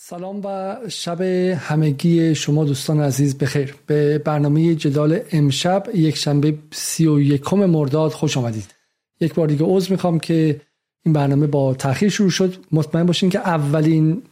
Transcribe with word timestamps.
سلام 0.00 0.40
و 0.44 0.76
شب 0.88 1.20
همگی 1.58 2.34
شما 2.34 2.64
دوستان 2.64 3.00
عزیز 3.00 3.38
بخیر. 3.38 3.74
به 3.86 4.18
برنامه 4.18 4.74
جدال 4.74 5.20
امشب 5.32 5.86
یک 5.94 6.16
شنبه 6.16 6.58
سی 6.70 7.06
و 7.06 7.20
یکم 7.20 7.56
مرداد 7.56 8.12
خوش 8.12 8.36
آمدید. 8.36 8.74
یک 9.20 9.34
بار 9.34 9.48
دیگه 9.48 9.64
عضو 9.64 9.92
می‌خوام 9.92 10.20
که 10.20 10.60
این 11.04 11.12
برنامه 11.12 11.46
با 11.46 11.74
تاخیر 11.74 12.08
شروع 12.08 12.30
شد. 12.30 12.56
مطمئن 12.72 13.06
باشین 13.06 13.30
که 13.30 13.38
اولین 13.38 14.22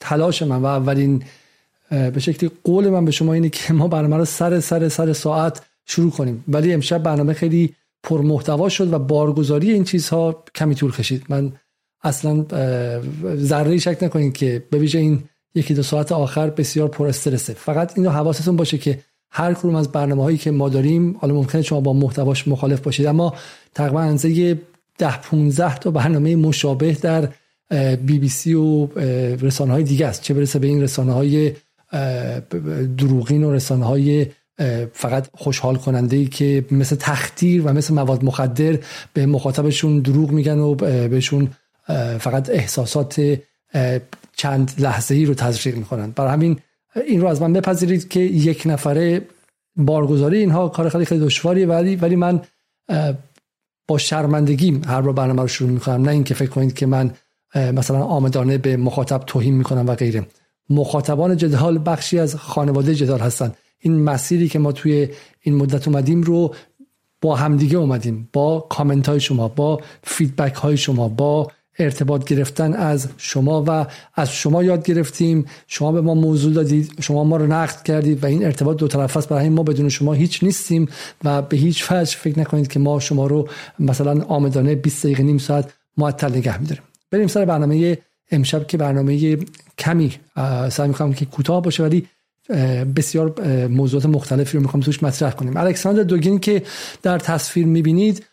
تلاش 0.00 0.42
من 0.42 0.62
و 0.62 0.66
اولین 0.66 1.22
به 1.90 2.20
شکلی 2.20 2.50
قول 2.64 2.88
من 2.88 3.04
به 3.04 3.10
شما 3.10 3.32
اینه 3.32 3.48
که 3.48 3.72
ما 3.72 3.88
برنامه 3.88 4.16
رو 4.16 4.24
سر 4.24 4.60
سر 4.60 4.88
سر 4.88 5.12
ساعت 5.12 5.62
شروع 5.86 6.10
کنیم. 6.10 6.44
ولی 6.48 6.72
امشب 6.72 7.02
برنامه 7.02 7.32
خیلی 7.32 7.74
پرمحتوا 8.02 8.68
شد 8.68 8.92
و 8.92 8.98
بارگذاری 8.98 9.70
این 9.72 9.84
چیزها 9.84 10.44
کمی 10.54 10.74
طول 10.74 10.92
کشید. 10.92 11.24
من 11.28 11.52
اصلا 12.02 12.44
ذره 13.36 13.78
شک 13.78 13.98
نکنید 14.02 14.32
که 14.32 14.62
به 14.70 14.78
ویژه 14.78 14.98
این 14.98 15.22
یکی 15.54 15.74
دو 15.74 15.82
ساعت 15.82 16.12
آخر 16.12 16.50
بسیار 16.50 16.88
پر 16.88 17.06
استرسه. 17.06 17.52
فقط 17.52 17.92
اینو 17.98 18.10
حواستون 18.10 18.56
باشه 18.56 18.78
که 18.78 18.98
هر 19.30 19.54
کدوم 19.54 19.74
از 19.74 19.92
برنامه 19.92 20.22
هایی 20.22 20.38
که 20.38 20.50
ما 20.50 20.68
داریم 20.68 21.16
حالا 21.20 21.34
ممکنه 21.34 21.62
شما 21.62 21.80
با 21.80 21.92
محتواش 21.92 22.48
مخالف 22.48 22.80
باشید 22.80 23.06
اما 23.06 23.34
تقریبا 23.74 24.00
اندازه 24.00 24.58
10 24.98 25.16
15 25.16 25.78
تا 25.78 25.90
برنامه 25.90 26.36
مشابه 26.36 26.92
در 26.92 27.28
بی 27.96 28.18
بی 28.18 28.28
سی 28.28 28.54
و 28.54 28.86
رسانه 29.36 29.72
های 29.72 29.82
دیگه 29.82 30.06
است. 30.06 30.22
چه 30.22 30.34
برسه 30.34 30.58
به 30.58 30.66
این 30.66 30.82
رسانه 30.82 31.12
های 31.12 31.52
دروغین 32.98 33.44
و 33.44 33.52
رسانه 33.52 33.84
های 33.84 34.26
فقط 34.92 35.28
خوشحال 35.32 35.76
کننده 35.76 36.16
ای 36.16 36.26
که 36.26 36.64
مثل 36.70 36.96
تختیر 36.96 37.62
و 37.62 37.72
مثل 37.72 37.94
مواد 37.94 38.24
مخدر 38.24 38.78
به 39.12 39.26
مخاطبشون 39.26 39.98
دروغ 39.98 40.30
میگن 40.30 40.58
و 40.58 40.74
بهشون 41.08 41.48
فقط 42.18 42.50
احساسات 42.50 43.38
چند 44.36 44.72
لحظه 44.78 45.14
ای 45.14 45.24
رو 45.24 45.34
تزریق 45.34 45.76
می‌کنن 45.76 46.10
برای 46.10 46.32
همین 46.32 46.58
این 47.06 47.20
رو 47.20 47.28
از 47.28 47.42
من 47.42 47.52
بپذیرید 47.52 48.08
که 48.08 48.20
یک 48.20 48.62
نفره 48.66 49.22
بارگذاری 49.76 50.38
اینها 50.38 50.68
کار 50.68 50.88
خیلی 50.88 51.04
خیلی 51.04 51.24
دشواریه 51.24 51.66
ولی 51.66 51.96
ولی 51.96 52.16
من 52.16 52.40
با 53.88 53.98
شرمندگی 53.98 54.80
هر 54.86 55.00
بار 55.00 55.12
برنامه 55.12 55.42
رو 55.42 55.48
شروع 55.48 55.70
می‌کنم. 55.70 56.02
نه 56.02 56.10
اینکه 56.10 56.34
فکر 56.34 56.50
کنید 56.50 56.74
که 56.74 56.86
من 56.86 57.10
مثلا 57.54 58.02
آمدانه 58.02 58.58
به 58.58 58.76
مخاطب 58.76 59.22
توهین 59.26 59.54
می‌کنم 59.54 59.86
و 59.86 59.94
غیره. 59.94 60.26
مخاطبان 60.70 61.36
جدال 61.36 61.82
بخشی 61.86 62.18
از 62.18 62.36
خانواده 62.36 62.94
جدال 62.94 63.20
هستن 63.20 63.52
این 63.78 64.00
مسیری 64.00 64.48
که 64.48 64.58
ما 64.58 64.72
توی 64.72 65.08
این 65.40 65.54
مدت 65.54 65.88
اومدیم 65.88 66.22
رو 66.22 66.54
با 67.20 67.36
همدیگه 67.36 67.78
اومدیم. 67.78 68.28
با 68.32 68.66
کامنت 68.70 69.08
های 69.08 69.20
شما 69.20 69.48
با 69.48 69.80
فیدبک 70.02 70.54
های 70.54 70.76
شما 70.76 71.08
با 71.08 71.50
ارتباط 71.78 72.24
گرفتن 72.24 72.72
از 72.74 73.08
شما 73.16 73.64
و 73.66 73.86
از 74.14 74.32
شما 74.32 74.62
یاد 74.62 74.84
گرفتیم. 74.84 75.44
شما 75.66 75.92
به 75.92 76.00
ما 76.00 76.14
موضوع 76.14 76.52
دادید 76.52 76.92
شما 77.00 77.24
ما 77.24 77.36
رو 77.36 77.46
نقد 77.46 77.82
کردید 77.82 78.24
و 78.24 78.26
این 78.26 78.44
ارتباط 78.44 78.76
دو 78.76 78.88
طرف 78.88 79.16
است. 79.16 79.28
برای 79.28 79.48
ما 79.48 79.62
بدون 79.62 79.88
شما 79.88 80.12
هیچ 80.12 80.44
نیستیم 80.44 80.88
و 81.24 81.42
به 81.42 81.56
هیچ 81.56 81.92
وجه 81.92 82.16
فکر 82.16 82.38
نکنید 82.38 82.68
که 82.68 82.78
ما 82.78 83.00
شما 83.00 83.26
رو 83.26 83.48
مثلا 83.78 84.22
آمدانه 84.22 84.74
20 84.74 85.02
دقیقه 85.04 85.22
نیم 85.22 85.38
ساعت 85.38 85.70
معطل 85.96 86.36
نگه 86.36 86.60
میداریم. 86.60 86.82
بریم 87.10 87.26
سر 87.26 87.44
برنامه 87.44 87.98
امشب 88.30 88.66
که 88.66 88.76
برنامه 88.76 89.38
کمی 89.78 90.12
سعی 90.70 90.88
می‌کنم 90.88 91.12
که 91.12 91.24
کوتاه 91.24 91.62
باشه 91.62 91.82
ولی 91.82 92.06
بسیار 92.96 93.66
موضوعات 93.66 94.06
مختلفی 94.06 94.56
رو 94.56 94.62
می‌خوام 94.62 94.82
توش 94.82 95.02
مطرح 95.02 95.30
کنیم. 95.30 95.56
الکساندر 95.56 96.02
دوگین 96.02 96.38
که 96.38 96.62
در 97.02 97.18
تصویر 97.18 97.66
می‌بینید 97.66 98.26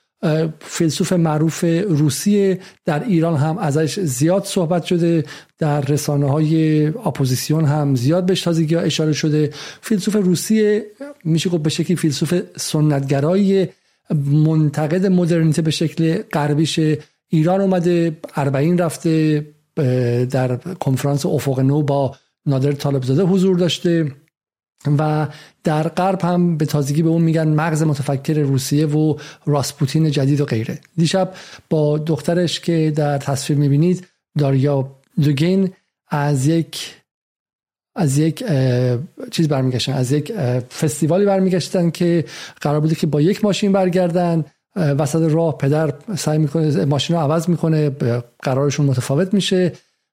فیلسوف 0.59 1.13
معروف 1.13 1.63
روسیه 1.87 2.59
در 2.85 3.03
ایران 3.03 3.35
هم 3.37 3.57
ازش 3.57 3.99
زیاد 3.99 4.45
صحبت 4.45 4.83
شده 4.83 5.23
در 5.57 5.81
رسانه 5.81 6.31
های 6.31 6.85
اپوزیسیون 6.87 7.65
هم 7.65 7.95
زیاد 7.95 8.25
بهش 8.25 8.41
تازگی 8.41 8.75
اشاره 8.75 9.13
شده. 9.13 9.49
فیلسوف 9.81 10.15
روسیه 10.15 10.85
میشه 11.23 11.49
گفت 11.49 11.63
به 11.63 11.69
شکلی 11.69 11.95
فیلسوف 11.95 12.41
سنتگرایی 12.57 13.67
منتقد 14.25 15.05
مدرنیته 15.05 15.61
به 15.61 15.71
شکل 15.71 16.21
غربیش. 16.33 16.79
ایران 17.29 17.61
اومده 17.61 18.17
اربعین 18.35 18.77
رفته 18.77 19.45
در 20.31 20.55
کنفرانس 20.55 21.25
افق 21.25 21.59
نو 21.59 21.81
با 21.81 22.15
نادر 22.45 22.71
طالبزاده 22.71 23.23
حضور 23.23 23.57
داشته. 23.57 24.11
و 24.97 25.27
در 25.63 25.87
غرب 25.87 26.21
هم 26.21 26.57
به 26.57 26.65
تازگی 26.65 27.03
به 27.03 27.09
اون 27.09 27.21
میگن 27.21 27.47
مغز 27.47 27.83
متفکر 27.83 28.33
روسیه 28.33 28.87
و 28.87 29.15
راسپوتین 29.45 30.11
جدید 30.11 30.41
و 30.41 30.45
غیره. 30.45 30.79
دیشب 30.97 31.33
با 31.69 31.97
دخترش 31.97 32.59
که 32.59 32.93
در 32.95 33.17
تصویر 33.17 33.59
می‌بینید 33.59 34.07
داریا 34.37 34.91
دوگین 35.23 35.73
از 36.09 36.47
یک 36.47 36.95
از 37.95 38.17
یک 38.17 38.43
چیز 39.31 39.47
برمیگشتن 39.47 39.93
از 39.93 40.11
یک 40.11 40.33
فستیوالی 40.81 41.25
برمیگشتن 41.25 41.89
که 41.89 42.25
قرار 42.61 42.79
بوده 42.79 42.95
که 42.95 43.07
با 43.07 43.21
یک 43.21 43.45
ماشین 43.45 43.71
برگردن 43.71 44.45
وسط 44.75 45.31
راه 45.31 45.57
پدر 45.57 45.93
سعی 46.15 46.37
می‌کنه 46.37 46.85
ماشین 46.85 47.15
رو 47.15 47.21
عوض 47.21 47.49
می‌کنه 47.49 47.89
قرارشون 48.43 48.85
متفاوت 48.85 49.33
میشه 49.33 49.71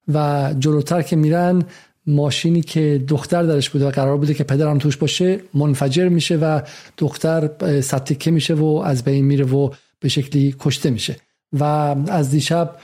و 0.08 0.50
جلوتر 0.58 1.02
که 1.02 1.16
میرن 1.16 1.64
ماشینی 2.06 2.60
که 2.60 3.04
دختر 3.08 3.42
درش 3.42 3.70
بوده 3.70 3.86
و 3.86 3.90
قرار 3.90 4.16
بوده 4.16 4.34
که 4.34 4.44
پدرم 4.44 4.78
توش 4.78 4.96
باشه 4.96 5.40
منفجر 5.54 6.08
میشه 6.08 6.36
و 6.36 6.60
دختر 6.98 7.50
ستکه 7.80 8.30
میشه 8.30 8.54
و 8.54 8.64
از 8.64 9.04
بین 9.04 9.24
میره 9.24 9.44
و 9.44 9.70
به 10.00 10.08
شکلی 10.08 10.54
کشته 10.60 10.90
میشه. 10.90 11.16
و 11.52 11.64
از 12.08 12.30
دیشب 12.30 12.76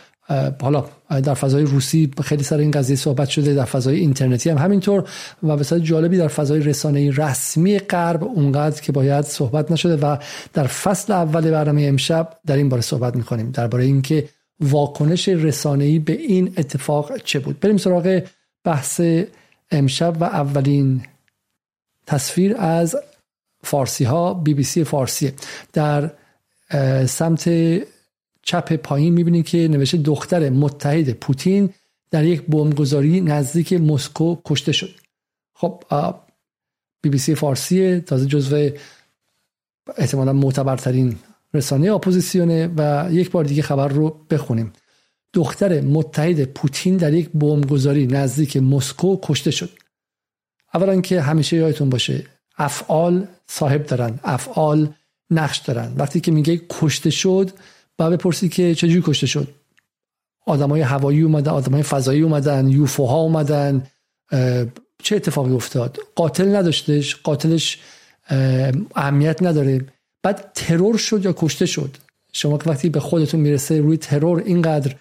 حالا 0.61 0.85
در 1.09 1.35
فضای 1.35 1.63
روسی 1.63 2.11
خیلی 2.25 2.43
سر 2.43 2.59
این 2.59 2.71
قضیه 2.71 2.97
صحبت 2.97 3.29
شده 3.29 3.55
در 3.55 3.65
فضای 3.65 3.99
اینترنتی 3.99 4.51
هم 4.51 4.59
همینطور 4.59 5.09
و 5.43 5.57
به 5.57 5.81
جالبی 5.81 6.17
در 6.17 6.29
فضای 6.29 6.61
رسانه 6.61 7.11
رسمی 7.11 7.79
غرب 7.79 8.25
اونقدر 8.25 8.81
که 8.81 8.93
باید 8.93 9.25
صحبت 9.25 9.73
نشده 9.73 9.97
و 9.97 10.17
در 10.53 10.67
فصل 10.67 11.13
اول 11.13 11.51
برنامه 11.51 11.83
امشب 11.83 12.39
در 12.47 12.57
این 12.57 12.69
باره 12.69 12.83
صحبت 12.83 13.17
می‌کنیم 13.17 13.51
درباره 13.51 13.85
اینکه 13.85 14.29
واکنش 14.61 15.29
رسانه‌ای 15.29 15.99
به 15.99 16.13
این 16.13 16.53
اتفاق 16.57 17.17
چه 17.25 17.39
بود. 17.39 17.61
بریم 17.61 17.77
سراغ 17.77 18.23
بحث 18.69 19.01
امشب 19.71 20.17
و 20.21 20.25
اولین 20.25 21.03
تصویر 22.07 22.57
از 22.57 22.97
فارسی 23.63 24.05
ها 24.05 24.35
بی 24.35 24.55
بی 24.55 24.63
سی 24.63 24.85
فارسی. 24.85 25.33
در 25.73 26.11
سمت 27.07 27.51
چپ 28.43 28.73
پایین 28.77 29.15
می‌بینید 29.15 29.47
که 29.47 29.69
نوشته 29.69 29.97
دختر 29.97 30.51
متحد 30.51 31.13
پوتین 31.13 31.71
در 32.11 32.25
یک 32.25 32.43
بمبگذاری 32.43 33.21
نزدیک 33.21 33.73
مسکو 33.73 34.37
کشته 34.45 34.73
شد. 34.73 34.91
خب 35.55 35.85
بی 37.03 37.09
بی 37.09 37.19
سی 37.19 37.35
فارسی 37.35 38.01
تازه 38.01 38.27
جزو 38.27 38.71
احتمالا 39.97 40.33
معتبرترین 40.33 41.17
رسانه 41.55 41.93
اپوزیسیونه 41.93 42.71
و 42.77 43.09
یک 43.13 43.31
بار 43.31 43.45
دیگه 43.45 43.63
خبر 43.63 43.89
رو 43.89 44.17
بخونیم. 44.31 44.73
دختر 45.33 45.81
متحد 45.81 46.45
پوتین 46.45 46.97
در 46.97 47.13
یک 47.13 47.29
بمبگذاری 47.35 48.07
نزدیک 48.07 48.57
مسکو 48.57 49.19
کشته 49.23 49.51
شد. 49.51 49.71
اولا 50.75 51.01
که 51.01 51.21
همیشه 51.21 51.57
یادتون 51.57 51.91
باشه 51.91 52.27
افعال 52.59 53.27
صاحب 53.47 53.87
دارن 53.87 54.21
افعال 54.25 54.89
نقش 55.31 55.59
دارن. 55.59 55.95
وقتی 55.97 56.21
که 56.21 56.33
میگه 56.33 56.61
کشته 56.71 57.11
شد 57.11 57.51
بعد 57.99 58.13
بپرسی 58.13 58.49
که 58.49 58.75
چجوری 58.75 59.03
کشته 59.07 59.27
شد. 59.27 59.49
آدمای 60.47 60.81
هوایی 60.81 61.23
اومدن 61.23 61.51
آدمای 61.51 61.83
فضایی 61.83 62.23
اومدن 62.23 62.69
یوفوها 62.69 63.17
اومدن 63.17 63.87
چه 65.03 65.17
اتفاقی 65.17 65.53
افتاد؟ 65.53 65.99
قاتل 66.15 66.57
نداشتش 66.57 67.17
قاتلش 67.17 67.79
اهمیت 68.95 69.43
نداره. 69.43 69.85
بعد 70.23 70.53
ترور 70.55 70.97
شد 70.97 71.25
یا 71.25 71.35
کشته 71.39 71.67
شد؟ 71.67 71.97
شما 72.33 72.59
که 72.59 72.71
وقتی 72.71 72.89
به 72.89 73.01
خودتون 73.01 73.41
می‌رسه 73.41 73.81
روی 73.81 73.97
ترور 73.97 74.43
اینقدر 74.47 74.97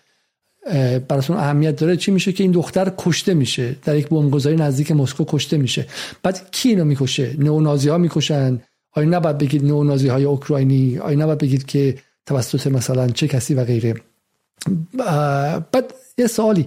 براتون 1.08 1.38
اهمیت 1.38 1.76
داره 1.76 1.98
چی 1.98 2.12
میشه 2.12 2.32
که 2.32 2.44
این 2.44 2.52
دختر 2.52 2.94
کشته 2.98 3.34
میشه. 3.34 3.76
در 3.86 3.96
یک 3.96 4.10
بمبگذاری 4.10 4.56
نزدیک 4.56 4.92
مسکو 4.92 5.26
کشته 5.28 5.58
میشه. 5.58 5.86
بعد 6.24 6.52
کی 6.52 6.70
اینو 6.70 6.86
می‌کشه؟ 6.86 7.36
نئونازی 7.40 7.90
ها 7.90 7.98
می‌کشن. 7.98 8.60
آیا 8.92 9.10
نباید 9.10 9.38
بگید 9.38 9.66
نئونازی 9.66 10.08
های 10.08 10.24
اوکراینی؟ 10.24 10.98
آیا 10.98 11.20
نباید 11.20 11.38
بگید 11.38 11.66
که 11.66 11.98
توسط 12.26 12.68
مثلا 12.68 13.08
چه 13.08 13.28
کسی 13.28 13.54
و 13.54 13.64
غیره؟ 13.64 13.96
بعد 15.72 15.94
یه 16.18 16.28
سوالی. 16.28 16.66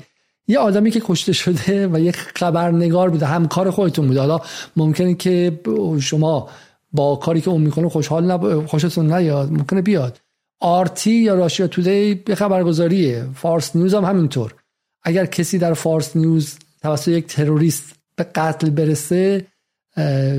یه 0.49 0.58
آدمی 0.58 0.91
که 0.91 1.00
کشته 1.05 1.32
شده 1.32 1.88
و 1.88 2.00
یک 2.00 2.17
خبرنگار 2.17 3.11
بوده 3.11 3.26
همکار 3.26 3.70
خودتون 3.70 4.06
بوده. 4.06 4.20
حالا 4.20 4.41
ممکنه 4.76 5.14
که 5.14 5.61
شما 6.00 6.49
با 6.93 7.17
کاری 7.17 7.41
که 7.41 7.50
اون 7.50 7.61
می‌کنه 7.61 7.88
خوشحال 7.88 8.31
نب... 8.31 8.67
خوشتون 8.67 9.12
نیاد 9.12 9.53
ممکنه 9.53 9.82
بیاد. 9.82 10.20
آرتی 10.61 11.11
یا 11.11 11.35
راشیا 11.35 11.67
تودی 11.67 12.23
یه 12.29 12.35
خبرگزاریه. 12.35 13.25
فارس 13.35 13.77
نیوز 13.77 13.95
هم 13.95 14.05
همینطور. 14.05 14.55
اگر 15.03 15.27
کسی 15.27 15.59
در 15.59 15.75
فارس 15.75 16.17
نیوز 16.17 16.55
توسط 16.83 17.09
یک 17.09 17.27
تروریست 17.27 17.95
به 18.17 18.25
قتل 18.35 18.71
برسه 18.71 19.47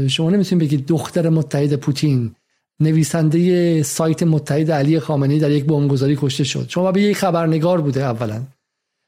شما 0.08 0.30
نمی‌تونید 0.30 0.68
بگید 0.68 0.88
دختر 0.88 1.30
متحد 1.30 1.76
پوتین 1.76 2.36
نویسنده 2.80 3.84
سایت 3.84 4.24
متحد 4.24 4.72
علی 4.72 5.00
خامنه‌ای 5.00 5.40
در 5.40 5.52
یک 5.52 5.66
بمبگذاری 5.66 6.18
کشته 6.22 6.44
شد. 6.44 6.66
شما 6.70 6.92
به 6.92 7.02
یک 7.02 7.18
خبرنگار 7.18 7.82
بوده 7.82 8.04
اولا. 8.04 8.42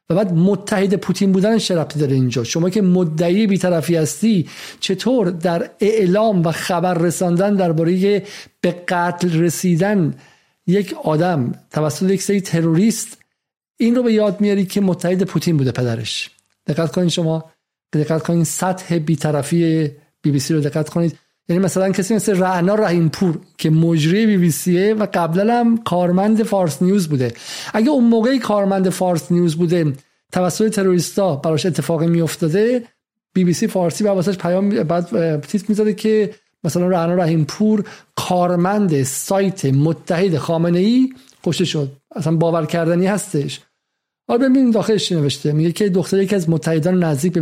و 0.10 0.16
بعد 0.16 0.34
متحد 0.34 0.96
پوتین 0.96 1.32
بودن 1.32 1.60
ربطی 1.70 2.00
داره 2.00 2.14
اینجا. 2.14 2.44
شما 2.44 2.70
که 2.70 2.82
مدعی 2.82 3.48
بیطرفی 3.48 3.96
هستی 3.96 4.50
چطور 4.80 5.30
در 5.30 5.70
اعلام 5.80 6.44
و 6.44 6.52
خبر 6.52 6.94
رساندن 6.94 7.56
درباره 7.56 8.24
به 8.62 8.72
قتل 8.88 9.40
رسیدن 9.40 10.14
یک 10.68 10.96
آدم 11.04 11.52
توسط 11.72 12.10
یک 12.10 12.22
سری 12.22 12.42
تروریست 12.42 13.18
این 13.78 13.96
رو 13.96 14.04
به 14.04 14.14
یاد 14.14 14.42
میاری 14.42 14.66
که 14.66 14.82
متحد 14.82 15.24
پوتین 15.24 15.58
بوده 15.58 15.72
پدرش. 15.72 16.30
دقت 16.68 16.92
کنید 16.92 17.10
شما. 17.10 17.52
دقت 17.94 18.24
کنید 18.24 18.44
سطح 18.44 18.98
بیطرفی 18.98 19.92
بی 20.22 20.32
بی 20.32 20.40
سی 20.40 20.54
رو 20.54 20.62
دقت 20.62 20.90
کنید. 20.90 21.18
یعنی 21.50 21.64
مثلا 21.64 21.92
کسی 21.92 22.16
مثل 22.16 22.40
رعنا 22.40 22.76
رحیم 22.76 23.10
پور 23.10 23.40
که 23.58 23.70
مجری 23.70 24.26
بی 24.26 24.38
بی 24.38 24.52
سیه 24.52 24.94
و 24.94 25.08
قبلا 25.14 25.60
هم 25.60 25.78
کارمند 25.78 26.44
فارس 26.44 26.82
نیوز 26.82 27.08
بوده. 27.08 27.34
اگه 27.74 27.90
اون 27.90 28.04
موقعی 28.04 28.40
کارمند 28.40 28.90
فارس 28.90 29.32
نیوز 29.32 29.56
بوده 29.56 29.94
توسط 30.32 30.76
تروریستا 30.76 31.36
براش 31.36 31.66
اتفاقی 31.66 32.08
میافتاده 32.08 32.84
بی 33.34 33.44
بی 33.44 33.54
سی 33.54 33.68
فارسی 33.68 34.04
بعد 34.04 34.16
واسش 34.16 34.38
پیام 34.38 34.70
بعد 34.70 35.42
تیتر 35.42 35.66
می‌زده 35.68 35.94
که 35.94 36.34
مثلا 36.64 36.88
رعنا 36.88 37.16
رحیم 37.16 37.46
پور 37.46 37.84
کارمند 38.16 39.04
سایت 39.04 39.66
متحد 39.66 40.38
خامنه 40.38 40.80
ای 40.80 41.14
کشته 41.44 41.66
شد. 41.66 41.92
اصلا 42.16 42.36
باور 42.36 42.66
کردنی 42.66 43.08
هستش. 43.08 43.62
حالا 44.28 44.50
ببین 44.50 44.72
داخلش 44.72 45.12
نوشته؟ 45.12 45.52
میگه 45.52 45.72
که 45.72 45.90
دختر 45.90 46.22
یکی 46.22 46.36
از 46.36 46.50
متحدان 46.50 47.04
نزدیک 47.04 47.34
به 47.34 47.42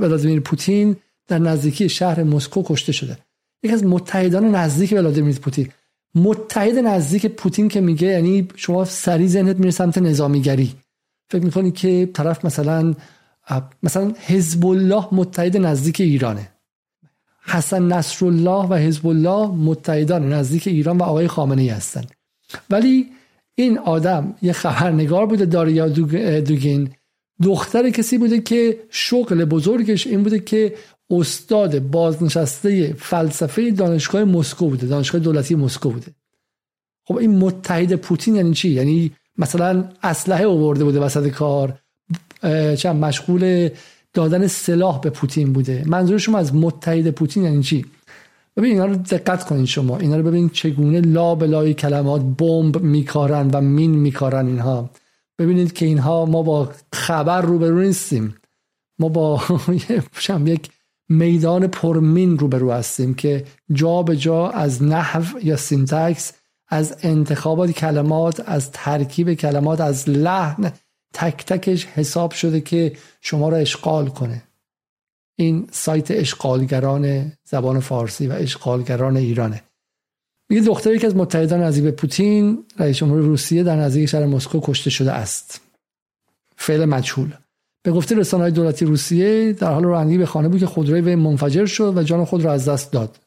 ولادیمیر 0.00 0.40
پوتین 0.40 0.96
در 1.28 1.38
نزدیکی 1.38 1.88
شهر 1.88 2.22
مسکو 2.22 2.62
کشته 2.66 2.92
شده. 2.92 3.18
یکی 3.62 3.74
از 3.74 3.84
متحدان 3.84 4.54
نزدیک 4.54 4.92
ولادیمیر 4.92 5.38
پوتین. 5.38 5.68
متحد 6.14 6.78
نزدیک 6.78 7.26
پوتین 7.26 7.68
که 7.68 7.80
میگه 7.80 8.08
یعنی 8.08 8.48
شما 8.56 8.84
سری 8.84 9.28
ذهنت 9.28 9.56
میره 9.56 9.70
سمت 9.70 9.98
نظامیگری. 9.98 10.74
فکر 11.30 11.44
می‌کنی 11.44 11.70
که 11.70 12.10
طرف 12.14 12.44
مثلا 12.44 12.94
مثلا 13.82 14.12
حزب 14.26 14.66
الله 14.66 15.04
متحد 15.12 15.56
نزدیک 15.56 16.00
ایرانه. 16.00 16.49
حسن 17.42 17.82
نصرالله 17.82 18.66
و 18.68 18.74
حزب 18.74 19.06
الله 19.06 19.46
متحدان 19.46 20.32
نزدیک 20.32 20.68
ایران 20.68 20.98
و 20.98 21.02
آقای 21.02 21.28
خامنه 21.28 21.62
ای 21.62 21.68
هستن 21.68 22.04
ولی 22.70 23.06
این 23.54 23.78
آدم 23.78 24.34
یه 24.42 24.52
خبرنگار 24.52 25.26
بوده 25.26 25.46
داریا 25.46 25.88
دوگین. 26.40 26.90
دختر 27.42 27.90
کسی 27.90 28.18
بوده 28.18 28.40
که 28.40 28.78
شغل 28.90 29.44
بزرگش 29.44 30.06
این 30.06 30.22
بوده 30.22 30.38
که 30.38 30.74
استاد 31.10 31.78
بازنشسته 31.78 32.92
فلسفه 32.92 33.70
دانشگاه 33.70 34.24
مسکو 34.24 34.68
بوده 34.68 34.86
دانشگاه 34.86 35.20
دولتی 35.20 35.54
مسکو 35.54 35.90
بوده. 35.90 36.06
خب 37.04 37.16
این 37.16 37.38
متحد 37.38 37.94
پوتین 37.94 38.34
یعنی 38.36 38.54
چی؟ 38.54 38.70
یعنی 38.70 39.12
مثلا 39.38 39.88
اسلحه 40.02 40.46
آورده 40.46 40.84
بوده 40.84 41.00
وسط 41.00 41.28
کار 41.28 41.78
چند 42.76 43.04
مشغول 43.04 43.68
دادن 44.12 44.46
سلاح 44.46 45.00
به 45.00 45.10
پوتین 45.10 45.52
بوده. 45.52 45.84
منظور 45.86 46.18
شما 46.18 46.38
از 46.38 46.54
متحد 46.54 47.10
پوتین 47.10 47.42
یعنی 47.42 47.62
چی؟ 47.62 47.86
ببین 48.56 48.72
اینا 48.72 48.86
رو 48.86 48.96
دقت 48.96 49.44
کنین 49.44 49.66
شما. 49.66 49.98
اینا 49.98 50.16
رو 50.16 50.22
ببین 50.22 50.48
چگونه 50.48 51.00
لا 51.00 51.34
بلای 51.34 51.74
کلمات 51.74 52.22
بمب 52.22 52.82
میکارن 52.82 53.50
و 53.50 53.60
مین 53.60 53.90
میکارن 53.90 54.46
اینها. 54.46 54.90
ببینید 55.38 55.72
که 55.72 55.86
اینها 55.86 56.26
ما 56.26 56.42
با 56.42 56.70
خبر 56.92 57.40
روبرو 57.40 57.80
نیستیم. 57.80 58.34
ما 58.98 59.08
با 59.08 59.42
یک 60.46 60.70
میدان 61.08 61.66
پرمین 61.66 62.38
روبرو 62.38 62.72
هستیم 62.72 63.14
که 63.14 63.44
جا 63.72 64.02
به 64.02 64.16
جا 64.16 64.48
از 64.48 64.82
نحو 64.82 65.24
یا 65.42 65.56
syntax 65.56 66.32
از 66.68 66.96
انتخابات 67.02 67.70
کلمات 67.70 68.42
از 68.46 68.70
ترکیب 68.72 69.34
کلمات 69.34 69.80
از 69.80 70.08
لحن 70.08 70.72
تک 71.14 71.46
تکش 71.46 71.86
حساب 71.86 72.32
شده 72.32 72.60
که 72.60 72.92
شما 73.20 73.48
را 73.48 73.56
اشغال 73.56 74.08
کنه. 74.08 74.42
این 75.36 75.68
سایت 75.72 76.10
اشغالگران 76.10 77.32
زبان 77.44 77.80
فارسی 77.80 78.26
و 78.26 78.32
اشغالگران 78.32 79.16
ایرانه. 79.16 79.62
میگه 80.48 80.62
دختری 80.62 80.98
که 80.98 81.06
از 81.06 81.16
متحدان 81.16 81.62
نزدیک 81.62 81.94
پوتین 81.94 82.64
رئیس 82.78 82.96
جمهور 82.96 83.20
روسیه 83.20 83.62
در 83.62 83.76
نزدیک 83.76 84.08
شهر 84.08 84.26
مسکو 84.26 84.60
کشته 84.62 84.90
شده 84.90 85.12
است. 85.12 85.60
فعل 86.56 86.84
مجهول. 86.84 87.34
به 87.82 87.92
گفته 87.92 88.14
رسانه 88.14 88.42
های 88.42 88.52
دولتی 88.52 88.84
روسیه 88.84 89.52
در 89.52 89.72
حال 89.72 89.84
رانندگی 89.84 90.18
به 90.18 90.26
خانه 90.26 90.48
بود 90.48 90.60
که 90.60 90.66
خودروی 90.66 91.00
وی 91.00 91.14
منفجر 91.14 91.66
شد 91.66 91.96
و 91.96 92.02
جان 92.02 92.24
خود 92.24 92.44
را 92.44 92.52
از 92.52 92.68
دست 92.68 92.92
داد. 92.92 93.18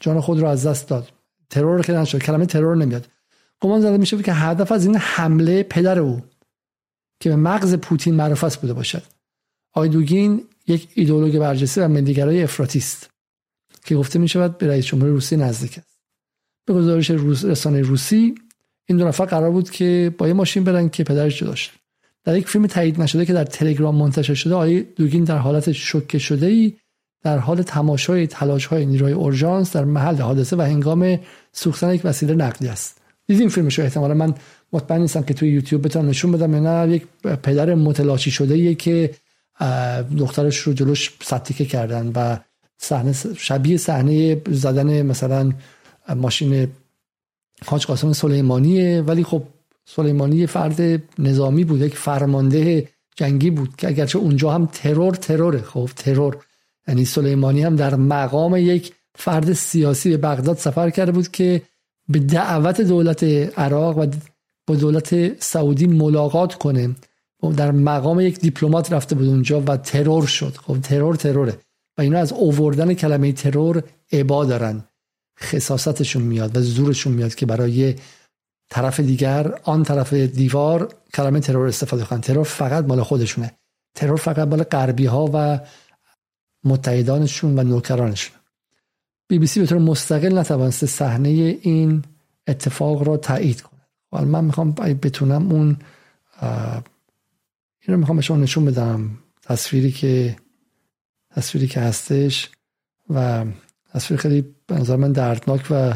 جان 0.00 0.20
خود 0.20 0.40
را 0.40 0.50
از 0.50 0.66
دست 0.66 0.88
داد. 0.88 1.08
ترور 1.50 1.82
که 1.82 1.92
نشد. 1.92 2.18
کلمه 2.18 2.46
ترور 2.46 2.76
نمیاد. 2.76 3.08
گمان 3.60 3.80
زده 3.80 3.96
میشه 3.96 4.22
که 4.22 4.32
هدف 4.32 4.72
از 4.72 4.86
این 4.86 4.96
حمله 4.96 5.62
پدر 5.62 5.98
او 5.98 6.22
که 7.20 7.28
به 7.28 7.36
مغز 7.36 7.74
پوتین 7.74 8.14
معرفت 8.14 8.60
بوده 8.60 8.72
باشد. 8.72 9.02
آیدوگین 9.74 10.44
یک 10.66 10.88
ایدئولوژی 10.94 11.38
برجسته 11.38 11.84
و 11.84 11.88
ملیگرای 11.88 12.42
افراطی 12.42 12.78
است 12.78 13.10
که 13.84 13.96
گفته 13.96 14.18
می 14.18 14.28
شود 14.28 14.58
به 14.58 14.66
رئیس 14.66 14.86
جمهور 14.86 15.08
روسی 15.08 15.36
نزدیک 15.36 15.78
است. 15.78 15.98
به 16.66 16.74
گزارش 16.74 17.10
روس 17.10 17.44
رسانه 17.44 17.80
روسی 17.80 18.34
این 18.88 18.98
دو 18.98 19.08
نفر 19.08 19.24
قرار 19.24 19.50
بود 19.50 19.70
که 19.70 20.14
با 20.18 20.28
یه 20.28 20.34
ماشین 20.34 20.64
برن 20.64 20.88
که 20.88 21.04
پدرش 21.04 21.38
جدا 21.38 21.54
شد 21.54 21.72
در 22.24 22.36
یک 22.36 22.48
فیلم 22.48 22.66
تایید 22.66 23.02
نشده 23.02 23.26
که 23.26 23.32
در 23.32 23.44
تلگرام 23.44 23.96
منتشر 23.96 24.34
شده 24.34 24.54
آقای 24.54 24.82
دوگین 24.82 25.24
در 25.24 25.38
حالت 25.38 25.72
شوکه 25.72 26.18
شده 26.18 26.46
ای 26.46 26.72
در 27.22 27.38
حال 27.38 27.62
تماشای 27.62 28.26
تلاش 28.26 28.66
های 28.66 28.86
نیروی 28.86 29.12
اورژانس 29.12 29.76
در 29.76 29.84
محل 29.84 30.16
حادثه 30.16 30.56
و 30.56 30.60
هنگام 30.60 31.18
سوختن 31.52 31.94
یک 31.94 32.00
وسیله 32.04 32.34
نقلی 32.34 32.68
است. 32.68 33.00
دیدیم 33.26 33.48
فیلمشو 33.48 33.82
احتمالا 33.82 34.14
من 34.14 34.34
مطمئن 34.72 35.00
نیستم 35.00 35.22
که 35.22 35.34
توی 35.34 35.48
یوتیوب 35.48 35.84
بتونم 35.84 36.08
نشون 36.08 36.32
بدم 36.32 36.66
نه. 36.66 36.94
یک 36.94 37.06
پدر 37.42 37.74
متلاشی 37.74 38.30
شده 38.30 38.54
ایه 38.54 38.74
که 38.74 39.10
دخترش 40.18 40.58
رو 40.58 40.72
جلوش 40.72 41.14
ستیکه 41.22 41.64
کردن 41.64 42.12
و 42.14 42.38
صحنه 42.78 43.12
شبیه 43.36 43.76
صحنه 43.76 44.40
زدن 44.50 45.02
مثلا 45.02 45.52
ماشین 46.16 46.68
حاج 47.66 47.86
قاسم 47.86 48.12
سلیمانیه. 48.12 49.02
ولی 49.02 49.24
خب 49.24 49.42
سلیمانی 49.84 50.46
فرد 50.46 51.02
نظامی 51.18 51.64
بود 51.64 51.80
یک 51.80 51.96
فرمانده 51.96 52.88
جنگی 53.16 53.50
بود 53.50 53.76
که 53.76 53.88
اگرچه 53.88 54.18
اونجا 54.18 54.50
هم 54.50 54.66
ترور 54.66 55.14
تروره. 55.14 55.62
خب 55.62 55.90
ترور 55.96 56.36
یعنی 56.88 57.04
سلیمانی 57.04 57.62
هم 57.62 57.76
در 57.76 57.94
مقام 57.94 58.56
یک 58.56 58.92
فرد 59.14 59.52
سیاسی 59.52 60.10
به 60.10 60.16
بغداد 60.16 60.56
سفر 60.56 60.90
کرده 60.90 61.12
بود 61.12 61.28
که 61.28 61.62
به 62.08 62.18
دعوت 62.18 62.80
دولت 62.80 63.24
عراق 63.58 63.98
و 63.98 64.06
با 64.66 64.74
دولت 64.74 65.42
سعودی 65.42 65.86
ملاقات 65.86 66.54
کنه. 66.54 66.96
در 67.56 67.70
مقام 67.70 68.20
یک 68.20 68.40
دیپلمات 68.40 68.92
رفته 68.92 69.14
بود 69.14 69.28
اونجا 69.28 69.60
و 69.60 69.76
ترور 69.76 70.26
شد. 70.26 70.56
خب 70.56 70.80
ترور 70.80 71.14
تروره. 71.14 71.58
و 71.98 72.02
اینا 72.02 72.18
از 72.18 72.32
اووردن 72.32 72.94
کلمه 72.94 73.32
ترور 73.32 73.82
عبا 74.12 74.44
دارن. 74.44 74.84
خصاستشون 75.40 76.22
میاد 76.22 76.56
و 76.56 76.60
زورشون 76.60 77.12
میاد 77.12 77.34
که 77.34 77.46
برای 77.46 77.94
طرف 78.70 79.00
دیگر 79.00 79.58
آن 79.64 79.82
طرف 79.82 80.12
دیوار 80.12 80.94
کلمه 81.14 81.40
ترور 81.40 81.66
استفاده 81.66 82.04
کنن. 82.04 82.20
ترور 82.20 82.44
فقط 82.44 82.84
مال 82.84 83.02
خودشونه. 83.02 83.52
ترور 83.94 84.16
فقط 84.16 84.48
مال 84.48 84.62
غربی 84.62 85.06
ها 85.06 85.30
و 85.34 85.60
متحدانشون 86.64 87.58
و 87.58 87.62
نوکرانشون. 87.62 88.36
بی 89.28 89.38
بی 89.38 89.46
سی 89.46 89.60
به 89.60 89.66
طور 89.66 89.78
مستقل 89.78 90.38
نتوانسته 90.38 90.86
صحنه 90.86 91.28
این 91.28 92.04
اتفاق 92.48 93.08
را 93.08 93.16
تایید 93.16 93.60
کنه. 93.60 93.75
حالا 94.16 94.28
من 94.28 94.44
می‌خوام 94.44 94.72
بتونم 94.72 95.52
اون 95.52 95.76
این 97.80 97.94
رو 97.94 97.96
می‌خوام 97.96 98.16
به 98.16 98.22
شما 98.22 98.36
نشون 98.36 98.64
بدم. 98.64 99.10
تصویری 99.42 99.92
که 99.92 100.36
تصویری 101.30 101.66
که 101.66 101.80
هستش 101.80 102.50
و 103.10 103.44
تصویر 103.94 104.20
خیلی 104.20 104.44
به 104.66 104.74
نظر 104.74 104.96
من 104.96 105.12
دردناک 105.12 105.66
و 105.70 105.94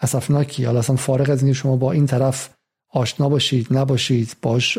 اسفناکی. 0.00 0.64
حالا 0.64 0.78
اصلا 0.78 0.96
فارغ 0.96 1.30
از 1.30 1.42
اینکه 1.42 1.58
شما 1.58 1.76
با 1.76 1.92
این 1.92 2.06
طرف 2.06 2.50
آشنا 2.90 3.28
باشید 3.28 3.66
نباشید 3.70 4.36
باش 4.42 4.78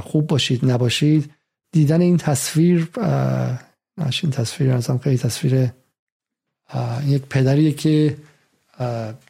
خوب 0.00 0.26
باشید 0.26 0.70
نباشید 0.70 1.30
دیدن 1.72 2.00
این 2.00 2.16
تصویر 2.16 2.88
این 4.22 4.30
تصویر 4.32 4.70
ازم 4.70 4.98
خیلی 4.98 5.18
تصویر 5.18 5.70
یک 7.06 7.22
پدریه 7.22 7.72
که 7.72 8.16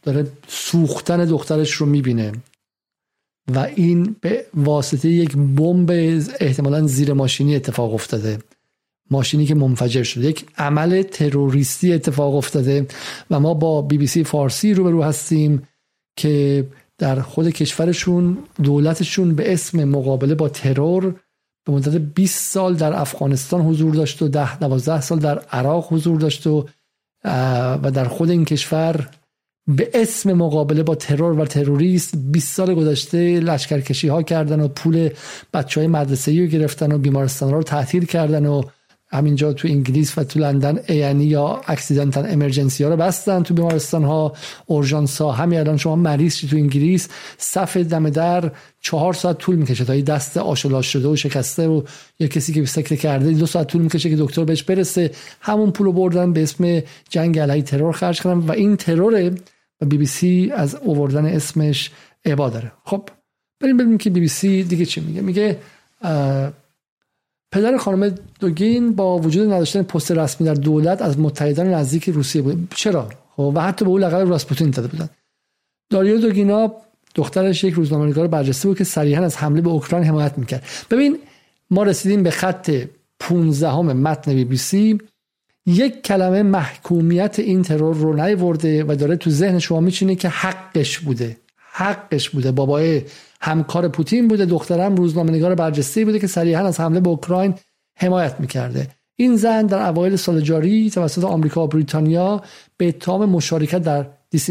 داره 0.02 0.32
سوختن 0.48 1.24
دخترش 1.24 1.72
رو 1.72 1.86
می‌بینه. 1.86 2.32
و 3.48 3.58
این 3.58 4.16
به 4.20 4.46
واسطه 4.54 5.08
یک 5.08 5.36
بمب 5.36 5.90
احتمالا 6.40 6.86
زیر 6.86 7.12
ماشینی 7.12 7.56
اتفاق 7.56 7.94
افتاده. 7.94 8.38
ماشینی 9.10 9.46
که 9.46 9.54
منفجر 9.54 10.02
شده. 10.02 10.26
یک 10.26 10.46
عمل 10.58 11.02
تروریستی 11.02 11.92
اتفاق 11.92 12.34
افتاده 12.34 12.86
و 13.30 13.40
ما 13.40 13.54
با 13.54 13.82
بی 13.82 13.98
بی 13.98 14.06
سی 14.06 14.24
فارسی 14.24 14.74
روبرو 14.74 15.02
هستیم 15.02 15.62
که 16.16 16.66
در 16.98 17.20
خود 17.20 17.48
کشورشون 17.48 18.38
دولتشون 18.62 19.34
به 19.34 19.52
اسم 19.52 19.84
مقابله 19.84 20.34
با 20.34 20.48
ترور 20.48 21.14
به 21.66 21.72
مدت 21.72 21.96
20 21.96 22.52
سال 22.52 22.74
در 22.74 23.00
افغانستان 23.00 23.60
حضور 23.60 23.94
داشت 23.94 24.22
و 24.22 24.28
10 24.28 24.58
12 24.58 25.00
سال 25.00 25.18
در 25.18 25.38
عراق 25.38 25.92
حضور 25.92 26.20
داشت 26.20 26.46
و 26.46 26.68
و 27.82 27.90
در 27.94 28.04
خود 28.04 28.30
این 28.30 28.44
کشور 28.44 29.08
به 29.76 29.90
اسم 29.94 30.32
مقابله 30.32 30.82
با 30.82 30.94
ترور 30.94 31.40
و 31.40 31.46
تروریست 31.46 32.14
20 32.16 32.54
سال 32.54 32.74
گذشته 32.74 33.40
لشکرکشی 33.40 34.08
ها 34.08 34.22
کردن 34.22 34.60
و 34.60 34.68
پول 34.68 35.10
بچه 35.54 35.80
های 35.80 35.88
مدرسه 35.88 36.40
رو 36.40 36.46
گرفتن 36.46 36.92
و 36.92 36.98
بیمارستان 36.98 37.52
رو 37.52 37.62
تعطیل 37.62 38.04
کردن 38.04 38.46
و 38.46 38.62
همینجا 39.12 39.52
تو 39.52 39.68
انگلیس 39.68 40.18
و 40.18 40.24
تو 40.24 40.40
لندن 40.40 40.78
A&E 40.88 41.24
یا 41.24 41.60
accident 41.66 42.10
and 42.10 42.26
emergency 42.30 42.84
ها 42.84 42.90
رو 42.90 42.96
بستن 42.96 43.42
تو 43.42 43.54
بیمارستان 43.54 44.04
ها 44.04 44.32
اورژانس 44.66 45.20
ها 45.20 45.32
همین 45.32 45.58
الان 45.58 45.76
شما 45.76 45.96
مریض 45.96 46.36
تو 46.36 46.56
انگلیس 46.56 47.08
صف 47.38 47.76
دم 47.76 48.10
در 48.10 48.52
چهار 48.80 49.14
ساعت 49.14 49.38
طول 49.38 49.56
می‌کشه 49.56 49.84
تا 49.84 50.00
دست 50.00 50.36
آش 50.36 50.60
و 50.60 50.68
لاش 50.68 50.92
شده 50.92 51.08
و 51.08 51.16
شکسته 51.16 51.68
و 51.68 51.82
یا 52.20 52.26
کسی 52.26 52.52
که 52.52 52.64
سکته 52.64 52.96
کرده 52.96 53.30
دو 53.30 53.46
ساعت 53.46 53.66
طول 53.66 53.82
می‌کشه 53.82 54.10
که 54.10 54.16
دکتر 54.16 54.44
بهش 54.44 54.62
برسه. 54.62 55.10
همون 55.40 55.70
پول 55.70 55.92
بردن 55.92 56.32
به 56.32 56.42
اسم 56.42 56.82
جنگ 57.10 57.38
علیه 57.38 57.62
ترور 57.62 57.92
خرج 57.92 58.22
کردن 58.22 58.38
و 58.38 58.52
این 58.52 58.76
ترور 58.76 59.32
و 59.80 59.86
بی 59.86 59.98
بی 59.98 60.06
سی 60.06 60.52
از 60.54 60.74
اووردن 60.74 61.26
اسمش 61.26 61.90
عبا 62.24 62.50
داره. 62.50 62.72
خب 62.84 63.08
بریم 63.60 63.76
ببینیم 63.76 63.98
که 63.98 64.10
بی 64.10 64.20
بی 64.20 64.28
سی 64.28 64.62
دیگه 64.62 64.86
چی 64.86 65.00
میگه. 65.00 65.20
میگه 65.20 65.58
پدر 67.52 67.76
خانم 67.76 68.14
دوگین 68.40 68.92
با 68.92 69.18
وجود 69.18 69.52
نداشتن 69.52 69.82
پست 69.82 70.12
رسمی 70.12 70.46
در 70.46 70.54
دولت 70.54 71.02
از 71.02 71.18
متحدان 71.18 71.66
نزدیک 71.66 72.08
روسیه 72.08 72.42
بود. 72.42 72.72
چرا؟ 72.76 73.08
خب 73.36 73.52
و 73.54 73.60
حتی 73.60 73.84
به 73.84 73.90
او 73.90 73.98
لقب 73.98 74.28
راسپوتین 74.28 74.70
داده 74.70 74.88
بودن. 74.88 75.08
داریو 75.90 76.18
دوگینا 76.18 76.72
دخترش 77.14 77.64
یک 77.64 77.74
روزنامه‌نگار 77.74 78.26
برجسته 78.26 78.68
بود 78.68 78.78
که 78.78 78.84
صریحا 78.84 79.24
از 79.24 79.36
حمله 79.36 79.60
به 79.60 79.70
اوکراین 79.70 80.04
حمایت 80.04 80.38
می‌کرد. 80.38 80.62
ببین 80.90 81.18
ما 81.70 81.82
رسیدیم 81.82 82.22
به 82.22 82.30
خط 82.30 82.70
15 83.20 83.76
متن 83.82 84.34
بی 84.34 84.44
بی 84.44 84.56
سی. 84.56 84.98
یک 85.70 86.02
کلمه 86.02 86.42
محکومیت 86.42 87.38
این 87.38 87.62
ترور 87.62 87.96
رو 87.96 88.24
نیورده 88.24 88.84
و 88.84 88.94
داره 88.94 89.16
تو 89.16 89.30
ذهن 89.30 89.58
شما 89.58 89.80
میچینه 89.80 90.14
که 90.14 90.28
حقش 90.28 90.98
بوده. 90.98 91.36
حقش 91.72 92.30
بوده. 92.30 92.52
بابای 92.52 93.02
همکار 93.40 93.88
پوتین 93.88 94.28
بوده 94.28 94.44
دخترم 94.44 94.94
روزنامه 94.94 95.30
نگار 95.30 95.54
برجسته 95.54 96.04
بوده 96.04 96.18
که 96.18 96.26
صریحا 96.26 96.66
از 96.66 96.80
حمله 96.80 97.00
به 97.00 97.10
اوکراین 97.10 97.54
حمایت 97.96 98.40
می‌کرده. 98.40 98.88
این 99.16 99.36
زن 99.36 99.66
در 99.66 99.88
اوایل 99.88 100.16
سال 100.16 100.40
جاری 100.40 100.90
توسط 100.90 101.24
آمریکا 101.24 101.64
و 101.64 101.66
بریتانیا 101.66 102.42
به 102.76 102.88
اتهام 102.88 103.24
مشارکت 103.24 103.78
در 103.78 104.06
دیس 104.30 104.50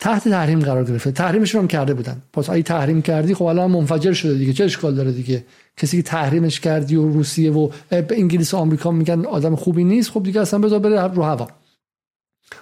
تحت 0.00 0.28
تحریم 0.28 0.60
قرار 0.60 0.84
گرفته. 0.84 1.12
تحریمش 1.12 1.54
هم 1.54 1.68
کرده 1.68 1.94
بودن. 1.94 2.22
پس 2.32 2.50
اگه 2.50 2.62
تحریم 2.62 3.02
کردی 3.02 3.34
خب 3.34 3.44
الان 3.44 3.70
منفجر 3.70 4.12
شده 4.12 4.34
دیگه. 4.34 4.52
چه 4.52 4.64
اشکال 4.64 4.94
داره 4.94 5.12
دیگه؟ 5.12 5.44
کسی 5.76 5.96
که 5.96 6.02
تحریمش 6.02 6.60
کردی 6.60 6.96
و 6.96 7.12
روسیه 7.12 7.52
و 7.52 7.70
انگلیس 7.90 8.54
و 8.54 8.56
آمریکا 8.56 8.90
میگن 8.90 9.26
آدم 9.26 9.56
خوبی 9.56 9.84
نیست 9.84 10.10
خب 10.10 10.22
دیگه 10.22 10.40
اصلا 10.40 10.60
بذار 10.60 10.78
بره 10.78 11.02
رو 11.02 11.22
هوا. 11.22 11.48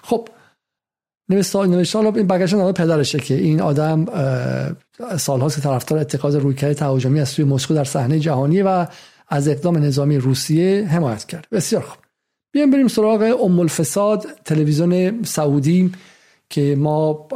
خب 0.03 0.29
نوشته 1.29 1.67
نوشته 1.67 1.99
این 1.99 2.27
بگشت 2.27 2.55
نامه 2.55 2.73
پدرشه 2.73 3.19
که 3.19 3.35
این 3.35 3.61
آدم 3.61 4.05
سالهاست 5.17 5.57
که 5.57 5.63
طرفدار 5.63 5.99
اتخاذ 5.99 6.37
رویکرد 6.37 6.73
تهاجمی 6.73 7.21
از 7.21 7.29
سوی 7.29 7.45
مسکو 7.45 7.75
در 7.75 7.85
صحنه 7.85 8.19
جهانی 8.19 8.63
و 8.63 8.87
از 9.29 9.49
اقدام 9.49 9.79
نظامی 9.79 10.19
روسیه 10.19 10.87
حمایت 10.91 11.25
کرد. 11.25 11.47
بسیار 11.53 11.83
خوب. 11.83 11.99
بیایم 12.53 12.71
بریم 12.71 12.89
سراغ 12.89 13.43
ام 13.43 13.61
الفساد 13.61 14.27
تلویزیون 14.45 15.23
سعودی. 15.23 15.93
که 16.51 16.77
ما 16.79 17.29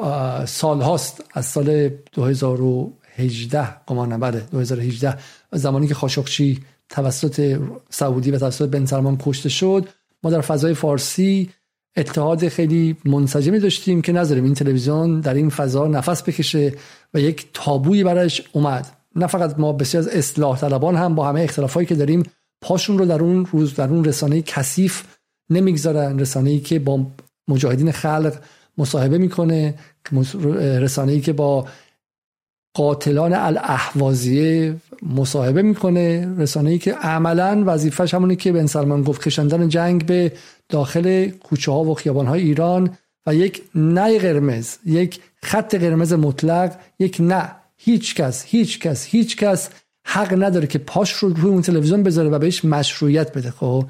سالهاست 0.47 1.25
از 1.35 1.47
سال 1.47 1.89
2018 2.13 3.69
گمان 3.87 4.21
بله 4.21 4.41
2018 4.41 5.19
زمانی 5.53 5.87
که 5.87 5.95
خاشقچی 5.95 6.61
توسط 6.89 7.61
سعودی 7.91 8.31
و 8.31 8.39
توسط 8.39 8.69
بن 8.69 8.87
سلمان 8.87 9.19
کشته 9.21 9.49
شد 9.49 9.89
ما 10.23 10.31
در 10.31 10.41
فضای 10.41 10.75
فارسی 10.75 11.51
اتحاد 11.97 12.49
خیلی 12.49 12.97
منسجمی 13.05 13.59
داشتیم 13.59 14.03
که 14.03 14.13
نذاریم 14.13 14.45
این 14.45 14.55
تلویزیون 14.55 15.21
در 15.21 15.35
این 15.35 15.51
فضا 15.51 15.87
نفس 15.87 16.23
بکشه 16.23 16.73
و 17.15 17.21
یک 17.21 17.47
تابویی 17.55 18.05
برایش 18.05 18.43
اومد. 18.53 18.87
نه 19.17 19.27
فقط 19.27 19.59
ما 19.59 19.73
بسیار 19.73 20.03
از 20.03 20.09
اصلاح 20.09 20.59
طلبان 20.59 20.97
هم 20.97 21.15
با 21.15 21.29
همه 21.29 21.41
اختلافایی 21.41 21.87
که 21.87 21.95
داریم 21.95 22.23
پاشون 22.63 22.99
رو 22.99 23.05
در 23.05 23.21
اون 23.21 23.47
روز 23.47 23.75
در 23.75 23.89
اون 23.89 24.05
رسانه 24.05 24.43
کثیف 24.43 25.03
نمی‌گذارن 25.51 26.19
رسانه‌ای 26.19 26.61
که 26.61 26.79
با 26.79 27.07
مجاهدین 27.49 27.93
خلق 27.93 28.35
مصاحبه 28.79 29.19
می‌کنه 29.19 29.75
رسانه‌ای 30.55 31.21
که 31.21 31.33
با 31.33 31.67
قاتلان 32.75 33.33
الاحوازیه 33.33 34.77
مصاحبه 35.03 35.63
می‌کنه. 35.63 36.35
رسانه‌ای 36.39 36.79
که 36.79 36.93
عملا 36.93 37.63
وظیفش 37.67 38.15
همونی 38.15 38.37
که 38.37 38.53
بن 38.53 38.67
سلمان 38.67 39.03
گفت 39.03 39.23
کشندن 39.23 39.69
جنگ 39.69 40.07
به 40.07 40.33
داخل 40.69 41.29
کوچه 41.29 41.73
ها 41.73 41.85
و 41.85 41.95
خیابان 41.95 42.27
های 42.27 42.43
ایران 42.43 42.91
و 43.27 43.35
یک 43.35 43.63
نه 43.75 44.19
قرمز 44.19 44.77
یک 44.87 45.21
خط 45.43 45.75
قرمز 45.75 46.13
مطلق 46.13 46.77
یک 46.99 47.17
نه. 47.21 47.51
هیچ 47.77 48.15
کس 48.15 48.45
هیچ 48.45 48.81
کس 48.81 49.05
هیچ 49.05 49.37
کس 49.37 49.71
حق 50.07 50.43
نداره 50.43 50.67
که 50.67 50.79
پاش 50.79 51.13
رو 51.13 51.29
روی 51.29 51.51
اون 51.51 51.63
تلویزیون 51.63 52.03
بذاره 52.03 52.29
و 52.29 52.39
بهش 52.39 52.65
مشروعیت 52.65 53.37
بده. 53.37 53.51
خب 53.51 53.85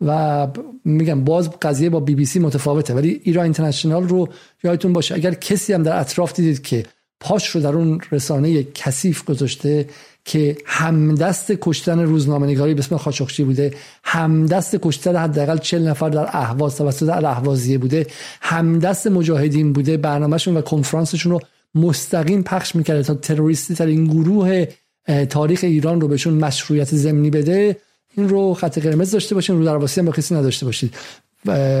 و 0.00 0.48
میگم 0.84 1.24
باز 1.24 1.50
قضیه 1.50 1.90
با 1.90 2.00
بی 2.00 2.14
بی 2.14 2.24
سی 2.24 2.38
متفاوته 2.38 2.94
ولی 2.94 3.20
ایران 3.24 3.44
اینترنشنال 3.44 4.08
رو 4.08 4.28
یادتون 4.64 4.92
باشه 4.92 5.14
اگر 5.14 5.34
کسی 5.34 5.72
هم 5.72 5.82
در 5.82 6.00
اطراف 6.00 6.32
دیدید 6.32 6.62
که 6.62 6.84
پاش 7.20 7.48
رو 7.48 7.60
در 7.60 7.72
اون 7.72 8.00
رسانه 8.12 8.62
کثیف 8.62 9.24
گذاشته 9.24 9.88
که 10.24 10.56
همدست 10.66 11.52
کشتن 11.60 12.00
روزنامه 12.00 12.46
نگاری 12.46 12.74
به 12.74 12.80
اسم 12.80 12.96
خاشقچی 12.96 13.44
بوده 13.44 13.74
همدست 14.04 14.76
کشتن 14.82 15.16
حداقل 15.16 15.58
40 15.58 15.88
نفر 15.88 16.08
در 16.08 16.26
اهواز 16.28 16.76
توسط 16.76 17.08
الاهوازیه 17.08 17.78
بوده 17.78 18.06
همدست 18.40 19.06
مجاهدین 19.06 19.72
بوده 19.72 19.96
برنامهشون 19.96 20.56
و 20.56 20.60
کنفرانسشون 20.60 21.32
رو 21.32 21.40
مستقیم 21.74 22.42
پخش 22.42 22.76
می‌کرده 22.76 23.02
تا 23.02 23.14
تروریستی 23.14 23.74
تر 23.74 23.86
این 23.86 24.04
گروه 24.04 24.66
تاریخ 25.30 25.60
ایران 25.62 26.00
رو 26.00 26.08
بهشون 26.08 26.34
مشروعیت 26.34 26.94
زمینی 26.94 27.30
بده. 27.30 27.76
این 28.16 28.28
رو 28.28 28.54
خط 28.54 28.78
قرمز 28.78 29.10
داشته 29.10 29.34
باشین 29.34 29.58
رو 29.58 29.64
درواسی 29.64 30.00
هم 30.00 30.12
کسی 30.12 30.34
نداشته 30.34 30.66
باشید. 30.66 30.94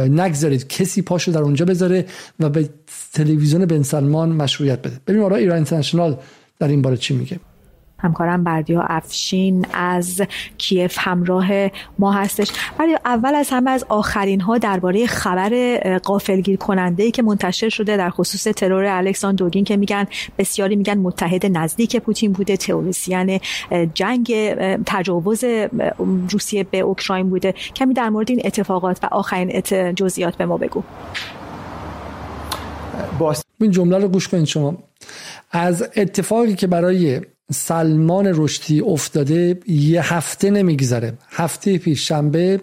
نگذارید 0.08 0.68
کسی 0.68 1.02
پاشو 1.02 1.32
در 1.32 1.40
اونجا 1.40 1.64
بذاره 1.64 2.06
و 2.40 2.48
به 2.48 2.68
تلویزیون 3.12 3.66
بن 3.66 3.82
سلمان 3.82 4.28
مشروعیت 4.32 4.78
بده. 4.78 5.00
ببینیم 5.06 5.24
آرا 5.24 5.36
ایران 5.36 5.56
اینترنشنال 5.56 6.16
در 6.58 6.68
این 6.68 6.82
باره 6.82 6.96
چی 6.96 7.14
میگه. 7.14 7.40
همکارم 7.98 8.44
بردیا 8.44 8.82
افشین 8.82 9.66
از 9.72 10.22
کیف 10.58 10.96
همراه 11.00 11.70
ما 11.98 12.12
هستش. 12.12 12.50
ولی 12.78 12.96
اول 13.04 13.34
از 13.34 13.48
همه 13.50 13.70
از 13.70 13.84
آخرین 13.88 14.40
ها 14.40 14.58
درباره 14.58 15.06
خبر 15.06 15.78
قافلگیر 15.98 16.56
کننده 16.56 17.02
ای 17.02 17.10
که 17.10 17.22
منتشر 17.22 17.68
شده 17.68 17.96
در 17.96 18.10
خصوص 18.10 18.44
ترور 18.44 18.84
الکساندر 18.84 19.44
دوگین 19.44 19.64
که 19.64 19.76
میگن 19.76 20.06
بسیاری 20.38 20.76
میگن 20.76 20.98
متحد 20.98 21.46
نزدیک 21.46 21.96
پوتین 21.96 22.32
بوده 22.32 22.56
تئوریسین 22.56 23.40
جنگ 23.94 24.54
تجاوز 24.86 25.44
روسیه 26.30 26.64
به 26.64 26.78
اوکراین 26.78 27.30
بوده. 27.30 27.52
کمی 27.52 27.94
در 27.94 28.08
مورد 28.08 28.30
این 28.30 28.40
اتفاقات 28.44 29.04
و 29.04 29.06
آخرین 29.06 29.60
جزئیات 29.94 30.36
به 30.36 30.46
ما 30.46 30.56
بگو. 30.56 30.82
این 33.60 33.70
جمله 33.70 33.98
رو 33.98 34.08
گوش 34.08 34.28
کنید 34.28 34.44
شما. 34.44 34.78
از 35.50 35.90
اتفاقی 35.96 36.54
که 36.54 36.66
برای 36.66 37.20
سلمان 37.54 38.32
رشدی 38.34 38.80
افتاده 38.80 39.60
یه 39.66 40.14
هفته 40.14 40.50
نمیگذره. 40.50 41.18
هفته 41.30 41.78
پیش 41.78 42.08
شنبه 42.08 42.60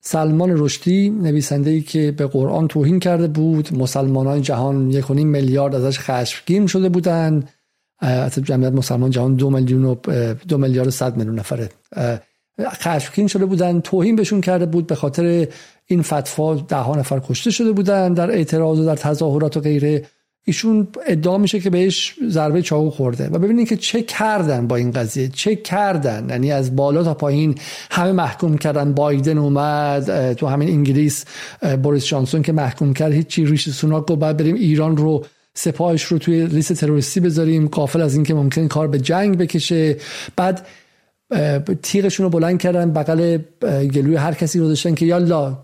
سلمان 0.00 0.54
رشدی 0.56 1.10
نویسنده 1.10 1.70
ای 1.70 1.80
که 1.80 2.12
به 2.12 2.26
قرآن 2.26 2.68
توهین 2.68 3.00
کرده 3.00 3.26
بود 3.26 3.74
مسلمانان 3.74 4.42
جهان 4.42 4.90
یک 4.90 5.10
میلیارد 5.10 5.74
ازش 5.74 5.98
خشمگین 5.98 6.66
شده 6.66 6.88
بودند 6.88 7.50
از 7.98 8.34
جمعیت 8.34 8.72
مسلمان 8.72 9.10
جهان 9.10 9.34
دو 9.34 9.50
میلیون 9.50 9.84
و 9.84 9.94
دو 10.48 10.58
میلیارد 10.58 10.90
صد 10.90 11.16
میلیون 11.16 11.38
نفره. 11.38 11.68
خشمگین 12.60 13.26
شده 13.26 13.46
بودن 13.46 13.80
توهین 13.80 14.16
بهشون 14.16 14.40
کرده 14.40 14.66
بود 14.66 14.86
به 14.86 14.94
خاطر 14.94 15.48
این 15.86 16.02
فتوا 16.02 16.54
ده 16.54 16.76
ها 16.76 16.94
نفر 16.94 17.20
کشته 17.28 17.50
شده 17.50 17.72
بودن 17.72 18.14
در 18.14 18.30
اعتراض 18.30 18.78
و 18.78 18.84
در 18.84 18.96
تظاهرات 18.96 19.56
و 19.56 19.60
غیره. 19.60 20.06
ایشون 20.48 20.88
ادعا 21.06 21.38
میشه 21.38 21.60
که 21.60 21.70
بهش 21.70 22.14
ضربه 22.28 22.62
چاقو 22.62 22.90
خورده. 22.90 23.28
و 23.28 23.38
ببینید 23.38 23.68
که 23.68 23.76
چه 23.76 24.02
کردن 24.02 24.66
با 24.66 24.76
این 24.76 24.90
قضیه 24.90 25.28
چه 25.28 25.56
کردن. 25.56 26.26
یعنی 26.30 26.52
از 26.52 26.76
بالا 26.76 27.04
تا 27.04 27.14
پایین 27.14 27.54
همه 27.90 28.12
محکوم 28.12 28.58
کردن. 28.58 28.92
بایدن 28.92 29.38
اومد 29.38 30.32
تو 30.32 30.46
همین 30.46 30.68
انگلیس 30.68 31.24
بوریس 31.82 32.06
جانسون 32.06 32.42
که 32.42 32.52
محکوم 32.52 32.94
کرد. 32.94 33.12
هیچی 33.12 33.44
ریش 33.44 33.70
سوناک 33.70 34.06
گفت 34.06 34.20
بعد 34.20 34.36
بریم 34.36 34.54
ایران 34.54 34.96
رو 34.96 35.24
سپاهش 35.54 36.02
رو 36.02 36.18
توی 36.18 36.46
لیست 36.46 36.72
تروریستی 36.72 37.20
بذاریم. 37.20 37.68
قافل 37.68 38.00
از 38.00 38.14
اینکه 38.14 38.34
ممکن 38.34 38.68
کار 38.68 38.88
به 38.88 38.98
جنگ 38.98 39.38
بکشه. 39.38 39.96
بعد 40.36 40.66
تیغشون 41.82 42.24
رو 42.24 42.30
بلند 42.30 42.58
کردن. 42.60 42.92
بغل 42.92 43.38
گلوی 43.62 44.16
هر 44.16 44.34
کسی 44.34 44.58
رو 44.58 44.68
داشتن 44.68 44.94
که 44.94 45.06
یالا 45.06 45.58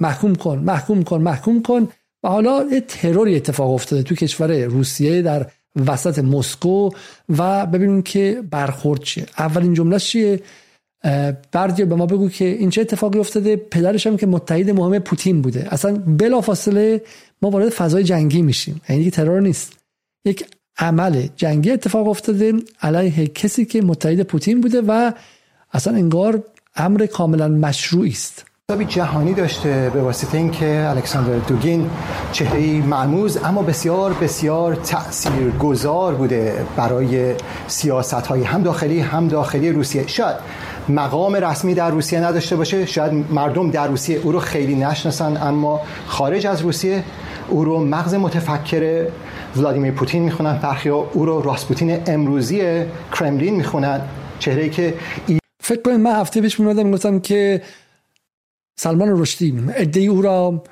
محکوم 0.00 0.34
کن 0.34 0.58
محکوم 0.58 1.02
کن 1.02 1.20
محکوم 1.20 1.62
کن. 1.62 1.88
و 2.22 2.28
حالا 2.28 2.80
تروری 2.88 3.36
اتفاق 3.36 3.70
افتاده 3.70 4.02
تو 4.02 4.14
کشور 4.14 4.64
روسیه 4.64 5.22
در 5.22 5.46
وسط 5.86 6.18
مسکو 6.18 6.90
و 7.38 7.66
ببینیم 7.66 8.02
که 8.02 8.42
برخورد 8.50 9.02
چیه. 9.02 9.26
اولین 9.38 9.74
جمله 9.74 9.98
چیه؟ 9.98 10.40
بردیا 11.52 11.86
به 11.86 11.94
ما 11.94 12.06
بگو 12.06 12.28
که 12.28 12.44
این 12.44 12.70
چه 12.70 12.80
اتفاقی 12.80 13.18
افتاده. 13.18 13.56
پدرش 13.56 14.06
هم 14.06 14.16
که 14.16 14.26
متحد 14.26 14.70
مهم 14.70 14.98
پوتین 14.98 15.42
بوده. 15.42 15.68
اصلا 15.70 15.96
بلافاصله 16.06 17.02
ما 17.42 17.50
وارد 17.50 17.68
فضای 17.68 18.04
جنگی 18.04 18.42
میشیم. 18.42 18.80
یعنی 18.88 19.10
ترور 19.10 19.40
نیست. 19.40 19.72
یک 20.24 20.46
عمل 20.78 21.26
جنگی 21.36 21.70
اتفاق 21.70 22.08
افتاده 22.08 22.52
علیه 22.82 23.26
کسی 23.26 23.64
که 23.64 23.82
متحد 23.82 24.22
پوتین 24.22 24.60
بوده 24.60 24.80
و 24.80 25.12
اصلا 25.72 25.94
انگار 25.94 26.42
امر 26.76 27.06
کاملا 27.06 27.48
مشروعی 27.48 28.10
است. 28.10 28.44
کتابی 28.70 28.84
جهانی 28.84 29.34
داشته 29.34 29.90
به 29.94 30.02
واسطه 30.02 30.38
اینکه 30.38 30.86
الکساندر 30.88 31.38
دوگین 31.38 31.90
چهره 32.32 32.82
مرموز 32.82 33.38
اما 33.44 33.62
بسیار 33.62 34.12
بسیار 34.12 34.74
تأثیر 34.74 35.50
گذار 35.50 36.14
بوده 36.14 36.66
برای 36.76 37.34
سیاست 37.66 38.14
های 38.14 38.42
هم 38.42 38.62
داخلی 38.62 39.00
هم 39.00 39.28
داخلی 39.28 39.72
روسیه. 39.72 40.06
شاید 40.06 40.36
مقام 40.88 41.34
رسمی 41.34 41.74
در 41.74 41.90
روسیه 41.90 42.20
نداشته 42.20 42.56
باشه 42.56 42.86
شاید 42.86 43.12
مردم 43.30 43.70
در 43.70 43.88
روسیه 43.88 44.18
او 44.18 44.32
رو 44.32 44.38
خیلی 44.38 44.74
نشناسن 44.74 45.36
اما 45.42 45.80
خارج 46.06 46.46
از 46.46 46.60
روسیه 46.60 47.04
او 47.48 47.64
رو 47.64 47.84
مغز 47.84 48.14
متفکر 48.14 49.06
ولادیمیر 49.56 49.92
پوتین 49.92 50.22
می‌خونن 50.22 50.58
برخی 50.62 50.88
او 50.88 51.26
رو 51.26 51.42
راسپوتین 51.42 52.02
امروزی 52.06 52.84
کرملین 53.12 53.54
می‌خونن. 53.54 54.00
چهره 54.38 54.68
که 54.68 54.94
فکر 55.60 55.82
کنید 55.82 56.00
من 56.00 56.20
هفته 56.20 56.40
پیش 56.40 56.60
میمدم 56.60 56.90
گفتم 56.90 57.20
که 57.20 57.62
سلمان 58.80 59.20
رشدی 59.20 59.54
ادهی 59.76 60.06
او 60.06 60.22
را 60.22 60.64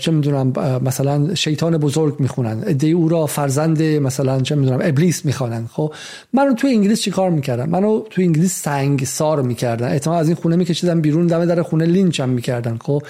چه 0.00 0.12
می‌دونم 0.12 0.52
مثلا 0.84 1.34
شیطان 1.34 1.78
بزرگ 1.78 2.20
می‌خونن. 2.20 2.62
ادهی 2.66 2.92
او 2.92 3.08
را 3.08 3.26
فرزند 3.26 3.82
مثلا 3.82 4.40
چه 4.40 4.54
می‌دونم 4.54 4.78
ابلیس 4.82 5.24
می‌خوانن. 5.24 5.66
خب 5.66 5.94
منو 6.32 6.54
تو 6.54 6.66
انگلیس 6.66 7.00
چیکار 7.00 7.30
می‌کردم 7.30 7.68
منو 7.68 8.00
تو 8.10 8.22
انگلیس 8.22 8.62
سنگ 8.62 9.04
سار 9.04 9.42
می‌کردن. 9.42 9.92
احتمال 9.92 10.20
از 10.20 10.28
این 10.28 10.36
خونه 10.36 10.56
میکشیدم 10.56 11.00
بیرون 11.00 11.26
دم 11.26 11.44
در 11.44 11.62
خونه 11.62 11.86
لینچ 11.86 12.20
هم 12.20 12.28
می‌کردن. 12.28 12.78
خب 12.80 13.02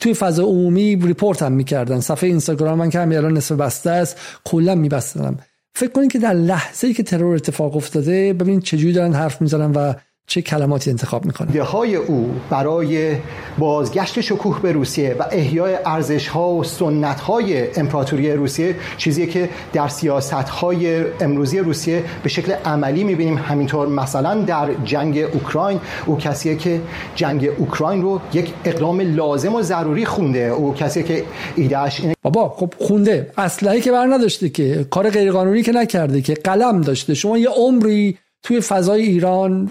توی 0.00 0.14
فضا 0.14 0.44
عمومی 0.44 0.96
ریپورت 0.96 1.42
هم 1.42 1.52
می‌کردن. 1.52 2.00
صفحه 2.00 2.28
اینستاگرام 2.28 2.78
من 2.78 2.90
که 2.90 3.00
الان 3.00 3.36
نصف 3.36 3.52
بسته 3.52 3.90
است 3.90 4.16
کلا 4.44 4.74
میبستم 4.74 5.36
فکر 5.74 5.90
کنید 5.90 6.12
که 6.12 6.18
در 6.18 6.34
لحظه 6.34 6.86
ای 6.86 6.94
که 6.94 7.02
ترور 7.02 7.34
اتفاق 7.34 7.76
افتاده 7.76 8.32
ببین 8.32 8.60
چجوری 8.60 8.92
دارن 8.92 9.12
حرف 9.12 9.42
می‌زنن 9.42 9.72
و 9.72 9.94
چه 10.28 10.42
کلماتی 10.42 10.90
انتخاب 10.90 11.24
می‌کنه؟ 11.24 11.62
های 11.62 11.96
او 11.96 12.34
برای 12.50 13.16
بازگشت 13.58 14.20
شکوه 14.20 14.60
به 14.62 14.72
روسیه 14.72 15.16
و 15.18 15.24
احیای 15.32 15.78
ارزش 15.86 16.28
ها 16.28 16.48
و 16.48 16.64
سنت 16.64 17.20
های 17.20 17.74
امپراتوری 17.80 18.32
روسیه 18.32 18.74
چیزی 18.96 19.26
که 19.26 19.48
در 19.72 19.88
سیاست 19.88 20.32
های 20.32 21.04
امروزی 21.20 21.58
روسیه 21.58 22.04
به 22.22 22.28
شکل 22.28 22.52
عملی 22.52 23.04
می‌بینیم. 23.04 23.38
همینطور 23.38 23.88
مثلا 23.88 24.34
در 24.42 24.74
جنگ 24.84 25.18
اوکراین 25.18 25.80
او 26.06 26.18
کسیه 26.18 26.56
که 26.56 26.80
جنگ 27.14 27.50
اوکراین 27.58 28.02
رو 28.02 28.20
یک 28.32 28.52
اقدام 28.64 29.00
لازم 29.00 29.54
و 29.54 29.62
ضروری 29.62 30.04
خونده. 30.04 30.38
او 30.38 30.74
کسیه 30.74 31.02
که 31.02 31.24
ایدهش 31.56 32.00
اینه 32.00 32.14
بابا 32.22 32.48
خب 32.48 32.74
خونده. 32.78 33.30
اسلحه 33.38 33.80
که 33.80 33.92
بر 33.92 34.06
نداشته 34.06 34.48
که 34.48 34.86
کار 34.90 35.10
غیرقانونی 35.10 35.62
که 35.62 35.72
نکرده 35.72 36.22
که 36.22 36.34
قلم 36.34 36.80
داشته. 36.80 37.14
شما 37.14 37.38
یه 37.38 37.48
عمری 37.48 38.18
توی 38.42 38.60
فضای 38.60 39.02
ایران 39.02 39.70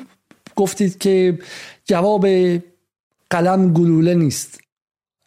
گفتید 0.58 0.98
که 0.98 1.40
جواب 1.86 2.28
قلم 3.30 3.74
گلوله 3.74 4.14
نیست. 4.14 4.60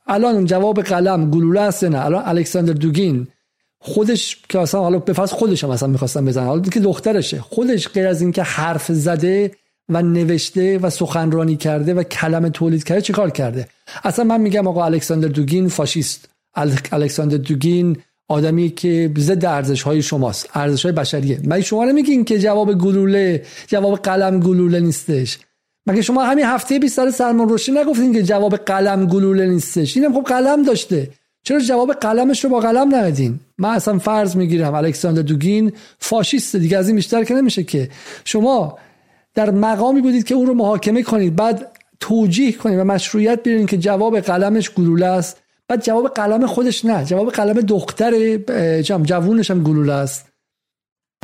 الان 0.06 0.44
جواب 0.44 0.80
قلم 0.80 1.30
گلوله 1.30 1.60
است 1.60 1.84
نه؟ 1.84 2.04
الان 2.04 2.22
الکساندر 2.26 2.72
دوگین 2.72 3.28
خودش 3.80 4.42
که 4.48 4.58
اصلا 4.58 4.80
حالا 4.80 5.00
فرض 5.00 5.32
خودش 5.32 5.64
هم 5.64 5.70
اصلا 5.70 5.88
می‌خواستم 5.88 6.24
بزنم 6.24 6.46
حالا 6.46 6.62
که 6.62 6.80
دخترشه. 6.80 7.40
خودش 7.40 7.88
غیر 7.88 8.06
از 8.06 8.20
اینکه 8.20 8.42
حرف 8.42 8.92
زده 8.92 9.50
و 9.88 10.02
نوشته 10.02 10.78
و 10.78 10.90
سخنرانی 10.90 11.56
کرده 11.56 11.94
و 11.94 12.02
کلمه 12.02 12.50
تولید 12.50 12.84
کرده 12.84 13.00
چیکار 13.00 13.30
کرده؟ 13.30 13.68
اصلا 14.04 14.24
من 14.24 14.40
میگم 14.40 14.66
آقا 14.66 14.84
الکساندر 14.84 15.28
دوگین 15.28 15.68
فاشیست. 15.68 16.28
الکساندر 16.92 17.36
دوگین 17.36 17.96
آدمی 18.30 18.70
که 18.70 19.10
ضد 19.18 19.44
ارزش 19.44 19.82
های 19.82 20.02
شماست 20.02 20.48
ارزش 20.54 20.82
های 20.82 20.92
بشریه. 20.92 21.40
مگه 21.44 21.62
شما 21.62 21.84
نمیگین 21.84 22.24
که 22.24 22.38
جواب 22.38 22.78
گلوله 22.78 23.42
جواب 23.66 23.98
قلم 23.98 24.40
گلوله 24.40 24.80
نیستش؟ 24.80 25.38
مگه 25.86 26.02
شما 26.02 26.24
همین 26.24 26.44
هفته 26.44 26.78
20 26.78 26.96
سال 26.96 27.10
سلمان 27.10 27.48
روشی 27.48 27.72
نگفتین 27.72 28.12
که 28.12 28.22
جواب 28.22 28.56
قلم 28.56 29.06
گلوله 29.06 29.46
نیستش؟ 29.46 29.96
اینم 29.96 30.14
خب 30.14 30.22
قلم 30.22 30.62
داشته. 30.62 31.10
چرا 31.42 31.60
جواب 31.60 31.92
قلمش 31.92 32.44
رو 32.44 32.50
با 32.50 32.60
قلم 32.60 32.94
ندین؟ 32.94 33.40
من 33.58 33.68
اصلا 33.68 33.98
فرض 33.98 34.36
می‌گیرم 34.36 34.74
الکساندر 34.74 35.22
دوگین 35.22 35.72
فاشیست 35.98 36.56
دیگه 36.56 36.78
از 36.78 36.86
این 36.86 36.96
بیشتر 36.96 37.24
که 37.24 37.34
نمیشه 37.34 37.62
که. 37.62 37.88
شما 38.24 38.78
در 39.34 39.50
مقامی 39.50 40.00
بودید 40.00 40.24
که 40.24 40.34
اون 40.34 40.46
رو 40.46 40.54
محاکمه 40.54 41.02
کنید 41.02 41.36
بعد 41.36 41.66
توجیه 42.00 42.52
کنید 42.52 42.78
و 42.78 42.84
مشروعیت 42.84 43.42
بیارین 43.42 43.66
که 43.66 43.78
جواب 43.78 44.20
قلمش 44.20 44.70
گلوله 44.70 45.06
است. 45.06 45.36
بعد 45.70 45.84
جواب 45.84 46.08
قلم 46.08 46.46
خودش 46.46 46.84
نه. 46.84 47.04
جواب 47.04 47.30
قلم 47.30 47.60
دختر 47.60 48.36
جوونش 48.82 49.50
هم 49.50 49.62
گلوله 49.62 49.92
است. 49.92 50.26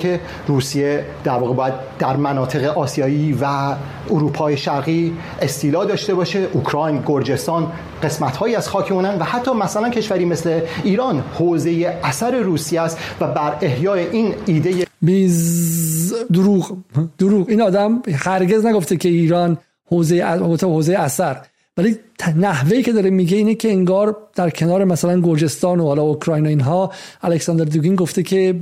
که 0.01 0.21
روسیه 0.47 1.05
در 1.25 1.33
واقع 1.39 1.55
باید 1.55 1.75
در 1.99 2.17
مناطق 2.17 2.79
آسیایی 2.79 3.39
و 3.41 3.75
اروپای 4.11 4.57
شرقی 4.57 5.13
استیلا 5.43 5.85
داشته 5.85 6.15
باشه. 6.15 6.49
اوکراین 6.53 7.03
گرجستان 7.07 7.73
قسمت 8.03 8.37
هایی 8.37 8.55
از 8.55 8.69
خاک 8.69 8.93
اونن 8.93 9.19
و 9.19 9.25
حتی 9.25 9.53
مثلا 9.53 9.91
کشوری 9.91 10.25
مثل 10.25 10.61
ایران 10.85 11.25
حوزه 11.35 12.01
اثر 12.03 12.41
روسیه 12.41 12.81
است 12.81 12.99
و 13.21 13.27
بر 13.27 13.59
احیای 13.61 14.07
این 14.07 14.35
ایده 14.47 14.87
بیز 15.03 16.15
دروغ. 16.33 16.77
دروغ. 17.19 17.49
این 17.49 17.63
آدم 17.63 18.03
هرگز 18.15 18.67
نگفته 18.67 18.97
که 18.97 19.09
ایران 19.09 19.59
حوزه 19.91 20.25
حوزه 20.63 20.95
اثر. 20.99 21.43
ولی 21.77 21.97
نحوهی 22.37 22.83
که 22.83 22.93
داره 22.93 23.11
میگه 23.11 23.37
اینه 23.37 23.55
که 23.55 23.69
انگار 23.69 24.17
در 24.35 24.51
کنار 24.51 24.85
مثلا 24.85 25.21
گرجستان 25.21 25.81
و 25.81 25.87
حالا 25.87 26.03
اوکراین 26.03 26.45
و 26.47 26.49
اینها 26.49 26.93
الکساندر 27.23 27.65
دوگین 27.65 27.95
گفته 27.95 28.23
که 28.23 28.61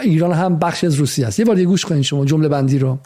ایران 0.00 0.32
هم 0.32 0.58
بخشی 0.58 0.86
از 0.86 0.94
روسیه 0.94 1.26
است. 1.26 1.38
یه 1.38 1.44
بار 1.44 1.58
یه 1.58 1.64
گوش 1.64 1.84
کنین 1.84 2.02
شما 2.02 2.24
جمله 2.24 2.48
بندی 2.48 2.78
رو. 2.78 2.98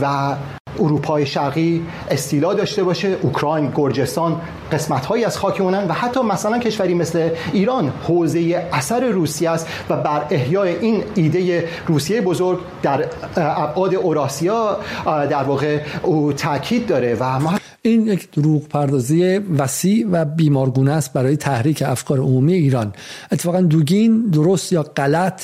و 0.00 0.36
اروپای 0.80 1.26
شرقی 1.26 1.82
استیلا 2.10 2.54
داشته 2.54 2.84
باشه 2.84 3.16
اوکراین 3.22 3.72
گرجستان 3.74 4.40
قسمت 4.72 5.06
هایی 5.06 5.24
از 5.24 5.38
خاک 5.38 5.60
اونن 5.60 5.88
و 5.88 5.92
حتی 5.92 6.20
مثلا 6.20 6.58
کشوری 6.58 6.94
مثل 6.94 7.30
ایران 7.52 7.92
حوزه 8.02 8.68
اثر 8.72 9.08
روسیه 9.08 9.50
است 9.50 9.66
و 9.90 9.96
بر 9.96 10.26
احیای 10.30 10.76
این 10.76 11.04
ایده 11.14 11.68
روسیه 11.86 12.20
بزرگ 12.20 12.58
در 12.82 13.04
ابعاد 13.36 13.94
اوراسیا 13.94 14.78
در 15.04 15.42
واقع 15.42 15.80
او 16.02 16.32
تاکید 16.32 16.86
داره 16.86 17.16
و 17.20 17.38
ما 17.38 17.54
این 17.82 18.06
یک 18.06 18.30
دروغ 18.30 18.68
پردازی 18.68 19.38
وسیع 19.38 20.06
و 20.10 20.24
بیمارگونه 20.24 20.92
است 20.92 21.12
برای 21.12 21.36
تحریک 21.36 21.82
افکار 21.86 22.18
عمومی 22.18 22.52
ایران. 22.52 22.92
اتفاقا 23.32 23.60
دوگین 23.60 24.30
درست 24.30 24.72
یا 24.72 24.82
غلط 24.82 25.42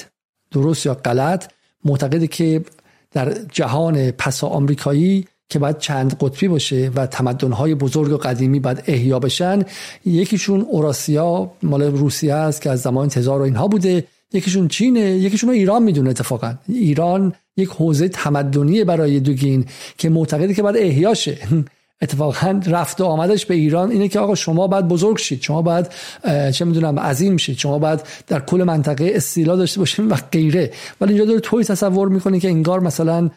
درست 0.50 0.86
یا 0.86 0.94
غلط 0.94 1.52
معتقده 1.84 2.26
که 2.26 2.64
در 3.12 3.34
جهان 3.52 4.10
پسا 4.10 4.46
آمریکایی 4.46 5.26
که 5.48 5.58
باید 5.58 5.78
چند 5.78 6.16
قطبی 6.20 6.48
باشه 6.48 6.90
و 6.96 7.06
تمدن‌های 7.06 7.74
بزرگ 7.74 8.12
و 8.12 8.16
قدیمی 8.16 8.60
باید 8.60 8.82
احیا 8.86 9.18
بشن 9.18 9.62
یکیشون 10.04 10.60
اوراسیا 10.60 11.50
مال 11.62 11.82
روسیه 11.82 12.34
است 12.34 12.62
که 12.62 12.70
از 12.70 12.80
زمان 12.80 13.08
تزار 13.08 13.40
و 13.40 13.42
اینها 13.42 13.68
بوده 13.68 14.04
یکیشون 14.32 14.68
چینه 14.68 15.00
یکیشون 15.00 15.50
ایران 15.50 15.82
می‌دونه 15.82 16.10
اتفاقا. 16.10 16.54
ایران 16.68 17.32
یک 17.56 17.68
حوزه 17.68 18.08
تمدنی 18.08 18.84
برای 18.84 19.20
دوگین 19.20 19.64
که 19.98 20.08
معتقده 20.08 20.54
که 20.54 20.62
باید 20.62 20.76
احیاشه 20.76 21.38
اتفاقا 22.02 22.60
رفت 22.66 23.00
و 23.00 23.04
آمدش 23.04 23.46
به 23.46 23.54
ایران 23.54 23.90
اینه 23.90 24.08
که 24.08 24.20
آقا 24.20 24.34
شما 24.34 24.66
باید 24.66 24.88
بزرگ 24.88 25.18
شید 25.18 25.42
شما 25.42 25.62
باید 25.62 25.86
چه 26.52 26.64
می‌دونم 26.64 26.98
عظیم 26.98 27.36
شید 27.36 27.58
شما 27.58 27.78
باید 27.78 28.00
در 28.26 28.40
کل 28.40 28.62
منطقه 28.62 29.12
استیلا 29.14 29.56
داشته 29.56 29.78
باشید 29.78 30.12
و 30.12 30.14
غیره. 30.32 30.70
ولی 31.00 31.12
اینجا 31.12 31.24
داره 31.24 31.40
توی 31.40 31.64
تصور 31.64 32.08
می‌کنه 32.08 32.40
که 32.40 32.48
انگار 32.48 32.80
مثلا 32.80 33.30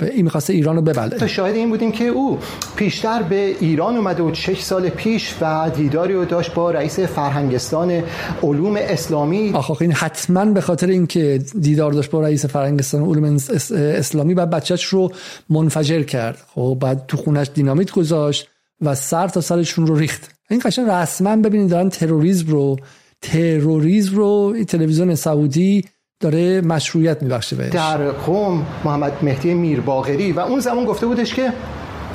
این 0.00 0.24
می‌خواسته 0.24 0.52
ایران 0.52 0.76
رو 0.76 0.82
ببله. 0.82 1.26
شاهد 1.26 1.54
این 1.54 1.68
بودیم 1.68 1.92
که 1.92 2.04
او 2.04 2.38
پیشتر 2.76 3.22
به 3.22 3.54
ایران 3.60 3.96
اومده 3.96 4.22
و 4.22 4.34
شش 4.34 4.60
سال 4.60 4.88
پیش 4.88 5.34
و 5.40 5.70
دیداری 5.76 6.14
رو 6.14 6.24
داشت 6.24 6.54
با 6.54 6.70
رئیس 6.70 7.00
فرهنگستان 7.00 8.02
علوم 8.42 8.76
اسلامی. 8.76 9.50
آخه 9.54 9.82
این 9.82 9.92
حتما 9.92 10.44
به 10.44 10.60
خاطر 10.60 10.86
اینکه 10.86 11.40
دیدار 11.60 11.92
داشت 11.92 12.10
با 12.10 12.20
رئیس 12.20 12.46
فرهنگستان 12.46 13.02
علوم 13.02 13.38
اسلامی 13.70 14.34
بعد 14.34 14.50
بچهش 14.50 14.84
رو 14.84 15.12
منفجر 15.50 16.02
کرد. 16.02 16.38
خب 16.54 16.76
بعد 16.80 17.04
تو 17.08 17.16
خونش 17.16 17.50
دینامیت 17.54 17.90
گذاشت 17.90 18.48
و 18.80 18.94
سر 18.94 19.28
تا 19.28 19.40
سرشون 19.40 19.86
رو 19.86 19.96
ریخت. 19.96 20.30
این 20.50 20.60
قشنگ 20.64 20.88
رسما 20.88 21.36
ببینید 21.36 21.70
دارن 21.70 21.88
تروریسم 21.88 22.46
رو 22.46 22.76
تروریسم 23.22 24.16
رو 24.16 24.54
تلویزیون 24.68 25.14
سعودی 25.14 25.84
داره 26.24 26.60
مشروعیت 26.60 27.22
میبخشه 27.22 27.56
بهش. 27.56 27.72
در 27.72 28.10
قوم 28.10 28.66
محمد 28.84 29.12
مهدی 29.22 29.54
میرباغری 29.54 30.32
و 30.32 30.40
اون 30.40 30.60
زمان 30.60 30.84
گفته 30.84 31.06
بودش 31.06 31.34
که 31.34 31.52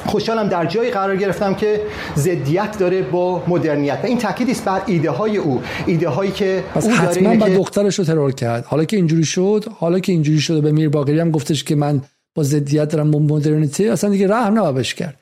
خوشحالم 0.05 0.47
در 0.47 0.65
جایی 0.65 0.91
قرار 0.91 1.15
گرفتم 1.15 1.53
که 1.53 1.81
ضدیت 2.17 2.77
داره 2.79 3.01
با 3.01 3.43
مدرنیت 3.47 3.99
و 4.03 4.05
این 4.05 4.17
تاکیدی 4.17 4.51
است 4.51 4.65
بر 4.65 4.81
ایده 4.85 5.11
های 5.11 5.37
او. 5.37 5.61
ایده 5.85 6.09
هایی 6.09 6.31
که 6.31 6.63
پس 6.75 6.85
او 6.85 6.91
حتما 6.91 7.35
با 7.35 7.49
دخترش 7.49 7.99
رو 7.99 8.05
ترور 8.05 8.31
کرد. 8.31 8.65
حالا 8.65 8.85
که 8.85 8.97
اینجوری 8.97 9.25
شد 9.25 9.65
حالا 9.79 9.99
که 9.99 10.11
اینجوری 10.11 10.39
شده 10.39 10.61
به 10.61 10.71
میر 10.71 10.89
باقری 10.89 11.19
هم 11.19 11.31
گفتش 11.31 11.63
که 11.63 11.75
من 11.75 12.01
با 12.35 12.43
ضدیت 12.43 12.89
دارن 12.89 13.11
با 13.11 13.19
مدرنیته 13.19 13.83
اصلا 13.83 14.09
دیگه 14.09 14.27
رحم 14.27 14.59
نباش 14.59 14.93
کرد. 14.93 15.19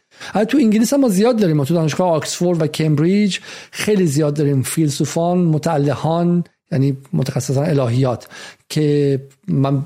تو 0.47 0.57
انگلیس 0.57 0.93
هم 0.93 0.99
ما 0.99 1.09
زیاد 1.09 1.37
داریم. 1.37 1.57
ما 1.57 1.65
تو 1.65 1.73
دانشگاه 1.73 2.11
آکسفورد 2.11 2.61
و 2.61 2.67
کمبریج 2.67 3.37
خیلی 3.71 4.05
زیاد 4.05 4.33
داریم. 4.33 4.61
فیلسوفان 4.61 5.37
متعلهان 5.37 6.43
یعنی 6.71 6.97
متخصصان 7.13 7.79
الهیات 7.79 8.27
که 8.69 9.19
من 9.47 9.85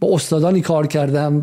با 0.00 0.14
استادانی 0.14 0.60
کار 0.60 0.86
کردم 0.86 1.40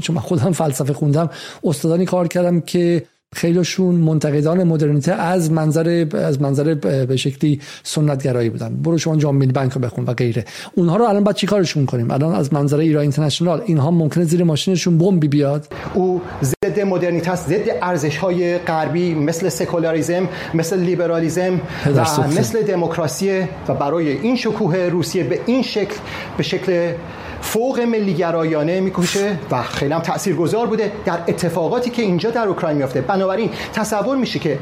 چون 0.00 0.16
من 0.16 0.20
خودم 0.22 0.52
فلسفه 0.52 0.92
خوندم 0.92 1.30
استادانی 1.64 2.04
کار 2.04 2.28
کردم 2.28 2.60
که 2.60 3.06
خیلیشون 3.34 3.94
منتقدان 3.94 4.64
مدرنیته 4.64 5.12
از 5.12 5.52
منظر 5.52 6.06
از 6.14 6.42
منظر 6.42 6.74
به 6.74 7.16
شکلی 7.16 7.60
سنتگرایی 7.82 8.50
بودن. 8.50 8.76
برو 8.82 8.98
شما 8.98 9.16
جام 9.16 9.36
ملی 9.36 9.52
بانک 9.52 9.72
رو 9.72 9.80
بخون 9.80 10.04
و 10.04 10.14
غیره. 10.14 10.44
اونها 10.74 10.96
رو 10.96 11.04
الان 11.04 11.24
بعد 11.24 11.36
چیکارشون 11.36 11.86
کنیم؟ 11.86 12.10
الان 12.10 12.34
از 12.34 12.52
منظر 12.52 12.78
ایران 12.78 13.02
اینترنشنال 13.02 13.62
اینها 13.66 13.90
ممکنه 13.90 14.24
زیر 14.24 14.44
ماشینشون 14.44 14.98
بمبی 14.98 15.28
بیاد؟ 15.28 15.66
او 15.94 16.20
ضد 16.42 16.80
مدرنیته 16.80 17.30
است 17.30 17.48
ضد 17.48 17.68
ارزش 17.82 18.16
های 18.16 18.58
غربی 18.58 19.14
مثل 19.14 19.48
سکولاریسم 19.48 20.28
مثل 20.54 20.80
لیبرالیسم 20.80 21.60
و 21.86 22.28
مثل 22.38 22.62
دموکراسی. 22.62 23.40
و 23.68 23.74
برای 23.74 24.08
این 24.08 24.36
شکوه 24.36 24.76
روسیه 24.76 25.24
به 25.24 25.40
این 25.46 25.62
شکل 25.62 25.94
به 26.36 26.42
شکل 26.42 26.92
فوق 27.40 27.80
ملیگرایانه 27.80 28.80
می‌کشه 28.80 29.38
و 29.50 29.62
خیلی 29.62 29.92
هم 29.92 30.00
تاثیرگذار 30.00 30.66
بوده 30.66 30.92
در 31.04 31.18
اتفاقاتی 31.28 31.90
که 31.90 32.02
اینجا 32.02 32.30
در 32.30 32.48
اوکراین 32.48 32.76
میافته. 32.76 33.00
بنابراین 33.00 33.50
تصور 33.72 34.16
میشه 34.16 34.38
که 34.38 34.58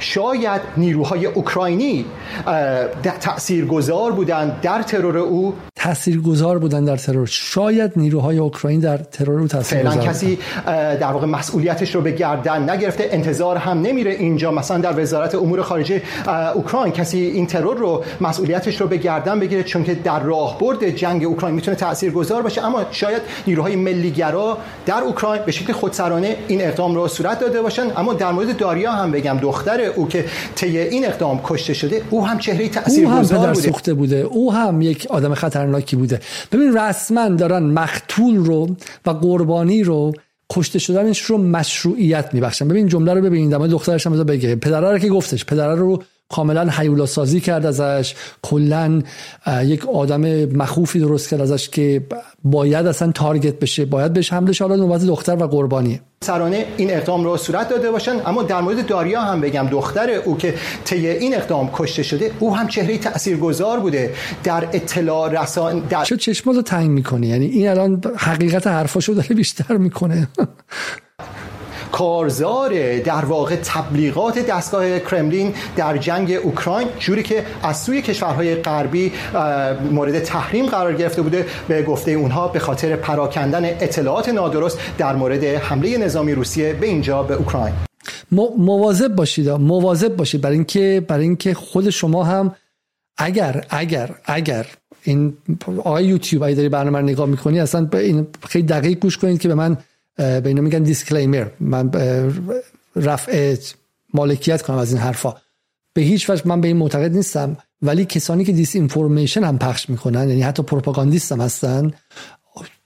شاید 0.00 0.60
نیروهای 0.76 1.26
اوکراینی 1.26 2.04
تاثیرگذار 3.20 4.12
بودند 4.12 4.60
در 4.60 4.82
ترور 4.82 5.18
او. 5.18 5.54
تاثیرگذار 5.76 6.58
بودن 6.58 6.84
در 6.84 6.96
ترور. 6.96 7.26
شاید 7.26 7.92
نیروهای 7.96 8.38
اوکراین 8.38 8.80
در 8.80 8.96
ترور 8.98 9.40
او 9.40 9.48
تاثیرگذار 9.48 9.96
کسی 10.04 10.38
در 11.00 11.12
واقع 11.12 11.26
مسئولیتش 11.26 11.94
رو 11.94 12.00
به 12.00 12.12
گردن 12.12 12.70
نگرفته 12.70 13.08
انتظار 13.10 13.56
هم 13.56 13.82
نمیره 13.82 14.10
اینجا. 14.10 14.50
مثلا 14.50 14.78
در 14.78 15.00
وزارت 15.00 15.34
امور 15.34 15.62
خارجه 15.62 16.02
اوکراین 16.54 16.92
کسی 16.92 17.18
این 17.18 17.46
ترور 17.46 17.76
رو 17.76 18.04
مسئولیتش 18.20 18.80
رو 18.80 18.86
به 18.86 18.96
گردن 18.96 19.40
بگیره 19.40 19.62
چون 19.62 19.84
که 19.84 19.94
در 19.94 20.20
راهبرد 20.20 20.90
جنگ 20.90 21.24
اوکراین 21.24 21.54
می‌تونه 21.54 21.76
تاثیرگذار 21.76 22.42
باشه 22.42 22.64
اما 22.66 22.84
شاید 22.90 23.22
نیروهای 23.46 23.76
ملیگرا 23.76 24.58
در 24.86 25.00
اوکراین 25.00 25.42
به 25.46 25.52
شکل 25.52 25.72
خودسرانه 25.72 26.36
این 26.48 26.62
اقدام 26.62 26.94
رو 26.94 27.08
صورت 27.08 27.40
داده 27.40 27.62
باشن. 27.62 27.86
اما 27.96 28.14
در 28.14 28.32
مورد 28.32 28.56
داریا 28.56 28.92
هم 28.92 29.10
بگم 29.10 29.38
دختر 29.42 29.80
او 29.96 30.08
که 30.08 30.24
طی 30.54 30.78
این 30.78 31.06
اقدام 31.06 31.40
کشته 31.44 31.74
شده 31.74 32.02
او 32.10 32.26
هم 32.26 32.38
چهره 32.38 32.68
تاثیرگذار 32.68 33.48
بوده. 33.48 33.60
سوخته 33.60 33.94
بوده. 33.94 34.16
او 34.16 34.52
هم 34.52 34.82
یک 34.82 35.06
آدم 35.10 35.34
خطرناکی 35.34 35.96
بوده. 35.96 36.20
ببین 36.52 36.76
رسما 36.76 37.28
دارن 37.28 37.62
مقتول 37.62 38.36
رو 38.36 38.76
و 39.06 39.10
قربانی 39.10 39.82
رو 39.82 40.12
کشته 40.50 40.78
شدنش 40.78 41.20
رو 41.20 41.38
مشروعیت 41.38 42.28
میبخشن. 42.32 42.68
ببین 42.68 42.88
جمله 42.88 43.14
رو 43.14 43.20
ببینید. 43.20 43.54
اما 43.54 43.66
دخترش 43.66 44.06
هم 44.06 44.24
بگه. 44.24 44.56
پدره 44.56 44.92
رو 44.92 44.98
که 44.98 45.08
گفتش. 45.08 45.44
پدره 45.44 45.74
رو 45.74 46.02
کاملا 46.30 46.70
حیولا 46.70 47.06
سازی 47.06 47.40
کرد 47.40 47.66
ازش. 47.66 48.14
کلا 48.42 49.02
یک 49.62 49.88
آدم 49.88 50.44
مخوفی 50.44 51.00
درست 51.00 51.28
کرد 51.28 51.40
ازش 51.40 51.68
که 51.68 52.06
باید 52.44 52.86
اصلا 52.86 53.12
تارگت 53.12 53.58
بشه 53.58 53.84
باید 53.84 54.12
بهش 54.12 54.32
حمله 54.32 54.52
شه 54.52 54.64
حالا 54.64 54.76
نوبت 54.76 55.04
دختر 55.04 55.36
و 55.42 55.46
قربانیه. 55.46 56.00
سرانه 56.24 56.66
این 56.76 56.90
اقدام 56.90 57.24
رو 57.24 57.36
صورت 57.36 57.68
داده 57.68 57.90
باشن 57.90 58.16
اما 58.26 58.42
در 58.42 58.60
مورد 58.60 58.86
داریا 58.86 59.20
هم 59.20 59.40
بگم. 59.40 59.66
دختر 59.66 60.10
او 60.10 60.36
که 60.36 60.54
طی 60.84 61.08
این 61.08 61.34
اقدام 61.34 61.70
کشته 61.72 62.02
شده 62.02 62.30
او 62.38 62.56
هم 62.56 62.68
چهره 62.68 62.98
تاثیرگذار 62.98 63.80
بوده. 63.80 64.14
در 64.44 64.68
اطلاع 64.72 65.42
رسان 65.42 65.78
در 65.78 66.04
چه 66.04 66.16
چشماتو 66.16 66.62
تنگ 66.62 66.90
می‌کنه 66.90 67.26
یعنی 67.26 67.46
این 67.46 67.68
الان 67.68 68.02
حقیقت 68.16 68.66
حرفاشو 68.66 69.12
داره 69.12 69.28
بیشتر 69.28 69.76
می‌کنه. 69.76 70.28
کارزار 71.92 72.98
در 72.98 73.24
واقع 73.24 73.56
تبلیغات 73.56 74.38
دستگاه 74.38 74.98
کرملین 74.98 75.54
در 75.76 75.96
جنگ 75.96 76.32
اوکراین 76.42 76.88
جوری 76.98 77.22
که 77.22 77.44
از 77.62 77.82
سوی 77.82 78.02
کشورهای 78.02 78.54
غربی 78.54 79.12
مورد 79.90 80.18
تحریم 80.18 80.66
قرار 80.66 80.94
گرفته 80.94 81.22
بوده. 81.22 81.46
به 81.68 81.82
گفته 81.82 82.10
اونها 82.10 82.48
به 82.48 82.58
خاطر 82.58 82.96
پراکندن 82.96 83.64
اطلاعات 83.64 84.28
نادرست 84.28 84.78
در 84.98 85.16
مورد 85.16 85.44
حمله 85.44 85.98
نظامی 85.98 86.32
روسیه 86.32 86.72
به 86.72 86.86
اینجا 86.86 87.22
به 87.22 87.34
اوکراین. 87.34 87.74
مواظب 88.58 89.14
باشید 89.14 89.48
مواظب 89.48 90.16
باشید. 90.16 90.40
برای 90.40 90.56
اینکه 90.56 91.04
برای 91.08 91.24
اینکه 91.24 91.54
خود 91.54 91.90
شما 91.90 92.24
هم 92.24 92.54
اگر 93.18 93.64
اگر 93.70 94.10
اگر 94.24 94.66
این 95.02 95.34
آقای 95.84 96.04
یوتیوب 96.04 96.42
ای 96.42 96.54
داری 96.54 96.68
برنامه 96.68 96.98
رو 96.98 97.04
نگاه 97.04 97.26
می‌کنی 97.26 97.60
اصلا 97.60 97.88
این 97.92 98.26
خیلی 98.48 98.66
دقیق 98.66 98.98
گوش 98.98 99.18
کنید 99.18 99.40
که 99.40 99.48
به 99.48 99.54
من 99.54 99.76
به 100.16 100.42
اینا 100.46 100.62
میگن 100.62 100.82
disclaimer 100.82 101.46
من 101.60 101.90
رفع 102.96 103.56
مالکیت 104.14 104.62
کنم 104.62 104.76
از 104.76 104.92
این 104.92 105.02
حرفا. 105.02 105.34
به 105.94 106.02
هیچ 106.02 106.30
وجه 106.30 106.42
من 106.44 106.60
به 106.60 106.68
این 106.68 106.76
معتقد 106.76 107.16
نیستم 107.16 107.56
ولی 107.82 108.04
کسانی 108.04 108.44
که 108.44 108.52
disinformation 108.52 109.44
هم 109.44 109.58
پخش 109.58 109.90
می‌کنن 109.90 110.28
یعنی 110.28 110.42
حتی 110.42 110.62
propagandist 110.62 111.32
هم 111.32 111.40
هستن 111.40 111.92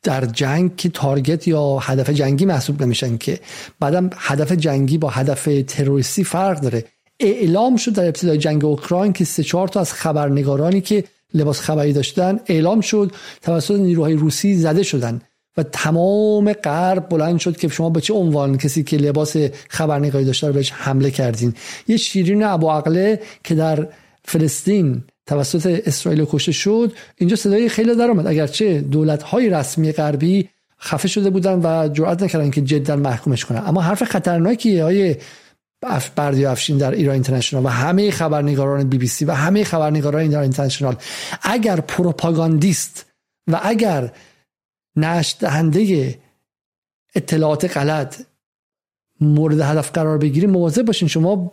در 0.03 0.25
جنگ 0.25 0.77
که 0.77 0.89
target 0.89 1.49
یا 1.49 1.79
هدف 1.79 2.11
جنگی 2.11 2.45
محسوب 2.45 2.83
نمیشن 2.83 3.17
که. 3.17 3.41
بعدم 3.81 4.11
هدف 4.17 4.53
جنگی 4.53 4.99
با 4.99 5.09
هدف 5.09 5.49
تروریستی 5.67 6.25
فرق 6.25 6.61
داره. 6.61 6.85
اعلام 7.21 7.77
شد 7.77 7.93
در 7.93 8.05
ابتدای 8.05 8.39
جنگ 8.39 8.65
اوکراین 8.65 9.13
که 9.13 9.25
سه 9.25 9.43
چهار 9.43 9.69
تا 9.69 9.81
از 9.81 9.93
خبرنگارانی 9.93 10.81
که 10.81 11.05
لباس 11.35 11.61
خبری 11.61 11.93
داشتن 11.93 12.41
اعلام 12.47 12.81
شد 12.81 13.13
توسط 13.43 13.75
نیروهای 13.75 14.15
روسی 14.15 14.57
زده 14.57 14.83
شدن. 14.83 15.21
و 15.57 15.63
تمام 15.63 16.53
غرب 16.53 17.09
بلند 17.09 17.39
شد 17.39 17.57
که 17.57 17.69
شما 17.69 17.91
به 17.91 18.01
چه 18.01 18.15
عنوان 18.15 18.59
کسی 18.59 18.83
که 18.83 18.97
لباس 18.97 19.37
خبرنگاری 19.69 20.25
داشته 20.25 20.47
رو 20.47 20.53
بهش 20.53 20.73
حمله 20.73 21.11
کردین؟ 21.11 21.55
یه 21.89 21.97
شیرین 21.97 22.43
ابو 22.43 22.83
که 23.45 23.55
در 23.55 23.89
فلسطین 24.25 25.05
توسط 25.27 25.83
اسرائیل 25.87 26.25
کشته 26.25 26.53
شد 26.53 26.93
اینجا 27.17 27.37
صدای 27.37 27.69
خیلی 27.69 27.95
در 27.95 28.11
آمد 28.11 28.27
اگرچه 28.27 28.81
دولت 28.81 29.23
های 29.23 29.51
رسمی 29.51 29.93
غربی 29.93 30.49
خفه 30.81 31.09
شده 31.09 31.31
بودن 31.31 31.61
و 31.63 31.89
جرئت 31.89 32.23
نکردن 32.23 32.51
که 32.51 32.61
جدا 32.61 32.97
محکومش 32.97 33.45
کنن. 33.45 33.63
اما 33.67 33.81
حرف 33.81 34.05
خطرناکی 34.05 34.79
های 34.79 35.17
بردی 36.17 36.45
افشین 36.45 36.79
در 36.79 36.91
ایران 36.91 37.15
اینترنشنال 37.15 37.65
و 37.65 37.69
همه 37.69 38.11
خبرنگاران 38.11 38.89
بی 38.89 38.99
بی 38.99 39.07
سی 39.07 39.25
و 39.25 39.33
همه 39.33 39.65
خبرنگاران 39.65 40.23
ایران 40.23 40.43
اینترنشنال. 40.43 40.97
اگر 41.43 41.81
پروپاگاندیست 41.81 43.07
و 43.53 43.61
اگر 43.63 44.13
نشت 44.97 45.39
دهنده 45.39 46.15
اطلاعات 47.15 47.77
غلط 47.77 48.23
مورد 49.21 49.61
هدف 49.61 49.91
قرار 49.91 50.19
بگیریم 50.19 50.51
مواظب 50.51 50.83
باشین. 50.83 51.09
شما 51.09 51.53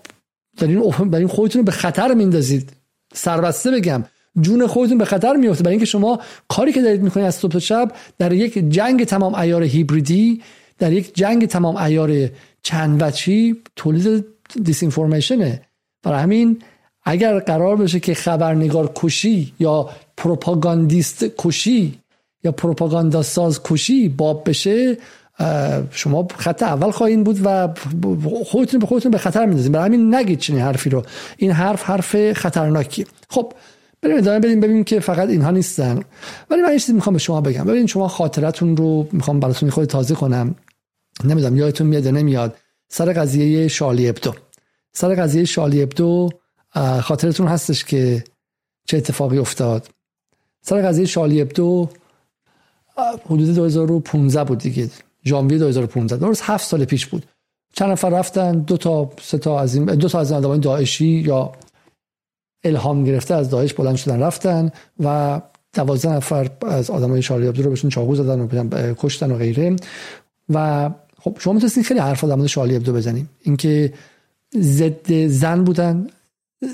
دارین 0.58 1.28
خودتون 1.28 1.60
رو 1.60 1.66
به 1.66 1.72
خطر 1.72 2.14
میندازید. 2.14 2.72
سربسته 3.14 3.72
بگم 3.72 4.04
جون 4.42 4.68
خودتون 4.68 4.98
به 4.98 5.06
خطر 5.06 5.36
میفته 5.36 5.64
برای 5.64 5.74
اینکه 5.74 5.86
شما 5.86 6.20
کاری 6.48 6.74
که 6.74 6.82
دارید 6.82 7.02
می‌کنید 7.02 7.26
از 7.26 7.36
صبح 7.36 7.60
شب 7.60 7.92
در 8.18 8.34
یک 8.34 8.70
جنگ 8.70 9.04
تمام 9.04 9.36
ایار 9.36 9.64
هیبریدی 9.64 10.42
در 10.78 10.94
یک 10.94 11.16
جنگ 11.16 11.46
تمام 11.46 11.76
ایار 11.76 12.30
چند 12.64 13.02
وچی 13.02 13.62
تولید 13.76 14.26
دیس 14.64 14.84
اینفورمیشنه 14.84 15.62
برای 16.04 16.20
همین 16.20 16.62
اگر 17.04 17.40
قرار 17.40 17.76
بشه 17.76 18.00
که 18.00 18.14
خبرنگار 18.14 18.92
کشی 18.96 19.54
یا 19.60 19.90
پروپاگاندیست 20.18 21.26
کشی 21.38 22.01
یا 22.44 22.52
پروپاگاندا 22.52 23.24
ساز 23.24 23.64
کشی 23.64 24.10
باب 24.10 24.50
بشه 24.50 24.98
شما 25.92 26.28
خط 26.38 26.64
اول 26.64 26.92
خواهید 26.92 27.24
بود 27.24 27.40
و 27.44 27.74
خودتون 28.46 28.80
به 28.80 28.88
خودتون 28.88 29.12
به 29.12 29.18
خطر 29.18 29.46
میندازید. 29.46 29.72
برای 29.72 29.86
همین 29.86 30.16
نگید 30.16 30.40
چنین 30.40 30.62
حرفی 30.62 30.90
رو. 30.90 31.04
این 31.38 31.52
حرف 31.52 31.84
حرف 31.84 32.34
خطرناکی 32.34 33.06
خب 33.30 33.54
بریم 34.02 34.18
ادامه 34.18 34.40
بدیم 34.40 34.60
ببینیم 34.60 34.84
که 34.84 35.00
فقط 35.00 35.30
اینها 35.30 35.52
نیستن. 35.52 36.04
ولی 36.50 36.62
من 36.62 36.78
چیزی 36.78 36.94
می‌خوام 36.94 37.14
به 37.14 37.20
شما 37.20 37.42
بگم. 37.42 37.64
ببین 37.64 37.88
شما 37.88 38.08
خاطرتون 38.08 38.78
رو 38.78 39.08
می‌خوام 39.12 39.40
براتون 39.40 39.70
خود 39.70 39.86
تازه 39.86 40.16
کنم. 40.16 40.56
نمی‌دونم 41.24 41.58
یادتون 41.58 41.88
میاد 41.88 42.08
نمیاد. 42.08 42.56
سر 42.90 43.14
قضیه 43.14 43.68
شالی 43.68 44.10
ابدو. 44.10 44.34
سر 44.94 45.16
قضیه 45.16 45.46
شالی 45.46 45.84
ابدو 45.84 46.30
خاطرتون 47.02 47.48
هستش 47.48 47.86
که 47.86 48.24
چه 48.86 48.98
اتفاقی 48.98 49.38
افتاد. 49.38 49.88
سر 50.62 50.82
قضیه 50.82 51.06
شالی 51.06 51.42
ابدو 51.42 51.90
حدود 53.26 53.56
2015 53.56 54.44
بود 54.44 54.58
دیگه. 54.58 54.90
ژانویه 55.26 55.58
2015 55.58 56.18
درست 56.18 56.42
هفت 56.46 56.68
سال 56.68 56.86
پیش 56.86 57.06
بود. 57.06 57.26
چند 57.74 57.92
نفر 57.92 58.10
رفتن؟ 58.10 58.60
دو 58.60 58.78
تا 58.78 59.12
سه 59.22 59.38
تا 59.38 59.60
از 59.60 59.76
این 59.76 59.86
دو 59.86 60.10
تا 60.10 60.20
از 60.20 60.32
آدمای 60.32 60.60
داعشی 60.60 61.06
یا 61.06 61.52
الهام 62.64 63.04
گرفته 63.04 63.34
از 63.34 63.50
داعش 63.50 63.74
بلند 63.74 63.96
شدن 63.96 64.20
رفتن 64.20 64.72
و 65.00 65.42
دوازده 65.74 66.12
نفر 66.14 66.50
از 66.62 66.90
آدمای 66.90 67.22
شارلی 67.22 67.48
ابدو 67.48 67.64
رو 67.64 67.70
بهشون 67.70 67.90
چاقو 67.90 68.16
زدن 68.16 68.40
و 68.40 68.94
کشتن 68.94 69.32
و 69.32 69.38
غیره. 69.38 69.76
و 70.50 70.90
خب 71.22 71.38
شما 71.40 71.54
می‌تونستین 71.54 71.84
خیلی 71.84 72.00
حرفا 72.00 72.28
در 72.28 72.36
مورد 72.36 72.48
شارلی 72.48 72.76
ابدو 72.76 72.94
بزنیم 72.94 73.30
اینکه 73.42 73.94
ضد 74.60 75.28
زن 75.28 75.64
بودن 75.64 76.08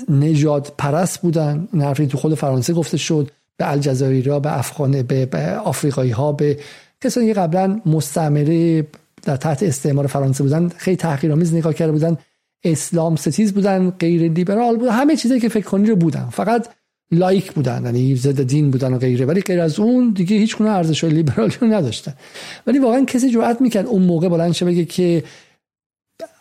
نجات 0.08 0.72
پرست 0.78 1.20
بودن 1.20 1.68
این 1.72 1.82
حرفی 1.82 2.06
تو 2.06 2.18
خود 2.18 2.34
فرانسه 2.34 2.72
گفته 2.72 2.96
شد. 2.96 3.30
به 3.58 3.70
الجزایری 3.70 4.40
به 4.40 4.58
افغان 4.58 5.02
به, 5.02 5.56
آفریقایی 5.64 6.10
ها 6.10 6.32
به 6.32 6.58
کسانی 7.00 7.26
که 7.26 7.34
قبلا 7.34 7.80
مستعمره 7.86 8.86
در 9.22 9.36
تحت 9.36 9.62
استعمار 9.62 10.06
فرانسه 10.06 10.44
بودن 10.44 10.68
خیلی 10.68 10.96
تحقیرآمیز 10.96 11.54
نگاه 11.54 11.74
کرده 11.74 11.92
بودن 11.92 12.18
اسلام 12.64 13.16
ستیز 13.16 13.54
بودن 13.54 13.90
غیر 13.90 14.32
لیبرال 14.32 14.76
بودن 14.76 14.92
همه 14.92 15.16
چیزی 15.16 15.40
که 15.40 15.48
فکر 15.48 15.64
کنی 15.64 15.88
رو 15.88 15.96
بودن. 15.96 16.28
فقط 16.32 16.68
لایک 17.10 17.52
بودن 17.52 17.82
یعنی 17.84 18.16
ضد 18.16 18.42
دین 18.42 18.70
بودن 18.70 18.94
و 18.94 18.98
غیره. 18.98 19.26
ولی 19.26 19.40
غیر 19.40 19.60
از 19.60 19.80
اون 19.80 20.10
دیگه 20.10 20.36
هیچ 20.36 20.56
گونه 20.56 20.70
ارزش 20.70 21.04
لیبرالی 21.04 21.54
رو 21.60 21.66
نداشتن. 21.66 22.14
ولی 22.66 22.78
واقعا 22.78 23.04
کسی 23.04 23.30
جرأت 23.30 23.60
می‌کرد 23.60 23.86
اون 23.86 24.02
موقع 24.02 24.28
بلند 24.28 24.52
شه 24.52 24.64
بگه 24.64 24.84
که 24.84 25.24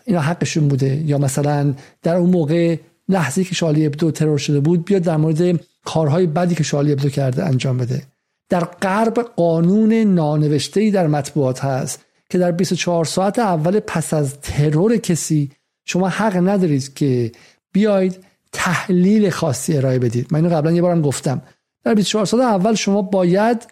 اینا 0.06 0.20
حقشون 0.20 0.68
بوده. 0.68 1.04
یا 1.06 1.18
مثلا 1.18 1.74
در 2.04 2.16
اون 2.16 2.30
موقع 2.30 2.78
لحظه 3.10 3.44
که 3.44 3.56
شالی 3.56 3.86
ابدو 3.86 4.12
ترور 4.12 4.38
شده 4.38 4.60
بود 4.60 4.86
بیاد 4.86 5.02
در 5.02 5.18
مورد 5.18 5.60
کارهای 5.88 6.28
بدی 6.28 6.56
که 6.56 6.64
شالی 6.64 6.92
ابدو 6.92 7.10
کرده 7.10 7.46
انجام 7.46 7.78
بده. 7.78 8.04
در 8.50 8.64
غرب 8.64 9.14
قانون 9.14 9.94
نانوشته 9.94 10.92
در 10.92 11.08
مطبوعات 11.08 11.64
هست 11.64 12.06
که 12.30 12.38
در 12.38 12.52
24 12.52 13.06
ساعت 13.06 13.40
اول 13.40 13.80
پس 13.80 14.14
از 14.14 14.40
ترور 14.42 14.98
کسی 14.98 15.52
شما 15.86 16.08
حق 16.08 16.38
ندارید 16.38 16.94
که 16.94 17.32
بیاید 17.72 18.24
تحلیل 18.52 19.30
خاصی 19.30 19.78
ارائه 19.78 20.00
بدید. 20.00 20.28
من 20.32 20.46
اینو 20.46 20.56
قبلا 20.56 20.72
یه 20.72 20.82
بارم 20.82 21.02
گفتم. 21.02 21.42
در 21.84 21.94
24 21.94 22.26
ساعت 22.26 22.44
اول 22.44 22.76
شما 22.76 23.02
باید 23.02 23.68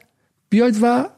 بیاید 0.49 0.79
و 0.81 1.09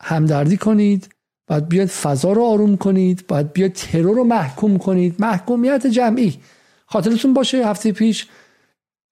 همدردی 0.00 0.56
کنید 0.56 1.08
باید 1.46 1.68
بیاید 1.68 1.88
فضا 1.88 2.32
رو 2.32 2.44
آروم 2.44 2.76
کنید 2.76 3.26
باید 3.26 3.52
بیاید 3.52 3.72
ترور 3.72 4.16
رو 4.16 4.24
محکوم 4.24 4.78
کنید. 4.78 5.14
محکومیت 5.18 5.86
جمعی. 5.86 6.40
خاطرتون 6.86 7.34
باشه 7.34 7.66
هفته 7.66 7.92
پیش 7.92 8.26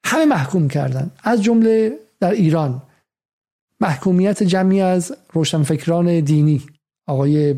همه 0.05 0.25
محکوم 0.25 0.69
کردن. 0.69 1.11
از 1.25 1.43
جمله 1.43 1.99
در 2.21 2.31
ایران. 2.31 2.83
محکومیت 3.81 4.43
جمعی 4.43 4.81
از 4.81 5.17
روشنفکران 5.33 6.21
دینی. 6.21 6.63
آقای 7.07 7.55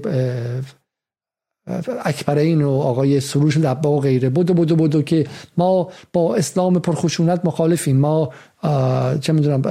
اکبرین 2.04 2.62
و 2.62 2.70
آقای 2.70 3.20
سروش 3.20 3.56
لبا 3.56 3.90
و 3.90 4.00
غیره. 4.00 4.28
بودو 4.28 4.54
بودو 4.54 4.76
بودو 4.76 5.02
که 5.02 5.26
ما 5.56 5.90
با 6.12 6.36
اسلام 6.36 6.78
پرخشونت 6.78 7.40
مخالفیم. 7.44 7.96
ما 7.96 8.32
چه 9.20 9.32
می‌دونم 9.32 9.62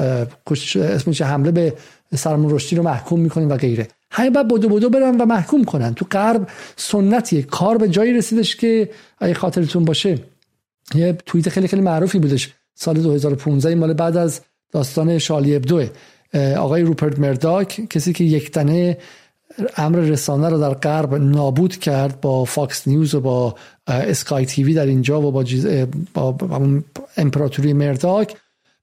اسمش 0.76 1.22
حمله 1.22 1.52
به 1.52 1.74
سلمان 2.16 2.52
رشدی 2.52 2.76
رو 2.76 2.84
محکوم 2.84 3.20
می‌کنیم 3.20 3.50
و 3.50 3.58
غیره. 3.58 3.88
همه 4.12 4.30
بعد 4.30 4.48
بدو 4.48 4.70
بدو 4.70 4.90
برن 4.90 5.22
و 5.22 5.26
محکوم 5.26 5.64
کنن. 5.64 5.94
تو 5.94 6.06
غرب 6.12 6.50
سنتیه. 6.76 7.42
کار 7.42 7.78
به 7.78 7.90
جایی 7.90 8.14
رسیدش 8.14 8.56
که 8.56 8.90
اگه 9.20 9.34
خاطرتون 9.34 9.86
باشه. 9.86 10.20
یه 10.96 11.14
توییت 11.26 11.50
خیلی 11.50 11.68
خیلی 11.68 11.82
معروفی 11.82 12.20
بودش. 12.20 12.54
سال 12.76 13.02
2015 13.02 13.76
مال 13.76 13.94
بعد 13.94 14.18
از 14.18 14.42
داستان 14.72 15.18
شارلی 15.18 15.56
ابدو. 15.56 15.90
آقای 16.58 16.82
روپرت 16.82 17.20
مرداک 17.20 17.88
کسی 17.90 18.14
که 18.14 18.24
یک 18.24 18.52
تنه 18.52 18.98
امر 19.78 20.00
رسانه 20.00 20.50
رو 20.50 20.60
در 20.60 20.74
غرب 20.74 21.16
نابود 21.16 21.78
کرد 21.78 22.22
با 22.22 22.46
فاکس 22.46 22.88
نیوز 22.88 23.16
و 23.16 23.22
با 23.22 23.56
اسکای 23.88 24.46
تیوی 24.46 24.74
در 24.74 24.86
اینجا 24.86 25.22
و 25.22 25.32
با, 25.32 26.32
با 26.32 26.32
امپراتوری 27.18 27.74
مرداک 27.74 28.38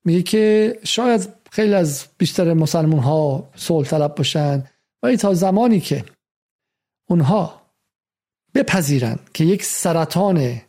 میگه 0.04 0.22
که 0.22 0.78
شاید 0.84 1.28
خیلی 1.50 1.74
از 1.74 2.04
بیشتر 2.18 2.54
مسلمون 2.54 3.00
ها 3.00 3.50
صلح 3.56 3.88
طلب 3.88 4.14
باشن 4.14 4.64
ولی 5.02 5.16
تا 5.16 5.34
زمانی 5.34 5.80
که 5.80 6.04
اونها 7.08 7.60
بپذیرن 8.54 9.18
که 9.34 9.44
یک 9.44 9.64
سرطان 9.64 10.60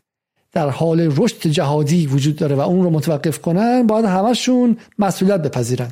در 0.52 0.70
حال 0.70 1.14
رشد 1.18 1.48
جهادی 1.48 2.08
وجود 2.08 2.36
داره 2.36 2.56
و 2.56 2.60
اون 2.60 2.84
رو 2.84 2.90
متوقف 2.90 3.42
کنن 3.42 3.88
باید 3.88 4.06
همشون 4.06 4.78
مسئولیت 5.00 5.42
بپذیرن. 5.42 5.92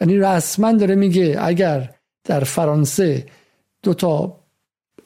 یعنی 0.00 0.18
رسما 0.18 0.72
داره 0.72 0.94
میگه 0.94 1.36
اگر 1.40 1.90
در 2.24 2.40
فرانسه 2.40 3.26
دو 3.82 3.94
تا 3.94 4.40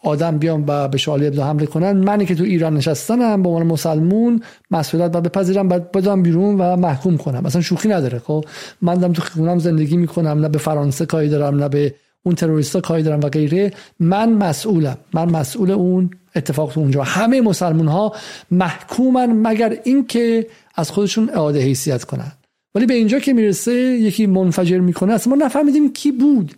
آدم 0.02 0.38
بیان 0.38 0.64
و 0.66 0.88
به 0.88 0.98
شالی 0.98 1.26
ابدا 1.26 1.44
حمله 1.44 1.66
کنن 1.66 1.92
منی 1.92 2.26
که 2.26 2.34
تو 2.34 2.44
ایران 2.44 2.76
نشستنم 2.76 3.42
به 3.42 3.48
عنوان 3.48 3.66
مسلمون 3.66 4.42
مسئولیت 4.70 5.12
باید 5.12 5.24
بپذیرم 5.24 5.68
بعد 5.68 5.92
بدم 5.92 6.22
بیرون 6.22 6.60
و 6.60 6.76
محکوم 6.76 7.16
کنم. 7.16 7.42
مثلا 7.42 7.62
شوخی 7.62 7.88
نداره 7.88 8.18
خب؟ 8.18 8.44
من 8.82 8.94
دارم 8.94 9.12
تو 9.12 9.22
خونم 9.22 9.58
زندگی 9.58 9.96
می‌کنم 9.96 10.40
نه 10.40 10.48
به 10.48 10.58
فرانسه 10.58 11.06
کاری 11.06 11.28
دارم 11.28 11.56
نه 11.56 11.68
به 11.68 11.94
اون 12.26 12.34
تروریستا 12.34 12.80
کاری 12.80 13.02
دارم 13.02 13.20
و 13.20 13.28
غیره 13.28 13.72
من 14.00 14.32
مسئولم. 14.32 14.96
من 15.14 15.30
مسئول 15.30 15.70
اون 15.70 16.10
اتفاق 16.36 16.72
تو 16.72 16.80
اونجا. 16.80 17.02
همه 17.02 17.40
مسلمون 17.40 17.88
ها 17.88 18.12
محکومن 18.50 19.26
مگر 19.26 19.78
اینکه 19.84 20.46
از 20.74 20.90
خودشون 20.90 21.30
اعاده 21.30 21.60
حیثیت 21.60 22.04
کنن. 22.04 22.32
ولی 22.74 22.86
به 22.86 22.94
اینجا 22.94 23.18
که 23.18 23.32
می‌رسه 23.32 23.72
یکی 23.72 24.26
منفجر 24.26 24.78
می‌کنه 24.78 25.12
اصلا 25.12 25.36
ما 25.36 25.44
نفهمیدیم 25.44 25.92
کی 25.92 26.12
بود. 26.12 26.54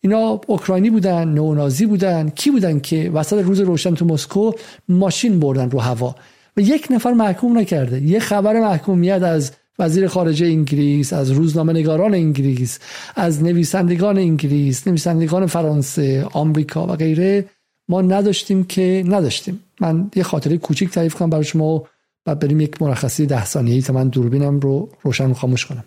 اینا 0.00 0.40
اوکراینی 0.46 0.90
بودن 0.90 1.28
نونازی 1.28 1.86
بودن. 1.86 2.28
کی 2.28 2.50
بودن 2.50 2.80
که 2.80 3.10
وسط 3.10 3.42
روز 3.42 3.60
روشن 3.60 3.94
تو 3.94 4.04
مسکو 4.04 4.52
ماشین 4.88 5.40
بردن 5.40 5.70
رو 5.70 5.80
هوا؟ 5.80 6.14
و 6.56 6.60
یک 6.60 6.86
نفر 6.90 7.12
محکوم 7.12 7.58
نکرده. 7.58 8.02
یه 8.02 8.18
خبر 8.18 8.60
محکومیت 8.60 9.22
از 9.22 9.52
وزیر 9.78 10.08
خارجه 10.08 10.46
انگلیس 10.46 11.12
از 11.12 11.30
روزنامه 11.30 11.72
نگاران 11.72 12.14
انگلیس 12.14 12.78
از 13.16 13.42
نویسندگان 13.42 14.18
انگلیس 14.18 14.86
نویسندگان 14.86 15.46
فرانسه 15.46 16.24
آمریکا 16.32 16.86
و 16.86 16.90
غیره 16.90 17.44
ما 17.88 18.02
نداشتیم 18.02 18.64
که 18.64 19.04
نداشتیم. 19.06 19.60
من 19.80 20.10
یه 20.16 20.22
خاطره 20.22 20.58
کوچیک 20.58 20.90
تعریف 20.90 21.14
کنم 21.14 21.30
برای 21.30 21.44
شما 21.44 21.84
و 22.26 22.34
بریم 22.34 22.60
یک 22.60 22.82
مرخصی 22.82 23.26
ده 23.26 23.44
ثانیه‌ای 23.44 23.82
تا 23.82 23.92
من 23.92 24.08
دوربینم 24.08 24.60
رو 24.60 24.88
روشن 25.02 25.32
خاموش 25.32 25.66
کنم. 25.66 25.84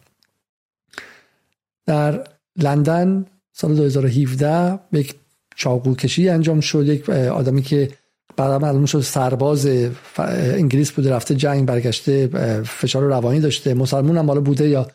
در 1.85 2.23
لندن 2.57 3.25
سال 3.53 3.75
2017 3.75 4.79
یک 4.91 5.15
چاقو 5.55 5.95
کشی 5.95 6.29
انجام 6.29 6.59
شد 6.59 6.87
یک 6.87 7.09
آدمی 7.09 7.61
که 7.61 7.91
بعد 8.37 8.61
معلوم 8.61 8.85
شد 8.85 9.01
سرباز 9.01 9.69
انگلیس 10.17 10.91
بوده 10.91 11.13
رفته 11.13 11.35
جنگ 11.35 11.65
برگشته 11.65 12.27
فشار 12.65 13.03
روانی 13.03 13.39
داشته. 13.39 13.73
مسلمون 13.73 14.17
هم 14.17 14.27
حالا 14.27 14.41
بوده 14.41 14.69
یا 14.69 14.87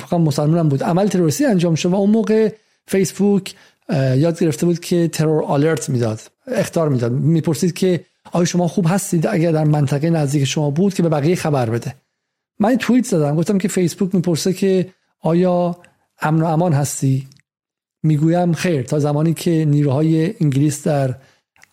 فقط 0.00 0.12
مسلمون 0.12 0.58
هم 0.58 0.68
بود. 0.68 0.82
عمل 0.82 1.08
تروریستی 1.08 1.44
انجام 1.44 1.74
شد 1.74 1.92
و 1.92 1.94
اون 1.94 2.10
موقع 2.10 2.52
فیسبوک 2.86 3.54
یاد 4.16 4.38
گرفته 4.40 4.66
بود 4.66 4.80
که 4.80 5.08
ترور 5.08 5.44
آلرت 5.44 5.88
می‌داد 5.88 6.20
اختار 6.46 6.88
می‌داد. 6.88 7.12
می‌پرسید 7.12 7.72
که 7.72 8.04
آیا 8.32 8.44
شما 8.44 8.68
خوب 8.68 8.86
هستید؟ 8.88 9.26
اگر 9.26 9.52
در 9.52 9.64
منطقه 9.64 10.10
نزدیک 10.10 10.44
شما 10.44 10.70
بود 10.70 10.94
که 10.94 11.02
به 11.02 11.08
بقیه 11.08 11.36
خبر 11.36 11.70
بده. 11.70 11.94
من 12.58 12.76
توییت 12.76 13.04
زدم 13.04 13.36
گفتم 13.36 13.58
که 13.58 13.68
فیسبوک 13.68 14.14
می‌پرسه 14.14 14.52
که 14.52 14.88
آیا 15.20 15.76
امن 16.20 16.42
و 16.42 16.46
امان 16.46 16.72
هستی؟ 16.72 17.26
می‌گویم 18.02 18.52
خیر 18.52 18.82
تا 18.82 18.98
زمانی 18.98 19.34
که 19.34 19.64
نیروهای 19.64 20.34
انگلیس 20.40 20.86
در 20.86 21.14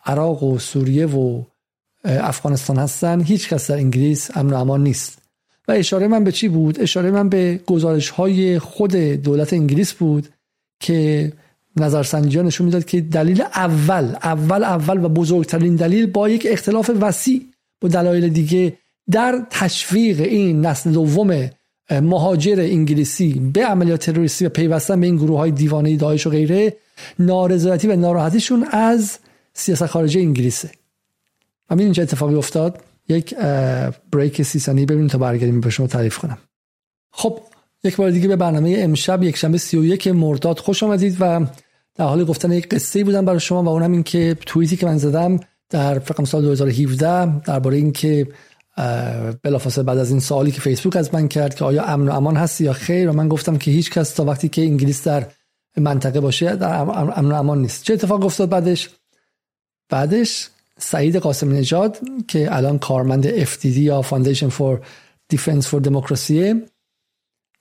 عراق 0.05 0.43
و 0.43 0.59
سوریه 0.59 1.05
و 1.05 1.43
افغانستان 2.03 2.77
هستن 2.77 3.21
هیچ 3.21 3.49
کس 3.49 3.71
در 3.71 3.77
انگلیس 3.77 4.37
امن 4.37 4.53
و 4.53 4.55
امان 4.55 4.83
نیست. 4.83 5.17
و 5.67 5.71
اشاره 5.71 6.07
من 6.07 6.23
به 6.23 6.31
چی 6.31 6.47
بود؟ 6.47 6.81
اشاره 6.81 7.11
من 7.11 7.29
به 7.29 7.59
گزارش 7.65 8.09
های 8.09 8.59
خود 8.59 8.95
دولت 8.95 9.53
انگلیس 9.53 9.93
بود 9.93 10.27
که 10.79 11.31
نظرسنجی 11.77 12.41
نشون 12.41 12.65
می‌داد 12.65 12.85
که 12.85 13.01
دلیل 13.01 13.41
اول 13.41 14.15
اول 14.23 14.63
اول 14.63 15.05
و 15.05 15.09
بزرگترین 15.09 15.75
دلیل 15.75 16.05
با 16.05 16.29
یک 16.29 16.47
اختلاف 16.49 16.91
وسیع 17.01 17.45
با 17.81 17.89
دلایل 17.89 18.29
دیگه 18.29 18.77
در 19.11 19.45
تشویق 19.49 20.21
این 20.21 20.65
نسل 20.65 20.91
دوم 20.91 21.49
مهاجر 21.91 22.59
انگلیسی 22.59 23.51
به 23.53 23.65
عملیات 23.65 24.05
تروریستی 24.05 24.45
و 24.45 24.49
پیوستن 24.49 24.99
به 24.99 25.05
این 25.05 25.15
گروه 25.15 25.37
های 25.37 25.51
دیوانه 25.51 25.95
داعش 25.95 26.27
و 26.27 26.29
غیره 26.29 26.77
نارضایتی 27.19 27.87
و 27.87 27.95
ناراحتیشون 27.95 28.67
از 28.71 29.17
سیاست 29.55 29.85
خارجی 29.85 30.19
انگلیسه. 30.19 30.71
و 31.69 31.79
اینجا 31.79 32.03
اتفاقی 32.03 32.35
افتاد؟ 32.35 32.83
یک 33.07 33.35
بریک 34.11 34.41
سی 34.41 34.59
ثانیه 34.59 34.85
ببینیم 34.85 35.07
تا 35.07 35.17
برگردیم 35.17 35.61
به 35.61 35.69
شما 35.69 35.87
تعریف 35.87 36.17
کنم. 36.17 36.37
خب 37.11 37.39
یک 37.83 37.95
بار 37.95 38.11
دیگه 38.11 38.27
به 38.27 38.35
برنامه 38.35 38.75
امشب 38.79 39.23
یک 39.23 39.37
شنبه 39.37 39.57
31 39.57 40.07
مرداد 40.07 40.59
خوش 40.59 40.83
آمدید 40.83 41.17
و 41.19 41.45
در 41.95 42.05
حال 42.05 42.23
گفتن 42.23 42.51
یک 42.51 42.69
قصه 42.69 43.03
بودم 43.03 43.25
برای 43.25 43.39
شما 43.39 43.63
و 43.63 43.67
اونم 43.67 43.91
این 43.91 44.03
که 44.03 44.37
توییتی 44.45 44.77
که 44.77 44.85
من 44.85 44.97
زدم 44.97 45.39
در 45.69 45.99
فکر 45.99 46.25
سال 46.25 46.41
2017 46.41 47.39
درباره 47.39 47.77
اینکه 47.77 48.27
بلافاصله 49.43 49.83
بعد 49.83 49.97
از 49.97 50.11
این 50.11 50.19
سوالی 50.19 50.51
که 50.51 50.61
فیسبوک 50.61 50.95
از 50.95 51.13
من 51.13 51.27
کرد 51.27 51.55
که 51.55 51.65
آیا 51.65 51.83
امن 51.83 52.07
و 52.07 52.11
امان 52.11 52.35
هست 52.35 52.61
یا 52.61 52.73
خیر 52.73 53.09
و 53.09 53.13
من 53.13 53.27
گفتم 53.27 53.57
که 53.57 53.71
هیچ 53.71 53.91
کس 53.91 54.13
تا 54.13 54.25
وقتی 54.25 54.49
که 54.49 54.61
انگلیس 54.61 55.07
در 55.07 55.27
منطقه 55.77 56.19
باشه 56.19 56.55
در 56.55 56.79
امن 57.19 57.31
و 57.31 57.35
امان 57.35 57.61
نیست. 57.61 57.83
چه 57.83 57.93
اتفاق 57.93 58.25
افتاد 58.25 58.49
بعدش؟ 58.49 58.89
بعدش 59.89 60.49
سعید 60.79 61.15
قاسم 61.15 61.51
نژاد 61.51 61.99
که 62.27 62.55
الان 62.55 62.79
کارمند 62.79 63.45
FDD 63.45 63.65
یا 63.65 64.01
Foundation 64.01 64.51
for 64.57 64.77
Defense 65.33 65.65
for 65.65 65.87
Democracy 65.87 66.55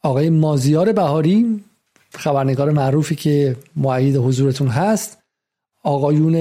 آقای 0.02 0.30
مازیار 0.30 0.92
بهاری 0.92 1.64
خبرنگار 2.10 2.70
معروفی 2.70 3.14
که 3.14 3.56
معید 3.76 4.16
حضورتون 4.16 4.68
هست 4.68 5.18
آقایون 5.82 6.34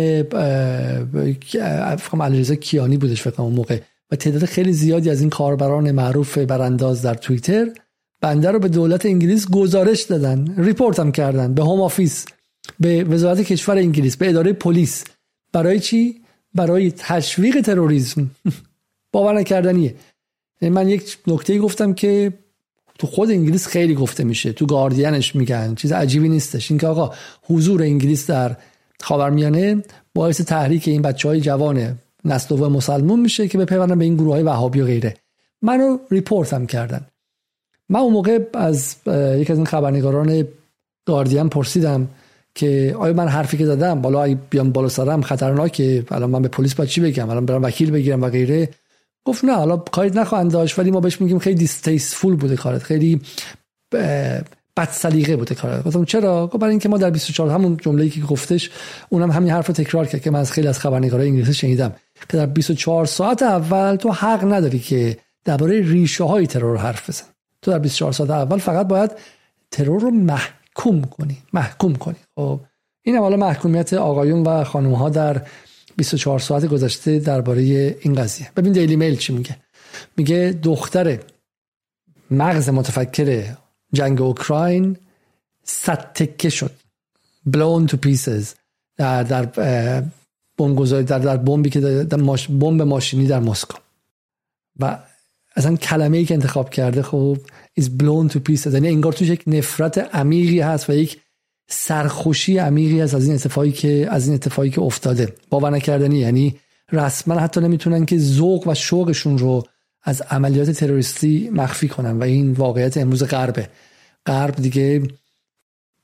علیرضا 2.22 2.56
کیانی 2.56 2.98
بودش 2.98 3.22
فکر 3.22 3.41
اون 3.41 3.54
موقع. 3.54 3.80
و 4.12 4.15
تعداد 4.15 4.46
خیلی 4.46 4.74
زیادی 4.74 5.10
از 5.10 5.22
این 5.22 5.30
کاربران 5.30 5.91
معروف 5.91 6.38
برانداز 6.38 7.02
در 7.02 7.13
توییتر. 7.13 7.67
بنده 8.22 8.52
رو 8.52 8.60
به 8.60 8.67
دولت 8.67 9.06
انگلیس 9.06 9.50
گزارش 9.50 10.02
دادن 10.02 10.56
report 10.58 10.99
هم 11.00 11.12
کردن 11.12 11.54
به 11.54 11.63
Home 11.63 11.82
Office 11.82 12.26
به 12.80 13.04
وزارت 13.04 13.41
کشور 13.41 13.78
انگلیس 13.78 14.17
به 14.17 14.30
اداره 14.30 14.54
پلیس. 14.54 15.04
برای 15.54 15.80
چی؟ 15.80 16.22
برای 16.56 16.92
تشویق 16.92 17.62
تروریسم. 17.62 18.32
باور 19.13 19.34
نکردنیه. 19.39 19.96
یعنی 20.62 20.76
من 20.76 20.89
یک 20.89 21.18
نکته 21.28 21.60
گفتم 21.60 21.94
که 21.94 22.34
تو 23.00 23.08
خود 23.08 23.32
انگلیس 23.32 23.68
خیلی 23.68 23.96
گفته 23.96 24.24
میشه. 24.24 24.54
تو 24.54 24.66
گاردینش 24.66 25.36
میگن. 25.36 25.76
چیز 25.76 25.92
عجیبی 25.92 26.30
نیستش. 26.30 26.72
اینکه 26.72 26.88
آقا 26.88 27.16
حضور 27.44 27.82
انگلیس 27.82 28.30
در 28.30 28.58
خاورمیانه 29.02 29.84
باعث 30.13 30.42
تحریک 30.42 30.88
این 30.88 31.02
بچه 31.02 31.30
های 31.30 31.42
جوان 31.42 32.00
نسل 32.26 32.56
مسلمون 32.56 33.20
میشه 33.20 33.48
که 33.48 33.58
بپیوندن 33.58 34.00
به 34.00 34.06
این 34.06 34.16
گروه 34.16 34.34
های 34.34 34.44
وهابی 34.44 34.82
و 34.82 34.86
غیره. 34.86 35.13
منو 35.62 35.98
ریپورت 36.12 36.54
هم 36.54 36.68
کردن. 36.68 37.08
من 37.89 38.00
اون 38.00 38.13
موقع 38.13 38.39
از 38.54 38.96
یکی 39.08 39.52
از 39.52 39.58
این 39.58 39.66
خبرنگاران 39.66 40.48
گاردین 41.06 41.50
پرسیدم 41.50 42.08
که 42.56 42.96
آیا 43.00 43.13
من 43.13 43.28
حرفی 43.28 43.58
که 43.58 43.66
زدم 43.66 44.02
بالا 44.02 44.36
بیام 44.50 44.72
بالا 44.72 44.89
سرم 44.89 45.22
خطرناکه؟ 45.22 46.06
الان 46.12 46.30
من 46.30 46.42
به 46.42 46.48
پلیس 46.48 46.76
باید 46.76 46.89
چی 46.89 47.02
بگم؟ 47.02 47.30
الان 47.30 47.46
برم 47.46 47.63
وکیل 47.63 47.92
بگیرم 47.92 48.22
و 48.22 48.30
غیره. 48.30 48.70
گفت 49.26 49.46
نه 49.46 49.54
حالا 49.54 49.78
کاری 49.78 50.10
نخواهند 50.10 50.52
داشت 50.52 50.80
ولی 50.80 50.92
ما 50.92 51.00
بهش 51.00 51.22
میگیم 51.22 51.39
خیلی 51.39 51.56
دیستیسفول 51.56 52.36
بوده 52.36 52.56
کارت 52.56 52.84
خیلی 52.84 53.22
بد 54.78 54.89
سلیقه 54.92 55.36
بوده 55.36 55.56
کارت. 55.56 55.84
گفتم 55.84 56.06
چرا؟ 56.06 56.48
گفت 56.48 56.58
برای 56.58 56.72
اینکه 56.72 56.89
ما 56.89 56.98
در 56.98 57.10
24 57.10 57.50
همون 57.50 57.78
جمله‌ای 57.82 58.10
که 58.10 58.22
گفتش 58.22 58.72
اونم 59.10 59.32
همین 59.32 59.50
حرف 59.50 59.68
رو 59.68 59.74
تکرار 59.74 60.06
کرد 60.06 60.22
که 60.22 60.32
من 60.32 60.39
از 60.39 60.52
خیلی 60.52 60.68
از 60.68 60.80
خبرنگارای 60.80 61.28
انگلیسی 61.28 61.54
شنیدم 61.54 61.96
که 62.30 62.38
در 62.38 62.46
24 62.46 63.06
ساعت 63.06 63.44
اول 63.44 63.96
تو 63.96 64.12
حق 64.12 64.54
نداری 64.54 64.80
که 64.80 65.18
درباره 65.46 65.82
ریشه 65.82 66.24
های 66.24 66.48
ترور 66.48 66.78
حرف 66.78 67.10
بزن 67.10 67.26
تو 67.62 67.72
در 67.72 67.80
24 67.80 68.12
ساعت 68.12 68.30
اول 68.30 68.58
فقط 68.58 68.88
باید 68.88 69.12
ترور 69.72 70.02
رو 70.02 70.12
محکوم 70.77 71.01
کنی. 71.01 71.38
محکوم 71.53 71.95
کنی. 71.95 72.15
خب 72.36 72.59
این 73.01 73.17
حالا 73.17 73.38
محکومیت 73.38 73.93
آقایون 73.93 74.43
و 74.43 74.63
خانم 74.63 74.93
ها 74.93 75.09
در 75.09 75.41
24 75.97 76.39
ساعت 76.39 76.65
گذشته 76.65 77.19
درباره 77.19 77.62
این 78.01 78.15
قضیه. 78.15 78.51
ببین 78.57 78.71
دیلی 78.71 78.95
میل 78.95 79.15
چی 79.15 79.33
میگه؟ 79.33 79.57
میگه 80.17 80.59
دختر 80.63 81.19
مغز 82.31 82.69
متفکر 82.69 83.55
جنگ 83.93 84.21
اوکراین 84.21 84.97
صد 85.63 86.13
تکه 86.13 86.49
شد. 86.49 86.71
Blown 87.49 87.88
to 87.88 87.97
pieces. 88.05 88.45
در 88.97 89.23
در 89.23 89.43
در 91.01 91.19
در 91.19 91.38
بمبی 91.38 91.69
که 91.69 91.79
در 91.79 92.17
بمب 92.49 92.81
ماشینی 92.81 93.27
در 93.27 93.39
مسکو. 93.39 93.77
و 94.79 94.99
اصلا 95.56 95.76
کلمه 95.76 96.18
ای 96.18 96.26
که 96.26 96.34
انتخاب 96.34 96.70
کرده 96.70 97.02
خب 97.02 97.38
is 97.80 97.84
blown 97.84 98.34
to 98.34 98.38
pieces. 98.50 98.74
یعنی 98.74 98.88
انگار 98.88 99.13
توش 99.13 99.28
یک 99.28 99.44
نفرت 99.48 99.98
عمیقی 99.98 100.60
هست 100.60 100.89
و 100.89 100.94
یک 100.94 101.18
سرخوشی 101.68 102.58
عمیقی 102.58 103.02
هست 103.02 103.16
از 103.16 103.26
این 103.26 103.36
اتفاقی 103.36 103.72
که 103.72 104.08
از 104.10 104.26
این 104.26 104.36
اتفاقی 104.36 104.70
که 104.70 104.82
افتاده. 104.82 105.34
باور 105.50 105.70
نکردنی. 105.70 106.20
یعنی 106.20 106.56
رسما 106.92 107.36
حتی 107.36 107.62
نمی‌تونن 107.62 108.06
که 108.06 108.18
ذوق 108.18 108.68
و 108.68 108.74
شوقشون 108.74 109.38
رو 109.38 109.63
از 110.04 110.22
عملیات 110.22 110.72
تروریستی 110.72 111.50
مخفی 111.50 111.88
کنن 111.88 112.20
و 112.20 112.24
این 112.24 112.52
واقعیت 112.52 112.98
امروز 112.98 113.24
غربه. 113.24 113.70
غرب 114.26 114.56
دیگه 114.56 115.00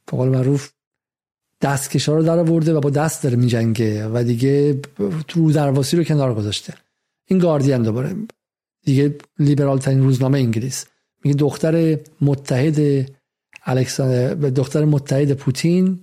به 0.06 0.18
قول 0.18 0.30
معروف 0.30 0.70
دستکشا 1.62 2.16
رو 2.16 2.24
در 2.24 2.40
آورده 2.40 2.74
و 2.74 2.80
با 2.80 2.90
دست 2.90 3.24
داره 3.24 3.36
میجنگه 3.36 4.08
و 4.08 4.24
دیگه 4.24 4.82
رو 5.34 5.52
درواسی 5.52 5.98
رو 5.98 6.04
کنار 6.04 6.34
گذاشته. 6.34 6.74
این 7.26 7.40
گاردین 7.40 7.84
دوباره. 7.84 8.16
دیگه 8.90 9.16
لیبرال 9.40 9.78
ترین 9.78 10.02
روزنامه 10.02 10.38
انگلیس. 10.38 10.86
میگه 11.24 11.38
دختر 11.38 11.98
متحد 12.22 13.10
الکساندر 13.66 14.34
دختر 14.34 14.86
متحد 14.86 15.34
پوتین 15.34 16.00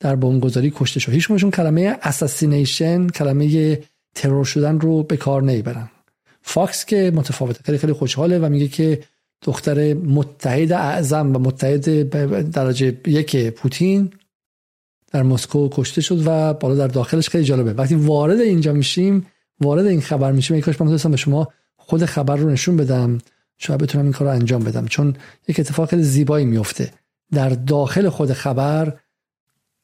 در 0.00 0.16
بمبگذاری 0.16 0.72
کشته 0.76 1.00
شد. 1.00 1.12
هیچ 1.12 1.28
کلمه 1.28 1.96
assassination 2.02 3.08
کلمه 3.08 3.78
ترور 4.14 4.44
شدن 4.44 4.80
رو 4.80 5.02
به 5.02 5.16
کار 5.16 5.42
نمی‌برن 5.42 5.90
فاکس 6.42 6.84
که 6.84 7.12
متفاوته 7.14 7.62
خیلی 7.64 7.78
خیلی 7.78 7.92
خوشحاله 7.92 8.38
و 8.38 8.48
میگه 8.48 8.68
که 8.68 9.02
دختر 9.42 9.94
متحد 9.94 10.72
اعظم 10.72 11.36
و 11.36 11.38
متحد 11.38 12.10
درجه 12.50 12.96
یک 13.06 13.50
پوتین 13.50 14.10
در 15.12 15.22
مسکو 15.22 15.68
کشته 15.72 16.00
شد 16.00 16.22
و 16.26 16.54
بالا 16.54 16.74
در 16.74 16.86
داخلش 16.86 17.28
خیلی 17.28 17.44
جالبه. 17.44 17.72
وقتی 17.72 17.94
وارد 17.94 18.40
اینجا 18.40 18.72
میشیم 18.72 19.26
وارد 19.60 19.86
این 19.86 20.00
خبر 20.00 20.32
میشیم 20.32 20.56
ای 20.56 20.61
کاش 20.61 20.80
من 20.80 21.10
به 21.10 21.16
شما 21.16 21.48
خود 21.86 22.04
خبر 22.04 22.36
رو 22.36 22.50
نشون 22.50 22.76
بدم 22.76 23.18
شاید 23.58 23.80
بتونم 23.80 24.04
این 24.04 24.12
کار 24.12 24.28
رو 24.28 24.34
انجام 24.34 24.64
بدم. 24.64 24.86
چون 24.86 25.16
یک 25.48 25.60
اتفاق 25.60 25.88
خیلی 25.88 26.02
زیبایی 26.02 26.46
میفته. 26.46 26.90
در 27.32 27.48
داخل 27.48 28.08
خود 28.08 28.32
خبر 28.32 28.94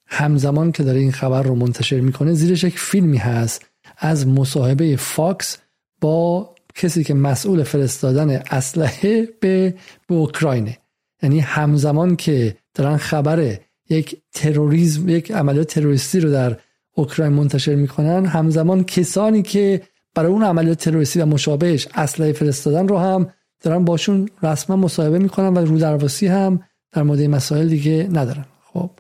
همزمان 0.06 0.72
که 0.72 0.82
داره 0.82 1.00
این 1.00 1.12
خبر 1.12 1.42
رو 1.42 1.54
منتشر 1.54 2.00
می‌کنه 2.00 2.32
زیرش 2.32 2.64
یک 2.64 2.78
فیلمی 2.78 3.16
هست 3.16 3.66
از 3.98 4.26
مصاحبه 4.26 4.96
فاکس 4.96 5.58
با 6.00 6.54
کسی 6.74 7.04
که 7.04 7.14
مسئول 7.14 7.62
فرستادن 7.62 8.30
اسلحه 8.50 9.28
به 9.40 9.74
به 10.06 10.14
اوکراینه. 10.14 10.78
یعنی 11.22 11.40
همزمان 11.40 12.16
که 12.16 12.56
دارن 12.74 12.96
خبر 12.96 13.56
یک 13.88 14.16
تروریسم 14.32 15.08
یک 15.08 15.32
عملیات 15.32 15.68
تروریستی 15.68 16.20
رو 16.20 16.30
در 16.30 16.56
اوکراین 16.94 17.32
منتشر 17.32 17.74
می‌کنن 17.74 18.26
همزمان 18.26 18.84
کسانی 18.84 19.42
که 19.42 19.82
برای 20.14 20.32
اون 20.32 20.42
عملیات 20.42 20.78
تروریستی 20.78 21.20
و 21.20 21.26
مشابهش 21.26 21.88
اسلحه 21.94 22.32
فرستادن 22.32 22.88
رو 22.88 22.98
هم 22.98 23.32
دارن 23.60 23.84
باشون 23.84 24.28
رسما 24.42 24.76
مصاحبه 24.76 25.18
می‌کنن 25.18 25.48
و 25.48 25.58
رو 25.58 25.78
درواسی 25.78 26.26
هم 26.26 26.64
در 26.92 27.02
مورد 27.02 27.20
مسائل 27.20 27.68
دیگه 27.68 28.08
ندارن 28.12 28.44
خب. 28.72 28.90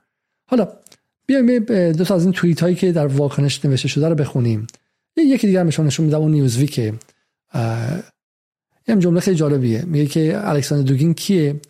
حالا 0.46 0.68
بیایم 1.26 1.58
دو 1.92 2.04
تا 2.04 2.14
از 2.14 2.24
این 2.24 2.32
توییت 2.32 2.60
هایی 2.60 2.74
که 2.74 2.92
در 2.92 3.06
واکنش 3.06 3.64
نوشته 3.64 3.88
شده 3.88 4.08
رو 4.08 4.14
بخونیم. 4.14 4.66
یکی 5.16 5.46
دیگه 5.46 5.60
هم 5.60 5.66
نشون 5.66 6.06
میدم 6.06 6.18
اون 6.18 6.30
نیوزوی 6.30 6.66
که 6.66 6.94
این 8.88 8.98
جمله 8.98 9.20
خیلی 9.20 9.36
جالبیه. 9.36 9.82
میگه 9.82 10.06
که 10.06 10.48
الکساندر 10.48 10.88
دوگین 10.88 11.14
کیه؟ 11.14 11.60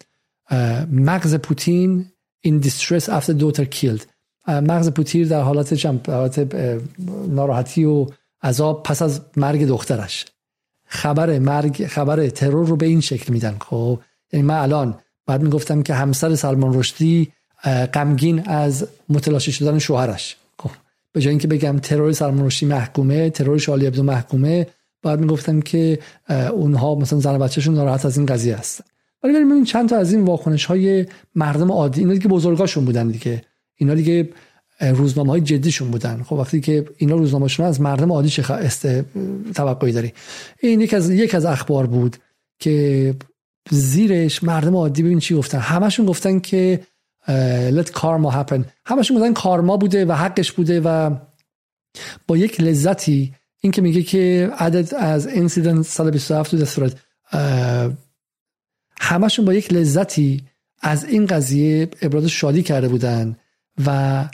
مغز 0.93 1.35
پوتین 1.35 2.07
in 2.47 2.51
distress 2.51 3.09
after 3.09 3.33
daughter 3.41 3.65
killed. 3.65 4.03
مغز 4.49 4.91
پوتین 4.91 5.29
در 5.29 5.41
حالت 5.41 5.75
جمع 5.75 6.01
حالت 6.07 6.55
ناراحتی 7.29 7.85
و 7.85 8.07
عذاب 8.43 8.83
پس 8.83 9.03
از 9.03 9.21
مرگ 9.37 9.67
دخترش. 9.67 10.27
خبر 10.87 11.39
مرگ 11.39 11.87
خبر 11.87 12.29
ترور 12.29 12.67
رو 12.67 12.77
به 12.77 12.87
این 12.87 13.01
شکل 13.01 13.33
میدن. 13.33 13.57
خب 13.61 14.01
یعنی 14.33 14.47
من 14.47 14.55
الان 14.59 14.99
بعد 15.27 15.43
می‌گفتم 15.43 15.83
که 15.83 15.95
همسر 15.95 16.35
سلمان 16.35 16.79
رشدی 16.79 17.33
غمگین 17.95 18.49
از 18.49 18.87
متلاشی 19.09 19.53
شدن 19.53 19.79
شوهرش. 19.79 20.37
خب 20.59 20.71
به 21.13 21.21
جای 21.21 21.31
اینکه 21.31 21.49
بگم 21.49 21.79
ترور 21.79 22.13
سلمان 22.13 22.47
رشدی 22.47 22.67
محکومه 22.67 23.31
ترور 23.31 23.59
شالی 23.59 23.87
ابدو 23.87 24.03
محکومه 24.03 24.67
بعد 25.03 25.21
می‌گفتم 25.21 25.61
که 25.61 25.99
اونها 26.53 26.95
مثلا 26.95 27.19
زن 27.19 27.39
بچهشون 27.39 27.75
ناراحت 27.75 28.07
از 28.07 28.17
این 28.17 28.27
قضیه 28.27 28.57
هستن 28.57 28.85
ولی 29.23 29.33
بریم 29.33 29.65
چند 29.65 29.89
تا 29.89 29.97
از 29.97 30.13
این 30.13 30.25
واکنش 30.25 30.65
های 30.65 31.07
مردم 31.35 31.73
عادی 31.73 32.01
اینا 32.01 32.13
دیگه 32.13 32.29
بزرگاشون 32.29 32.85
بودن 32.85 33.09
دیگه. 33.09 33.43
اینا 33.77 33.95
دیگه 33.95 34.29
روزنامه 34.81 35.31
های 35.31 35.41
جدیشون 35.41 35.91
بودن. 35.91 36.23
خب 36.23 36.33
وقتی 36.33 36.61
که 36.61 36.85
اینا 36.97 37.15
روزنامه‌شون 37.15 37.67
از 37.67 37.81
مردم 37.81 38.13
عادی 38.13 38.29
چه 38.29 38.53
است 38.53 38.89
توقعی 39.53 39.93
داری؟ 39.93 40.13
این 40.61 40.81
یک 40.81 40.95
از 40.95 41.11
یک 41.11 41.35
از 41.35 41.45
اخبار 41.45 41.87
بود 41.87 42.17
که 42.59 43.15
زیرش 43.71 44.45
مردم 44.45 44.77
عادی 44.77 45.03
ببین 45.03 45.19
چی 45.19 45.35
گفتن. 45.35 45.59
همشون 45.59 46.07
گفتن 46.07 46.41
که 46.41 46.81
let 47.71 47.87
karma 47.87 48.33
happen. 48.33 48.65
همشون 48.87 49.17
گفتن 49.17 49.33
کارما 49.33 49.77
بوده 49.77 50.05
و 50.05 50.13
حقش 50.13 50.53
بوده 50.53 50.81
و 50.81 51.17
با 52.27 52.37
یک 52.37 52.61
لذتی 52.61 53.35
این 53.61 53.73
که 53.73 53.83
میگه 53.83 54.03
که 54.03 54.51
عدد 54.59 54.95
از 54.95 55.27
انسیدنت 55.27 55.87
سال 55.87 56.11
27 56.11 56.51
تو 56.51 56.65
صورت. 56.65 56.97
همشون 59.01 59.45
با 59.45 59.55
یک 59.55 59.73
لذتی 59.73 60.43
از 60.81 61.05
این 61.05 61.27
قضیه 61.27 61.89
ابراز 62.03 62.27
شادی 62.27 62.63
کرده 62.63 62.89
بودن 62.89 63.37
و 63.87 64.25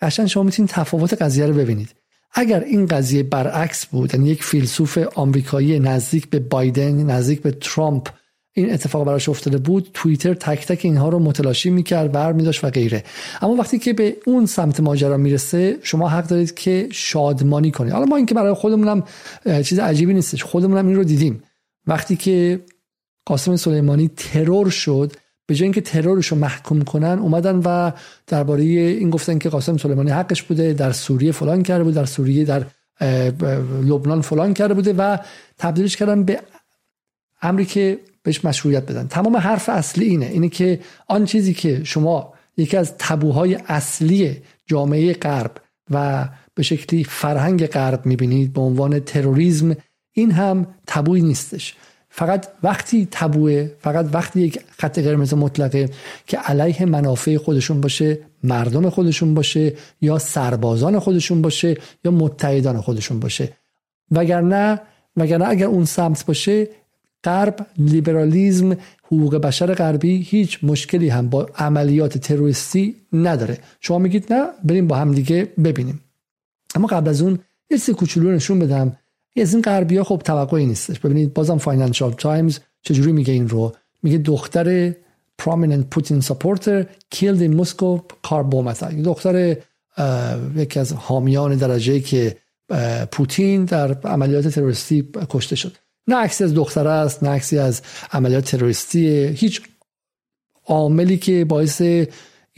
قشنگ 0.00 0.26
شما 0.26 0.42
می‌تونید 0.42 0.70
تفاوت 0.70 1.22
قضیه 1.22 1.46
رو 1.46 1.54
ببینید. 1.54 1.94
اگر 2.34 2.60
این 2.60 2.86
قضیه 2.86 3.22
برعکس 3.22 3.86
بود 3.86 4.14
یعنی 4.14 4.28
یک 4.28 4.44
فیلسوف 4.44 4.98
آمریکایی 5.14 5.78
نزدیک 5.78 6.30
به 6.30 6.38
بایدن 6.38 7.02
نزدیک 7.10 7.42
به 7.42 7.50
ترامپ 7.50 8.08
این 8.52 8.72
اتفاق 8.72 9.06
براش 9.06 9.28
افتاده 9.28 9.58
بود 9.58 9.90
توییتر 9.94 10.34
تک 10.34 10.66
تک 10.66 10.80
اینها 10.84 11.08
رو 11.08 11.18
متلاشی 11.18 11.70
می‌کرد 11.70 12.12
بر 12.12 12.32
میداشت 12.32 12.64
و 12.64 12.70
غیره. 12.70 13.04
اما 13.42 13.54
وقتی 13.54 13.78
که 13.78 13.92
به 13.92 14.16
اون 14.26 14.46
سمت 14.46 14.80
ماجرا 14.80 15.16
می‌رسه 15.16 15.76
شما 15.82 16.08
حق 16.08 16.26
دارید 16.26 16.54
که 16.54 16.88
شادمانی 16.92 17.70
کنید. 17.70 17.92
حالا 17.92 18.04
ما 18.04 18.16
اینکه 18.16 18.34
برای 18.34 18.54
خودمونم 18.54 19.04
چیز 19.64 19.78
عجیبی 19.78 20.14
نیستش 20.14 20.44
خودمونم 20.44 20.86
این 20.86 20.96
رو 20.96 21.04
دیدیم. 21.04 21.42
وقتی 21.86 22.16
که 22.16 22.60
قاسم 23.26 23.56
سلیمانی 23.56 24.10
ترور 24.16 24.70
شد 24.70 25.12
به 25.46 25.54
جای 25.54 25.64
اینکه 25.64 25.80
ترورش 25.80 26.26
رو 26.26 26.36
محکوم 26.36 26.82
کنن 26.82 27.18
اومدن 27.18 27.56
و 27.64 27.90
درباره 28.26 28.62
این 28.62 29.10
گفتن 29.10 29.38
که 29.38 29.48
قاسم 29.48 29.76
سلیمانی 29.76 30.10
حقش 30.10 30.42
بوده 30.42 30.72
در 30.72 30.92
سوریه 30.92 31.32
فلان 31.32 31.62
کرده 31.62 31.84
بود 31.84 31.94
در 31.94 32.04
سوریه 32.04 32.44
در 32.44 32.64
لبنان 33.82 34.20
فلان 34.20 34.54
کرده 34.54 34.74
بوده 34.74 34.92
و 34.92 35.18
تبدیلش 35.58 35.96
کردن 35.96 36.22
به 36.22 36.40
امری 37.42 37.64
که 37.64 37.98
بهش 38.22 38.44
مشروعیت 38.44 38.82
بدن. 38.82 39.06
تمام 39.06 39.36
حرف 39.36 39.68
اصلی 39.68 40.04
اینه 40.04 40.26
اینه 40.26 40.48
که 40.48 40.80
آن 41.08 41.24
چیزی 41.24 41.54
که 41.54 41.84
شما 41.84 42.32
یکی 42.56 42.76
از 42.76 42.94
تبوهای 42.98 43.54
اصلی 43.54 44.42
جامعه 44.66 45.12
غرب 45.12 45.50
و 45.90 46.28
به 46.54 46.62
شکلی 46.62 47.04
فرهنگ 47.04 47.66
غرب 47.66 48.06
می‌بینید 48.06 48.52
به 48.52 48.60
عنوان 48.60 49.00
تروریسم 49.00 49.76
این 50.12 50.30
هم 50.30 50.66
تبوی 50.86 51.22
نیستش. 51.22 51.74
فقط 52.18 52.48
وقتی 52.62 53.08
تبوه 53.10 53.70
فقط 53.80 54.06
وقتی 54.12 54.40
یک 54.40 54.60
خط 54.78 54.98
قرمز 54.98 55.34
مطلقه 55.34 55.90
که 56.26 56.38
علیه 56.38 56.84
منافع 56.84 57.36
خودشون 57.36 57.80
باشه 57.80 58.18
مردم 58.42 58.88
خودشون 58.90 59.34
باشه 59.34 59.72
یا 60.00 60.18
سربازان 60.18 60.98
خودشون 60.98 61.42
باشه 61.42 61.76
یا 62.04 62.10
متحدان 62.10 62.80
خودشون 62.80 63.20
باشه. 63.20 63.52
وگرنه 64.10 64.80
وگرنه 65.16 65.48
اگر 65.48 65.66
اون 65.66 65.84
سمت 65.84 66.26
باشه 66.26 66.68
غرب 67.24 67.66
لیبرالیزم 67.78 68.76
حقوق 69.02 69.36
بشر 69.36 69.74
غربی 69.74 70.22
هیچ 70.22 70.58
مشکلی 70.62 71.08
هم 71.08 71.28
با 71.28 71.48
عملیات 71.58 72.18
تروریستی 72.18 72.96
نداره. 73.12 73.58
شما 73.80 73.98
میگید 73.98 74.32
نه؟ 74.32 74.46
بریم 74.64 74.86
با 74.86 74.96
هم 74.96 75.12
دیگه 75.12 75.48
ببینیم. 75.64 76.00
اما 76.74 76.86
قبل 76.86 77.08
از 77.08 77.22
اون 77.22 77.38
یه 77.70 77.78
چیز 77.78 77.94
کوچولو 77.94 78.32
نشون 78.32 78.58
بدم. 78.58 78.96
از 79.42 79.54
این 79.54 79.62
غربی 79.62 79.96
ها 79.96 80.04
خب 80.04 80.22
توقعی 80.24 80.66
نیستش. 80.66 81.00
ببینید 81.00 81.34
بازم 81.34 81.58
فاینانشال 81.58 82.12
تایمز 82.12 82.58
چجوری 82.82 83.12
میگه 83.12 83.32
این 83.32 83.48
رو؟ 83.48 83.72
میگه 84.02 84.18
daughter 84.18 84.79
of 84.79 84.94
prominent 85.42 85.84
Putin 85.90 86.20
supporter 86.20 86.82
killed 87.14 87.40
in 87.40 87.60
Moscow 87.60 88.00
car 88.28 88.44
دختر 89.04 89.56
یکی 90.56 90.80
از 90.80 90.92
حامیان 90.92 91.56
درجه 91.56 92.00
یک 92.00 92.36
پوتین 93.12 93.64
در 93.64 93.92
عملیات 93.92 94.48
تروریستی 94.48 95.08
کشته 95.30 95.56
شد. 95.56 95.76
نه 96.08 96.16
عکسی 96.16 96.44
از 96.44 96.54
دختر 96.54 96.88
است 96.88 97.22
نه 97.22 97.30
عکسی 97.30 97.58
از 97.58 97.82
عملیات 98.12 98.44
تروریستی. 98.44 99.08
هیچ 99.26 99.62
عاملی 100.66 101.16
که 101.16 101.44
باعث 101.44 101.82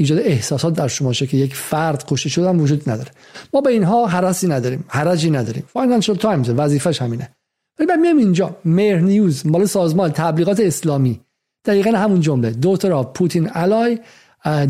ایجاد 0.00 0.18
احساسات 0.18 0.74
در 0.74 0.88
شما 0.88 1.12
شه 1.12 1.26
که 1.26 1.36
یک 1.36 1.54
فرد 1.54 2.04
کشته 2.06 2.48
هم 2.48 2.60
وجود 2.60 2.90
نداره. 2.90 3.10
ما 3.54 3.60
به 3.60 3.70
اینها 3.70 4.06
هراسی 4.06 4.48
نداریم 4.48 4.84
حرجی 4.88 5.30
نداریم. 5.30 5.64
فاینانشال 5.66 6.16
تایمز 6.16 6.50
وظیفش 6.50 7.02
همینه. 7.02 7.28
ولی 7.78 7.86
بعد 7.86 7.98
میام 7.98 8.16
اینجا 8.16 8.56
مهر 8.64 9.00
نیوز 9.00 9.46
مال 9.46 9.64
سازمان 9.64 10.10
تبلیغات 10.10 10.60
اسلامی. 10.60 11.20
دقیقا 11.64 11.90
همون 11.90 12.20
جمله. 12.20 12.50
daughter 12.50 13.02
of 13.02 13.16
Putin 13.16 13.50
ally 13.52 13.98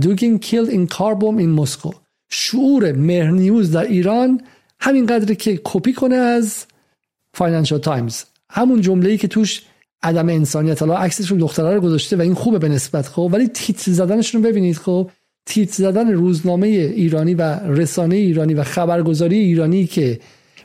Dugin 0.00 0.38
killed 0.38 0.70
in 0.70 0.86
car 0.86 1.08
bomb 1.08 1.36
in 1.36 1.50
Moscow. 1.50 1.90
شعور 2.30 2.92
مهر 2.92 3.30
نیوز 3.30 3.70
در 3.70 3.84
ایران 3.84 4.40
همین 4.80 5.06
قدری 5.06 5.36
که 5.36 5.60
کپی 5.64 5.92
کنه 5.92 6.16
از 6.16 6.64
فاینانشال 7.34 7.78
تایمز 7.78 8.24
همون 8.50 8.80
جمله 8.80 9.10
ای 9.10 9.18
که 9.18 9.28
توش 9.28 9.62
عدم 10.02 10.28
انسانیت 10.28 10.82
حالا 10.82 10.96
عکسش 10.96 11.30
رو 11.30 11.36
دختره 11.36 11.74
رو 11.74 11.80
گذاشته 11.80 12.16
و 12.16 12.20
این 12.20 12.34
خوبه 12.34 12.58
به 12.58 12.68
نسبت 12.68 13.06
خب؟ 13.06 13.30
ولی 13.32 13.48
تیتر 13.48 13.92
زدنشون 13.92 14.42
رو 14.42 14.48
ببینید 14.48 14.76
خب؟ 14.76 15.10
تیتر 15.48 15.74
زدن 15.74 16.12
روزنامه 16.12 16.66
ایرانی 16.66 17.34
و 17.34 17.42
رسانه 17.66 18.16
ایرانی 18.16 18.54
و 18.54 18.62
خبرگزاری 18.62 19.38
ایرانی 19.38 19.86
که 19.86 20.20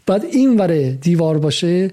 بعد 0.05 0.25
این 0.25 0.57
وره 0.57 0.91
دیوار 0.91 1.37
باشه 1.37 1.91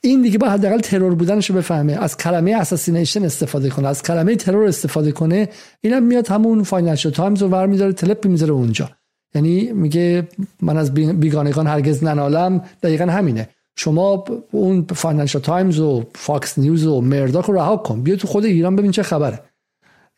این 0.00 0.22
دیگه 0.22 0.38
با 0.38 0.48
حداقل 0.48 0.80
ترور 0.80 1.14
بودنش 1.14 1.50
رو 1.50 1.56
بفهمه 1.56 1.92
از 1.92 2.16
کلمه 2.16 2.54
assassination 2.54 3.24
استفاده 3.24 3.68
کنه 3.70 3.88
از 3.88 4.02
کلمه 4.02 4.36
ترور 4.36 4.68
استفاده 4.68 5.12
کنه 5.12 5.48
اینم 5.80 6.02
میاد 6.02 6.28
همون 6.28 6.62
فاینانشال 6.62 7.12
تایمز 7.12 7.42
رو 7.42 7.48
برمیداره 7.48 7.92
تلپ 7.92 8.26
می‌ذاره 8.26 8.52
اونجا. 8.52 8.90
یعنی 9.34 9.72
میگه 9.72 10.28
من 10.62 10.76
از 10.76 10.94
بیگانگان 10.94 11.66
هرگز 11.66 12.04
ننالم 12.04 12.64
دقیقا 12.82 13.04
همینه. 13.04 13.48
شما 13.76 14.24
اون 14.50 14.86
فاینانشال 14.94 15.42
تایمز 15.42 15.78
و 15.80 16.04
فاکس 16.14 16.58
نیوز 16.58 16.86
و 16.86 17.00
مرداک 17.00 17.44
رو 17.44 17.54
رها 17.54 17.76
کن 17.76 18.02
بیا 18.02 18.16
تو 18.16 18.28
خود 18.28 18.44
ایران 18.44 18.76
ببین 18.76 18.90
چه 18.90 19.02
خبره. 19.02 19.40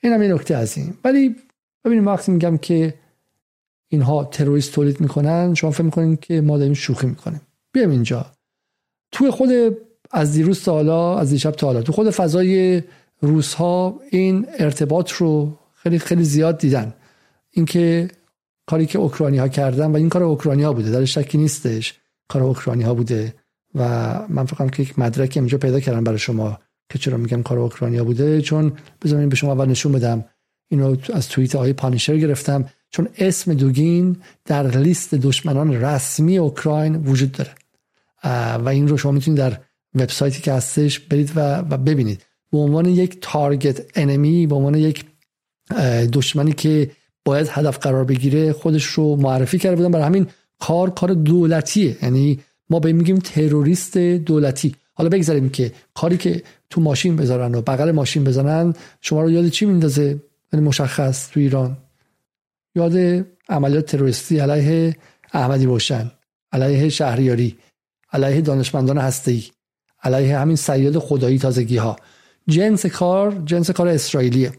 این 0.02 0.12
هم 0.12 0.22
یه 0.22 0.34
نکته 0.34 0.56
از 0.56 0.78
این. 0.78 0.94
ولی 1.04 1.36
ببینیم 1.84 2.06
وقتی 2.06 2.32
میگم 2.32 2.56
که 2.58 2.94
اینها 3.88 4.24
تروریست 4.24 4.72
تولید 4.72 5.00
می‌کنن 5.00 5.54
شما 5.54 5.70
فکر 5.70 5.82
می‌کنین 5.82 6.16
که 6.16 6.40
ما 6.40 6.58
داریم 6.58 6.74
شوخی 6.74 7.06
می‌کنیم. 7.06 7.40
بیایم 7.72 7.90
اینجا. 7.90 8.26
توی 9.12 9.30
خود 9.30 9.50
از 10.10 10.32
دیروز 10.32 10.64
تا 10.64 10.72
حالا 10.72 11.18
از 11.18 11.30
دیشب 11.30 11.50
تا 11.50 11.66
حالا 11.66 11.82
تو 11.82 11.92
خود 11.92 12.10
فضای 12.10 12.82
روس 13.20 13.54
ها 13.54 14.00
این 14.10 14.46
ارتباط 14.58 15.12
رو 15.12 15.58
خیلی 15.74 15.98
خیلی 15.98 16.24
زیاد 16.24 16.58
دیدن. 16.58 16.94
اینکه 17.50 18.08
کاری 18.66 18.86
که 18.86 18.98
اوکراینی 18.98 19.38
ها 19.38 19.48
کردن 19.48 19.92
و 19.92 19.96
این 19.96 20.08
کار 20.08 20.22
اوکراینی 20.22 20.62
ها 20.62 20.72
بوده 20.72 20.90
در 20.90 21.04
شکی 21.04 21.38
نیستش 21.38 22.00
کار 22.28 22.42
اوکراینی 22.42 22.82
ها 22.82 22.94
بوده 22.94 23.34
و 23.74 23.82
من 24.28 24.46
فکر 24.46 24.68
که 24.68 24.82
یک 24.82 24.98
مدرک 24.98 25.32
اینجا 25.36 25.58
پیدا 25.58 25.80
کردم 25.80 26.04
برای 26.04 26.18
شما 26.18 26.58
که 26.88 26.98
چرا 26.98 27.16
میگم 27.16 27.42
کار 27.42 27.58
اوکراینیا 27.58 28.04
بوده 28.04 28.40
چون 28.40 28.72
بذارین 29.02 29.28
به 29.28 29.36
شما 29.36 29.52
اول 29.52 29.66
نشون 29.66 29.92
بدم 29.92 30.24
اینو 30.70 30.96
از 31.12 31.28
توییت 31.28 31.54
آقای 31.54 31.72
پانیشر 31.72 32.16
گرفتم 32.16 32.64
چون 32.90 33.08
اسم 33.18 33.54
دوگین 33.54 34.16
در 34.44 34.76
لیست 34.76 35.14
دشمنان 35.14 35.72
رسمی 35.72 36.38
اوکراین 36.38 36.96
وجود 36.96 37.32
داره. 37.32 37.50
و 38.64 38.68
این 38.68 38.88
رو 38.88 38.96
شما 38.96 39.12
می‌تونید 39.12 39.38
در 39.38 39.60
وبسایتی 39.94 40.42
که 40.42 40.52
هستش 40.52 40.98
برید 40.98 41.32
و, 41.36 41.58
و 41.58 41.76
ببینید. 41.76 42.22
به 42.52 42.58
عنوان 42.58 42.86
یک 42.86 43.18
تارگت 43.20 43.86
انمی 43.94 44.46
به 44.46 44.54
عنوان 44.54 44.74
یک 44.74 45.04
دشمنی 46.12 46.52
که 46.52 46.90
باید 47.24 47.48
هدف 47.50 47.78
قرار 47.78 48.04
بگیره 48.04 48.52
خودش 48.52 48.84
رو 48.84 49.16
معرفی 49.16 49.58
کرده 49.58 49.76
بودن 49.76 49.90
برای 49.90 50.06
همین 50.06 50.26
کار 50.58 50.90
کار 50.90 51.14
دولتیه. 51.14 51.96
یعنی 52.02 52.40
ما 52.70 52.80
به 52.80 52.92
میگیم 52.92 53.18
تروریست 53.18 53.98
دولتی. 53.98 54.74
حالا 54.94 55.10
بگذاریم 55.10 55.48
که 55.48 55.72
کاری 55.94 56.16
که 56.16 56.42
تو 56.70 56.80
ماشین 56.80 57.16
بذارن 57.16 57.54
و 57.54 57.62
بغل 57.62 57.90
ماشین 57.90 58.24
بزنن 58.24 58.74
شما 59.00 59.22
رو 59.22 59.30
یاد 59.30 59.48
چی 59.48 59.66
میندازه؟ 59.66 60.20
یعنی 60.52 60.66
مشخص 60.66 61.30
تو 61.30 61.40
ایران. 61.40 61.76
یاد 62.74 63.26
عملیات 63.48 63.86
تروریستی 63.86 64.38
علیه 64.38 64.96
احمدی 65.32 65.64
روشن 65.64 66.10
علیه 66.52 66.88
شهریاری 66.88 67.58
علیه 68.12 68.40
دانشمندان 68.40 68.98
هسته‌ای 68.98 69.44
علیه 70.02 70.38
همین 70.38 70.56
سیاد 70.56 70.98
خدایی 70.98 71.38
تازگی 71.38 71.76
ها 71.76 71.96
جنس 72.48 72.86
کار 72.86 73.42
جنس 73.44 73.70
کار 73.70 73.88
اسرائیلیه. 73.88 74.52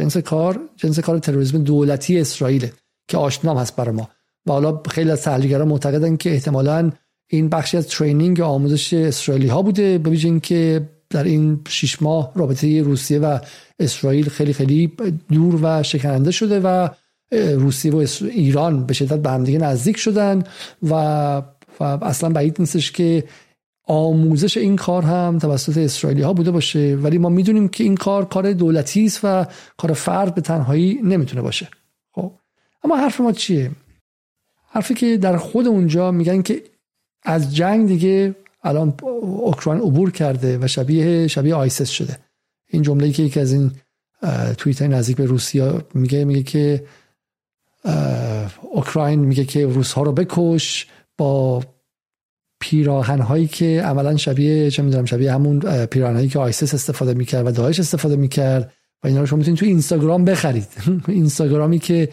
جنس 0.00 0.16
کار 0.16 0.60
جنس 0.76 0.98
کار 1.00 1.18
تروریسم 1.18 1.62
دولتی 1.62 2.20
اسرائیله 2.20 2.72
که 3.08 3.16
آشنام 3.16 3.58
هست 3.58 3.76
برای 3.76 3.94
ما. 3.94 4.08
و 4.46 4.52
حالا 4.52 4.82
خیلی 4.90 5.10
از 5.10 5.22
تحلیلگران 5.22 5.68
معتقدن 5.68 6.16
که 6.16 6.32
احتمالاً 6.32 6.92
این 7.28 7.48
بخشی 7.48 7.76
از 7.76 7.88
ترینینگ 7.88 8.40
آموزش 8.40 8.94
اسرائیلی 8.94 9.48
ها 9.48 9.62
بوده 9.62 9.98
به 9.98 10.10
اینکه 10.10 10.88
در 11.10 11.24
این 11.24 11.60
شش 11.68 12.02
ماه 12.02 12.32
رابطه 12.34 12.82
روسیه 12.82 13.18
و 13.18 13.38
اسرائیل 13.78 14.28
خیلی 14.28 14.52
خیلی 14.52 14.92
دور 15.32 15.58
و 15.62 15.82
شکننده 15.82 16.30
شده 16.30 16.60
و 16.60 16.88
روسیه 17.32 17.92
و 17.92 18.06
ایران 18.20 18.86
به 18.86 18.94
شدت 18.94 19.18
به 19.18 19.30
همدیگه 19.30 19.58
نزدیک 19.58 19.96
شدن 19.96 20.44
و, 20.82 20.92
و 21.80 21.84
اصلا 21.84 22.30
بعید 22.30 22.56
نیستش 22.58 22.92
که 22.92 23.24
آموزش 23.86 24.56
این 24.56 24.76
کار 24.76 25.02
هم 25.02 25.38
توسط 25.38 25.78
اسرائیلی 25.78 26.22
ها 26.22 26.32
بوده 26.32 26.50
باشه. 26.50 26.96
ولی 26.96 27.18
ما 27.18 27.28
می‌دونیم 27.28 27.68
که 27.68 27.84
این 27.84 27.94
کار 27.94 28.24
کار 28.24 28.52
دولتی 28.52 29.06
است 29.06 29.20
و 29.24 29.46
کار 29.76 29.92
فرد 29.92 30.34
به 30.34 30.40
تنهایی 30.40 31.00
نمی‌تونه 31.04 31.42
باشه. 31.42 31.68
خب. 32.12 32.32
اما 32.84 32.96
حرف 32.96 33.20
ما 33.20 33.32
چیه؟ 33.32 33.70
حرفی 34.70 34.94
که 34.94 35.16
در 35.16 35.36
خود 35.36 35.66
اونجا 35.66 36.10
میگن 36.10 36.42
که 36.42 36.62
از 37.22 37.56
جنگ 37.56 37.88
دیگه 37.88 38.34
الان 38.66 38.94
اوکراین 39.22 39.80
عبور 39.80 40.10
کرده 40.10 40.58
و 40.58 40.66
شبیه 40.66 41.28
شبیه 41.28 41.54
ISIS 41.54 41.88
شده. 41.88 42.18
این 42.68 42.82
جمله 42.82 43.12
که 43.12 43.22
یکی 43.22 43.40
از 43.40 43.52
این 43.52 43.70
توییت 44.58 44.82
نزدیک 44.82 45.16
به 45.16 45.26
روسیه 45.26 45.72
میگه 45.94 46.24
میگه 46.24 46.42
که 46.42 46.84
اوکراین 48.72 49.20
میگه 49.20 49.44
که 49.44 49.66
روس 49.66 49.92
ها 49.92 50.02
رو 50.02 50.12
بکش 50.12 50.86
با 51.18 51.62
پیراهن 52.60 53.20
هایی 53.20 53.46
که 53.46 53.82
عملا 53.84 54.16
شبیه 54.16 54.70
چه 54.70 54.82
می‌دونم 54.82 55.04
شبیه 55.04 55.32
همون 55.32 55.86
پیراهن 55.86 56.14
هایی 56.14 56.28
که 56.28 56.38
ISIS 56.38 56.74
استفاده 56.74 57.14
می‌کرد 57.14 57.46
و 57.46 57.50
داعش 57.50 57.80
استفاده 57.80 58.16
می‌کرد 58.16 58.72
و 59.04 59.06
اینا 59.06 59.20
رو 59.20 59.26
شما 59.26 59.36
می‌تونید 59.36 59.60
تو 59.60 59.66
اینستاگرام 59.66 60.24
بخرید. 60.24 60.68
اینستاگرامی 61.08 61.78
که 61.78 62.08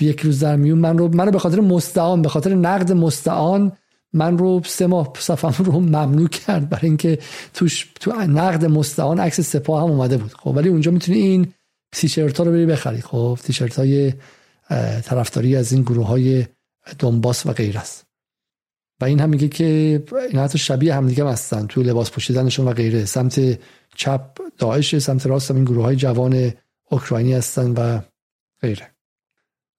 یک 0.00 0.20
روز 0.20 0.40
در 0.40 0.56
میون 0.56 0.78
من 0.78 0.98
رو 0.98 1.08
منو 1.08 1.30
به 1.30 1.38
خاطر 1.38 1.60
مستعان 1.60 2.22
به 2.22 2.28
خاطر 2.28 2.54
نقد 2.54 2.92
مستعان 2.92 3.72
من 4.12 4.38
رو 4.38 4.62
سه 4.64 4.86
ماه 4.86 5.12
صفم 5.18 5.64
رو 5.64 5.80
ممنوع 5.80 6.28
کرد 6.28 6.68
برای 6.68 6.86
اینکه 6.86 7.18
توش 7.54 7.92
تو 8.00 8.12
نقد 8.12 8.64
مستعان 8.64 9.20
عکس 9.20 9.40
سپاه 9.40 9.82
هم 9.82 9.90
اومده 9.90 10.16
بود. 10.16 10.32
خب 10.32 10.46
ولی 10.56 10.68
اونجا 10.68 10.90
می‌تونی 10.90 11.18
این 11.18 11.52
تیشرت 11.92 12.38
ها 12.38 12.44
رو 12.44 12.50
بری 12.50 12.66
بخری. 12.66 13.00
خب 13.00 13.38
تیشرت 13.44 13.78
های 13.78 14.12
طرفداری 15.04 15.56
از 15.56 15.72
این 15.72 15.82
گروه 15.82 16.06
های 16.06 16.46
دنباس 16.98 17.46
و 17.46 17.52
غیر 17.52 17.78
است. 17.78 18.06
و 19.00 19.04
این 19.04 19.20
هم 19.20 19.28
میگه 19.28 19.48
که 19.48 20.02
این 20.30 20.38
حتی 20.38 20.58
شبیه 20.58 20.94
هم 20.94 21.06
دیگه 21.06 21.26
هستن. 21.26 21.66
تو 21.66 21.82
لباس 21.82 22.10
پوشیدنشون 22.10 22.68
و 22.68 22.72
غیره. 22.72 23.04
سمت 23.04 23.58
چپ 23.94 24.38
داعش 24.58 24.98
سمت 24.98 25.26
راست 25.26 25.50
هم 25.50 25.56
این 25.56 25.64
گروه 25.64 25.84
های 25.84 25.96
جوان 25.96 26.52
اوکراینی 26.90 27.32
هستن 27.34 27.70
و 27.70 28.00
غیره. 28.60 28.90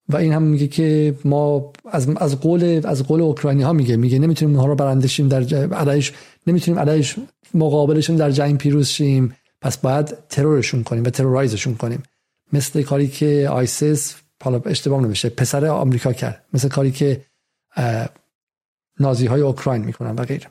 و 0.09 0.17
این 0.17 0.33
هم 0.33 0.41
میگه 0.41 0.67
که 0.67 1.15
ما 1.25 1.71
از 1.91 2.09
از 2.17 2.39
قول 2.39 2.81
از 2.83 3.03
قول 3.03 3.21
اوکراینی 3.21 3.63
ها 3.63 3.73
میگه. 3.73 3.97
میگه 3.97 4.19
نمی‌تونیم 4.19 4.55
اونها 4.55 4.67
رو 4.67 4.75
برندشیم 4.75 5.27
در 5.27 5.73
علیش 5.73 6.13
نمی‌تونیم 6.47 6.79
علیش 6.79 7.15
مقابلشون 7.53 8.15
در 8.15 8.31
جنگ 8.31 8.57
پیروز 8.57 8.87
شیم. 8.87 9.35
پس 9.61 9.77
باید 9.77 10.17
ترورشون 10.29 10.83
کنیم 10.83 11.03
و 11.03 11.09
ترورایزشون 11.09 11.75
کنیم. 11.75 12.03
مثل 12.53 12.81
کاری 12.81 13.07
که 13.07 13.49
آیسیس 13.51 14.15
حالا 14.43 14.61
اشتباه 14.65 15.01
نمیشه 15.01 15.29
پسر 15.29 15.65
آمریکا 15.65 16.13
کرد. 16.13 16.45
مثل 16.53 16.67
کاری 16.67 16.91
که 16.91 17.21
نازی 18.99 19.25
های 19.25 19.41
اوکراین 19.41 19.83
می‌کنن 19.83 20.15
و 20.15 20.23
غیره. 20.23 20.47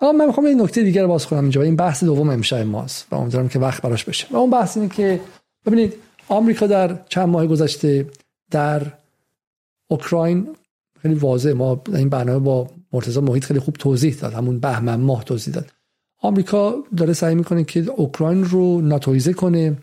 اما 0.00 0.12
من 0.12 0.26
می‌خوام 0.26 0.46
این 0.46 0.62
نکته 0.62 0.82
دیگر 0.82 1.02
رو 1.02 1.08
باز 1.08 1.26
کنم 1.26 1.40
اینجا 1.40 1.62
این 1.62 1.76
بحث 1.76 2.04
دوم 2.04 2.30
امشب 2.30 2.66
ماست 2.66 3.06
و 3.10 3.14
امیدوارم 3.14 3.48
که 3.48 3.58
وقت 3.58 3.82
براش 3.82 4.04
بشه. 4.04 4.26
و 4.30 4.36
اون 4.36 4.50
بحث 4.50 4.76
اینه 4.76 4.88
که 4.88 5.20
ببینید 5.66 5.94
آمریکا 6.28 6.66
در 6.66 6.98
چند 7.08 7.28
ماه 7.28 7.46
گذشته 7.46 8.06
در 8.52 8.92
اوکراین 9.88 10.48
خیلی 11.02 11.14
واضح 11.14 11.52
ما 11.52 11.82
این 11.94 12.08
برنامه 12.08 12.38
با 12.38 12.70
مرتضی 12.92 13.20
محیط 13.20 13.44
خیلی 13.44 13.60
خوب 13.60 13.74
توضیح 13.74 14.14
داد. 14.14 14.32
همون 14.32 14.60
بهمن 14.60 15.00
ماه 15.00 15.24
توضیح 15.24 15.54
داد. 15.54 15.72
آمریکا 16.18 16.74
داره 16.96 17.12
سعی 17.12 17.34
می‌کنه 17.34 17.64
که 17.64 17.80
اوکراین 17.96 18.44
رو 18.44 18.80
ناتویزه 18.80 19.32
کنه 19.32 19.76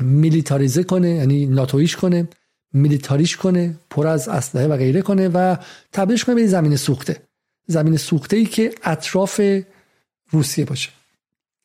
میلیتاریزه 0.00 0.82
کنه 0.82 1.10
یعنی 1.10 1.46
ناتویش 1.46 1.96
کنه 1.96 2.28
میلیتاریش 2.72 3.36
کنه 3.36 3.74
پر 3.90 4.06
از 4.06 4.28
اسلحه 4.28 4.66
و 4.66 4.76
غیره 4.76 5.02
کنه 5.02 5.28
و 5.28 5.56
تبدیلش 5.92 6.24
کنه 6.24 6.34
به 6.34 6.46
زمین 6.46 6.76
سوخته. 6.76 7.16
زمین 7.66 7.96
سوخته 7.96 8.36
ای 8.36 8.44
که 8.44 8.74
اطراف 8.84 9.40
روسیه 10.30 10.64
باشه. 10.64 10.90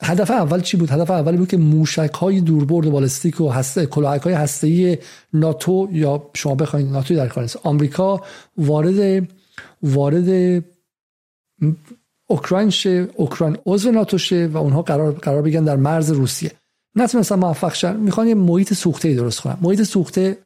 هدف 0.01 0.31
اول 0.31 0.61
چی 0.61 0.77
بود؟ 0.77 0.91
هدف 0.91 1.11
اول 1.11 1.37
بود 1.37 1.47
که 1.47 1.57
موشک 1.57 2.13
های 2.13 2.41
دوربرد 2.41 2.89
بالستیک 2.89 3.41
و 3.41 3.49
هسته 3.49 3.85
کلاهک 3.85 4.21
های 4.21 4.33
هسته 4.33 4.99
ناتو 5.33 5.87
یا 5.91 6.29
شما 6.33 6.55
بخواید 6.55 6.91
ناتو 6.91 7.15
در 7.15 7.27
کار 7.27 7.49
آمریکا 7.63 8.21
وارد 8.57 9.27
وارد 9.83 10.63
اوکراین 12.27 12.69
شه 12.69 13.07
اوکراین 13.15 13.57
عضو 13.65 13.91
ناتو 13.91 14.17
شه 14.17 14.49
و 14.53 14.57
اونها 14.57 14.81
قرار 14.81 15.11
قرار 15.11 15.41
بگن 15.41 15.63
در 15.63 15.75
مرز 15.75 16.11
روسیه. 16.11 16.51
نتونستن 16.95 17.35
موفق 17.35 17.73
شن 17.73 17.95
می‌خوان 17.95 18.27
یه 18.27 18.35
محیط 18.35 18.73
سوخته 18.73 19.13
درست 19.13 19.39
کنن 19.41 19.57
محیط 19.61 19.83
سوخته 19.83 20.37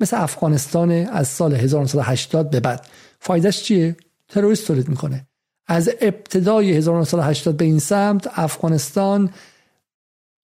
مثل 0.00 0.22
افغانستان 0.22 0.90
از 0.90 1.28
سال 1.28 1.54
1980 1.54 2.50
به 2.50 2.60
بعد. 2.60 2.86
فایدهش 3.20 3.62
چیه؟ 3.62 3.96
تروریست 4.28 4.66
تولید 4.66 4.88
می‌کنه. 4.88 5.26
از 5.66 5.90
ابتدای 6.00 6.72
1980 6.72 7.56
به 7.56 7.64
این 7.64 7.78
سمت 7.78 8.30
افغانستان 8.34 9.30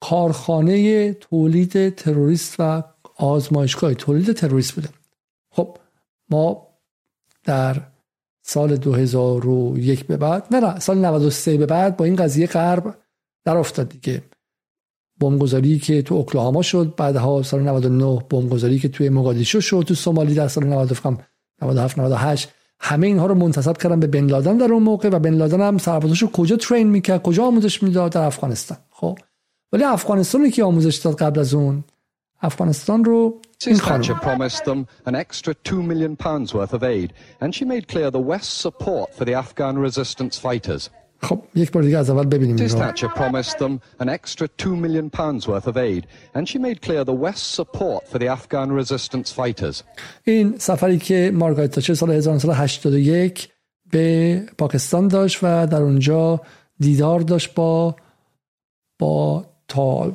کارخانه 0.00 1.12
تولید 1.12 1.94
تروریست 1.94 2.56
و 2.58 2.82
آزمایشگاه 3.16 3.94
تولید 3.94 4.32
تروریست 4.32 4.72
بوده. 4.72 4.88
خب 5.52 5.78
ما 6.30 6.66
در 7.44 7.82
سال 8.42 8.76
2001 8.76 10.06
به 10.06 10.16
بعد 10.16 10.46
نه 10.50 10.60
نه 10.60 10.78
سال 10.78 10.98
93 10.98 11.56
به 11.56 11.66
بعد 11.66 11.96
با 11.96 12.04
این 12.04 12.16
قضیه 12.16 12.46
غرب 12.46 12.98
در 13.44 13.56
افتاد 13.56 13.88
دیگه. 13.88 14.22
بمبگذاری 15.20 15.78
که 15.78 16.02
تو 16.02 16.14
اوکلاهاما 16.14 16.62
شد 16.62 16.94
بعدها 16.96 17.42
سال 17.42 17.60
99 17.60 18.18
بمبگذاری 18.30 18.78
که 18.78 18.88
توی 18.88 19.08
مقادیشو 19.08 19.60
شد 19.60 19.84
تو 19.88 19.94
سومالی 19.94 20.34
در 20.34 20.48
سال 20.48 20.64
97 20.64 21.98
98 21.98 22.48
همه 22.80 23.06
اینها 23.06 23.26
رو 23.26 23.34
منتصب 23.34 23.76
کردن 23.76 24.00
به 24.00 24.06
بن 24.06 24.26
لادن 24.26 24.56
در 24.56 24.72
اون 24.72 24.82
موقع 24.82 25.08
و 25.08 25.18
بن 25.18 25.34
لادن 25.34 25.60
هم 25.60 25.78
سربازاشو 25.78 26.30
کجا 26.30 26.56
ترین 26.56 26.88
می‌کرد 26.88 27.22
کجا 27.22 27.44
آموزش 27.44 27.82
می‌داد؟ 27.82 28.12
در 28.12 28.22
افغانستان. 28.22 28.78
خب. 28.90 29.18
ولی 29.72 29.84
افغانستان 29.84 30.50
که 30.50 30.64
آموزش 30.64 30.96
داد 30.96 31.16
قبل 31.16 31.40
از 31.40 31.54
اون 31.54 31.84
افغانستان 32.42 33.04
رو 33.04 33.40
این 33.66 33.76
Thatcher 33.76 34.14
promised 34.14 34.64
them 34.64 34.86
an 35.06 35.14
extra 35.14 35.54
2 35.64 35.82
million 35.82 36.16
pounds 36.16 36.54
worth 36.54 36.72
of 36.72 36.82
aid 36.82 37.12
and 37.40 37.54
she 37.54 37.64
made 37.64 37.86
clear 37.88 38.10
the 38.10 38.18
West's 38.18 38.60
support 38.66 39.14
for 39.14 39.24
the 39.24 39.34
Afghan 39.34 39.78
resistance 39.78 40.38
fighters. 40.38 40.88
خب 41.22 41.42
یک 41.54 41.70
بار 41.70 41.82
دیگه 41.82 41.98
از 41.98 42.10
اول 42.10 42.26
ببینیم 42.26 42.68
Mrs. 42.68 42.70
Thatcher 42.70 43.08
promised 43.08 43.58
them 43.58 44.02
an 44.02 44.08
extra 44.08 44.46
2 44.58 44.76
million 44.76 45.10
pounds 45.10 45.46
worth 45.46 45.66
of 45.66 45.76
aid 45.76 46.06
and 46.34 46.48
she 46.48 46.58
made 46.58 46.80
clear 46.80 47.04
the 47.04 47.12
West's 47.12 47.54
support 47.60 48.08
for 48.08 48.18
the 48.18 48.28
Afghan 48.28 48.72
resistance 48.72 49.32
fighters. 49.32 49.82
این 50.24 50.54
سفری 50.58 50.98
که 50.98 51.30
مارگارت 51.34 51.70
تاچر 51.70 51.94
سال 51.94 52.10
1981 52.10 53.48
به 53.90 54.42
پاکستان 54.58 55.08
داشت 55.08 55.38
و 55.42 55.66
در 55.66 55.82
اونجا 55.82 56.40
دیدار 56.78 57.20
داشت 57.20 57.54
با 57.54 57.96
با 58.98 59.44
تا 59.68 60.10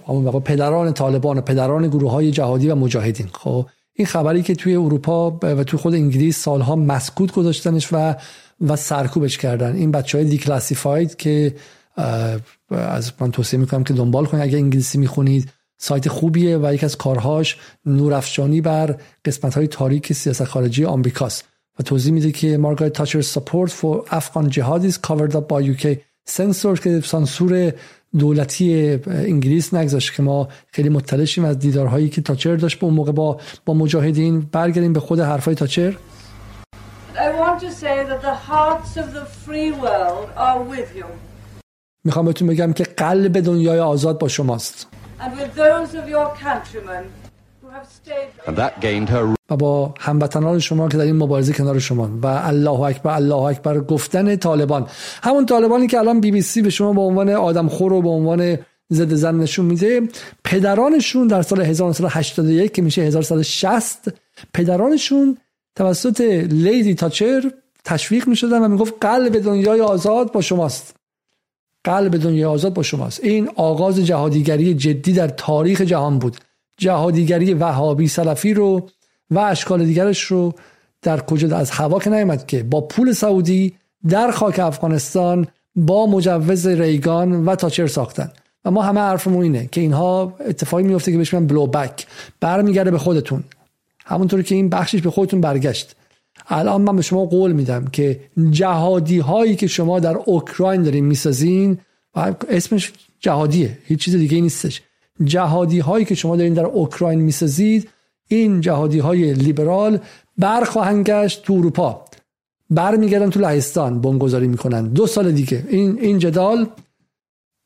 پدران 0.45 0.93
طالبان 0.93 1.38
و 1.38 1.41
پدران 1.41 1.88
گروه 1.88 2.12
های 2.12 2.32
جهادی 2.32 2.70
و 2.70 2.76
مجاهدین 2.76 3.28
خب 3.34 3.66
این 3.93 4.06
خبری 4.08 4.43
که 4.43 4.56
توی 4.56 4.76
اروپا 4.76 5.39
و 5.41 5.64
توی 5.64 5.80
خود 5.80 5.93
انگلیس 5.93 6.43
سالها 6.43 6.76
مسکوت 6.76 7.32
گذاشتنش 7.32 7.89
و 7.91 8.16
و 8.62 8.76
سرکوبش 8.76 9.38
کردن. 9.38 9.76
این 9.76 9.91
بچه 9.91 10.18
های 10.18 10.28
دیکلاسیفاید 10.28 11.16
که 11.16 11.56
از 12.72 13.12
من 13.20 13.32
توصیه 13.32 13.60
می‌کنم 13.60 13.84
که 13.84 13.93
دنبال 13.93 14.26
کنید. 14.26 14.43
اگه 14.43 14.58
انگلیسی 14.58 14.97
می‌خونید 14.97 15.49
سایت 15.78 16.08
خوبیه 16.10 16.58
و 16.58 16.74
یکی 16.74 16.86
از 16.86 16.97
کارهاش 16.97 17.58
نورافشانی 17.86 18.62
بر 18.62 18.95
قسمت 19.26 19.53
های 19.53 19.68
تاریک 19.68 20.14
سیاست 20.14 20.43
خارجی 20.43 20.86
آمریکاست. 20.86 21.45
و 21.80 21.84
توضیح 21.84 22.14
میده 22.14 22.32
که 22.32 22.58
مارگارت 22.58 22.93
تاچر 22.93 23.22
support 23.22 23.70
for 23.70 24.10
Afghan 24.10 24.49
jihadis 24.49 24.95
covered 25.08 25.36
up 25.36 25.47
by 25.49 25.78
UK 25.78 25.97
سنسور 26.26 26.80
که 26.80 27.01
سانسور 27.01 27.74
دولتی 28.18 28.99
انگلیس 29.08 29.74
نگذاشت 29.74 30.14
که 30.14 30.24
ما 30.24 30.47
خیلی 30.72 30.89
مطلع 30.89 31.45
از 31.45 31.60
دیدارهایی 31.60 32.10
که 32.10 32.22
تاچر 32.22 32.56
داشت. 32.56 32.80
به 32.80 32.86
اون 32.86 32.93
موقع 32.93 33.12
با 33.12 33.39
با 33.66 33.74
مجاهدین 33.74 34.39
برگردیم 34.51 34.93
به 34.93 34.99
خود 34.99 35.20
حرفای 35.20 35.56
تاچر 35.56 35.97
می‌خوام 42.03 42.26
بهتون 42.26 42.47
بگم 42.47 42.74
که 42.74 42.84
قلب 42.84 43.39
دنیای 43.39 43.80
آزاد 43.80 44.20
با 44.20 44.28
شماست. 44.28 44.88
و 49.49 49.55
با 49.55 49.93
هموطنان 49.99 50.59
شما 50.59 50.88
که 50.88 50.97
در 50.97 51.03
این 51.03 51.16
مبارزه 51.16 51.53
کنار 51.53 51.80
شما. 51.80 52.09
و 52.22 52.28
الله 52.28 52.80
اکبر 52.80 53.16
الله 53.16 53.36
اکبر 53.36 53.80
گفتن 53.80 54.36
طالبان. 54.36 54.88
همون 55.24 55.45
طالبانی 55.45 55.88
که 55.88 55.97
الان 55.99 56.22
بی 56.22 56.32
بی 56.32 56.41
سی 56.41 56.61
به 56.61 56.70
شما 56.70 56.93
به 56.93 57.01
عنوان 57.01 57.30
آدم 57.30 57.68
خور 57.68 57.93
و 57.93 58.01
به 58.01 58.09
عنوان 58.09 58.57
ضد 58.93 59.13
زن 59.13 59.36
نشون 59.36 59.66
میده 59.66 60.01
پدرانشون 60.43 61.28
در 61.28 61.41
سال 61.41 61.61
1981 61.61 62.74
که 62.74 62.82
میشه 62.82 63.01
1160 63.01 64.13
پدرانشون 64.53 65.38
توسط 65.76 66.21
لیدی 66.49 66.95
تاچر 66.95 67.51
تشویق 67.84 68.28
می‌شدن 68.28 68.61
و 68.61 68.67
می‌گفت 68.67 68.93
قلب 69.01 69.39
دنیای 69.39 69.82
آزاد 69.82 70.32
با 70.32 70.41
شماست. 70.41 70.95
قلب 71.84 72.17
دنیای 72.17 72.45
آزاد 72.45 72.73
با 72.73 72.84
شماست. 72.84 73.23
این 73.23 73.49
آغاز 73.55 73.99
جهادیگری 73.99 74.73
جدی 74.73 75.13
در 75.13 75.28
تاریخ 75.28 75.82
جهان 75.82 76.19
بود. 76.19 76.38
جهادیگری 76.78 77.53
وهابی 77.53 78.07
سلفی 78.07 78.53
رو 78.53 78.89
و 79.32 79.39
اشکال 79.39 79.86
دیگرش 79.86 80.21
رو 80.21 80.53
در 81.01 81.19
کجا 81.19 81.57
از 81.57 81.71
هوا 81.71 81.99
که 81.99 82.09
نیامد 82.09 82.47
که 82.47 82.63
با 82.63 82.82
پول 82.82 83.13
سعودی 83.13 83.76
در 84.09 84.32
خاک 84.32 84.59
افغانستان 84.59 85.47
با 85.76 86.07
مجوز 86.07 86.67
ریگان 86.67 87.45
و 87.45 87.55
تاچر 87.55 87.88
ساختن. 87.88 88.32
و 88.65 88.71
ما 88.71 88.82
همه 88.82 88.99
حرفمون 88.99 89.43
اینه 89.43 89.69
که 89.71 89.82
اینها 89.82 90.34
اتفاقی 90.47 90.84
میفته 90.84 91.11
که 91.11 91.17
بهش 91.17 91.34
میگن 91.34 91.47
بلو 91.47 91.67
بک 91.67 92.07
برمیگرده 92.39 92.91
به 92.91 92.97
خودتون. 92.97 93.43
همونطوری 94.06 94.43
که 94.43 94.56
این 94.56 94.70
بخشش 94.70 95.01
به 95.01 95.12
خودتون 95.12 95.41
برگشت. 95.41 95.95
الان 96.47 96.82
من 96.82 96.95
به 96.95 97.01
شما 97.01 97.26
قول 97.26 97.51
میدم 97.51 97.88
که 97.88 98.20
جهادی 98.51 99.20
هایی 99.20 99.56
که 99.56 99.68
شما 99.68 99.99
در 99.99 100.18
اوکراین 100.18 100.84
دارین 100.84 101.06
می‌سازین 101.06 101.78
و 102.16 102.34
اسمش 102.49 102.93
جهادیه 103.20 103.78
هیچ 103.84 103.99
چیز 103.99 104.16
دیگه 104.16 104.41
نیستش. 104.41 104.82
جهادی 105.24 105.80
هایی 105.80 106.06
که 106.06 106.16
شما 106.16 106.36
دارین 106.36 106.53
در 106.53 106.66
اوکراین 106.66 107.20
می‌سازید 107.20 107.89
این 108.28 108.62
جهادی 108.62 108.99
های 108.99 109.34
لیبرال 109.34 109.99
برخواهند 110.38 111.06
گشت 111.06 111.43
تو 111.43 111.53
اروپا. 111.53 112.06
برمیگردن 112.70 113.30
تو 113.30 113.39
لهستان 113.39 114.01
بمبگذاری 114.01 114.47
می‌کنن. 114.47 114.88
دو 114.88 115.08
سال 115.08 115.32
دیگه. 115.32 115.66
این 115.70 115.99
این 115.99 116.20
جدال 116.20 116.68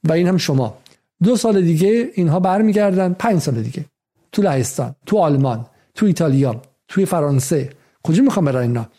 و 0.04 0.12
این 0.12 0.28
هم 0.28 0.38
شما. 0.38 0.78
دو 1.24 1.36
سال 1.36 1.62
دیگه 1.62 2.10
اینها 2.14 2.40
برمیگردن. 2.40 3.14
پنج 3.14 3.40
سال 3.40 3.62
دیگه. 3.62 3.86
تو 4.32 4.42
لهستان 4.42 4.96
تو 5.06 5.18
آلمان. 5.18 5.66
تو 6.00 6.06
ایتالیا 6.06 6.62
توی 6.88 7.06
فرانسه. 7.06 7.70
کجا 8.04 8.24
می‌خوام 8.24 8.46
برن 8.46 8.62
اینا؟ 8.62 8.90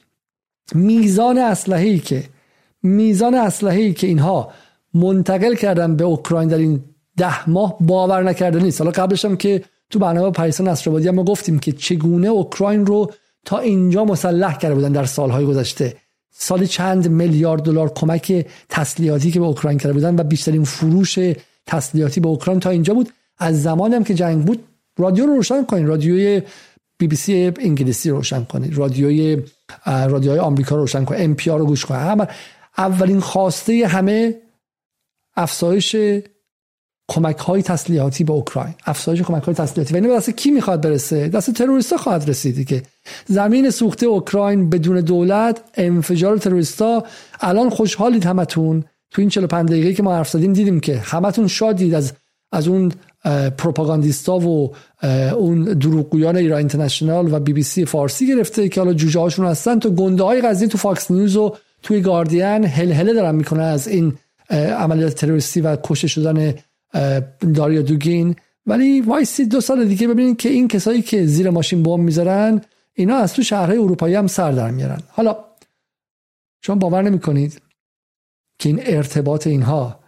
میزان 0.74 1.38
اسلحه 1.38 1.86
ای 1.86 1.98
که 1.98 2.24
میزان 2.82 3.34
اسلحه 3.34 3.80
ای 3.80 3.92
که 3.92 4.07
اینها 4.07 4.53
منتقل 4.94 5.55
کردن 5.55 5.96
به 5.96 6.05
اوکراین 6.05 6.48
در 6.48 6.59
این 6.59 6.84
ده 7.16 7.51
ماه 7.51 7.76
باور 7.80 8.22
نکرده 8.22 8.62
نیست. 8.62 8.80
حالا 8.80 8.90
قبلش 8.90 9.24
هم 9.24 9.36
که 9.36 9.64
تو 9.90 9.98
برنامه 9.98 10.30
پریسا 10.30 10.64
نصرآبادی 10.64 11.09
هم 11.09 11.14
ما 11.14 11.24
گفتیم 11.24 11.59
که 11.59 11.72
چگونه 11.72 12.28
اوکراین 12.28 12.86
رو 12.86 13.12
تا 13.44 13.59
اینجا 13.59 14.05
مسلح 14.05 14.59
کرده 14.59 14.74
بودن 14.74 14.92
در 14.92 15.05
سالهای 15.05 15.44
گذشته. 15.44 15.96
سالی 16.30 16.66
چند 16.66 17.09
میلیارد 17.09 17.62
دلار 17.62 17.92
کمک 17.92 18.46
تسلیحاتی 18.68 19.30
که 19.30 19.40
به 19.40 19.46
اوکراین 19.46 19.78
کرده 19.78 19.92
بودن 19.92 20.20
و 20.20 20.22
بیشترین 20.22 20.64
فروش 20.64 21.18
تسلیحاتی 21.66 22.20
به 22.20 22.28
اوکراین 22.28 22.61
تا 22.61 22.70
اینجا 22.70 22.94
بود. 22.94 23.09
از 23.38 23.62
زمانی 23.62 23.94
هم 23.94 24.05
که 24.05 24.14
جنگ 24.14 24.44
بود 24.44 24.64
رادیو 24.98 25.26
رو 25.26 25.34
روشن 25.34 25.64
کنین. 25.64 25.86
رادیوی 25.86 26.42
بی 27.01 27.07
بی 27.07 27.16
سی 27.16 27.53
انگلیسی 27.61 28.11
روشن 28.11 28.44
کنید. 28.44 28.78
رادیوی 28.78 29.42
رادیوهای 29.86 30.38
آمریکا 30.40 30.74
رو 30.74 30.80
روشن 30.80 31.05
کنید. 31.05 31.20
ان 31.20 31.34
پی 31.34 31.42
آر 31.42 31.51
رو 31.51 31.66
گوش 31.66 31.86
کنید. 31.86 32.28
اولین 32.78 33.20
خواسته 33.20 33.86
همه 33.86 34.34
افزایش 35.36 35.96
کمک 37.09 37.38
های 37.38 37.62
تسلیحاتی 37.62 38.24
به 38.24 38.32
اوکراین. 38.32 38.74
افزایش 38.86 39.22
کمک 39.22 39.42
های 39.42 39.55
تسلیحاتی. 39.55 39.94
و 39.94 39.96
اینو 39.96 40.16
دست 40.16 40.30
کی 40.30 40.51
می‌خواد 40.51 40.80
برسه؟ 40.80 41.28
دست 41.28 41.51
تروریستا 41.51 41.96
خواهد 41.96 42.30
رسید 42.30 42.68
که 42.68 42.82
زمین 43.26 43.70
سوخته 43.70 44.07
اوکراین 44.07 44.70
بدون 44.70 45.01
دولت 45.01 45.61
انفجار 45.74 46.38
تروریستا. 46.38 47.05
الان 47.40 47.70
خوشحالید 47.70 48.24
همتون. 48.24 48.84
تو 49.11 49.22
این 49.22 49.28
45 49.28 49.68
دقیقه 49.68 49.94
که 49.94 50.03
ما 50.03 50.14
حرف 50.14 50.28
زدیم 50.30 50.53
دیدیم 50.53 50.80
که 50.80 50.98
همتون 50.98 51.46
شادید 51.48 51.94
از 51.94 52.12
از 52.53 52.68
اون 52.68 52.92
پروپاگاندیستا 53.58 54.38
و 54.38 54.74
اون 55.34 55.64
دروغگویان 55.64 56.36
ایران 56.36 56.58
اینترنشنال 56.58 57.34
و 57.34 57.40
بی 57.40 57.52
بی 57.52 57.62
سی 57.62 57.84
فارسی 57.84 58.26
گرفته 58.26 58.68
که 58.68 58.80
حالا 58.80 58.94
جوجه 58.94 59.20
هاشون 59.20 59.46
هستن. 59.46 59.78
تو 59.78 59.90
گنده 59.90 60.22
های 60.22 60.40
قضیه 60.40 60.68
تو 60.68 60.78
فاکس 60.78 61.10
نیوز 61.10 61.36
و 61.36 61.56
توی 61.82 62.00
گاردین 62.00 62.64
هلهله 62.64 63.12
دارن 63.12 63.34
می‌کنه 63.34 63.62
از 63.62 63.88
این 63.88 64.14
عملیات 64.78 65.14
تروریستی 65.14 65.60
و 65.60 65.76
کشته 65.84 66.08
شدن 66.08 66.54
داریا 67.54 67.82
دوگین. 67.82 68.36
ولی 68.66 69.00
وایسی 69.00 69.46
دو 69.46 69.60
سال 69.60 69.84
دیگه 69.84 70.08
ببینید 70.08 70.36
که 70.36 70.48
این 70.48 70.68
کسایی 70.68 71.02
که 71.02 71.26
زیر 71.26 71.50
ماشین 71.50 71.82
بمب 71.82 72.00
می‌ذارن 72.00 72.60
اینا 72.94 73.16
از 73.16 73.34
تو 73.34 73.42
شهرهای 73.42 73.78
اروپایی 73.78 74.14
هم 74.14 74.26
سر 74.26 74.52
در 74.52 74.70
میارن. 74.70 75.00
حالا 75.08 75.36
شما 76.62 76.76
باور 76.76 77.02
نمی‌کنید 77.02 77.62
که 78.58 78.68
این 78.68 78.80
ارتباط 78.82 79.46
اینها 79.46 80.00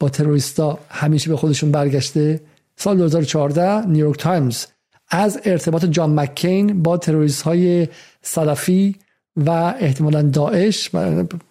با 0.00 0.08
تروریستا 0.08 0.78
همیشه 0.88 1.30
به 1.30 1.36
خودشون 1.36 1.72
برگشته؟ 1.72 2.40
سال 2.76 2.96
2014 2.96 3.86
نیویورک 3.86 4.18
تایمز 4.18 4.66
از 5.10 5.40
ارتباط 5.44 5.84
جان 5.84 6.20
مک‌کین 6.20 6.82
با 6.82 6.96
تروریست 6.96 7.42
های 7.42 7.88
سلفی 8.22 8.96
و 9.36 9.50
احتمالا 9.50 10.22
داعش 10.22 10.94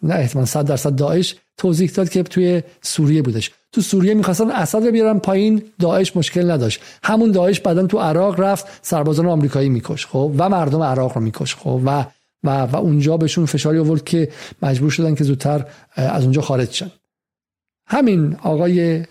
نه 0.03 0.15
احتمالا 0.15 0.45
100 0.45 0.65
درصد 0.65 0.95
داعش 0.95 1.35
توضیح 1.57 1.91
داد 1.91 2.09
که 2.09 2.23
توی 2.23 2.63
سوریه 2.81 3.21
بودش. 3.21 3.51
تو 3.71 3.81
سوریه 3.81 4.13
می‌خواستن 4.13 4.51
اسد 4.51 4.85
رو 4.85 4.91
بیارن 4.91 5.19
پایین 5.19 5.63
داعش 5.79 6.17
مشکل 6.17 6.51
نداشت. 6.51 6.81
همون 7.03 7.31
داعش 7.31 7.59
بعدا 7.59 7.87
تو 7.87 7.99
عراق 7.99 8.39
رفت 8.39 8.67
سربازان 8.81 9.25
آمریکایی 9.25 9.69
میکش 9.69 10.05
خب؟ 10.05 10.33
و 10.37 10.49
مردم 10.49 10.81
عراق 10.81 11.15
رو 11.15 11.21
میکش 11.21 11.55
خب؟ 11.55 11.81
و 11.85 12.05
و 12.43 12.65
و 12.65 12.75
اونجا 12.75 13.17
بهشون 13.17 13.45
فشاری 13.45 13.79
آورد 13.79 14.03
که 14.03 14.29
مجبور 14.61 14.91
شدن 14.91 15.15
که 15.15 15.23
زودتر 15.23 15.65
از 15.95 16.23
اونجا 16.23 16.41
خارج 16.41 16.71
شن. 16.71 16.91
همین 17.87 18.35
آقای 18.43 19.03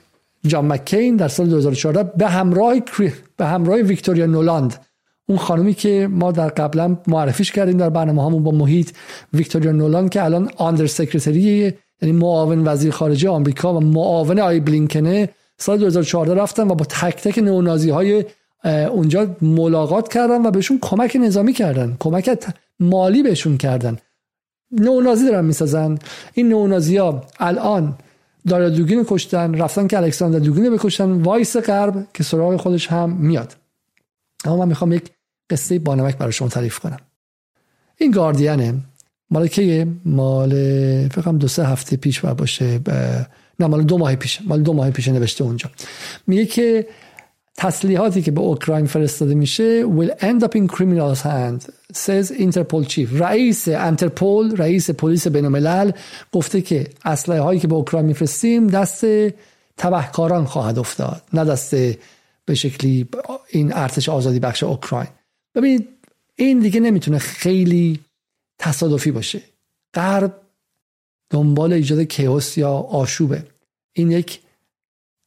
جان 0.47 0.67
مکین 0.67 1.17
در 1.17 1.29
سال 1.29 1.47
2014 1.47 2.13
به 2.17 2.29
همراه 2.29 2.75
به 3.37 3.47
همراه 3.47 3.79
ویکتوریا 3.79 4.27
نولاند 4.27 4.87
اون 5.29 5.39
خانومی 5.39 5.75
که 5.75 6.09
ما 6.11 6.33
در 6.33 6.49
قبلا 6.49 6.97
معرفیش 7.07 7.53
کردیم 7.53 7.77
در 7.77 7.91
برنامه 7.91 8.27
همون 8.27 8.43
با 8.43 8.51
محیط 8.51 8.91
ویکتوریا 9.33 9.73
نولاند 9.73 10.11
که 10.11 10.25
الان 10.25 10.51
under 10.57 10.87
secretary 10.87 11.73
یعنی 12.03 12.13
معاون 12.13 12.69
وزیر 12.69 12.91
خارجه 12.91 13.29
آمریکا 13.29 13.75
و 13.75 13.81
معاون 13.81 14.41
آنتونی 14.41 14.61
بلینکنه 14.61 15.29
سال 15.59 15.79
2014 15.79 16.35
رفتن 16.35 16.71
و 16.71 16.75
با 16.75 16.85
تک 16.85 17.23
تک 17.23 17.39
نئونازی 17.39 17.91
های 17.91 18.25
اونجا 18.65 19.37
ملاقات 19.43 20.13
کردن 20.13 20.47
و 20.47 20.51
بهشون 20.51 20.79
کمک 20.83 21.17
نظامی 21.17 21.53
کردن 21.53 21.97
کمک 22.01 22.39
مالی 22.81 23.23
بهشون 23.23 23.57
کردن. 23.57 23.97
نئونازی 24.71 25.27
دارن 25.27 25.45
می‌سازن. 25.45 25.99
این 26.35 26.49
نئونازی 26.49 26.97
ها 26.97 27.25
الان 27.39 27.99
دارا 28.49 28.69
دوگین 28.69 29.05
کشتن 29.09 29.55
رفتن 29.55 29.87
که 29.87 29.97
الکساندر 29.97 30.39
دوگین 30.39 30.77
بکشتن 30.77 31.11
وایسا 31.11 31.57
غرب 31.57 32.07
که 32.15 32.23
سراغ 32.23 32.57
خودش 32.57 32.87
هم 32.87 33.11
میاد. 33.11 33.57
اما 34.45 34.57
من 34.57 34.69
می‌خوام 34.69 34.93
یک 34.93 35.11
قصه 35.51 35.79
بانمک 35.79 36.17
برای 36.17 36.33
شما 36.33 36.49
تعریف 36.49 36.79
کنم. 36.79 37.01
این 37.99 38.11
گاردینه 38.11 38.75
مال 39.31 39.47
کیه 39.47 39.87
مال 40.05 40.51
فکرم 41.09 41.39
دو 41.39 41.49
سه 41.49 41.67
هفته 41.67 41.97
پیش 41.97 42.21
باشه 42.21 42.81
نه 43.61 43.67
مال 43.67 43.83
دو 43.83 43.99
ماه 43.99 44.17
پیش 44.17 44.41
مال 44.45 44.63
دو 44.63 44.73
ماه 44.73 44.91
پیش 44.91 45.09
نوشته 45.09 45.45
اونجا. 45.45 45.71
میگه 46.27 46.47
که 46.47 46.87
تسلیحاتی 47.57 48.23
که 48.23 48.31
به 48.31 48.41
اوکراین 48.41 48.87
فرستاده 48.87 49.35
میشه 49.35 49.85
will 49.87 50.11
end 50.11 50.45
up 50.45 50.51
in 50.57 50.77
criminals 50.77 51.23
hand. 51.23 51.71
Says 51.95 52.31
Interpol 52.31 52.85
chief. 52.87 53.21
رئیس 53.21 53.69
انترپول 53.69 54.57
رئیس 54.57 54.91
پلیس 54.91 55.27
بین 55.27 55.93
گفته 56.33 56.63
که 56.63 56.91
اسلحه 57.05 57.41
هایی 57.41 57.61
که 57.61 57.69
به 57.69 57.75
اوکراین 57.75 58.07
میفرستیم 58.07 58.67
دست 58.67 59.05
تبهکاران 59.77 60.45
خواهد 60.45 60.79
افتاد 60.79 61.23
نه 61.33 61.45
دست 61.45 61.75
به 62.45 62.55
شکلی 62.55 63.09
این 63.49 63.73
ارتش 63.73 64.09
آزادی 64.09 64.39
بخش 64.39 64.63
اوکراین. 64.63 65.09
ببینید 65.55 65.89
این 66.37 66.59
دیگه 66.59 66.81
نمی‌تونه 66.81 67.19
خیلی 67.19 68.01
تصادفی 68.59 69.11
باشه. 69.11 69.43
غرب 69.95 70.41
دنبال 71.31 71.73
ایجاد 71.73 72.03
کیوس 72.03 72.59
یا 72.59 72.71
آشوبه. 72.71 73.47
این 73.93 74.11
یک 74.11 74.41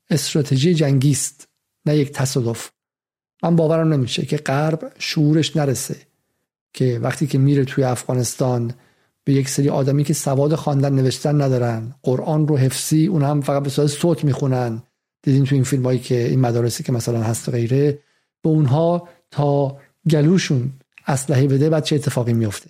استراتژی 0.09 0.74
جنگی 0.74 1.11
است 1.11 1.47
نه 1.86 1.97
یک 1.97 2.11
تصادف. 2.11 2.72
من 3.43 3.55
باورم 3.55 3.93
نمیشه 3.93 4.26
که 4.26 4.38
غرب 4.38 4.91
شعورش 4.99 5.55
نرسه. 5.55 5.95
که 6.76 6.99
وقتی 6.99 7.28
که 7.28 7.38
میره 7.38 7.65
توی 7.65 7.84
افغانستان 7.84 8.73
به 9.23 9.34
یک 9.34 9.49
سری 9.49 9.69
آدمی 9.69 10.03
که 10.03 10.13
سواد 10.13 10.55
خواندن 10.55 10.93
نوشتن 10.93 11.41
ندارن. 11.41 11.95
قرآن 12.03 12.47
رو 12.47 12.57
حفظی 12.57 13.07
اون 13.07 13.23
هم 13.23 13.41
فقط 13.41 13.63
به 13.63 13.69
صورت 13.69 13.88
صوت 13.88 14.23
می‌خونن. 14.23 14.82
دیدین 15.23 15.43
تو 15.45 15.55
این 15.55 15.63
فیلم 15.63 15.84
هایی 15.84 15.99
که 15.99 16.28
این 16.28 16.39
مدارسی 16.39 16.84
که 16.84 16.91
مثلا 16.91 17.23
هست 17.23 17.49
غیره 17.49 17.99
به 18.41 18.49
اونها 18.49 19.07
تا 19.32 19.78
گلوشون 20.09 20.71
اسلحه 21.07 21.47
بده 21.47 21.69
بعد 21.69 21.84
چه 21.84 21.95
اتفاقی 21.95 22.34
میفته؟ 22.34 22.69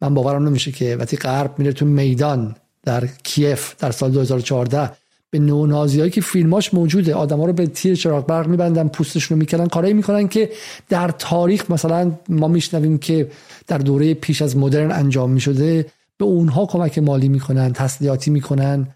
من 0.00 0.14
باورم 0.14 0.48
نمیشه 0.48 0.72
که 0.72 0.96
وقتی 0.96 1.16
غرب 1.16 1.58
میره 1.58 1.72
تو 1.72 1.86
میدان 1.86 2.56
در 2.82 3.06
کیف 3.06 3.74
در 3.78 3.90
سال 3.90 4.10
2014 4.10 4.90
به 5.30 5.38
نونازی 5.38 6.10
که 6.10 6.20
فیلماش 6.20 6.74
موجوده 6.74 7.14
آدما 7.14 7.46
رو 7.46 7.52
به 7.52 7.66
تیر 7.66 7.94
چراغ 7.94 8.26
برق 8.26 8.46
میبندن 8.46 8.88
پوستشون 8.88 9.36
رو 9.36 9.38
می‌کنن 9.38 9.66
کارایی 9.66 9.94
می‌کنن 9.94 10.28
که 10.28 10.50
در 10.88 11.08
تاریخ 11.08 11.70
مثلا 11.70 12.12
ما 12.28 12.48
میشنویم 12.48 12.98
که 12.98 13.30
در 13.66 13.78
دوره 13.78 14.14
پیش 14.14 14.42
از 14.42 14.56
مدرن 14.56 14.92
انجام 14.92 15.30
می‌شده 15.30 15.86
به 16.18 16.24
اونها 16.24 16.66
کمک 16.66 16.98
مالی 16.98 17.28
می‌کنن 17.28 17.72
تسلیحاتی 17.72 18.30
می‌کنن 18.30 18.86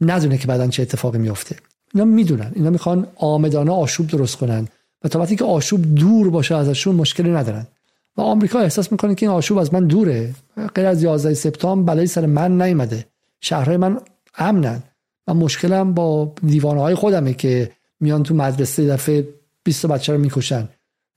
ندونه 0.00 0.38
که 0.38 0.46
بعدا 0.46 0.66
چه 0.66 0.82
اتفاقی 0.82 1.18
میفته 1.18 1.56
اینا 1.94 2.04
می‌دونن 2.04 2.52
اینا 2.54 2.70
می‌خوان 2.70 3.06
آمدانه 3.16 3.72
آشوب 3.72 4.06
درست 4.06 4.36
کنن. 4.36 4.68
و 5.04 5.08
تا 5.08 5.20
وقتی 5.20 5.36
که 5.36 5.44
آشوب 5.44 5.94
دور 5.94 6.30
باشه 6.30 6.54
ازشون 6.54 6.94
مشکلی 6.94 7.30
ندارن. 7.30 7.66
و 8.16 8.20
آمریکا 8.20 8.58
احساس 8.58 8.92
می‌کنه 8.92 9.14
که 9.14 9.26
این 9.26 9.34
آشوب 9.34 9.58
از 9.58 9.74
من 9.74 9.86
دوره. 9.86 10.34
غیر 10.74 10.86
از 10.86 11.02
11 11.02 11.34
سپتامبر 11.34 11.94
بلای 11.94 12.06
سر 12.06 12.26
من 12.26 12.62
نیومده. 12.62 13.06
شهرهای 13.40 13.76
من 13.76 14.00
امنن. 14.38 14.82
و 15.28 15.34
مشکلم 15.34 15.94
با 15.94 16.32
دیوانه 16.46 16.80
های 16.80 16.94
خودمه 16.94 17.34
که 17.34 17.70
میان 18.00 18.22
تو 18.22 18.34
مدرسه 18.34 18.86
دفعه 18.86 19.28
20 19.64 19.86
بچه 19.86 20.12
رو 20.12 20.18
می‌کشن. 20.18 20.68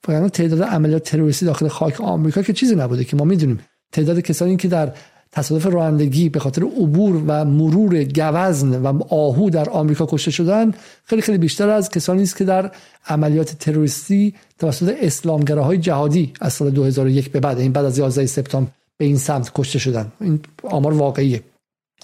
فقط 0.03 0.31
تعداد 0.31 0.63
عملیات 0.63 1.03
تروریستی 1.03 1.45
داخل 1.45 1.67
خاک 1.67 2.01
آمریکا 2.01 2.41
که 2.41 2.53
چیزی 2.53 2.75
نبوده 2.75 3.03
که 3.03 3.15
ما 3.15 3.23
می‌دونیم. 3.23 3.59
تعداد 3.91 4.19
کسانی 4.19 4.57
که 4.57 4.67
در 4.67 4.93
تصادف 5.31 5.65
رانندگی 5.65 6.29
به 6.29 6.39
خاطر 6.39 6.63
عبور 6.63 7.23
و 7.27 7.45
مرور 7.45 8.03
گوزن 8.03 8.81
و 8.81 9.03
آهو 9.09 9.49
در 9.49 9.69
آمریکا 9.69 10.05
کشته 10.05 10.31
شدن 10.31 10.71
خیلی 11.03 11.21
خیلی 11.21 11.37
بیشتر 11.37 11.69
از 11.69 11.89
کسانی 11.89 12.23
است 12.23 12.37
که 12.37 12.43
در 12.43 12.71
عملیات 13.07 13.51
تروریستی 13.51 14.33
توسط 14.59 14.95
اسلامگراهای 15.01 15.77
جهادی 15.77 16.33
از 16.41 16.53
سال 16.53 16.69
2001 16.69 17.31
به 17.31 17.39
بعد 17.39 17.59
این 17.59 17.71
بعد 17.71 17.85
از 17.85 17.97
11 17.97 18.25
سپتامبر 18.25 18.71
به 18.97 19.05
این 19.05 19.17
سمت 19.17 19.51
کشته 19.55 19.79
شدن. 19.79 20.11
این 20.21 20.39
آمار 20.63 20.93
واقعیه. 20.93 21.41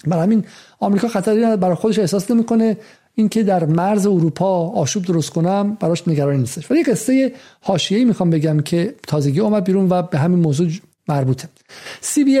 برای 0.06 0.22
همین 0.22 0.44
آمریکا 0.80 1.08
خطری 1.08 1.56
برای 1.56 1.74
خودش 1.74 1.98
احساس 1.98 2.30
نمی‌کنه. 2.30 2.76
اینکه 3.14 3.42
در 3.42 3.64
مرز 3.64 4.06
اروپا 4.06 4.68
آشوب 4.68 5.04
درست 5.04 5.30
کنم 5.30 5.76
براش 5.80 6.08
نگرانی 6.08 6.38
نیستش. 6.38 6.70
ولی 6.70 6.82
قصه 6.82 7.32
حاشیه‌ای 7.60 8.04
می‌خوام 8.04 8.30
بگم 8.30 8.60
که 8.60 8.94
تازگی 9.06 9.40
اومد 9.40 9.64
بیرون 9.64 9.88
و 9.88 10.02
به 10.02 10.18
همین 10.18 10.38
موضوع 10.38 10.70
مربوطه. 11.08 11.48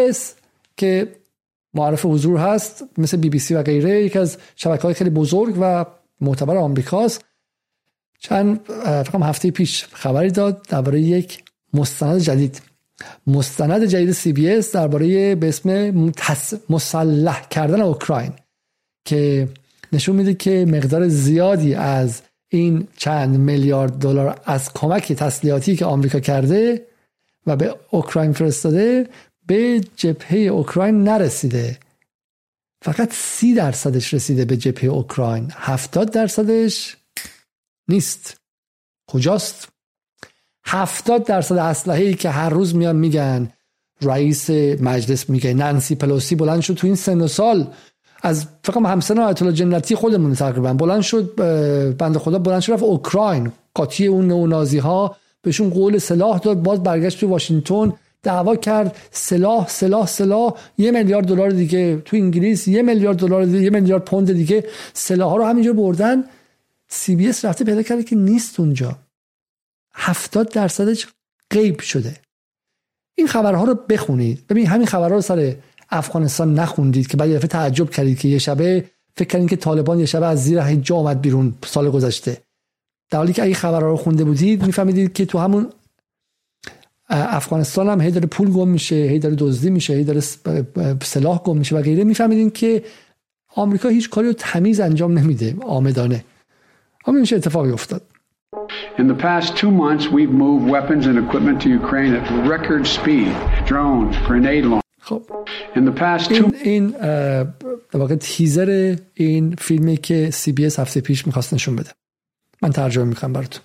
اس 0.08 0.34
که 0.76 1.08
معرف 1.74 2.06
حضور 2.06 2.38
هست 2.38 2.84
مثل 2.98 3.16
بی 3.16 3.30
بی 3.30 3.38
سی 3.38 3.54
و 3.54 3.62
غیره 3.62 4.04
یکی 4.04 4.18
از 4.18 4.38
شبکه 4.56 4.82
های 4.82 4.94
خیلی 4.94 5.10
بزرگ 5.10 5.54
و 5.60 5.84
معتبر 6.20 6.56
آمریکاست. 6.56 7.24
چند 8.18 8.60
فکرم 9.06 9.22
هفته 9.22 9.50
پیش 9.50 9.84
خبری 9.92 10.30
داد 10.30 10.66
درباره 10.68 11.00
یک 11.00 11.44
مستند 11.74 12.18
جدید. 12.18 12.60
مستند 13.26 13.84
جدید 13.84 14.12
سی 14.12 14.32
بی 14.32 14.50
اس 14.50 14.72
درباره 14.72 15.34
به 15.34 15.48
اسم 15.48 15.94
مسلح 16.68 17.48
کردن 17.48 17.80
اوکراین 17.80 18.32
که 19.04 19.48
نشون 19.92 20.16
میده 20.16 20.34
که 20.34 20.66
مقدار 20.68 21.08
زیادی 21.08 21.74
از 21.74 22.22
این 22.48 22.88
چند 22.96 23.36
میلیارد 23.36 23.98
دلار 23.98 24.40
از 24.44 24.72
کمک 24.72 25.12
تسلیحاتی 25.12 25.76
که 25.76 25.84
آمریکا 25.84 26.20
کرده 26.20 26.86
و 27.46 27.56
به 27.56 27.74
اوکراین 27.90 28.32
فرستاده 28.32 29.08
به 29.46 29.80
جبهه 29.96 30.38
اوکراین 30.38 31.04
نرسیده. 31.04 31.78
فقط 32.82 33.12
سی 33.12 33.54
درصدش 33.54 34.14
رسیده 34.14 34.44
به 34.44 34.56
جبهه 34.56 34.84
اوکراین. 34.84 35.52
هفتاد 35.54 36.10
درصدش 36.12 36.96
نیست. 37.88 38.36
کجاست؟ 39.10 39.68
هفتاد 40.70 41.24
درصد 41.24 41.56
اسلحه 41.56 42.04
ای 42.04 42.14
که 42.14 42.30
هر 42.30 42.48
روز 42.48 42.74
میان 42.74 42.96
میگن 42.96 43.48
رئیس 44.02 44.50
مجلس 44.80 45.30
میگه 45.30 45.54
نانسی 45.54 45.94
پلوسی 45.94 46.34
بلند 46.34 46.60
شد 46.60 46.74
تو 46.74 46.86
این 46.86 46.96
سن 46.96 47.20
و 47.20 47.28
سال. 47.28 47.66
از 48.22 48.46
فقط 48.64 48.76
همسن 48.76 49.18
آیت 49.18 49.42
الله 49.42 49.54
جنتی 49.54 49.94
خودمون 49.94 50.34
تقریبا 50.34 50.72
بلند 50.74 51.00
شد 51.00 51.34
بنده 51.98 52.18
خدا 52.18 52.38
بلند 52.38 52.60
شد 52.60 52.72
رفت 52.72 52.82
اوکراین. 52.82 53.52
قاطی 53.74 54.06
اون 54.06 54.48
نازی 54.48 54.78
ها 54.78 55.16
بهشون 55.42 55.70
قول 55.70 55.98
سلاح 55.98 56.38
داد 56.38 56.62
باز 56.62 56.82
برگشت 56.82 57.20
تو 57.20 57.28
واشنگتن 57.28 57.92
دعوا 58.22 58.56
کرد 58.56 58.96
سلاح 59.10 59.68
سلاح 59.68 60.06
سلاح. 60.06 60.52
یه 60.78 60.90
میلیارد 60.90 61.26
دلار 61.26 61.50
دیگه 61.50 62.02
تو 62.04 62.16
انگلیس 62.16 62.68
یه 62.68 62.82
میلیارد 62.82 63.16
دلار 63.16 63.48
یه 63.48 63.70
میلیارد 63.70 64.04
پوند 64.04 64.32
دیگه. 64.32 64.64
سلاح 64.92 65.30
ها 65.30 65.36
رو 65.36 65.44
همینجا 65.44 65.72
بردن. 65.72 66.24
سی 66.88 67.16
بی 67.16 67.28
اس 67.28 67.44
رفته 67.44 67.64
پیدا 67.64 67.82
کرده 67.82 68.02
که 68.02 68.16
نیست 68.16 68.60
اونجا. 68.60 68.98
هفتاد 69.98 70.52
درصدش 70.52 71.06
غیب 71.50 71.80
شده. 71.80 72.16
این 73.14 73.26
خبرها 73.26 73.64
رو 73.64 73.74
بخونید. 73.74 74.46
ببین 74.46 74.66
همین 74.66 74.86
خبرها 74.86 75.14
رو 75.14 75.20
سر 75.20 75.56
افغانستان 75.90 76.54
نخوندید 76.54 77.06
که 77.06 77.16
بعد 77.16 77.34
دفعه 77.34 77.48
تعجب 77.48 77.90
کردید 77.90 78.18
که 78.18 78.28
یه 78.28 78.38
شبه 78.38 78.84
فکر 79.16 79.28
کردین 79.28 79.48
که 79.48 79.56
طالبان 79.56 79.98
یه 79.98 80.06
شبه 80.06 80.26
از 80.26 80.44
زیر 80.44 80.60
حجا 80.60 80.96
آمد 80.96 81.20
بیرون 81.20 81.54
سال 81.66 81.90
گذشته. 81.90 82.42
در 83.10 83.18
حالی 83.18 83.32
که 83.32 83.42
اگه 83.42 83.54
خبرها 83.54 83.88
رو 83.90 83.96
خونده 83.96 84.24
بودید 84.24 84.66
میفهمیدید 84.66 85.12
که 85.12 85.26
تو 85.26 85.38
همون 85.38 85.72
افغانستان 87.08 87.88
هم 87.88 88.00
هی 88.00 88.10
داره 88.10 88.26
پول 88.26 88.50
گم 88.50 88.68
میشه 88.68 88.94
هی 88.94 89.18
دزدی 89.18 89.70
میشه 89.70 89.94
هی 89.94 90.04
داره 90.04 90.20
سلاح 91.02 91.42
گم 91.42 91.58
میشه 91.58 91.76
و 91.76 91.82
غیره. 91.82 92.04
میفهمیدین 92.04 92.50
که 92.50 92.84
آمریکا 93.54 93.88
هیچ 93.88 94.10
کاری 94.10 94.26
رو 94.26 94.32
تمیز 94.32 94.80
انجام 94.80 95.18
نمیده 95.18 95.56
آمدانه. 95.66 96.24
اما 97.06 97.20
میشه 97.20 97.36
اتفاقی 97.36 97.70
افتاد. 97.70 98.02
In 98.98 99.06
the 99.08 99.14
past 99.14 99.56
two 99.56 99.70
months, 99.70 100.08
we've 100.08 100.34
moved 100.44 100.64
weapons 100.76 101.06
and 101.06 101.18
equipment 101.18 101.60
to 101.64 101.68
Ukraine 101.68 102.14
at 102.14 102.26
record 102.54 102.86
speed. 102.86 103.30
Drones, 103.66 104.16
grenade 104.26 104.64
launchers. 104.64 104.82
خب 105.00 105.22
In 105.76 105.84
the 105.84 106.00
past 106.00 106.34
two... 106.34 106.50
این 106.64 106.86
در 107.90 107.98
واقع 107.98 108.14
تیزر 108.14 108.96
این 109.14 109.54
فیلمی 109.58 109.96
که 109.96 110.30
سی 110.30 110.52
بی 110.52 110.66
اس 110.66 110.78
هفته 110.78 111.00
پیش 111.00 111.26
می‌خواست 111.26 111.54
نشون 111.54 111.76
بده 111.76 111.90
من 112.62 112.70
ترجمه 112.70 113.04
می‌کنم 113.04 113.32
براتون 113.32 113.62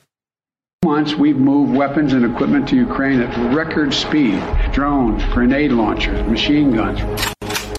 months, 0.85 1.11
we've 1.11 1.39
moved 1.51 1.71
weapons 1.77 2.11
and 2.13 2.25
equipment 2.25 2.67
to 2.67 2.75
Ukraine 2.75 3.19
at 3.21 3.33
record 3.61 3.93
speed. 3.93 4.39
Drones, 4.75 5.21
grenade 5.33 5.71
launchers, 5.71 6.19
machine 6.29 6.75
guns. 6.75 7.01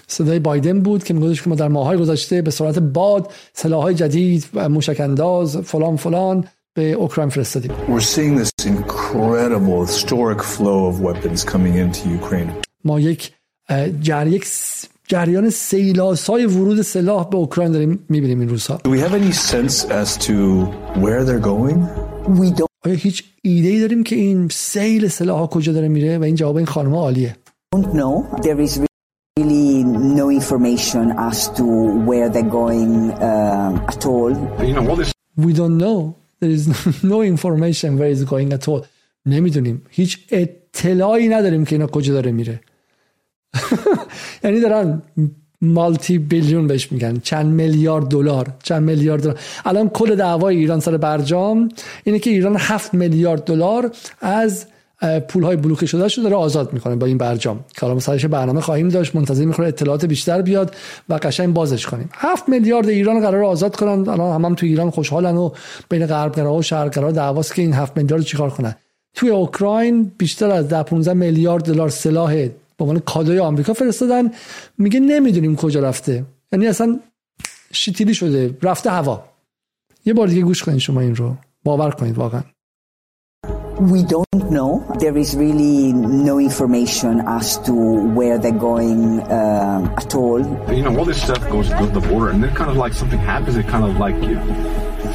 صدای 0.06 0.38
بایدن 0.38 0.80
بود 0.80 1.04
که 1.04 1.14
میگوش 1.14 1.42
که 1.42 1.50
ما 1.50 1.56
در 1.56 1.68
ماهای 1.68 1.98
گذشته 1.98 2.42
به 2.42 2.50
سرعت 2.50 2.78
باد 2.78 3.32
سلاحهای 3.52 3.94
جدید 3.94 4.58
موشک 4.58 5.00
انداز 5.00 5.56
فلان 5.56 5.96
فلان 5.96 6.44
به 6.74 6.92
اوکراین 6.92 7.30
فرستادیم. 7.30 7.70
We're 7.70 8.00
seeing 8.00 8.36
this 8.36 8.66
incredible 8.66 9.86
historic 9.86 10.42
flow 10.42 10.86
of 10.90 11.00
weapons 11.00 11.44
coming 11.44 11.74
into 11.74 12.08
Ukraine. 12.08 12.52
ما 12.84 13.00
یک 13.00 13.32
جر 14.00 14.26
یک 14.26 14.46
جریان 15.08 15.50
سیلاسای 15.50 16.46
ورود 16.46 16.82
سلاح 16.82 17.30
به 17.30 17.36
اوکراین 17.36 17.72
داریم 17.72 18.06
می‌بینیم 18.08 18.40
این 18.40 18.48
روزها. 18.48 18.78
Do 18.78 18.90
we 18.90 19.00
have 19.00 19.14
any 19.14 19.32
sense 19.32 19.84
as 19.84 20.16
to 20.26 20.32
where 21.04 21.24
they're 21.24 21.46
going? 21.46 21.78
We 22.40 22.50
don't 22.58 22.74
آیا 22.86 22.94
هیچ 22.94 23.24
ایده 23.42 23.68
ای 23.68 23.80
داریم 23.80 24.04
که 24.04 24.16
این 24.16 24.48
سیل 24.48 25.08
سلاح 25.08 25.38
ها 25.38 25.46
کجا 25.46 25.72
داره 25.72 25.88
میره 25.88 26.18
و 26.18 26.22
این 26.22 26.34
جواب 26.34 26.56
این 26.56 26.66
خانم 26.66 26.94
عالیه 26.94 27.36
don't 27.76 27.92
know. 27.92 28.40
There 28.42 28.60
is 28.60 28.80
really 29.38 29.82
no 30.20 30.30
information 30.30 31.04
as 31.30 31.38
to 31.58 31.64
where 32.08 32.28
they're 32.28 32.54
going 32.62 32.92
uh, 33.10 33.92
at 33.92 34.06
all. 34.06 34.32
You 34.68 34.74
know, 34.74 34.90
all 34.90 34.96
this 34.96 35.12
We 35.46 35.52
don't 35.52 35.78
know. 35.84 36.00
There 36.44 36.56
is 36.58 36.66
no 37.12 37.18
information 37.34 37.90
where 37.98 38.10
it's 38.14 38.24
going 38.32 38.52
at 38.52 38.68
all. 38.68 38.84
نمی‌دونیم. 39.26 39.82
هیچ 39.90 40.18
اطلاعی 40.30 41.28
نداریم 41.28 41.64
که 41.64 41.74
اینا 41.74 41.86
کجا 41.86 42.12
داره 42.12 42.32
میره. 42.32 42.60
یعنی 44.44 44.60
دارن 44.60 45.02
مالتی 45.60 46.18
بیلیون 46.18 46.66
بهش 46.66 46.92
میگن 46.92 47.20
چند 47.22 47.46
میلیارد 47.46 48.04
دلار 48.04 48.54
چند 48.62 48.82
میلیارد 48.82 49.22
دلار 49.22 49.38
الان 49.64 49.88
کل 49.88 50.14
دعوای 50.14 50.56
ایران 50.56 50.80
سر 50.80 50.96
برجام 50.96 51.68
اینه 52.04 52.18
که 52.18 52.30
ایران 52.30 52.56
هفت 52.58 52.94
میلیارد 52.94 53.44
دلار 53.44 53.90
از 54.20 54.66
پول 55.28 55.42
های 55.42 55.56
بلوکه 55.56 55.86
شده 55.86 56.08
شده 56.08 56.22
داره 56.22 56.36
آزاد 56.36 56.72
می‌کنه 56.72 56.96
با 56.96 57.06
این 57.06 57.18
برجام. 57.18 57.64
حالا 57.80 58.00
سرش 58.00 58.24
برنامه 58.24 58.60
خواهیم 58.60 58.88
داشت 58.88 59.16
منتظر 59.16 59.44
می‌کنه 59.44 59.66
اطلاعات 59.66 60.04
بیشتر 60.04 60.42
بیاد 60.42 60.74
و 61.08 61.14
قشنگ 61.14 61.54
بازش 61.54 61.86
کنیم. 61.86 62.08
هفت 62.12 62.48
میلیارد 62.48 62.88
ایران 62.88 63.20
قرار 63.20 63.44
آزاد 63.44 63.76
کنن. 63.76 64.08
الان 64.08 64.34
هم, 64.34 64.44
هم 64.44 64.54
تو 64.54 64.66
ایران 64.66 64.90
خوشحالن 64.90 65.36
و 65.36 65.50
بین 65.90 66.06
غربگرا 66.06 66.54
و 66.54 66.62
شرقگرا 66.62 67.12
دعواست 67.12 67.54
که 67.54 67.62
این 67.62 67.72
هفت 67.72 67.96
میلیارد 67.96 68.22
چیکار 68.22 68.50
کنن؟ 68.50 68.74
توی 69.14 69.30
اوکراین 69.30 70.12
بیشتر 70.18 70.50
از 70.50 70.68
10 70.68 70.82
15 70.82 71.12
میلیارد 71.12 71.64
دلار 71.64 71.88
سلاح 71.88 72.34
به 72.76 72.84
عنوان 72.84 72.98
کادوی 72.98 73.38
آمریکا 73.38 73.72
فرستادن. 73.72 74.30
میگه 74.78 75.00
نمی‌دونیم 75.00 75.56
کجا 75.56 75.80
رفته. 75.80 76.24
یعنی 76.52 76.66
اصلا 76.66 77.00
شیتیلی 77.72 78.14
شده 78.14 78.58
رفته 78.62 78.90
هوا. 78.90 79.24
یه 80.04 80.14
بار 80.14 80.26
دیگه 80.26 80.42
گوش 80.42 80.62
کنید 80.62 80.78
شما 80.78 81.00
این 81.00 81.16
رو. 81.16 81.36
باور 81.64 81.90
کنید 81.90 82.18
واقعا. 82.18 82.42
We 83.93 84.03
don't 84.03 84.51
know. 84.51 84.71
There 84.99 85.17
is 85.17 85.35
really 85.35 85.93
no 85.93 86.39
information 86.39 87.21
as 87.25 87.57
to 87.59 87.73
where 88.17 88.37
they're 88.37 88.51
going 88.51 89.21
uh, 89.21 89.95
at 89.97 90.13
all. 90.15 90.39
You 90.73 90.83
know, 90.83 90.97
all 90.97 91.05
this 91.05 91.21
stuff 91.21 91.43
goes 91.49 91.69
to 91.69 91.85
the 91.97 92.01
border, 92.01 92.29
and 92.33 92.43
then 92.43 92.53
kind 92.53 92.69
of 92.69 92.77
like 92.77 92.93
something 92.93 93.19
happens, 93.19 93.55
it 93.55 93.67
kind 93.67 93.85
of 93.85 93.93
like 93.97 94.15
you, 94.27 94.37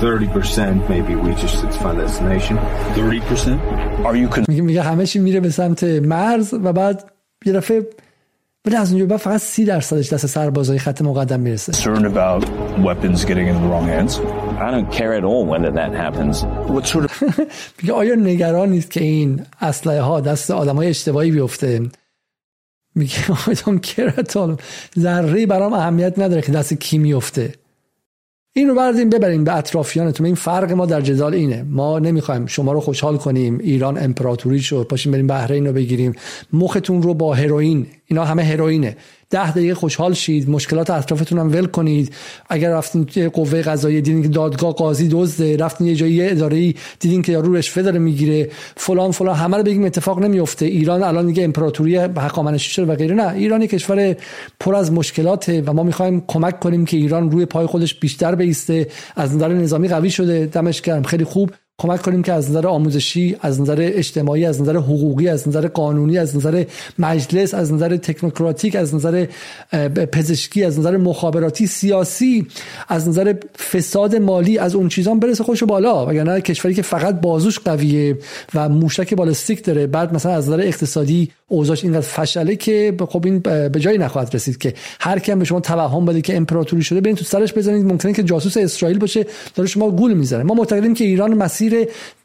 30% 0.01 0.89
maybe 0.89 1.15
reaches 1.15 1.63
its 1.63 1.77
final 1.77 2.07
destination. 2.07 2.57
30%? 2.95 3.61
Are 4.05 4.17
you 4.17 4.29
میگه 4.49 4.63
میگه 4.63 4.83
همه 4.83 5.07
چی 5.07 5.19
میره 5.19 5.41
به 5.41 5.51
سمت 5.51 5.85
مرز 5.85 6.55
و 6.55 6.73
بعد 6.73 7.11
یه 7.47 7.53
دفعه 7.53 7.87
ولی 8.67 8.77
از 8.77 8.91
اونجا 8.91 9.07
بعد 9.07 9.19
فقط 9.19 9.41
سی 9.41 9.65
درصدش 9.65 10.13
دست 10.13 10.27
سربازای 10.27 10.79
خط 10.79 11.03
مقدم 11.03 11.41
میرسه 11.41 11.73
concerned 11.73 12.05
about 12.05 12.45
weapons 12.79 13.25
getting 13.25 13.49
in 13.49 13.55
the 13.55 13.69
wrong 13.69 13.87
hands? 13.87 14.21
I 14.62 14.72
don't 14.72 14.92
care 14.92 15.14
at 15.14 15.24
all 15.24 15.46
whether 15.46 15.72
that 15.72 15.94
happens. 15.94 16.46
میگه 17.82 17.94
آیا 18.02 18.16
نگران 18.16 18.70
نیست 18.70 18.92
که 18.92 19.04
این 19.04 19.42
اسلحه 19.62 20.02
ها 20.02 20.22
دست 20.22 20.52
آدمای 20.52 20.88
اشتباهی 20.88 21.32
بیفته؟ 21.32 21.82
میگه 22.96 23.16
I 23.26 23.56
don't 23.56 23.82
care 23.86 24.20
at 24.20 24.32
all. 24.36 24.62
ذره 25.00 25.46
برام 25.46 25.74
اهمیت 25.74 26.20
نداره 26.20 26.42
که 26.42 26.52
دست 26.52 26.74
کی 26.74 26.98
میفته. 26.98 27.54
این 28.54 28.68
رو 28.68 28.76
بردیم 28.76 29.10
ببریم 29.10 29.44
به 29.44 29.58
اطرافیانتون. 29.58 30.26
این 30.26 30.36
فرق 30.36 30.72
ما 30.72 30.86
در 30.86 31.02
جدال 31.02 31.34
اینه. 31.34 31.64
ما 31.64 32.00
نمی‌خوایم 32.00 32.46
شما 32.46 32.72
رو 32.72 32.80
خوشحال 32.80 33.18
کنیم 33.18 33.58
ایران 33.58 34.04
امپراتوری 34.04 34.60
شد 34.60 34.88
پاشیم 34.90 35.12
بریم 35.12 35.28
بحرین 35.28 35.68
رو 35.68 35.74
بگیریم. 35.74 36.16
مختون 36.54 37.02
رو 37.02 37.14
با 37.14 37.34
هروئین. 37.34 37.88
اینا 38.06 38.26
همه 38.26 38.44
هروئینه. 38.44 38.98
ده 39.30 39.52
دقیقه 39.52 39.76
خوشحال 39.76 40.14
شید. 40.14 40.50
مشکلات 40.50 40.90
اطرافتون 40.90 41.40
هم 41.40 41.52
ول 41.52 41.66
کنید. 41.66 42.14
اگر 42.50 42.72
رفتین 42.72 43.30
قوه 43.34 43.62
قضایی 43.62 44.02
دیدین 44.02 44.22
که 44.22 44.28
دادگاه 44.28 44.74
قاضی 44.74 45.08
دزده 45.12 45.58
رفتین 45.58 45.88
یه 45.88 45.96
جایی 45.96 46.30
اداره 46.30 46.74
دیدین 47.00 47.22
که 47.22 47.32
یارو 47.32 47.54
رشوه 47.54 47.84
داره 47.84 48.00
می‌گیره. 48.00 48.50
فلان 48.78 49.12
فلان 49.12 49.36
همه 49.36 49.58
رو 49.58 49.64
بگیم 49.64 49.86
اتفاق 49.86 50.20
نمیفته. 50.20 50.66
ایران 50.66 51.04
الان 51.04 51.28
دیگه 51.28 51.44
امپراتوری 51.44 51.96
حقامنشی 51.96 52.72
شده 52.72 52.86
و 52.86 52.96
غیره. 52.96 53.16
نه 53.16 53.34
ایران 53.34 53.68
کشور 53.68 54.16
پر 54.60 54.76
از 54.76 54.92
مشکلاته 54.92 55.62
و 55.62 55.74
ما 55.74 55.84
می‌خوایم 55.84 56.24
کمک 56.28 56.60
کنیم 56.60 56.86
که 56.86 56.98
ایران 56.98 57.32
روی 57.32 57.46
پای 57.46 57.66
خودش 57.66 57.96
بیشتر 57.96 58.36
بیسته 58.36 58.88
از 59.16 59.36
نظر 59.36 59.54
نظامی 59.54 59.88
قوی 59.88 60.10
شده. 60.10 60.46
دمش 60.46 60.82
گرم. 60.82 61.04
خیلی 61.04 61.24
خوب. 61.24 61.52
کمک 61.80 62.02
کنیم 62.02 62.24
که 62.24 62.34
از 62.34 62.50
نظر 62.50 62.68
آموزشی 62.68 63.36
از 63.42 63.62
نظر 63.62 63.78
اجتماعی 63.80 64.46
از 64.46 64.62
نظر 64.62 64.78
حقوقی 64.78 65.28
از 65.28 65.48
نظر 65.48 65.68
قانونی 65.68 66.18
از 66.18 66.36
نظر 66.36 66.64
مجلس 67.00 67.54
از 67.54 67.74
نظر 67.74 67.98
تکنوکراتیک 67.98 68.76
از 68.76 68.96
نظر 68.96 69.26
پزشکی 70.12 70.64
از 70.64 70.80
نظر 70.80 70.98
مخابراتی 70.98 71.68
سیاسی 71.68 72.48
از 72.88 73.08
نظر 73.08 73.34
فساد 73.72 74.16
مالی 74.16 74.58
از 74.58 74.76
اون 74.76 74.90
چیزان 74.90 75.20
برسه 75.20 75.44
خوش 75.44 75.64
بالا. 75.64 76.06
وگرنه 76.06 76.42
کشوری 76.42 76.74
که 76.74 76.82
فقط 76.82 77.22
بازوش 77.22 77.60
قویه 77.60 78.18
و 78.56 78.70
موشک 78.70 79.14
بالستیک 79.14 79.64
داره. 79.64 79.88
بعد 79.88 80.14
مثلا 80.14 80.32
از 80.32 80.50
نظر 80.50 80.62
اقتصادی 80.62 81.30
اوضاعش 81.48 81.84
اینقدر 81.84 82.02
فشله 82.02 82.56
که 82.56 82.94
خب 83.10 83.26
این 83.26 83.40
به 83.40 83.80
جایی 83.80 83.98
نخواهد 83.98 84.36
رسید 84.36 84.58
که 84.58 84.74
هر 85.00 85.20
کیم 85.20 85.40
به 85.40 85.46
شما 85.46 85.60
توهم 85.60 86.06
بده 86.06 86.22
که 86.22 86.38
امپراتوری 86.38 86.82
شده 86.82 87.02
برین 87.02 87.16
تو 87.16 87.26
سرش 87.26 87.54
بزنید. 87.54 87.86
ممکنه 87.86 88.14
که 88.14 88.24
جاسوس 88.24 88.58
اسرائیل 88.58 89.00
باشه 89.00 89.26
داره 89.56 89.70
شما 89.70 89.92
گول 89.92 90.14
می‌زنه. 90.14 90.44
ما 90.44 90.54
معتقدیم 90.54 90.94
که 90.94 91.04
ایران 91.04 91.34
مسیر 91.34 91.69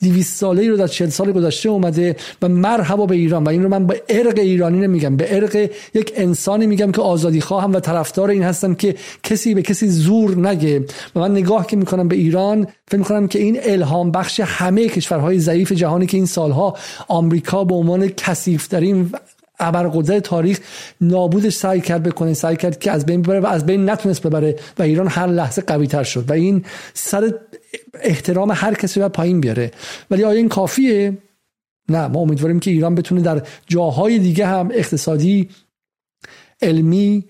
200 0.03 0.37
ساله 0.37 0.69
رو 0.69 0.77
در 0.77 0.87
40 0.87 1.09
سال 1.09 1.33
گذشته 1.33 1.69
اومده 1.69 2.17
و 2.43 2.49
مرحبا 2.49 3.07
به 3.07 3.15
ایران. 3.15 3.45
و 3.45 3.49
این 3.49 3.63
رو 3.63 3.69
من 3.69 3.87
به 3.87 4.03
ارق 4.09 4.39
ایرانی 4.39 4.79
نمیگم 4.79 5.17
به 5.17 5.37
ارق 5.37 5.71
یک 5.95 6.13
انسانی 6.17 6.67
میگم 6.67 6.93
که 6.93 7.03
آزادی 7.03 7.41
خواهم 7.41 7.73
و 7.73 7.81
طرفدار 7.81 8.31
این 8.31 8.43
هستم 8.43 8.75
که 8.75 8.95
کسی 9.23 9.55
به 9.55 9.63
کسی 9.63 9.89
زور 9.89 10.49
نگه. 10.49 10.85
و 11.17 11.21
من 11.21 11.31
نگاه 11.31 11.67
که 11.67 11.77
می‌کنم 11.77 12.09
به 12.09 12.17
ایران 12.17 12.67
فکر 12.89 12.99
می‌کنم 12.99 13.29
که 13.29 13.39
این 13.39 13.59
الهام 13.63 14.11
بخش 14.11 14.41
همه 14.41 14.89
کشورهای 14.89 15.39
ضعیف 15.39 15.73
جهانی 15.73 16.07
که 16.07 16.17
این 16.17 16.27
سالها 16.27 16.77
آمریکا 17.09 17.65
به 17.65 17.75
عنوان 17.75 18.09
کثیفترین 18.09 19.11
ابرقدرت 19.61 20.23
تاریخ 20.23 20.59
نابودش 21.01 21.53
سعی 21.53 21.81
کرد 21.81 22.03
بکنه 22.03 22.35
سعی 22.35 22.57
کرد 22.57 22.79
که 22.79 22.91
از 22.91 23.07
بین 23.07 23.23
ببره 23.23 23.41
و 23.41 23.47
از 23.47 23.67
بین 23.67 23.91
نتونست 23.91 24.27
ببره 24.27 24.57
و 24.79 24.83
ایران 24.83 25.09
هر 25.09 25.27
لحظه 25.27 25.63
قوی 25.63 25.87
تر 25.87 26.03
شد. 26.03 26.31
و 26.31 26.33
این 26.33 26.65
سر 26.95 27.35
احترام 28.01 28.53
هر 28.55 28.75
کسی 28.75 29.01
رو 29.01 29.09
پایین 29.09 29.41
بیاره. 29.41 29.71
ولی 30.11 30.25
آیا 30.25 30.37
این 30.37 30.49
کافیه؟ 30.49 31.19
نه 31.89 32.07
ما 32.07 32.21
امیدواریم 32.21 32.61
که 32.61 32.71
ایران 32.71 32.95
بتونه 32.95 33.21
در 33.21 33.43
جاهای 33.67 34.19
دیگه 34.19 34.47
هم 34.47 34.71
اقتصادی 34.75 35.49
علمی 36.63 37.25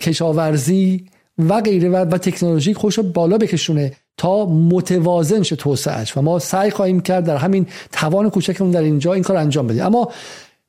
کشاورزی 0.00 1.06
و 1.38 1.60
غیره 1.60 1.88
و, 1.88 1.96
و 1.96 2.18
تکنولوژیک 2.18 2.76
خوش 2.76 2.98
بالا 2.98 3.38
بکشونه 3.38 3.92
تا 4.16 4.46
متوازن 4.46 5.42
شه 5.42 5.56
توسعهش 5.56 6.16
و 6.16 6.22
ما 6.22 6.38
سعی 6.38 6.70
خواهیم 6.70 7.00
کرد 7.00 7.24
در 7.24 7.36
همین 7.36 7.66
توان 7.92 8.30
کوچکمون 8.30 8.70
در 8.70 8.82
اینجا 8.82 9.12
این 9.12 9.22
کار 9.22 9.36
انجام 9.36 9.66
بدیم. 9.66 9.82
اما 9.82 10.12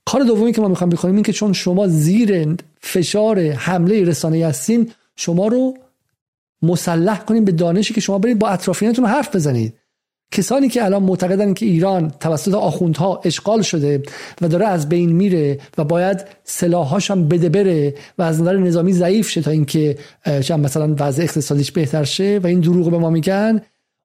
کار 0.06 0.24
دومی 0.24 0.54
که 0.54 0.62
ما 0.62 0.68
می‌خوایم 0.68 0.90
بکنیم 0.90 1.16
این 1.16 1.24
که 1.24 1.34
چون 1.34 1.54
شما 1.54 1.88
زیر 1.88 2.56
فشار 2.82 3.40
حمله 3.40 4.06
رسانه 4.06 4.46
هستین 4.46 4.92
شما 5.16 5.48
رو 5.48 5.78
مسلح 6.62 7.20
کنیم 7.20 7.46
به 7.46 7.52
دانشی 7.52 7.94
که 7.94 8.02
شما 8.02 8.20
برید 8.20 8.40
با 8.40 8.48
اطرافیانتون 8.48 9.06
حرف 9.06 9.36
بزنید. 9.36 9.74
کسانی 10.32 10.70
که 10.70 10.86
الان 10.86 11.04
معتقدن 11.04 11.54
که 11.54 11.66
ایران 11.66 12.14
توسط 12.20 12.54
آخوندها 12.54 13.22
اشغال 13.26 13.62
شده 13.62 14.04
و 14.42 14.48
داره 14.48 14.68
از 14.68 14.90
بین 14.90 15.12
میره 15.12 15.60
و 15.78 15.84
باید 15.84 16.26
سلاحاش 16.44 17.12
هم 17.12 17.28
بده 17.28 17.50
بره 17.50 17.96
و 18.18 18.22
از 18.22 18.42
نظر 18.42 18.58
نظامی 18.58 18.94
ضعیف 18.94 19.30
شه 19.30 19.42
تا 19.42 19.52
اینکه 19.52 19.98
مثلا 20.50 20.96
وضع 21.00 21.24
اقتصادیش 21.24 21.72
بهتر 21.72 22.04
شه 22.04 22.40
و 22.44 22.48
این 22.48 22.60
دروغ 22.60 22.92
به 22.92 22.98
ما 22.98 23.10
میگن 23.10 23.62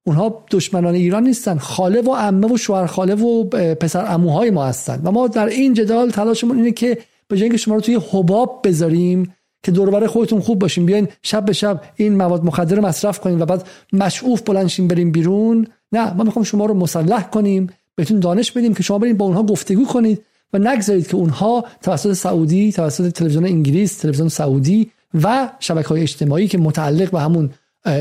اونها 0.07 0.45
دشمنان 0.51 0.95
ایران 0.95 1.23
نیستن. 1.23 1.59
خاله 1.59 2.01
و 2.01 2.15
عمه 2.15 2.53
و 2.53 2.57
شوهر 2.57 2.87
خاله 2.87 3.15
و 3.15 3.45
پسر 3.75 4.05
عموهای 4.05 4.51
ما 4.51 4.65
هستن. 4.65 5.01
و 5.05 5.11
ما 5.11 5.29
در 5.29 5.47
این 5.47 5.75
جدال 5.75 6.11
تلاشمون 6.11 6.57
اینه 6.57 6.73
که 6.73 6.99
به 7.29 7.37
جای 7.37 7.59
شما 7.59 7.75
رو 7.75 7.81
توی 7.81 8.01
حباب 8.11 8.61
بذاریم 8.65 9.35
که 9.65 9.73
دور 9.73 10.07
خودتون 10.07 10.41
خوب 10.41 10.59
باشین. 10.59 10.87
بیاین 10.87 11.09
شب 11.23 11.45
به 11.45 11.53
شب 11.53 11.83
این 11.97 12.17
مواد 12.17 12.45
مخدر 12.45 12.81
مصرف 12.81 13.21
کنیم 13.21 13.41
و 13.41 13.45
بعد 13.45 13.67
مشعوف 13.93 14.43
بلنشین 14.43 14.89
بریم 14.89 15.13
بیرون. 15.13 15.67
نه 15.93 16.15
ما 16.15 16.25
می‌خوام 16.25 16.45
شما 16.45 16.67
رو 16.67 16.75
مسلح 16.75 17.23
کنیم 17.23 17.71
بهتون 17.95 18.21
دانش 18.21 18.53
بدیم 18.53 18.75
که 18.75 18.83
شما 18.83 18.99
برید 18.99 19.19
با 19.19 19.25
اونها 19.25 19.43
گفتگو 19.43 19.87
کنید 19.87 20.23
و 20.53 20.59
نگذارید 20.59 21.07
که 21.09 21.17
اونها 21.17 21.65
توسط 21.83 22.13
سعودی 22.13 22.73
توسط 22.73 23.13
تلویزیون 23.13 23.45
انگلیس 23.45 23.99
تلویزیون 23.99 24.29
سعودی 24.29 24.91
و 25.23 25.51
شبکه 25.61 25.89
های 25.89 26.03
اجتماعی 26.03 26.49
که 26.49 26.59
متعلق 26.59 27.11
به 27.11 27.21
همون 27.21 27.51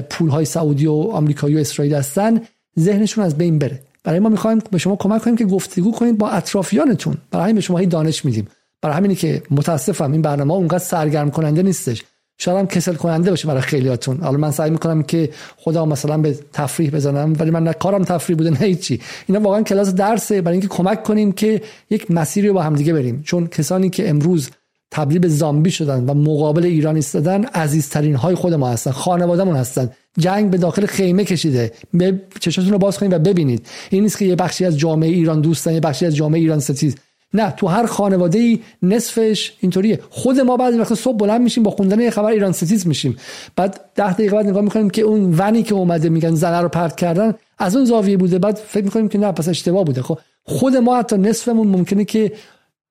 پول 0.10 0.30
های 0.30 0.46
سعودی 0.46 0.88
و 0.88 0.94
آمریکایی 0.94 1.56
و 1.56 1.60
اسرائیل 1.60 1.96
هستن 1.96 2.42
ذهنشون 2.80 3.24
از 3.24 3.38
بین 3.38 3.60
بره. 3.60 3.80
برای 4.04 4.20
ما 4.20 4.30
می‌خوایم 4.30 4.60
به 4.72 4.78
شما 4.78 4.96
کمک 4.96 5.22
کنیم 5.22 5.36
که 5.36 5.46
گفتگو 5.46 5.92
کنید 5.92 6.18
با 6.18 6.30
اطرافیانتون. 6.30 7.18
برای 7.32 7.44
همین 7.44 7.56
به 7.56 7.62
شما 7.62 7.86
دانش 7.86 8.26
میدیم. 8.26 8.48
برای 8.84 8.96
همینی 8.96 9.16
که 9.16 9.44
متاسفم 9.52 10.12
این 10.12 10.22
برنامه 10.22 10.54
اونقدر 10.54 10.80
سرگرم 10.80 11.32
کننده 11.32 11.64
نیستش. 11.64 12.04
شاید 12.38 12.58
هم 12.58 12.68
کسل 12.68 12.94
کننده 12.94 13.30
باشه 13.30 13.48
برای 13.48 13.62
خیلیاتون. 13.62 14.22
حالا 14.22 14.38
من 14.38 14.52
سعی 14.52 14.70
می‌کنم 14.70 15.04
که 15.04 15.30
خدا 15.58 15.86
مثلا 15.86 16.18
به 16.18 16.38
تفریح 16.54 16.92
بزنم 16.92 17.36
ولی 17.40 17.52
من 17.52 17.72
کارم 17.72 18.04
تفریح 18.04 18.38
بوده 18.38 18.50
نه 18.50 18.58
هیچی. 18.58 19.02
اینا 19.28 19.42
واقعا 19.42 19.62
کلاس 19.62 19.94
درسه. 19.94 20.42
برای 20.42 20.58
اینکه 20.58 20.68
کمک 20.68 21.04
کنیم 21.04 21.32
که 21.32 21.62
یک 21.90 22.12
مسیری 22.12 22.48
رو 22.48 22.54
با 22.54 22.62
هم 22.62 22.76
دیگه 22.76 22.94
بریم. 22.94 23.22
چون 23.26 23.48
کسانی 23.48 23.90
که 23.90 24.10
امروز 24.10 24.50
تبدیل 24.92 25.20
به 25.20 25.28
زامبی 25.28 25.72
شدن 25.72 26.04
و 26.06 26.14
مقابل 26.14 26.66
ایران 26.66 26.96
ایستادن 26.96 27.44
عزیزترین 27.44 28.16
های 28.16 28.36
خود 28.36 28.54
ما 28.54 28.70
هستن 28.70 28.92
خانوادهمون 28.92 29.56
هستن. 29.56 29.90
جنگ 30.18 30.50
به 30.50 30.58
داخل 30.58 30.86
خیمه 30.86 31.26
کشیده. 31.26 31.72
به 31.94 32.22
چشاتون 32.40 32.72
رو 32.72 32.78
باز 32.78 32.98
کنید 32.98 33.14
و 33.14 33.20
ببینید. 33.20 33.68
این 33.90 34.04
نیست 34.04 34.18
که 34.18 34.26
یه 34.26 34.36
بخشی 34.36 34.66
از 34.66 34.78
جامعه 34.78 35.10
ایران 35.10 35.42
دوستن 35.42 35.74
یه 35.74 35.80
بخشی 35.80 36.06
از 36.06 36.16
جامعه 36.16 36.40
ایران 36.40 36.60
ستیز. 36.60 36.96
نه 37.34 37.52
تو 37.52 37.68
هر 37.68 37.86
خانواده 37.86 38.40
ای 38.40 38.60
نصفش 38.82 39.54
اینطوریه. 39.60 40.00
خود 40.10 40.40
ما 40.40 40.58
بعضی 40.58 40.78
وقت 40.78 40.94
صبح 40.94 41.18
بلند 41.18 41.42
میشیم 41.42 41.64
با 41.64 41.72
خوندن 41.72 42.00
یه 42.00 42.10
خبر 42.10 42.30
ایران 42.30 42.52
ستیز 42.52 42.88
میشیم. 42.88 43.18
بعد 43.56 43.80
ده 43.96 44.14
دقیقه 44.14 44.36
بعد 44.36 44.48
نگاه 44.48 44.62
می‌کنیم 44.62 44.90
که 44.90 45.02
اون 45.02 45.36
ونی 45.38 45.64
که 45.64 45.76
اومده 45.76 46.10
میگن 46.10 46.36
زنه 46.36 46.62
رو 46.62 46.70
پرت 46.70 46.96
کردن 46.96 47.34
از 47.58 47.76
اون 47.76 47.86
زاویه 47.86 48.18
بوده. 48.18 48.40
بعد 48.40 48.56
فکر 48.56 48.84
می‌کنیم 48.84 49.08
که 49.08 49.18
نه 49.18 49.32
پس 49.32 49.50
اشتباه 49.50 49.84
بوده. 49.84 50.02
خب 50.02 50.20
خود 50.44 50.76
ما 50.76 50.98
حتی 50.98 51.18
نصفمون 51.18 51.68
ممکنه 51.68 52.06
که 52.06 52.32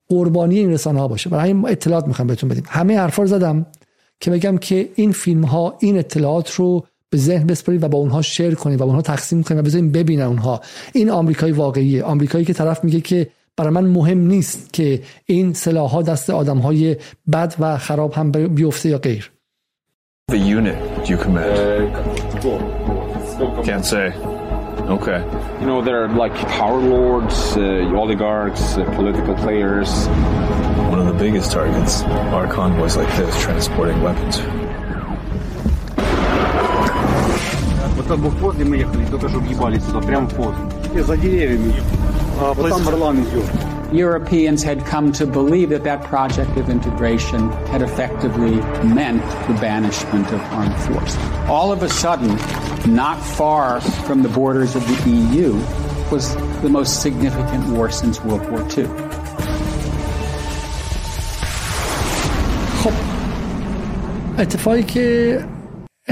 قربانی 0.09 0.59
این 0.59 0.71
رسانه 0.71 1.01
ها 1.01 1.09
باشه. 1.09 1.31
برای 1.31 1.51
همین 1.51 1.69
اطلاعات 1.69 2.07
می‌خوام 2.07 2.29
بهتون 2.29 2.49
بدیم. 2.49 2.65
همه 2.69 2.99
حرفا 2.99 3.23
رو 3.23 3.29
زدم 3.29 3.67
که 4.21 4.31
بگم 4.31 4.59
که 4.59 4.89
این 4.95 5.13
فیلم 5.13 5.45
ها 5.45 5.77
این 5.81 5.99
اطلاعات 5.99 6.51
رو 6.51 6.87
به 7.11 7.19
ذهن 7.19 7.47
بسپارید 7.47 7.83
و 7.83 7.89
با 7.89 7.99
اونها 7.99 8.23
شیر 8.23 8.55
کنید 8.55 8.77
و 8.77 8.79
با 8.79 8.85
اونها 8.85 9.03
تقسیم 9.03 9.43
کنید 9.43 9.61
و 9.61 9.63
بذارید 9.63 9.93
ببینن 9.93 10.23
اونها. 10.23 10.61
این 10.93 11.11
آمریکایی 11.11 11.53
واقعیه. 11.53 12.03
آمریکایی 12.03 12.45
که 12.45 12.53
طرف 12.53 12.85
میگه 12.85 13.01
که 13.01 13.29
برای 13.58 13.74
من 13.74 13.86
مهم 13.86 14.18
نیست 14.18 14.74
که 14.74 15.02
این 15.26 15.54
سلاح 15.54 15.92
ها 15.92 16.02
دست 16.02 16.30
آدم 16.30 16.58
های 16.58 16.98
بد 17.34 17.56
و 17.60 17.78
خراب 17.78 18.14
هم 18.14 18.32
بیفته 18.32 18.90
یا 18.90 18.98
غیر 18.98 19.32
The 20.32 20.38
unit 20.38 21.10
you 21.10 21.16
command? 21.16 21.54
Uh, 22.44 23.64
Can't 23.64 23.86
say. 23.86 24.08
Okay. 24.98 25.20
You 25.62 25.66
know, 25.66 25.82
there 25.82 26.04
are 26.04 26.10
like 26.24 26.36
power 26.60 26.82
lords, 26.82 27.56
uh, 27.56 28.02
oligarchs, 28.02 28.78
uh, 28.78 28.84
political 28.96 29.36
players. 29.36 29.90
One 30.92 31.00
of 31.00 31.08
the 31.12 31.18
biggest 31.26 31.52
targets 31.52 32.04
are 32.38 32.48
convoys 32.48 32.98
like 32.98 33.12
this 33.16 33.34
transporting 33.42 34.02
weapons. 34.02 34.36
Вот 37.96 38.08
там 38.08 38.20
возле 38.22 38.66
мы 38.66 38.78
ехали, 38.78 39.06
только 39.06 39.30
что 39.30 39.40
въебались 39.40 39.84
сюда, 39.84 40.02
прям 40.02 40.28
в 40.28 40.36
пост. 40.36 40.60
За 40.94 41.18
деревьями. 41.18 41.74
Europeans 43.92 44.64
had 44.64 44.86
come 44.86 45.12
to 45.14 45.26
believe 45.26 45.70
that 45.70 45.84
that 45.86 46.04
project 46.04 46.58
of 46.58 46.70
integration 46.70 47.50
had 47.68 47.82
effectively 47.82 48.56
meant 48.84 49.22
the 49.48 49.54
banishment 49.62 50.28
of 50.32 50.42
armed 50.52 50.76
force. 50.82 51.16
All 51.48 51.72
of 51.72 51.84
a 51.84 51.90
sudden, 51.90 52.36
not 52.94 53.18
far 53.20 53.80
from 53.80 54.24
the 54.24 54.30
borders 54.30 54.76
of 54.76 54.86
the 54.88 55.10
EU, 55.10 55.54
was 56.12 56.36
the 56.62 56.70
most 56.70 57.02
significant 57.02 57.66
war 57.70 57.90
since 57.90 58.22
World 58.22 58.50
War 58.52 58.62
II. 58.78 58.88
خب 62.84 62.94
اتفاقی 64.40 64.84
که 64.84 65.40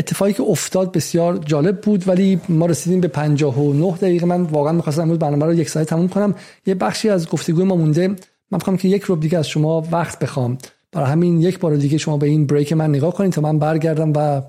اتفاقی 0.01 0.33
که 0.33 0.43
افتاد 0.43 0.93
بسیار 0.93 1.37
جالب 1.37 1.81
بود 1.81 2.09
ولی 2.09 2.41
ما 2.49 2.67
رسیدیم 2.67 3.01
به 3.01 3.09
59 3.09 3.93
دقیقه. 3.93 4.27
من 4.27 4.43
واقعا 4.43 4.73
می‌خواستم 4.73 5.03
امروز 5.03 5.19
برنامه 5.19 5.47
رو 5.47 5.55
یک 5.55 5.69
ساعت 5.69 5.89
تموم 5.89 6.09
کنم. 6.09 6.35
یه 6.67 6.75
بخشی 6.75 7.09
از 7.09 7.29
گفتگوی 7.29 7.65
ما 7.65 7.77
مونده. 7.77 8.09
من 8.09 8.17
می‌خوام 8.53 8.77
که 8.77 8.89
یک 8.89 9.03
رو 9.03 9.17
دیگه 9.17 9.39
از 9.39 9.49
شما 9.49 9.85
وقت 9.93 10.19
بخوام. 10.19 10.59
برای 10.93 11.11
همین 11.11 11.41
یک 11.41 11.59
بار 11.59 11.77
دیگه 11.77 11.99
شما 11.99 12.17
به 12.17 12.27
این 12.27 12.47
بریک 12.47 12.73
من 12.73 12.89
نگاه 12.89 13.15
کنید 13.15 13.33
تا 13.33 13.41
من 13.41 13.59
برگردم 13.59 14.13
و 14.17 14.43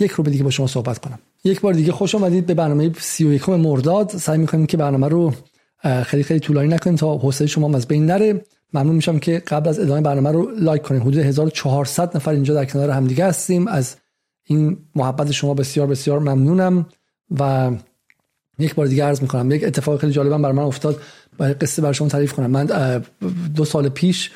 یک 0.00 0.10
رو 0.10 0.24
دیگه 0.24 0.44
با 0.44 0.50
شما 0.50 0.66
صحبت 0.66 0.98
کنم. 0.98 1.18
یک 1.44 1.60
بار 1.60 1.72
دیگه 1.72 1.92
خوش 1.92 2.14
آمدید 2.14 2.46
به 2.46 2.54
برنامه 2.54 2.92
31 2.98 3.48
مرداد. 3.48 4.10
سعی 4.10 4.38
می‌کنیم 4.38 4.66
که 4.66 4.76
برنامه 4.76 5.08
رو 5.08 5.32
خیلی 6.02 6.22
خیلی 6.22 6.40
طولانی 6.40 6.68
نکنیم 6.68 6.96
تا 6.96 7.18
حوصله 7.18 7.46
شما 7.46 7.76
از 7.76 7.88
بین 7.88 8.06
نره. 8.06 8.44
ممنون 8.74 8.96
میشم 8.96 9.18
که 9.18 9.38
قبل 9.38 9.68
از 9.68 9.78
ادامه 9.78 10.00
برنامه 10.00 10.32
رو 10.32 10.48
لایک 10.58 10.82
کنید. 10.82 11.02
حدود 11.02 11.18
1400 11.18 12.16
نفر 12.16 12.30
اینجا 12.30 12.54
در 12.54 12.64
کنار 12.64 12.90
همدیگه 12.90 13.24
هستیم. 13.24 13.68
از 13.68 13.96
این 14.50 14.78
محبت 14.94 15.30
شما 15.30 15.54
بسیار 15.54 15.86
بسیار 15.86 16.18
ممنونم 16.18 16.86
و 17.40 17.70
یک 18.58 18.74
بار 18.74 18.86
دیگه 18.86 19.04
عرض 19.04 19.22
می‌کنم 19.22 19.50
یک 19.50 19.64
اتفاق 19.64 20.00
خیلی 20.00 20.12
جالبم 20.12 20.42
برای 20.42 20.56
من 20.56 20.62
افتاد. 20.62 21.00
باید 21.38 21.62
قصه 21.62 21.82
بر 21.82 21.92
شما 21.92 22.08
تعریف 22.08 22.32
کنم. 22.32 22.50
من 22.50 22.66
دو 23.54 23.64
سال 23.64 23.88
پیش 23.88 24.30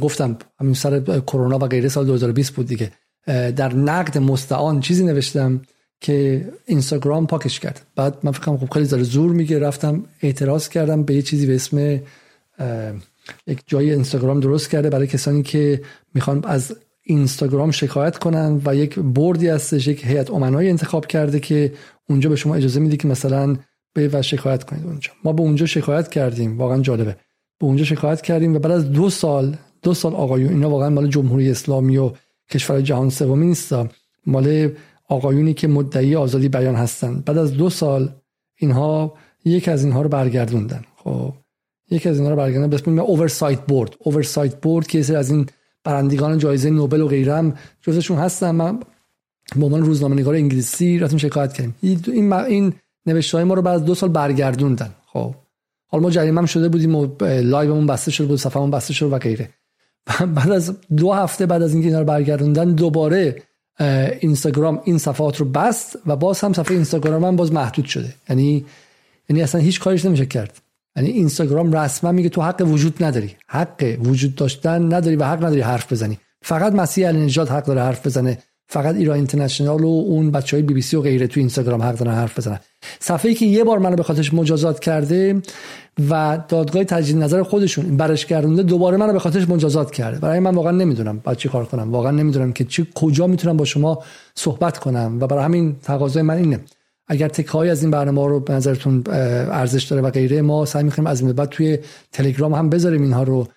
گفتم 0.00 0.36
همین 0.60 0.74
سر 0.74 1.00
کرونا 1.00 1.58
و 1.58 1.66
غیره 1.66 1.88
سال 1.88 2.06
2020 2.06 2.52
بود 2.52 2.66
دیگه. 2.66 2.92
در 3.26 3.74
نقد 3.74 4.18
مستعان 4.18 4.80
چیزی 4.80 5.04
نوشتم 5.04 5.62
که 6.00 6.48
اینستاگرام 6.66 7.26
پاکش 7.26 7.60
کرد. 7.60 7.86
بعد 7.96 8.18
من 8.22 8.32
فکرم 8.32 8.58
خب 8.58 8.70
خیلی 8.70 8.86
داره 8.86 9.02
زور 9.02 9.32
میگه 9.32 9.58
رفتم 9.58 10.04
اعتراض 10.22 10.68
کردم 10.68 11.02
به 11.02 11.14
یه 11.14 11.22
چیزی 11.22 11.46
به 11.46 11.54
اسم 11.54 12.00
یک 13.46 13.62
جای 13.66 13.90
اینستاگرام 13.90 14.40
درست 14.40 14.70
کرده 14.70 14.90
برای 14.90 15.06
کسانی 15.06 15.42
که 15.42 15.82
می‌خوان 16.14 16.44
از 16.44 16.76
اینستاگرام 17.08 17.70
شکایت 17.70 18.18
کنن 18.18 18.60
و 18.64 18.74
یک 18.76 18.98
بردی 18.98 19.48
هستش 19.48 19.88
یک 19.88 20.04
هیئت 20.04 20.30
امنایی 20.30 20.70
انتخاب 20.70 21.06
کرده 21.06 21.40
که 21.40 21.72
اونجا 22.08 22.30
به 22.30 22.36
شما 22.36 22.54
اجازه 22.54 22.80
میده 22.80 22.96
که 22.96 23.08
مثلا 23.08 23.56
به 23.94 24.10
و 24.12 24.22
شکایت 24.22 24.64
کنید 24.64 24.86
اونجا. 24.86 25.10
ما 25.24 25.32
به 25.32 25.42
اونجا 25.42 25.66
شکایت 25.66 26.08
کردیم. 26.08 26.58
واقعا 26.58 26.80
جالبه. 26.80 27.16
به 27.58 27.66
اونجا 27.66 27.84
شکایت 27.84 28.20
کردیم 28.20 28.54
و 28.54 28.58
بعد 28.58 28.72
از 28.72 28.92
دو 28.92 29.10
سال 29.10 29.56
دو 29.82 29.94
سال 29.94 30.14
آقایون 30.14 30.52
اینا 30.52 30.70
واقعا 30.70 30.90
مال 30.90 31.08
جمهوری 31.08 31.50
اسلامی 31.50 31.98
و 31.98 32.12
کشور 32.50 32.80
جهان 32.80 33.10
سومی 33.10 33.46
نیست 33.46 33.74
مال 34.26 34.70
آقایونی 35.08 35.54
که 35.54 35.68
مدعی 35.68 36.16
آزادی 36.16 36.48
بیان 36.48 36.74
هستن. 36.74 37.22
بعد 37.26 37.38
از 37.38 37.52
دو 37.52 37.70
سال 37.70 38.12
اینها 38.56 39.14
یک 39.44 39.68
از 39.68 39.84
اینها 39.84 40.02
رو 40.02 40.08
برگردوندن. 40.08 40.84
خب 40.96 41.34
یکی 41.90 42.08
از 42.08 42.16
اینها 42.16 42.30
رو 42.30 42.36
برگردوندن. 42.36 42.70
به 42.70 42.76
اسم 42.76 42.98
Oversight 42.98 43.60
Board. 43.60 43.96
Oversight 43.98 44.60
Board 44.60 44.86
که 44.86 45.16
از 45.16 45.30
این 45.30 45.46
برندگان 45.84 46.38
جایزه 46.38 46.70
نوبل 46.70 47.00
و 47.00 47.08
غیره 47.08 47.34
هم 47.34 47.54
جزشون 47.82 48.18
هستن. 48.18 48.50
من 48.50 48.80
به 49.56 49.64
عنوان 49.64 49.82
روزنامه 49.82 50.16
نگار 50.16 50.34
انگلیسی 50.34 50.98
رفتیم 50.98 51.18
شکایت 51.18 51.52
کردیم. 51.52 51.74
این 51.82 52.32
این 52.32 52.72
نوشته 53.06 53.44
ما 53.44 53.54
رو 53.54 53.62
بعد 53.62 53.84
دو 53.84 53.94
سال 53.94 54.08
برگردوندن. 54.08 54.94
خب. 55.06 55.34
حالا 55.86 56.02
ما 56.02 56.10
جریمه 56.10 56.46
شده 56.46 56.68
بودیم 56.68 56.94
و 56.94 57.06
لایومون 57.22 57.86
بسته 57.86 58.10
شده 58.10 58.26
بود 58.26 58.38
صفحمون 58.38 58.70
بسته 58.70 58.94
شده 58.94 59.08
و 59.08 59.18
غیره. 59.18 59.50
بعد 60.34 60.50
از 60.50 60.76
دو 60.96 61.12
هفته 61.12 61.46
بعد 61.46 61.62
از 61.62 61.72
اینکه 61.72 61.88
اینا 61.88 61.98
رو 61.98 62.04
برگردوندن 62.04 62.72
دوباره 62.72 63.42
اینستاگرام 64.20 64.80
این 64.84 64.98
صفحات 64.98 65.36
رو 65.36 65.46
بست 65.46 65.98
و 66.06 66.16
باز 66.16 66.40
هم 66.40 66.52
صفحه 66.52 66.74
اینستاگرام 66.74 67.24
هم 67.24 67.36
باز 67.36 67.52
محدود 67.52 67.84
شده. 67.84 68.14
یعنی 68.28 68.64
یعنی 69.28 69.42
اصلا 69.42 69.60
هیچ 69.60 69.80
کارش 69.80 70.04
نمیشه 70.04 70.26
کرد. 70.26 70.60
یعنی 70.98 71.10
اینستاگرام 71.10 71.72
رسما 71.72 72.12
میگه 72.12 72.28
تو 72.28 72.42
حق 72.42 72.62
وجود 72.66 73.04
نداری. 73.04 73.30
حق 73.48 73.96
وجود 74.04 74.34
داشتن 74.34 74.94
نداری 74.94 75.16
و 75.16 75.24
حق 75.24 75.44
نداری 75.44 75.60
حرف 75.60 75.92
بزنی. 75.92 76.18
فقط 76.42 76.72
مسیح 76.72 77.08
علی 77.08 77.24
نجات 77.24 77.52
حق 77.52 77.64
داره 77.64 77.80
حرف 77.82 78.06
بزنه. 78.06 78.38
فقط 78.70 78.94
ایران 78.94 79.16
اینترنشنال 79.16 79.84
و 79.84 79.86
اون 79.86 80.30
بچه 80.30 80.56
های 80.56 80.62
بی 80.62 80.74
بی 80.74 80.82
سی 80.82 80.96
و 80.96 81.00
غیره 81.00 81.26
تو 81.26 81.40
اینستاگرام 81.40 81.82
حق 81.82 81.94
دارن 81.94 82.14
حرف 82.14 82.38
بزنن. 82.38 82.58
صفحه‌ای 83.00 83.34
که 83.34 83.46
یه 83.46 83.64
بار 83.64 83.78
منو 83.78 83.96
به 83.96 84.02
خاطرش 84.02 84.34
مجازات 84.34 84.80
کرده 84.80 85.42
و 86.10 86.38
دادگاه 86.48 86.84
تجدید 86.84 87.16
نظر 87.16 87.42
خودشون 87.42 87.96
برش 87.96 88.26
گردونده 88.26 88.62
دوباره 88.62 88.96
منو 88.96 89.12
به 89.12 89.18
خاطرش 89.18 89.48
مجازات 89.48 89.90
کرده. 89.90 90.18
برای 90.18 90.38
من 90.38 90.54
واقعا 90.54 90.72
نمی‌دونم 90.72 91.18
بعد 91.24 91.36
چی 91.36 91.48
کار 91.48 91.64
کنم. 91.64 91.92
واقعا 91.92 92.10
نمی‌دونم 92.10 92.52
که 92.52 92.64
چی 92.64 92.86
کجا 92.94 93.26
می‌تونم 93.26 93.56
با 93.56 93.64
شما 93.64 94.02
صحبت 94.34 94.78
کنم. 94.78 95.18
و 95.20 95.26
برای 95.26 95.44
همین 95.44 95.76
تقاضای 95.82 96.22
من 96.22 96.36
اینه. 96.36 96.60
اگر 97.08 97.28
تکایی 97.28 97.70
از 97.70 97.82
این 97.82 97.90
برنامه 97.90 98.28
رو 98.28 98.40
به 98.40 98.52
نظرتون 98.52 99.04
ارزش 99.06 99.84
داره 99.84 100.02
و 100.02 100.10
غیره 100.10 100.42
ما 100.42 100.64
سعی 100.64 100.82
می‌کنیم 100.82 101.06
از 101.06 101.20
این 101.20 101.32
بعد 101.32 101.48
توی 101.48 101.78
تلگرام 102.12 102.54
هم 102.54 102.70
بذاریم 102.70 103.02
اینها 103.02 103.22
رو. 103.22 103.48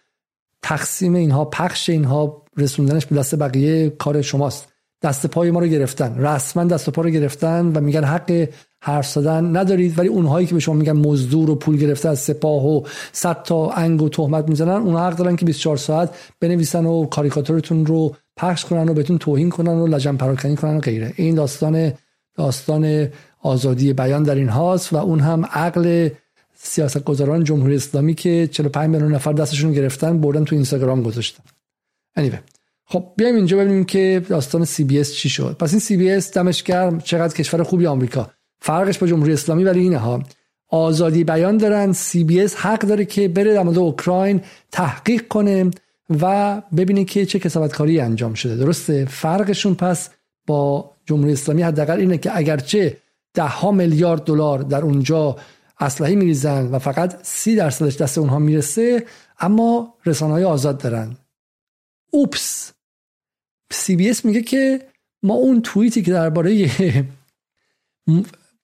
تقسیم 0.62 1.14
اینها 1.16 1.46
پخش 1.46 1.90
اینها 1.90 2.44
رسوندنش 2.58 3.06
به 3.06 3.16
دست 3.16 3.36
بقیه 3.36 3.90
کار 3.90 4.22
شماست. 4.22 4.68
دست 5.02 5.28
پای 5.28 5.52
ما 5.52 5.60
رو 5.60 5.68
گرفتن. 5.68 6.18
رسما 6.18 6.64
دست 6.64 6.90
پا 6.90 7.02
رو 7.02 7.10
گرفتن 7.10 7.72
و 7.76 7.80
میگن 7.80 8.04
حق 8.04 8.48
حرف 8.82 9.08
زدن 9.08 9.58
ندارید 9.58 10.00
ولی 10.00 10.08
اونهایی 10.08 10.48
که 10.48 10.54
به 10.54 10.60
شما 10.60 10.76
میگن 10.76 10.92
مزدور 10.92 11.50
و 11.50 11.56
پول 11.56 11.78
گرفته 11.78 12.10
از 12.10 12.20
سپاه 12.20 12.68
و 12.68 12.82
صد 13.12 13.44
تا 13.44 13.70
انگ 13.70 14.02
و 14.02 14.10
تهمت 14.10 14.50
می‌زنن 14.50 14.82
اونها 14.82 15.08
حق 15.08 15.16
دارن 15.16 15.36
که 15.36 15.46
24 15.46 15.78
ساعت 15.78 16.16
بنویسن 16.40 16.86
و 16.86 17.06
کاریکاتورتون 17.06 17.86
رو 17.86 18.16
پخش 18.38 18.66
کنن 18.66 18.90
و 18.90 18.94
بهتون 18.94 19.18
توهین 19.18 19.50
کنن 19.50 19.74
و 19.74 19.88
لجن 19.88 20.16
پراکنی 20.16 20.56
کنن 20.56 20.78
و 20.78 20.80
غیره. 20.80 21.14
این 21.16 21.36
داستان 21.36 21.92
داستان 22.36 23.08
آزادی 23.44 23.94
بیان 23.94 24.24
در 24.24 24.36
این 24.36 24.50
هاست 24.50 24.94
و 24.94 24.98
اون 24.98 25.20
هم 25.20 25.46
عقل 25.46 26.10
سیاستگزاران 26.54 27.44
جمهوری 27.44 27.76
اسلامی 27.76 28.14
که 28.14 28.50
45 28.52 28.90
میلیون 28.90 29.14
نفر 29.14 29.34
دستشون 29.34 29.74
گرفتن 29.74 30.22
بردن 30.22 30.44
تو 30.44 30.56
اینستاگرام 30.56 31.04
گذاشتن. 31.04 31.44
Anyway. 32.20 32.40
خب 32.86 33.06
بیایم 33.18 33.36
اینجا 33.36 33.58
ببینیم 33.58 33.84
که 33.84 34.26
داستان 34.30 34.66
سی 34.66 34.84
بی 34.84 34.97
اس 34.97 35.04
چی 35.04 35.30
شد. 35.30 35.56
پس 35.60 35.72
این 35.72 35.80
سی 35.80 35.98
بی 35.98 36.12
اس 36.12 36.34
دمش 36.34 36.64
گرم 36.64 37.02
چقدر 37.02 37.36
کشور 37.36 37.64
خوبی 37.64 37.88
آمریکا. 37.88 38.30
فرقش 38.60 38.98
با 38.98 39.08
جمهوری 39.08 39.34
اسلامی 39.34 39.64
ولی 39.64 39.80
اینه 39.80 39.98
ها. 39.98 40.24
آزادی 40.70 41.24
بیان 41.24 41.58
دارن 41.58 41.94
سی 41.94 42.24
بی 42.24 42.42
اس 42.42 42.56
حق 42.56 42.80
داره 42.80 43.06
که 43.06 43.28
بره 43.28 43.54
در 43.54 43.64
مورد 43.64 43.78
اوکراین 43.78 44.42
تحقیق 44.72 45.28
کنه 45.28 45.72
و 46.22 46.62
ببینید 46.78 47.10
که 47.10 47.26
چه 47.26 47.40
کثافتکاری 47.40 48.00
انجام 48.00 48.34
شده. 48.34 48.56
درسته؟ 48.56 49.06
فرقشون 49.06 49.76
پس 49.76 50.10
با 50.48 50.92
جمهوری 51.06 51.34
اسلامی 51.34 51.62
حداقل 51.62 52.00
اینه 52.00 52.18
که 52.18 52.38
اگرچه 52.38 52.98
ده 53.34 53.44
ها 53.44 53.72
میلیارد 53.72 54.24
دلار 54.24 54.60
در 54.60 54.82
اونجا 54.82 55.36
اسلحه 55.80 56.16
میریزن 56.16 56.68
و 56.68 56.80
فقط 56.80 57.24
سی 57.24 57.56
درصدش 57.56 57.98
دست 57.98 58.18
اونها 58.18 58.40
می‌رسه 58.40 59.06
اما 59.40 59.94
رسانه 60.06 60.34
های 60.34 60.44
آزاد 60.44 60.78
دارن. 60.78 61.18
اوپس. 62.12 62.72
سی 63.72 63.96
بی 63.96 64.14
میگه 64.24 64.42
که 64.42 64.88
ما 65.24 65.34
اون 65.34 65.62
توییتی 65.62 66.02
که 66.02 66.12
درباره 66.12 66.72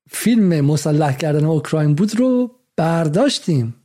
فیلم 0.10 0.62
مسلح 0.62 1.18
کردن 1.18 1.46
اوکراین 1.46 1.96
بود 1.96 2.16
رو 2.16 2.56
برداشتیم. 2.76 3.76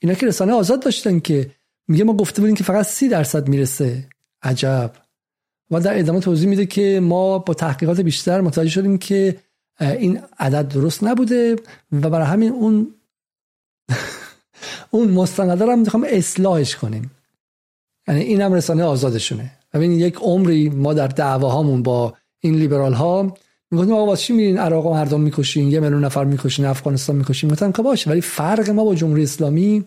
اینا 0.00 0.14
که 0.14 0.26
رسانه 0.26 0.52
آزاد 0.52 0.82
داشتن 0.82 1.20
که 1.20 1.50
میگه 1.88 2.04
ما 2.04 2.12
گفته 2.12 2.40
بودیم 2.40 2.56
که 2.56 2.64
فقط 2.64 2.86
سی 2.86 3.08
درصد 3.08 3.48
می‌رسه. 3.48 4.08
عجب. 4.42 4.92
و 5.70 5.80
در 5.80 5.98
ادامه 5.98 6.20
توضیح 6.20 6.48
میده 6.48 6.66
که 6.66 7.00
ما 7.02 7.38
با 7.38 7.54
تحقیقات 7.54 8.00
بیشتر 8.00 8.40
متوجه 8.40 8.70
شدیم 8.70 8.98
که 8.98 9.36
این 9.80 10.20
عدد 10.38 10.68
درست 10.68 11.04
نبوده 11.04 11.56
و 11.92 12.10
برای 12.10 12.26
همین 12.26 12.52
اون 12.52 12.94
اون 14.90 15.08
مستنده 15.10 15.64
رو 15.64 15.76
می‌خوام 15.76 16.06
اصلاحش 16.08 16.76
کنیم. 16.76 17.10
یعنی 18.08 18.20
این 18.20 18.40
هم 18.40 18.52
رسانه 18.52 18.84
آزادشونه. 18.84 19.50
ببین 19.74 19.92
یک 19.92 20.16
عمری 20.16 20.68
ما 20.68 20.94
در 20.94 21.06
دعواهامون 21.06 21.82
با 21.82 22.14
این 22.40 22.54
لیبرال 22.54 22.92
ها 22.92 23.34
می‌گفتیم 23.70 23.94
آقا 23.94 24.16
چی 24.16 24.32
میرین 24.32 24.58
عراق 24.58 24.86
و 24.86 24.94
مردم 24.94 25.20
می‌کشین؟ 25.20 25.68
یه 25.68 25.80
میلیون 25.80 26.04
نفر 26.04 26.24
می‌کشین 26.24 26.64
افغانستان 26.64 27.16
می‌کشین. 27.16 27.50
می‌گفتم 27.50 27.72
که 27.72 27.82
باشه 27.82 28.10
ولی 28.10 28.20
فرق 28.20 28.70
ما 28.70 28.84
با 28.84 28.94
جمهوری 28.94 29.22
اسلامی 29.22 29.84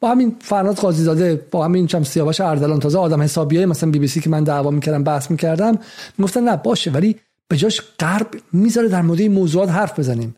با 0.00 0.10
همین 0.10 0.36
فرناز 0.40 0.76
قاضی 0.76 1.02
زاده 1.02 1.46
با 1.50 1.64
همین 1.64 1.86
چم 1.86 2.02
سیاوش 2.02 2.40
اردلان 2.40 2.80
تازه 2.80 2.98
آدم 2.98 3.22
حسابیه 3.22 3.66
مثلا 3.66 3.90
بی 3.90 3.98
بی 3.98 4.08
سی 4.08 4.20
که 4.20 4.30
من 4.30 4.44
دعوا 4.44 4.70
می‌کردم 4.70 5.04
بحث 5.04 5.30
می‌کردم 5.30 5.78
می‌گفتن 6.18 6.40
نه 6.40 6.56
باشه 6.56 6.90
ولی 6.90 7.16
به 7.50 7.56
جاش 7.56 7.80
غرب 7.98 8.26
می‌ذاره 8.52 8.88
در 8.88 9.02
مورد 9.02 9.20
این 9.20 9.32
موضوعات 9.32 9.68
حرف 9.68 9.98
بزنیم. 9.98 10.34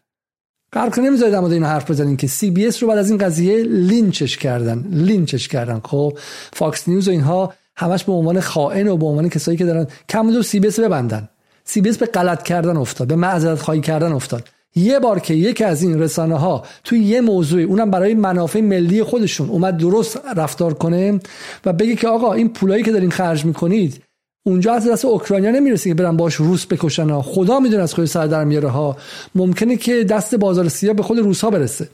غرب 0.73 0.95
که 0.95 1.01
نمی‌ذاره 1.01 1.33
در 1.33 1.41
مورد 1.41 1.53
این 1.53 1.65
حرف 1.65 1.91
بزنیم 1.91 2.17
که 2.17 2.27
سی 2.27 2.51
بی 2.51 2.67
اس 2.67 2.83
رو 2.83 2.89
بعد 2.89 2.99
از 2.99 3.11
این 3.11 3.19
قضیه 3.19 3.63
lynch 3.63 4.16
ش 4.16 4.37
کردن 4.37 4.85
lynch 4.91 5.32
ش 5.32 5.49
کردن. 5.49 5.81
خب 5.85 6.19
فاکس 6.53 6.89
نیوز 6.89 7.09
و 7.09 7.11
اینها 7.11 7.55
همش 7.77 8.05
به 8.05 8.13
عنوان 8.13 8.41
خائن 8.41 8.89
و 8.89 8.97
به 8.97 9.07
عنوان 9.07 9.29
کسایی 9.29 9.59
که 9.59 9.65
دارن 9.65 9.87
کم 10.09 10.33
مونده 10.33 10.43
سی 10.43 10.61
بی 10.61 10.69
اس 10.69 10.81
ببندن. 10.81 11.29
سی 11.65 11.81
بی 11.81 11.89
اس 11.89 11.99
به 11.99 12.07
غلط 12.07 12.43
کردن 12.43 12.77
افتاد 12.77 13.09
به 13.09 13.17
معذرت 13.17 13.59
خواهی 13.61 13.81
کردن 13.81 14.13
افتاد. 14.13 14.49
یه 14.75 14.99
بار 14.99 15.19
که 15.21 15.35
یکی 15.35 15.65
از 15.65 15.83
این 15.83 16.01
رسانه 16.01 16.39
ها 16.39 16.65
توی 16.85 16.99
یه 16.99 17.21
موضوعی 17.21 17.65
اونم 17.65 17.91
برای 17.91 18.15
منافع 18.15 18.61
ملی 18.61 19.03
خودشون 19.03 19.49
اومد 19.49 19.77
درست 19.77 20.21
رفتار 20.37 20.75
کنه 20.75 21.21
و 21.65 21.73
بگه 21.73 21.97
که 21.97 22.09
آقا 22.09 22.33
این 22.33 22.49
پولایی 22.49 22.83
که 22.83 22.93
دارین 22.93 23.11
خرج 23.11 23.45
می‌کنید 23.45 24.03
اونجا 24.45 24.75
از 24.75 24.89
دست 24.89 25.05
اوکراینیا 25.05 25.51
نمی‌رسه 25.51 25.91
که 25.91 25.95
برن 25.95 26.17
باش 26.17 26.35
روس 26.35 26.67
بکشن 26.67 27.11
ها. 27.11 27.23
خدا 27.23 27.61
می‌دونه 27.61 27.83
از 27.83 27.95
خود 27.95 28.05
سر 28.05 28.27
در 28.27 28.45
میاره 28.45 28.69
ها. 28.69 28.97
ممکنه 29.35 29.77
که 29.77 30.05
دست 30.05 30.35
بازار 30.35 30.69
سیاه 30.69 30.95
به 30.95 31.03
خود 31.03 31.19
روس 31.19 31.41
ها 31.41 31.51
برسه. 31.51 31.89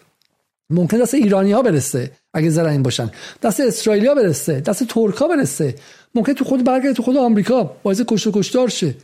ممکنه 0.70 1.00
دست 1.00 1.14
ایرانی 1.14 1.52
ها 1.52 1.62
برسه 1.62 2.10
اگه 2.34 2.50
زرنگ 2.50 2.84
باشن. 2.84 3.10
دست 3.42 3.60
اسرائیلیا 3.60 4.14
برسه 4.14 4.60
دست 4.60 4.84
ترک 4.84 5.14
ها 5.14 5.28
برسه. 5.28 5.74
ممکنه 6.14 6.34
تو 6.34 6.44
خود 6.44 6.64
برگرده 6.64 6.92
تو 6.92 7.02
خود 7.02 7.16
آمریکا. 7.16 7.64
باعث 7.82 8.02
کشت 8.06 8.26
و 8.26 8.30
کشتار 8.34 8.68
شه. 8.68 8.94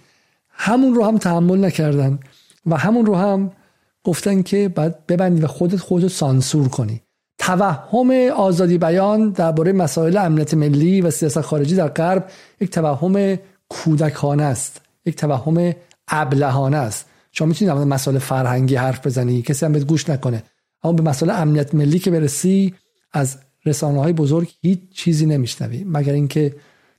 همون 0.49 0.95
رو 0.95 1.05
هم 1.05 1.19
تحمل 1.19 1.65
نکردن 1.65 2.19
و 2.67 2.77
همون 2.77 3.07
رو 3.07 3.15
هم 3.15 3.53
گفتن 4.05 4.43
که 4.43 4.69
بعد 4.69 5.07
ببندی 5.07 5.43
و 5.43 5.47
خودت 5.47 5.77
خودت 5.77 6.09
سانسور 6.09 6.69
کنی. 6.69 7.04
توهم 7.39 8.11
آزادی 8.37 8.79
بیان 8.79 9.31
درباره 9.31 9.73
مسائل 9.73 10.17
امنیت 10.17 10.55
ملی 10.55 11.01
و 11.01 11.11
سیاست 11.11 11.41
خارجی 11.41 11.77
در 11.77 11.89
غرب 11.89 12.31
یک 12.61 12.71
توهم 12.71 13.39
کودکانه 13.69 14.43
است 14.43 14.81
یک 15.07 15.17
توهم 15.17 15.75
ابلهانه 16.09 16.77
است. 16.77 17.07
شما 17.33 17.49
می‌تونید 17.49 17.75
در 17.75 17.85
مسائل 17.85 18.19
فرهنگی 18.19 18.77
حرف 18.77 19.07
بزنی 19.07 19.43
کسی 19.43 19.67
هم 19.67 19.73
بهت 19.73 19.85
گوش 19.87 20.09
نکنه. 20.09 20.43
اما 20.83 20.93
به 20.93 21.03
مسائل 21.03 21.31
امنیت 21.31 21.75
ملی 21.75 21.99
که 21.99 22.11
برسی 22.11 22.75
از 23.13 23.39
رسانه 23.67 24.01
های 24.01 24.13
بزرگ 24.13 24.53
هیچ 24.61 24.81
چیزی 24.93 25.27
نمیشنوی 25.27 25.85
مگر 25.85 26.13
اینکه 26.13 26.57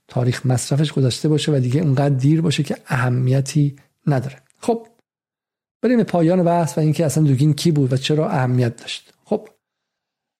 تاریخ 0.08 0.46
مصرفش 0.46 0.92
گذاشته 0.92 1.28
باشه 1.28 1.52
و 1.52 1.60
دیگه 1.60 1.80
اونقدر 1.80 2.14
دیر 2.14 2.40
باشه 2.40 2.62
که 2.62 2.76
اهمیتی 2.86 3.76
نداره. 4.06 4.36
خب 4.60 4.86
بریم 5.82 6.02
پایان 6.02 6.44
بحث 6.44 6.78
و 6.78 6.80
اینکه 6.80 7.06
اصلا 7.06 7.24
دوگین 7.24 7.54
کی 7.54 7.70
بود 7.70 7.92
و 7.92 7.96
چرا 7.96 8.28
اهمیت 8.30 8.76
داشت. 8.76 9.12
خب 9.24 9.48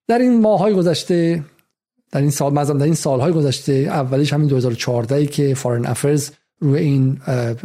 در 0.08 0.18
این 0.18 0.40
ماهای 0.40 0.74
گذشته 0.74 1.44
در 2.12 2.20
این 2.20 2.30
سال 2.30 2.54
در 2.64 2.84
این 2.84 2.94
سالهای 2.94 3.32
گذشته 3.32 3.72
اولیش 3.72 4.32
همین 4.32 4.48
2014 4.48 5.26
که 5.26 5.54
فارن 5.54 5.86
افرز 5.86 6.30
روی 6.60 6.80
این 6.80 7.18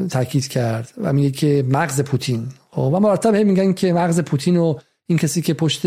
تاکید 0.09 0.47
کرد 0.47 0.93
و 0.97 1.13
میگه 1.13 1.31
که 1.31 1.65
مغز 1.69 2.01
پوتین. 2.01 2.47
خب، 2.71 2.91
و 2.93 2.99
مرتب 2.99 3.35
هم 3.35 3.47
میگن 3.47 3.73
که 3.73 3.93
مغز 3.93 4.19
پوتین 4.19 4.57
و 4.57 4.75
این 5.07 5.17
کسی 5.17 5.41
که 5.41 5.53
پشت 5.53 5.81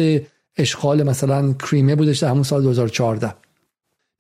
اشغال 0.57 1.03
مثلا 1.03 1.53
کریمه 1.53 1.95
بودش 1.95 2.19
در 2.19 2.29
همون 2.29 2.43
سال 2.43 2.63
2014 2.63 3.35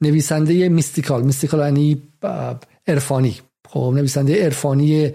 نویسنده 0.01 0.69
میستیکال 0.69 1.23
میستیکال 1.23 1.61
یعنی 1.61 2.03
عرفانی. 2.87 3.37
خب 3.69 3.93
نویسنده 3.97 4.45
عرفانی 4.45 5.13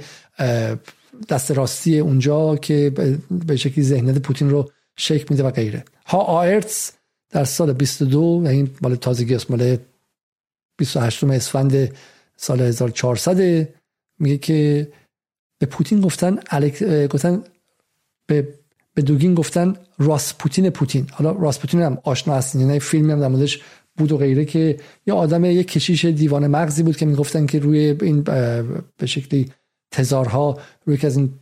دست 1.30 1.52
راستی 1.52 2.00
اونجا 2.00 2.56
که 2.56 2.92
به 3.48 3.56
شکلی 3.56 3.84
ذهنیت 3.84 4.18
پوتین 4.18 4.50
رو 4.50 4.72
شکل 4.98 5.26
میده 5.30 5.44
و 5.44 5.52
غیره. 5.52 5.86
ها 6.06 6.18
آرتس 6.18 6.92
در 7.30 7.44
سال 7.44 7.74
22 7.74 8.20
و 8.20 8.48
این 8.48 8.70
مال 8.82 8.96
تازگی 8.96 9.36
است 9.36 9.52
مال 9.52 9.78
28 10.78 11.24
اسفند 11.24 11.96
سال 12.36 12.62
1400 12.62 13.68
میگه 14.20 14.38
که 14.38 14.88
به 15.60 15.66
پوتین 15.66 16.02
گفتن. 16.02 16.40
گفتن 17.08 17.44
به 18.28 18.60
به 18.94 19.02
دوگین 19.02 19.36
گفتن 19.36 19.76
راسپوتین 19.98 20.70
پوتین 20.70 21.08
حالا 21.12 21.32
راسپوتین 21.32 21.82
هم 21.82 21.98
آشنا 22.04 22.36
هستین 22.36 22.62
یعنی 22.62 22.80
فیلمی 22.80 23.12
هم 23.12 23.20
در 23.20 23.28
موردش 23.28 23.62
بود 23.98 24.12
و 24.12 24.18
غیره 24.18 24.46
که 24.46 24.80
یه 25.08 25.14
آدم 25.14 25.46
یه 25.46 25.64
کشیش 25.64 26.06
دیوانه 26.06 26.48
مغزی 26.48 26.84
بود 26.84 26.98
که 26.98 27.06
می‌گفتن 27.06 27.46
که 27.46 27.60
روی 27.60 27.80
این 28.02 28.22
به 28.98 29.06
شکلی 29.06 29.52
تزارها 29.92 30.58
روی 30.86 30.98
که 30.98 31.08
از 31.08 31.18
این 31.18 31.34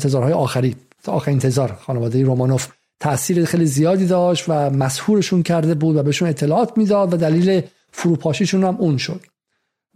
تزارهای 0.00 0.32
آخری 0.32 0.76
آخرین 1.06 1.38
تزار 1.38 1.72
خانواده 1.72 2.22
رومانوف 2.22 2.68
تاثیر 3.00 3.44
خیلی 3.44 3.66
زیادی 3.66 4.06
داشت 4.06 4.44
و 4.48 4.70
مسهورشون 4.70 5.42
کرده 5.42 5.74
بود 5.74 5.96
و 5.96 6.02
بهشون 6.02 6.28
اطلاعات 6.28 6.78
می‌داد 6.78 7.14
و 7.14 7.16
دلیل 7.16 7.62
فروپاشیشون 7.92 8.64
هم 8.64 8.76
اون 8.76 8.96
شد. 8.96 9.20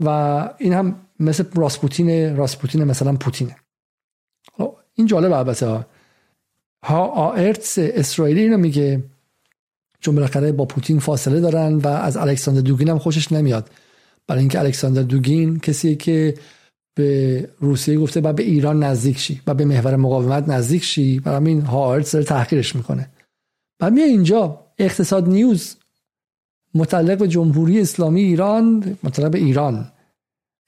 و 0.05 0.09
این 0.59 0.72
هم 0.72 1.07
مثل 1.20 1.44
راسپوتین 1.55 2.36
راسپوتین 2.36 2.84
مثلا 2.84 3.16
پوتینه. 3.16 3.57
این 4.94 5.07
جالب 5.07 5.32
البته 5.32 5.66
ها. 5.66 5.86
آرتس 7.07 7.78
اسرائیلی 7.78 8.40
اینو 8.40 8.57
میگه 8.57 9.03
چون 10.01 10.14
بالاخره 10.14 10.53
با 10.53 10.64
پوتین 10.64 10.98
فاصله 10.98 11.40
دارن 11.40 11.74
و 11.74 11.88
از 11.88 12.16
الکساندر 12.16 12.61
دوگین 12.61 12.88
هم 12.88 12.98
خوشش 12.98 13.32
نمیاد. 13.32 13.70
برای 14.26 14.40
اینکه 14.40 14.59
الکساندر 14.59 15.03
دوگین 15.03 15.59
کسی 15.59 15.96
که 15.96 16.34
به 17.01 17.48
روسیه 17.61 17.98
گفته 17.98 18.20
و 18.20 18.32
به 18.32 18.42
ایران 18.42 18.82
نزدیک 18.82 19.18
شی 19.18 19.40
و 19.46 19.55
به 19.55 19.64
محور 19.64 19.96
مقاومت 19.96 20.48
نزدیک 20.48 20.84
شی. 20.84 21.18
و 21.24 21.30
همین 21.30 21.61
هارتز 21.61 22.11
داره 22.12 22.24
تحقیرش 22.24 22.76
می‌کنه. 22.76 23.09
و 23.80 23.90
میاد 23.90 24.09
اینجا 24.09 24.66
اقتصاد 24.78 25.28
نیوز 25.28 25.76
متعلق 26.74 27.18
به 27.18 27.28
جمهوری 27.28 27.80
اسلامی 27.80 28.22
ایران 28.22 28.96
متعلق 29.03 29.30
به 29.30 29.38
ایران. 29.38 29.92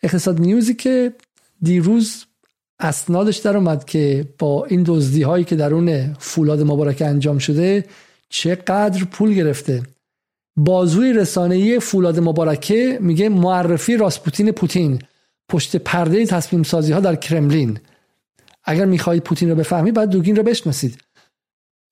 اقتصاد 0.03 0.41
نیوزی 0.41 0.75
که 0.75 1.13
دیروز 1.63 2.25
اسنادش 2.79 3.37
در 3.37 3.57
اومد 3.57 3.85
که 3.85 4.29
با 4.39 4.65
این 4.65 4.83
دزدی 4.87 5.23
هایی 5.23 5.45
که 5.45 5.57
درون 5.57 6.13
فولاد 6.19 6.63
مبارک 6.63 7.03
انجام 7.03 7.39
شده 7.39 7.85
چقدر 8.29 9.05
پول 9.05 9.35
گرفته. 9.35 9.83
بازوی 10.57 11.13
رسانه‌ای 11.13 11.81
فولاد 11.81 12.21
مبارکه 12.21 12.99
میگه 13.01 13.29
معرفی 13.29 13.97
راسپوتین 13.97 14.53
پوتین. 14.53 14.99
پشت 15.53 15.77
پرده 15.77 16.27
تصمیم 16.27 16.63
سازی 16.63 16.93
ها 16.93 17.01
در 17.01 17.17
کرملین. 17.17 17.79
اگر 18.65 18.85
می‌خواهید 18.85 19.23
پوتین 19.23 19.49
رو 19.51 19.55
بفهمید 19.55 19.95
باید 19.95 20.11
دوگین 20.11 20.37
رو 20.37 20.43
بشناسید. 20.43 20.99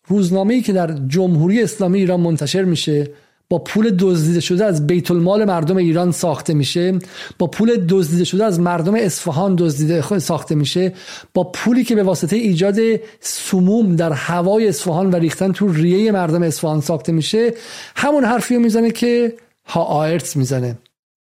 روزنامه‌ای 0.07 0.63
که 0.63 0.73
در 0.73 0.93
جمهوری 1.07 1.63
اسلامی 1.63 1.99
ایران 1.99 2.21
منتشر 2.21 2.65
میشه 2.65 3.11
با 3.51 3.59
پول 3.59 3.91
دزدیده 3.99 4.41
شده 4.41 4.65
از 4.65 4.87
بیت 4.87 5.11
المال 5.11 5.45
مردم 5.45 5.77
ایران 5.77 6.13
ساخته 6.13 6.55
میشه 6.55 6.99
با 7.39 7.47
پول 7.47 7.87
دزدیده 7.89 8.25
شده 8.25 8.45
از 8.45 8.61
مردم 8.61 8.95
اصفهان 8.95 9.57
دزدیده 9.59 10.19
ساخته 10.19 10.55
میشه 10.55 10.93
با 11.35 11.45
پولی 11.45 11.85
که 11.85 11.95
به 11.95 12.03
واسطه 12.03 12.37
ایجاد 12.37 12.77
سموم 13.21 13.97
در 13.97 14.13
هوای 14.13 14.69
اصفهان 14.69 15.11
و 15.11 15.17
ریختن 15.17 15.53
تو 15.53 15.73
ریه 15.73 16.13
مردم 16.13 16.43
اصفهان 16.43 16.81
ساخته 16.81 17.13
میشه 17.13 17.55
همون 17.97 18.25
حرفی 18.25 18.55
رو 18.55 18.61
می‌زنه 18.61 18.91
که 18.91 19.37
ها 19.67 19.83
آیرتس 19.83 20.37
می‌زنه. 20.37 20.79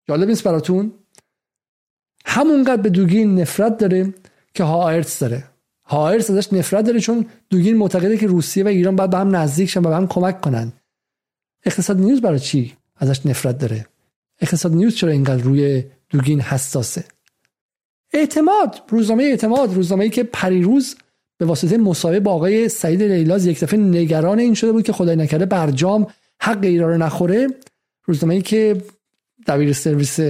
جالب 0.09 0.29
نیست 0.29 0.45
براتون؟ 0.45 0.93
همونقدر 2.25 2.83
به 2.83 2.91
دوگین 2.91 3.41
نفرت 3.41 3.79
داره 3.79 4.15
که 4.55 4.65
ها 4.65 4.77
آیرتس 4.83 5.19
داره. 5.19 5.45
ها 5.85 5.99
آیرتس 5.99 6.31
ازش 6.31 6.53
نفرت 6.53 6.85
داره 6.85 7.01
چون 7.01 7.27
دوگین 7.51 7.77
معتقده 7.77 8.17
که 8.17 8.27
روسیه 8.27 8.65
و 8.65 8.69
ایران 8.69 8.97
باید 8.97 9.11
به 9.11 9.19
هم 9.19 9.37
نزدیک 9.37 9.71
شن 9.71 9.81
و 9.81 9.89
به 9.89 9.97
هم 9.97 10.07
کمک 10.07 10.41
کنن. 10.41 10.73
اقتصاد 11.65 11.99
نیوز 11.99 12.21
برای 12.21 12.39
چی 12.39 12.75
ازش 12.97 13.27
نفرت 13.27 13.59
داره؟ 13.59 13.87
اقتصاد 14.41 14.75
نیوز 14.75 14.95
چرا 14.95 15.11
اینقدر 15.11 15.43
روی 15.43 15.85
دوگین 16.11 16.41
حساسه؟ 16.41 17.05
اعتماد 18.13 18.83
روزنامه 18.89 19.23
اعتماد 19.23 19.75
روزنامه‌ای 19.75 20.11
که 20.11 20.23
پریروز 20.23 20.97
به 21.39 21.47
واسطه 21.47 21.77
مصاحبه 21.77 22.21
با 22.21 22.33
آقای 22.33 22.69
سعید 22.69 23.03
لیلاز 23.03 23.47
یک 23.47 23.61
دفعه 23.61 23.81
نگران 23.81 24.39
این 24.39 24.55
شده 24.55 24.73
بود 24.73 24.85
که 24.85 24.93
خدای 24.93 25.17
نکرده 25.17 25.47
برجام 25.47 26.07
حق 26.41 26.59
ایران 26.63 26.91
رو 26.91 26.99
نخوره. 26.99 27.49
روزنامه‌ای 28.05 28.43
که 28.43 28.83
دبیر 29.47 29.73
سرویس 29.73 30.21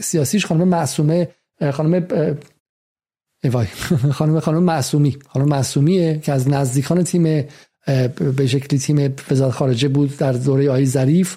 سیاسیش 0.00 0.46
خانم 0.46 0.68
معصومه 0.68 1.28
خانم 1.72 2.06
ایوای 3.42 3.66
خانم 4.18 4.40
خانم 4.40 4.62
معصومی. 4.62 5.18
خانم 5.28 5.48
معصومیه 5.48 6.18
که 6.18 6.32
از 6.32 6.48
نزدیکان 6.48 7.02
تیم 7.02 7.48
به 8.36 8.46
شکلی 8.46 8.78
تیم 8.78 9.14
وزارت 9.30 9.54
خارجه 9.54 9.88
بود 9.88 10.16
در 10.16 10.32
دوره 10.32 10.70
آی 10.70 10.86
ظریف. 10.86 11.36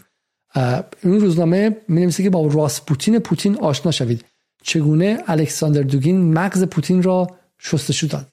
این 1.04 1.22
روزنامه 1.22 1.78
می 1.88 2.12
که 2.12 2.30
با 2.30 2.48
راسپوتین 2.48 3.20
پوتین 3.20 3.60
آشنا 3.60 3.92
شوید. 3.92 4.26
چگونه 4.64 5.24
الکساندر 5.28 5.82
دوگین 5.82 6.34
مغز 6.34 6.64
پوتین 6.64 7.04
را 7.04 7.28
شستشو 7.60 8.08
داد؟ 8.08 8.28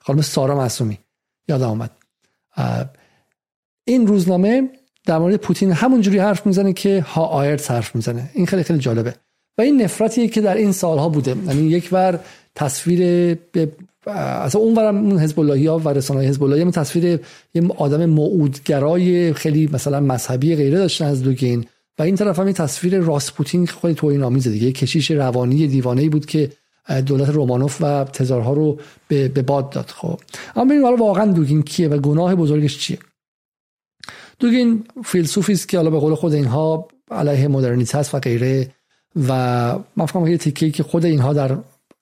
خانم 0.00 0.20
سارا 0.20 0.56
معصومی 0.56 0.98
یاد 1.48 1.62
آمد 1.62 1.90
این 3.84 4.06
روزنامه 4.06 4.70
در 5.06 5.18
مورد 5.18 5.36
پوتین 5.36 5.72
همونجوری 5.72 6.18
حرف 6.18 6.46
می‌زنه 6.46 6.72
که 6.72 7.00
ها 7.00 7.24
آیرت 7.26 7.70
حرف 7.70 7.96
می‌زنه. 7.96 8.30
این 8.34 8.46
خیلی 8.46 8.62
خیلی 8.62 8.78
جالبه. 8.78 9.14
و 9.58 9.62
این 9.62 9.82
نفرتیه 9.82 10.28
که 10.28 10.40
در 10.40 10.54
این 10.54 10.72
سالها 10.72 11.08
بوده. 11.08 11.36
یعنی 11.46 11.62
یک 11.62 11.90
بار 11.90 12.20
تصویر 12.54 12.98
به 13.52 13.68
اصلا 14.06 14.60
اون 14.60 14.74
ورم 14.74 14.96
اون 14.96 15.18
حزب 15.18 15.38
ها 15.38 15.78
و 15.78 15.88
رسانه 15.88 16.20
حزب 16.20 16.42
اللهی 16.42 16.70
تصویر 16.70 17.20
یه 17.54 17.68
آدم 17.76 18.06
موعودگرای 18.06 19.32
خیلی 19.32 19.68
مثلا 19.72 20.00
مذهبی 20.00 20.56
غیره 20.56 20.78
داشتن 20.78 21.04
از 21.04 21.22
دوگین. 21.22 21.66
و 21.98 22.02
این 22.02 22.16
طرف 22.16 22.38
هم 22.38 22.52
تصویر 22.52 22.98
راسپوتین 22.98 23.66
خیلی 23.66 23.94
توهین 23.94 24.22
آمیزه 24.22 24.50
دیگه 24.50 24.72
کشیش 24.72 25.10
روانی 25.10 25.66
دیوانه 25.66 26.08
بود 26.08 26.26
که 26.26 26.50
دولت 27.06 27.28
رومانوف 27.28 27.76
و 27.80 28.04
تزارها 28.04 28.52
رو 28.52 28.78
به, 29.08 29.28
باد 29.28 29.70
داد. 29.70 29.90
خب. 29.90 30.20
اما 30.56 30.64
ببینیم 30.64 30.84
حالا 30.84 30.96
واقعا 30.96 31.32
دوگین 31.32 31.62
کیه 31.62 31.88
و 31.88 31.98
گناه 31.98 32.34
بزرگش 32.34 32.78
چیه. 32.78 32.98
دوگین 34.38 34.84
فیلسوفی 35.04 35.52
است 35.52 35.68
که 35.68 35.76
حالا 35.76 35.90
به 35.90 35.98
قول 35.98 36.14
خود 36.14 36.32
اینها 36.34 36.88
علیه 37.10 37.48
مدرنیته 37.48 37.98
است 37.98 38.14
و 38.14 38.18
غیره 38.18 38.70
و 39.16 39.32
من 39.96 40.06
فکر 40.06 40.28
یه 40.28 40.38
تیکه 40.38 40.70
که 40.70 40.82
خود 40.82 41.04
اینها 41.04 41.32
در 41.32 41.56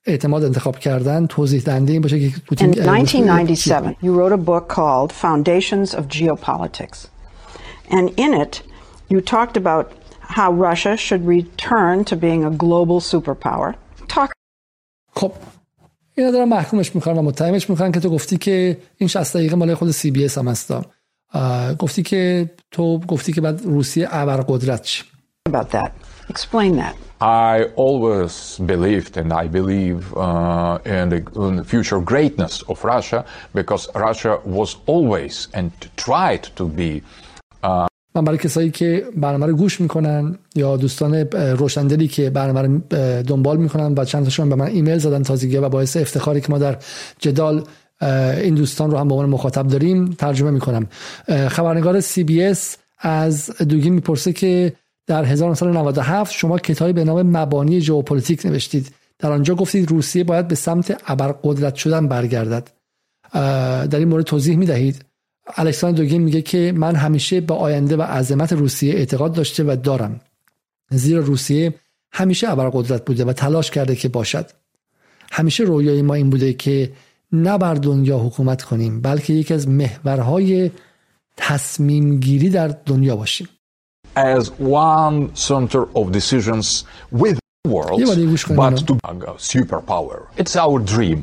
اعتماد 0.07 0.45
انتخاب 0.45 0.79
کردن 0.79 1.27
توضیح 1.27 1.63
دهنده 1.63 1.93
این 1.93 2.03
باشه 2.03 2.31
که 2.31 2.37
In 2.51 2.79
1997 2.79 3.95
you 4.03 4.13
wrote 4.13 4.33
a 4.33 4.37
book 4.37 4.69
called 4.69 5.13
Foundations 5.13 5.95
of 5.95 6.09
Geopolitics 6.09 7.07
and 7.91 8.11
in 8.17 8.35
it 8.35 8.63
you 9.11 9.21
talked 9.21 9.57
about 9.57 9.93
how 10.39 10.51
Russia 10.69 10.97
should 10.97 11.23
return 11.27 12.05
to 12.05 12.17
being 12.17 12.45
a 12.45 12.51
global 12.51 13.01
superpower. 13.01 13.75
Talk 14.09 14.33
خب 15.15 15.33
اینا 16.15 16.31
دارن 16.31 16.49
محکومش 16.49 16.95
می‌کنن 16.95 17.19
و 17.19 17.23
متهمش 17.23 17.71
می‌کنن 17.71 17.93
که 17.93 18.01
تو 18.01 18.11
گفتی 18.11 18.37
که 18.37 18.79
این 18.97 19.09
60 19.09 19.37
دقیقه 19.37 19.57
مال 19.57 19.75
خود 19.75 19.91
سی 19.91 20.11
بی 20.11 20.25
اس 20.25 20.39
هم 20.39 20.49
هستا 20.49 20.85
گفتی 21.79 22.03
که 22.03 22.51
تو 22.71 22.99
گفتی 22.99 23.33
که 23.33 23.41
بعد 23.41 23.63
روسیه 23.65 24.09
ابرقدرت 24.11 24.83
چی 24.83 25.05
about 25.49 25.71
that. 25.71 25.91
Explain 26.35 26.73
that. 26.83 26.95
I 27.49 27.55
always 27.87 28.35
believed, 28.73 29.13
and 29.21 29.31
I 29.43 29.45
believe 29.59 30.01
uh, 30.17 30.79
in, 30.85 31.07
the, 31.13 31.21
in, 31.49 31.55
the, 31.61 31.65
future 31.73 32.01
greatness 32.13 32.55
of 32.71 32.77
Russia 32.95 33.21
because 33.59 33.83
Russia 34.09 34.33
was 34.59 34.71
always 34.93 35.35
and 35.59 35.71
tried 36.07 36.45
to 36.59 36.65
be. 36.81 36.91
Uh, 37.63 37.87
من 38.15 38.25
برای 38.25 38.39
کسایی 38.39 38.71
که 38.71 39.05
برنامه 39.17 39.47
رو 39.47 39.57
گوش 39.57 39.81
می‌کنن 39.81 40.39
یا 40.55 40.77
دوستان 40.77 41.15
روشندلی 41.59 42.09
که 42.09 42.31
برنامه 42.31 42.63
رو 42.63 42.81
دنبال 43.23 43.57
می‌کنن 43.57 43.95
و 43.97 44.05
چند 44.05 44.25
تاشون 44.25 44.49
به 44.49 44.55
من 44.55 44.67
ایمیل 44.67 44.99
زدن 44.99 45.23
تازگی 45.23 45.57
و 45.57 45.69
باعث 45.69 45.97
افتخاری 45.97 46.41
که 46.41 46.51
ما 46.51 46.59
در 46.59 46.77
جدال 47.19 47.65
این 48.43 48.55
دوستان 48.55 48.91
رو 48.91 48.99
هم 48.99 49.09
به 49.09 49.15
عنوان 49.15 49.29
مخاطب 49.29 49.69
داریم 49.69 50.07
ترجمه 50.07 50.51
می‌کنم 50.51 50.87
خبرنگار 51.49 52.01
سی 52.01 52.25
بی 52.25 52.43
اس 52.43 52.77
از 52.99 53.51
دوگین 53.59 53.93
می‌پرسه 53.93 54.33
که 54.33 54.73
در 55.07 55.25
1997 55.25 56.33
شما 56.33 56.59
کتابی 56.59 56.93
به 56.93 57.05
نام 57.05 57.23
مبانی 57.37 57.81
ژئوپلیتیک 57.81 58.47
نوشتید. 58.47 58.95
در 59.19 59.33
آنجا 59.33 59.55
گفتید 59.55 59.91
روسیه 59.91 60.25
باید 60.25 60.49
به 60.49 60.55
سمت 60.55 61.03
ابرقدرت 61.07 61.75
شدن 61.75 62.09
برگردد. 62.09 62.71
در 63.33 63.99
این 63.99 64.09
مورد 64.09 64.25
توضیح 64.25 64.57
می 64.57 64.67
دهید 64.67 65.05
الکساندر 65.57 65.97
دوگین 65.97 66.23
میگه 66.23 66.43
که 66.43 66.73
من 66.77 66.95
همیشه 66.95 67.41
به 67.41 67.55
آینده 67.55 67.97
و 67.97 68.03
عظمت 68.03 68.53
روسیه 68.53 68.95
اعتقاد 68.95 69.33
داشته 69.33 69.65
و 69.65 69.77
دارم. 69.83 70.21
زیرا 70.91 71.21
روسیه 71.21 71.75
همیشه 72.13 72.51
ابرقدرت 72.51 73.05
بوده 73.05 73.25
و 73.25 73.33
تلاش 73.33 73.71
کرده 73.71 73.97
که 73.97 74.09
باشد. 74.09 74.51
همیشه 75.33 75.65
رویای 75.65 76.03
ما 76.03 76.15
این 76.15 76.31
بوده 76.31 76.53
که 76.53 76.93
نه 77.33 77.59
بر 77.59 77.75
دنیا 77.75 78.19
حکومت 78.19 78.63
کنیم 78.63 79.01
بلکه 79.01 79.33
یکی 79.33 79.55
از 79.55 79.69
محورهای 79.69 80.71
تصمیم 81.37 82.21
گیری 82.21 82.51
در 82.51 82.69
دنیا 82.69 83.17
باشیم. 83.17 83.49
as 84.16 84.52
one 84.60 85.36
center 85.36 85.84
of 85.96 86.12
decisions 86.12 86.86
with 87.12 87.40
the 87.64 87.70
world, 87.70 88.02
but 88.56 88.78
to 88.88 88.94
a 88.94 89.34
superpower. 89.54 90.28
It's 90.38 90.56
our 90.56 90.80
dream, 90.80 91.22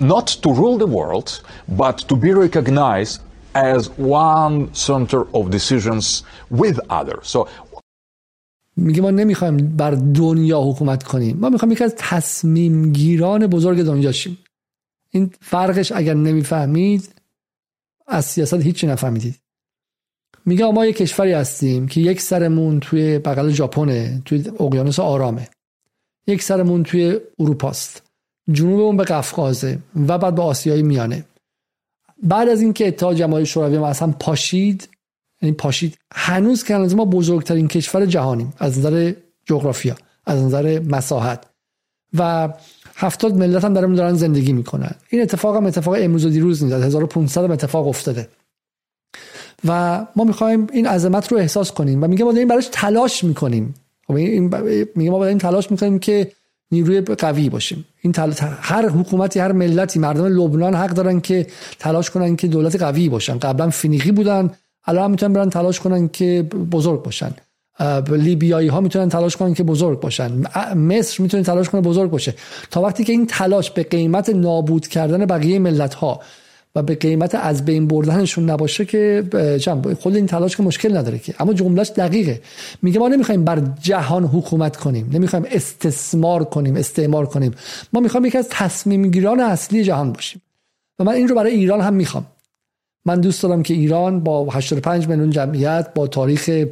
not 0.00 0.26
to 0.42 0.48
rule 0.52 0.76
the 0.76 0.86
world, 0.86 1.28
but 1.68 1.96
to 2.08 2.14
be 2.16 2.32
recognized 2.32 3.22
as 3.54 3.88
one 3.90 4.74
center 4.74 5.22
of 5.36 5.50
decisions 5.50 6.24
with 6.50 6.78
others. 6.90 7.26
So 7.28 7.48
میگه 8.76 9.02
ما 9.02 9.10
نمیخوایم 9.10 9.56
بر 9.56 9.90
دنیا 9.90 10.60
حکومت 10.60 11.02
کنیم 11.02 11.36
ما 11.36 11.48
میخوایم 11.48 11.72
یکی 11.72 11.84
از 11.84 11.94
تصمیم 11.98 12.92
گیران 12.92 13.46
بزرگ 13.46 13.82
دنیا 13.82 14.12
شیم 14.12 14.38
این 15.10 15.30
فرقش 15.40 15.92
اگر 15.92 16.14
نمیفهمید 16.14 17.14
از 18.06 18.24
سیاست 18.24 18.54
هیچی 18.54 18.86
نفهمیدید 18.86 19.38
میگه 20.45 20.65
ما 20.65 20.85
یه 20.85 20.93
کشوری 20.93 21.33
هستیم 21.33 21.87
که 21.87 22.01
یک 22.01 22.21
سرمون 22.21 22.79
توی 22.79 23.19
بغل 23.19 23.49
ژاپنه 23.49 24.21
توی 24.25 24.43
اقیانوس 24.59 24.99
آرامه. 24.99 25.49
یک 26.27 26.43
سرمون 26.43 26.83
توی 26.83 27.19
اروپاست. 27.39 28.03
جنوبمون 28.51 28.97
به 28.97 29.03
قفقازه 29.03 29.79
و 30.07 30.17
بعد 30.17 30.35
به 30.35 30.41
آسیای 30.41 30.83
میانه. 30.83 31.25
بعد 32.23 32.49
از 32.49 32.61
اینکه 32.61 32.87
اتحاد 32.87 33.15
جماهیر 33.15 33.45
شوروی 33.45 33.77
ما 33.77 33.87
اصلا 33.87 34.13
پاشید 34.19 34.89
یعنی 35.41 35.55
پاشید 35.55 35.97
هنوز 36.13 36.63
که 36.63 36.77
ما 36.77 37.05
بزرگترین 37.05 37.67
کشور 37.67 38.05
جهانیم 38.05 38.53
از 38.57 38.79
نظر 38.79 39.13
جغرافیا 39.45 39.95
از 40.25 40.43
نظر 40.43 40.79
مساحت. 40.79 41.45
و 42.17 42.53
هفتاد 42.95 43.35
ملت 43.35 43.65
هم 43.65 43.73
درمون 43.73 43.95
دارن 43.95 44.13
زندگی 44.13 44.53
می‌کنن. 44.53 44.95
این 45.09 45.21
اتفاق 45.21 45.55
هم 45.55 45.65
اتفاق 45.65 45.95
امروز 45.97 46.25
و 46.25 46.29
دیروز 46.29 46.63
نیست. 46.63 46.75
1500 46.75 47.43
هم 47.43 47.51
اتفاق 47.51 47.87
افتاده. 47.87 48.27
و 49.65 50.05
ما 50.15 50.23
می‌خوایم 50.23 50.67
این 50.73 50.87
عظمت 50.87 51.31
رو 51.31 51.37
احساس 51.37 51.71
کنیم 51.71 52.03
و 52.03 52.07
میگه 52.07 52.25
ما 52.25 52.31
داریم 52.31 52.47
براش 52.47 52.69
تلاش 52.71 53.23
می‌کنیم. 53.23 53.73
خب 54.07 54.13
این 54.13 54.43
میگه 54.95 55.11
ما 55.11 55.19
داریم 55.19 55.37
تلاش 55.37 55.71
می‌کنیم 55.71 55.99
که 55.99 56.31
نیروی 56.71 57.01
قوی 57.01 57.49
باشیم. 57.49 57.85
این 58.01 58.13
تل... 58.13 58.31
هر 58.61 58.89
حکومتی 58.89 59.39
هر 59.39 59.51
ملتی 59.51 59.99
مردم 59.99 60.25
لبنان 60.25 60.75
حق 60.75 60.89
دارن 60.89 61.21
که 61.21 61.47
تلاش 61.79 62.09
کنن 62.09 62.35
که 62.35 62.47
دولت 62.47 62.81
قوی 62.81 63.09
باشن. 63.09 63.37
قبلا 63.37 63.69
فینیقی 63.69 64.11
بودن 64.11 64.51
الان 64.85 65.11
می‌تونن 65.11 65.33
برن 65.33 65.49
تلاش 65.49 65.79
کنن 65.79 66.07
که 66.07 66.45
بزرگ 66.71 67.03
باشن. 67.03 67.31
لیبیایی 68.09 68.67
ها 68.67 68.81
می‌تونن 68.81 69.09
تلاش 69.09 69.37
کنن 69.37 69.53
که 69.53 69.63
بزرگ 69.63 69.99
باشن. 69.99 70.31
مصر 70.75 71.23
می‌تونه 71.23 71.43
تلاش 71.43 71.69
کنه 71.69 71.81
بزرگ 71.81 72.11
باشه. 72.11 72.33
تا 72.71 72.81
وقتی 72.81 73.03
که 73.03 73.13
این 73.13 73.27
تلاش 73.27 73.71
به 73.71 73.83
قیمت 73.83 74.29
نابود 74.29 74.87
کردن 74.87 75.25
بقیه 75.25 75.59
ملت 75.59 75.93
ها 75.93 76.19
و 76.75 76.81
به 76.83 76.95
قیمت 76.95 77.35
از 77.35 77.65
بین 77.65 77.87
بردنشون 77.87 78.49
نباشه 78.49 78.85
که 78.85 79.23
خود 79.99 80.15
این 80.15 80.25
تلاش 80.25 80.57
که 80.57 80.63
مشکل 80.63 80.97
نداره 80.97 81.19
که. 81.19 81.35
اما 81.39 81.53
جملهش 81.53 81.89
دقیقه. 81.89 82.41
میگه 82.81 82.99
ما 82.99 83.07
نمی‌خوایم 83.07 83.43
بر 83.43 83.61
جهان 83.81 84.23
حکومت 84.23 84.77
کنیم 84.77 85.09
نمی‌خوایم 85.13 85.45
استثمار 85.51 86.43
کنیم 86.43 86.75
استعمار 86.75 87.25
کنیم. 87.25 87.53
ما 87.93 88.01
می‌خوایم 88.01 88.25
یکی 88.25 88.37
از 88.37 88.47
تصمیم 88.49 89.11
گیران 89.11 89.39
اصلی 89.39 89.83
جهان 89.83 90.13
باشیم. 90.13 90.41
و 90.99 91.03
من 91.03 91.13
این 91.13 91.27
رو 91.27 91.35
برای 91.35 91.51
ایران 91.51 91.81
هم 91.81 91.93
می‌خوام. 91.93 92.25
من 93.05 93.21
دوست 93.21 93.43
دارم 93.43 93.63
که 93.63 93.73
ایران 93.73 94.19
با 94.19 94.45
85 94.45 95.07
میلیون 95.07 95.29
جمعیت 95.29 95.87
با 95.95 96.07
تاریخ 96.07 96.65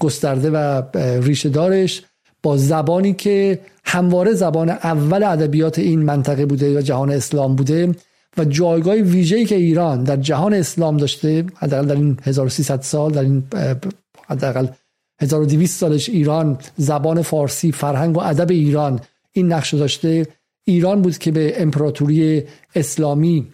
گسترده 0.00 0.50
و 0.50 0.82
ریشه 1.22 1.48
دارش 1.48 2.02
با 2.42 2.56
زبانی 2.56 3.12
که 3.12 3.58
همواره 3.84 4.32
زبان 4.32 4.70
اول 4.70 5.22
ادبیات 5.22 5.78
این 5.78 6.02
منطقه 6.02 6.46
بوده 6.46 6.78
و 6.78 6.80
جهان 6.80 7.10
اسلام 7.10 7.56
بوده 7.56 7.94
و 8.38 8.44
جایگاه 8.44 8.94
ویژه‌ای 8.94 9.44
که 9.44 9.54
ایران 9.54 10.04
در 10.04 10.16
جهان 10.16 10.54
اسلام 10.54 10.96
داشته 10.96 11.46
حداقل 11.54 11.86
در 11.86 11.94
این 11.94 12.18
1300 12.22 12.80
سال 12.80 13.12
در 13.12 13.22
این 13.22 13.44
حداقل 14.28 14.66
1200 15.20 15.80
سالش 15.80 16.08
ایران 16.08 16.58
زبان 16.76 17.22
فارسی 17.22 17.72
فرهنگ 17.72 18.16
و 18.16 18.20
ادب 18.20 18.50
ایران 18.50 19.00
این 19.32 19.52
نقش 19.52 19.74
داشته. 19.74 20.26
ایران 20.64 21.02
بود 21.02 21.18
که 21.18 21.30
به 21.30 21.62
امپراتوری 21.62 22.42
اسلامی 22.74 23.46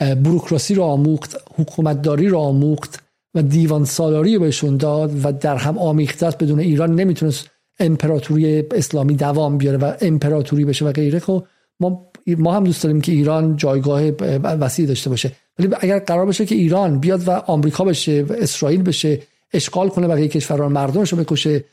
بروکراسی 0.00 0.74
را 0.74 0.84
آموخت 0.84 1.36
حکومتداری 1.56 2.28
را 2.28 2.40
آموخت 2.40 3.02
و 3.34 3.42
دیوان 3.42 3.84
سالاری 3.84 4.34
رو 4.34 4.40
بهشون 4.40 4.76
داد 4.76 5.24
و 5.24 5.32
در 5.32 5.56
هم 5.56 5.78
آمیخته 5.78 6.30
بدون 6.30 6.58
ایران 6.58 6.94
نمی‌تونست 6.94 7.50
امپراتوری 7.80 8.64
اسلامی 8.70 9.14
دوام 9.14 9.58
بیاره 9.58 9.78
و 9.78 9.92
امپراتوری 10.00 10.64
بشه 10.64 10.84
و 10.84 10.92
غیره. 10.92 11.18
خب 11.18 11.46
ما 11.80 12.07
ما 12.36 12.54
هم 12.54 12.64
دوست 12.64 12.82
داریم 12.82 13.00
که 13.00 13.12
ایران 13.12 13.56
جایگاه 13.56 14.02
وسیع 14.42 14.86
داشته 14.86 15.10
باشه. 15.10 15.32
ولی 15.58 15.68
اگر 15.80 15.98
قرار 15.98 16.26
باشه 16.26 16.46
که 16.46 16.54
ایران 16.54 16.98
بیاد 16.98 17.28
و 17.28 17.30
آمریکا 17.30 17.84
بشه 17.84 18.24
و 18.28 18.32
اسرائیل 18.32 18.82
بشه 18.82 19.20
اشغال 19.52 19.88
کنه 19.88 20.08
بقیه 20.08 20.28
کشورها 20.28 20.68
مردمش 20.68 21.12
رو 21.12 21.18
بکشه 21.18 21.64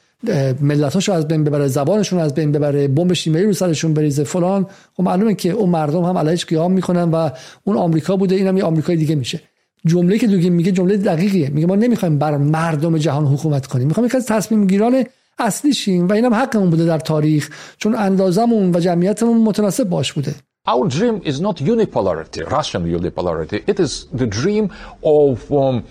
ملتاشو 0.62 1.12
از 1.12 1.28
بین 1.28 1.44
ببره 1.44 1.68
زبانشون 1.68 2.20
از 2.20 2.34
بین 2.34 2.52
ببره 2.52 2.88
بمب 2.88 3.14
شیمیایی 3.14 3.48
رو 3.48 3.54
سرشون 3.54 3.94
بریزه 3.94 4.24
فلان. 4.24 4.68
خب 4.98 5.04
معلومه 5.04 5.36
که 5.36 5.50
اون 5.50 5.70
مردم 5.70 6.04
هم 6.04 6.18
علیش 6.18 6.46
قیام 6.46 6.72
می‌کنن 6.72 7.12
و 7.12 7.30
اون 7.64 7.78
آمریکا 7.78 8.16
بوده 8.16 8.36
اینم 8.36 8.58
یه 8.58 8.64
آمریکای 8.64 8.96
دیگه 8.96 9.16
میشه. 9.16 9.40
جمله 9.86 10.18
که 10.18 10.28
دوگیم 10.28 10.54
میگه 10.54 10.72
جمله 10.72 10.98
دقیقیه. 10.98 11.50
میگه 11.50 11.68
ما 11.68 11.76
نمی‌خوایم 11.76 12.18
بر 12.18 12.38
مردم 12.38 12.98
جهان 12.98 13.26
حکومت 13.26 13.68
کنیم. 13.68 13.88
می‌خوایم 13.88 14.08
یک 14.08 14.16
از 14.16 14.26
تصمیم 14.26 14.68
گیران 14.68 15.04
اصلی 15.40 15.74
شیم 15.74 16.08
و 16.08 16.14
اینم 16.14 16.34
حقمون 16.34 16.70
بوده 16.70 16.86
در 16.86 17.00
تاریخ 17.00 17.50
چون 17.78 17.96
اندازمون 17.96 18.76
و 18.76 18.80
جمعیتمون 18.80 19.38
متناسب 19.38 19.84
باش 19.84 20.14
بوده. 20.14 20.36
Our 20.67 20.89
dream 20.89 21.17
is 21.25 21.41
not 21.41 21.57
unipolarity, 21.57 22.41
Russian 22.57 22.83
unipolarity. 22.99 23.59
It 23.67 23.81
is 23.81 23.93
the 24.13 24.27
dream 24.27 24.65
of 25.03 25.51
um, 25.53 25.85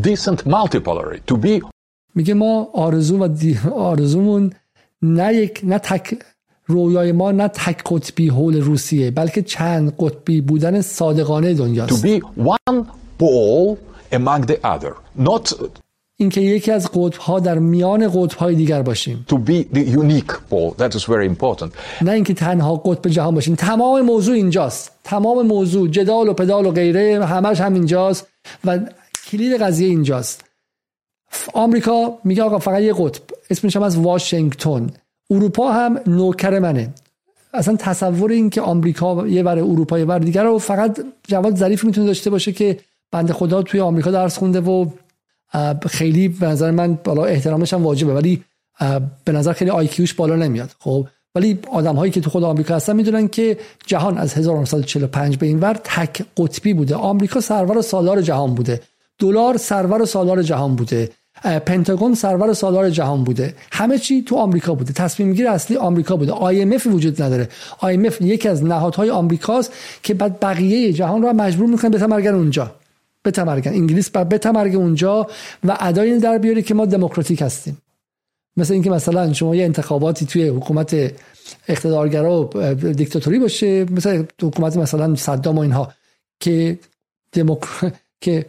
decent 0.00 0.44
multipolarity. 0.44 1.20
To 1.26 1.36
be 1.36 1.62
میگه 2.14 2.34
ما 2.34 2.68
آرزو 2.74 3.18
و 3.18 3.28
دی... 3.28 3.58
آرزومون 3.74 4.52
نه 5.02 5.34
یک 5.34 5.60
نه 5.64 5.78
تک 5.78 6.22
رویای 6.66 7.12
ما 7.12 7.32
نه 7.32 7.48
تک 7.48 7.82
قطبی 7.86 8.28
حول 8.28 8.60
روسیه 8.60 9.10
بلکه 9.10 9.42
چند 9.42 9.94
قطبی 9.98 10.40
بودن 10.40 10.80
صادقانه 10.80 11.54
دنیاست. 11.54 11.92
To 11.92 12.06
be 12.06 12.20
one 12.36 12.86
pole 13.18 13.78
among 14.12 14.46
the 14.46 14.58
other, 14.64 14.94
not 15.16 15.52
اینکه 16.19 16.41
یکی 16.41 16.71
از 16.71 16.91
قطب 16.93 17.19
ها 17.19 17.39
در 17.39 17.59
میان 17.59 18.07
قطب 18.13 18.37
های 18.37 18.55
دیگر 18.55 18.81
باشیم. 18.81 19.25
To 19.29 19.35
be 19.35 19.75
the 19.75 19.79
unique 19.79 20.33
pole 20.51 20.75
that 20.79 20.95
is 20.95 21.03
very 21.03 21.35
important. 21.35 21.69
نه 22.01 22.11
اینکه 22.11 22.33
تنها 22.33 22.75
قطب 22.75 23.09
جهان 23.09 23.35
باشیم. 23.35 23.55
تمام 23.55 24.01
موضوع 24.01 24.35
اینجاست. 24.35 24.91
تمام 25.03 25.47
موضوع 25.47 25.87
جدال 25.87 26.29
و 26.29 26.33
پدال 26.33 26.65
و 26.65 26.71
غیره 26.71 27.25
همش 27.25 27.61
هم 27.61 27.73
اینجاست 27.73 28.27
و 28.65 28.79
کلید 29.31 29.61
قضیه 29.61 29.87
اینجاست. 29.87 30.43
آمریکا 31.53 32.17
میگه 32.23 32.43
آقا 32.43 32.59
فقط 32.59 32.81
یه 32.81 32.93
قطب 32.93 33.21
اسمش 33.49 33.75
هم 33.75 33.83
از 33.83 33.97
واشنگتن. 33.97 34.89
اروپا 35.31 35.71
هم 35.71 35.99
نوکر 36.07 36.59
منه. 36.59 36.93
اصلا 37.53 37.75
تصور 37.75 38.31
این 38.31 38.49
که 38.49 38.61
آمریکا 38.61 39.27
یه 39.27 39.43
بر 39.43 39.59
اروپا 39.59 39.99
یه 39.99 40.05
بر 40.05 40.19
دیگر 40.19 40.43
رو 40.43 40.57
فقط 40.57 40.99
جواد 41.27 41.55
ظریف 41.55 41.83
می‌تونه 41.83 42.07
داشته 42.07 42.29
باشه 42.29 42.51
که 42.51 42.79
بنده 43.11 43.33
خدا 43.33 43.61
توی 43.61 43.79
آمریکا 43.79 44.11
درس 44.11 44.37
خونده 44.37 44.61
و 44.61 44.85
خیلی 45.89 46.27
به 46.27 46.47
نظر 46.47 46.71
من 46.71 46.99
بالا 47.03 47.25
احترامش 47.25 47.73
هم 47.73 47.83
واجبه 47.83 48.13
ولی 48.13 48.43
به 49.25 49.31
نظر 49.31 49.53
خیلی 49.53 49.71
آیکیوش 49.71 50.13
بالا 50.13 50.35
نمیاد. 50.35 50.69
خب 50.79 51.07
ولی 51.35 51.59
آدم 51.71 51.95
هایی 51.95 52.11
که 52.11 52.21
تو 52.21 52.29
خود 52.29 52.43
آمریکا 52.43 52.75
هستن 52.75 52.95
می‌دونن 52.95 53.27
که 53.27 53.57
جهان 53.85 54.17
از 54.17 54.33
1945 54.33 55.37
به 55.37 55.45
این 55.45 55.59
ور 55.59 55.73
تک 55.83 56.25
قطبی 56.37 56.73
بوده. 56.73 56.95
آمریکا 56.95 57.41
سرور 57.41 57.77
و 57.77 57.81
سالار 57.81 58.21
جهان 58.21 58.55
بوده. 58.55 58.81
دلار 59.19 59.57
سرور 59.57 60.01
و 60.01 60.05
سالار 60.05 60.43
جهان 60.43 60.75
بوده. 60.75 61.09
پنتاگون 61.65 62.15
سرور 62.15 62.49
و 62.49 62.53
سالار 62.53 62.89
جهان 62.89 63.23
بوده. 63.23 63.53
همه 63.71 63.97
چی 63.97 64.21
تو 64.21 64.35
آمریکا 64.35 64.73
بوده. 64.73 64.93
تصمیم 64.93 65.33
گیر 65.33 65.47
اصلی 65.47 65.77
آمریکا 65.77 66.15
بوده. 66.15 66.31
IMF 66.31 66.87
وجود 66.87 67.21
نداره. 67.21 67.49
IMF 67.81 68.21
یکی 68.21 68.49
از 68.49 68.63
نهادهای 68.63 69.09
آمریکاست 69.09 69.73
که 70.03 70.13
بعد 70.13 70.39
بقیه 70.39 70.93
جهان 70.93 71.21
رو 71.21 71.33
مجبور 71.33 71.67
می‌کنه 71.67 72.07
به 72.07 72.27
اونجا. 72.27 72.71
بتمرگن. 73.27 73.71
انگلیس 73.71 74.09
بر 74.09 74.23
بتمرگ 74.23 74.75
اونجا 74.75 75.27
و 75.63 75.77
ادای 75.79 76.19
در 76.19 76.37
بیاری 76.37 76.63
که 76.63 76.73
ما 76.73 76.85
دموکراتیک 76.85 77.41
هستیم. 77.41 77.77
مثل 78.57 78.73
اینکه 78.73 78.89
مثلا 78.89 79.33
شما 79.33 79.55
یه 79.55 79.65
انتخاباتی 79.65 80.25
توی 80.25 80.47
حکومت 80.47 81.13
اقتدارگرا 81.67 82.49
و 82.55 82.73
دیکتاتوری 82.73 83.39
باشه 83.39 83.85
مثل 83.91 84.23
حکومت 84.41 84.77
مثلا 84.77 85.15
صدام 85.15 85.57
و 85.57 85.59
اینها 85.59 85.93
که 86.39 86.79
دموکر... 87.31 87.91
که 88.21 88.45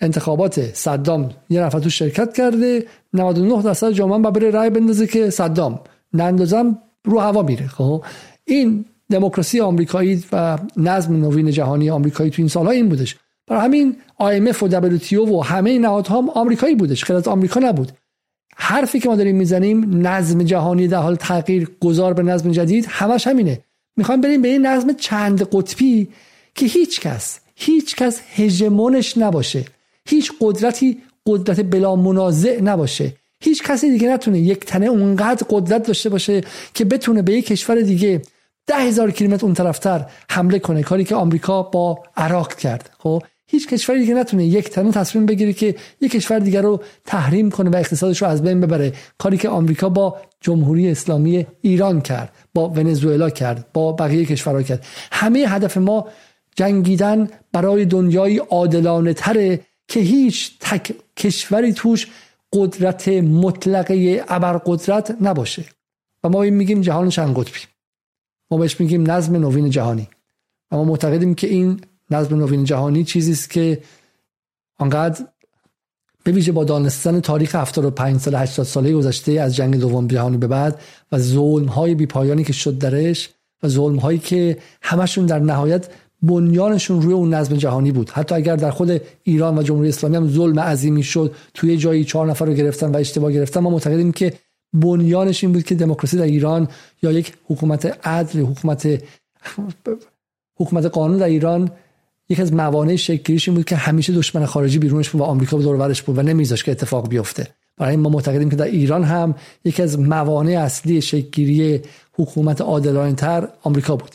انتخابات 0.00 0.74
صدام 0.74 1.30
یه 1.50 1.60
نفر 1.60 1.80
تو 1.80 1.90
شرکت 1.90 2.36
کرده 2.36 2.84
99 3.12 3.62
درصد 3.62 3.90
جامعه 3.90 4.18
با 4.18 4.30
بره 4.30 4.50
رای 4.50 4.70
بندازه 4.70 5.06
که 5.06 5.30
صدام 5.30 5.80
نندازم 6.12 6.78
رو 7.04 7.18
هوا 7.20 7.42
میره. 7.42 7.66
خب؟ 7.66 8.04
این 8.44 8.84
دموکراسی 9.10 9.60
آمریکایی 9.60 10.24
و 10.32 10.58
نظم 10.76 11.16
نوین 11.16 11.50
جهانی 11.50 11.90
آمریکایی 11.90 12.30
تو 12.30 12.42
این 12.42 12.48
سالها 12.48 12.72
این 12.72 12.88
بودش. 12.88 13.16
برای 13.46 13.64
همین 13.64 13.96
IMF 14.20 14.62
و 14.62 14.98
WTO 14.98 15.12
و 15.12 15.40
همه 15.40 15.78
نهادها 15.78 16.18
هم 16.18 16.30
آمریکایی 16.30 16.74
بودش 16.74 17.04
خیلی 17.04 17.16
از 17.16 17.28
آمریکا 17.28 17.60
نبود. 17.60 17.92
حرفی 18.56 19.00
که 19.00 19.08
ما 19.08 19.16
داریم 19.16 19.36
می‌زنیم 19.36 20.06
نظم 20.06 20.42
جهانی 20.42 20.88
در 20.88 20.98
حال 20.98 21.16
تغییر 21.16 21.70
گذار 21.80 22.14
به 22.14 22.22
نظم 22.22 22.50
جدید 22.50 22.86
همش 22.88 23.26
همینه. 23.26 23.60
می‌خوایم 23.96 24.20
بریم 24.20 24.42
به 24.42 24.48
این 24.48 24.66
نظم 24.66 24.92
چند 24.92 25.42
قطبی 25.52 26.08
که 26.54 26.66
هیچ 26.66 27.00
کس 27.00 27.40
هیچ 27.54 27.96
کس 27.96 28.20
هژمونش 28.34 29.18
نباشه. 29.18 29.64
هیچ 30.08 30.32
قدرتی 30.40 31.02
قدرت 31.26 31.60
بلا 31.60 31.96
منازع 31.96 32.60
نباشه. 32.60 33.12
هیچ 33.40 33.62
کسی 33.62 33.90
دیگه 33.90 34.08
نتونه 34.08 34.38
یک 34.38 34.64
تنه 34.64 34.86
اونقدر 34.86 35.46
قدرت 35.50 35.86
داشته 35.86 36.08
باشه 36.08 36.40
که 36.74 36.84
بتونه 36.84 37.22
به 37.22 37.32
یک 37.32 37.46
کشور 37.46 37.80
دیگه 37.80 38.22
ده 38.66 38.76
هزار 38.76 39.10
کیلومتر 39.10 39.46
اون 39.46 39.54
طرفتر 39.54 40.06
حمله 40.30 40.58
کنه. 40.58 40.82
کاری 40.82 41.04
که 41.04 41.14
آمریکا 41.14 41.62
با 41.62 42.02
عراق 42.16 42.54
کرد. 42.54 42.90
خب؟ 42.98 43.22
هیچ 43.48 43.68
کشوری 43.68 44.00
دیگه 44.00 44.14
نتونه 44.14 44.46
یک 44.46 44.70
تنه 44.70 44.92
تصمیم 44.92 45.26
بگیره 45.26 45.52
که 45.52 45.74
یک 46.00 46.12
کشور 46.12 46.38
دیگر 46.38 46.62
رو 46.62 46.82
تحریم 47.04 47.50
کنه 47.50 47.70
و 47.70 47.76
اقتصادش 47.76 48.22
رو 48.22 48.28
از 48.28 48.42
بین 48.42 48.60
ببره. 48.60 48.92
کاری 49.18 49.36
که 49.38 49.48
آمریکا 49.48 49.88
با 49.88 50.16
جمهوری 50.40 50.90
اسلامی 50.90 51.46
ایران 51.60 52.00
کرد 52.00 52.32
با 52.54 52.68
ونزوئلا 52.68 53.30
کرد 53.30 53.72
با 53.72 53.92
بقیه 53.92 54.26
کشورها 54.26 54.62
کرد. 54.62 54.86
همه 55.12 55.38
هدف 55.38 55.76
ما 55.76 56.08
جنگیدن 56.56 57.28
برای 57.52 57.84
دنیای 57.84 58.38
عادلانه 58.38 59.12
تره 59.12 59.60
که 59.88 60.00
هیچ 60.00 60.58
تک 60.60 60.94
کشوری 61.16 61.72
توش 61.72 62.06
قدرت 62.52 63.08
مطلقه 63.08 64.24
ابرقدرت 64.28 65.16
نباشه. 65.20 65.64
و 66.24 66.28
ما 66.28 66.40
میگیم 66.40 66.80
جهان 66.80 67.08
چند 67.08 67.38
قطبی 67.38 67.60
ما 68.50 68.58
بهش 68.58 68.80
میگیم 68.80 69.10
نظم 69.10 69.36
نوین 69.36 69.70
جهانی. 69.70 70.08
و 70.70 70.76
ما 70.76 70.84
معتقدیم 70.84 71.34
که 71.34 71.46
این 71.46 71.80
نظم 72.10 72.36
نوین 72.36 72.64
جهانی 72.64 73.04
چیزی 73.04 73.32
است 73.32 73.50
که 73.50 73.82
آنقدر 74.78 75.26
به 76.24 76.32
ویژه 76.32 76.52
با 76.52 76.64
دانستن 76.64 77.20
تاریخ 77.20 77.54
75 77.54 78.20
سال 78.20 78.34
80 78.34 78.66
ساله 78.66 78.92
گذشته 78.92 79.32
از 79.32 79.56
جنگ 79.56 79.76
دوم 79.76 80.06
جهانی 80.06 80.36
به 80.36 80.46
بعد 80.46 80.80
و 81.12 81.18
ظلم 81.18 81.66
های 81.66 81.94
بیپایانی 81.94 82.44
که 82.44 82.52
شد 82.52 82.78
درش 82.78 83.30
و 83.62 83.68
ظلم 83.68 83.96
هایی 83.96 84.18
که 84.18 84.58
همشون 84.82 85.26
در 85.26 85.38
نهایت 85.38 85.88
بنیانشون 86.22 87.02
روی 87.02 87.14
اون 87.14 87.34
نظم 87.34 87.56
جهانی 87.56 87.92
بود. 87.92 88.10
حتی 88.10 88.34
اگر 88.34 88.56
در 88.56 88.70
خود 88.70 89.00
ایران 89.22 89.58
و 89.58 89.62
جمهوری 89.62 89.88
اسلامی 89.88 90.16
هم 90.16 90.28
ظلم 90.28 90.60
عظیمی 90.60 91.02
شد 91.02 91.34
توی 91.54 91.76
جایی 91.76 92.04
چهار 92.04 92.26
نفر 92.26 92.44
رو 92.44 92.54
گرفتن 92.54 92.90
و 92.90 92.96
اشتباه 92.96 93.32
گرفتن 93.32 93.60
ما 93.60 93.70
معتقدیم 93.70 94.12
که 94.12 94.32
بنیانش 94.72 95.44
این 95.44 95.52
بود 95.52 95.64
که 95.64 95.74
دموکراسی 95.74 96.16
در 96.16 96.24
ایران 96.24 96.68
یا 97.02 97.12
یک 97.12 97.32
حکومت 97.48 98.06
عدل 98.06 98.40
حکومت 98.40 99.02
حکومت 100.56 100.84
قانون 100.84 101.18
در 101.18 101.26
ایران 101.26 101.70
یک 102.28 102.40
از 102.40 102.52
موانع 102.52 102.96
شکلیش 102.96 103.48
این 103.48 103.54
بود 103.56 103.64
که 103.64 103.76
همیشه 103.76 104.12
دشمن 104.12 104.46
خارجی 104.46 104.78
بیرونش 104.78 105.10
بود 105.10 105.20
و 105.20 105.24
آمریکا 105.24 105.58
دور 105.58 105.94
بود 106.06 106.18
و 106.18 106.22
نمیذاشت 106.22 106.64
که 106.64 106.70
اتفاق 106.70 107.08
بیفته. 107.08 107.48
برای 107.76 107.96
ما 107.96 108.08
معتقدیم 108.08 108.50
که 108.50 108.56
در 108.56 108.64
ایران 108.64 109.04
هم 109.04 109.34
یکی 109.64 109.82
از 109.82 109.98
موانع 109.98 110.60
اصلی 110.60 111.00
شکلگیری 111.00 111.80
حکومت 112.12 112.60
عادلانه 112.60 113.12
تر 113.12 113.48
آمریکا 113.62 113.96
بود. 113.96 114.10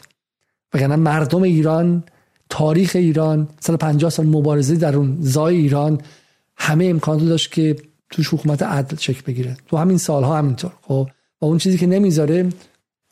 وگرنه 0.73 0.95
مردم 0.95 1.43
ایران 1.43 2.03
تاریخ 2.49 2.91
ایران 2.95 3.47
150 3.59 4.11
سال 4.11 4.25
مبارزه 4.25 4.75
در 4.75 4.95
اون 4.95 5.17
زای 5.19 5.57
ایران 5.57 6.01
همه 6.57 6.85
امکان 6.85 7.25
داشت 7.25 7.51
که 7.51 7.75
توش 8.09 8.33
حکومت 8.33 8.63
عدل 8.63 8.97
شکل 8.97 9.21
بگیره. 9.27 9.57
تو 9.67 9.77
همین 9.77 9.97
سالها 9.97 10.37
همینطور 10.37 10.71
خب؟ 10.81 11.09
و 11.41 11.45
اون 11.45 11.57
چیزی 11.57 11.77
که 11.77 11.87
نمی‌ذاره 11.87 12.49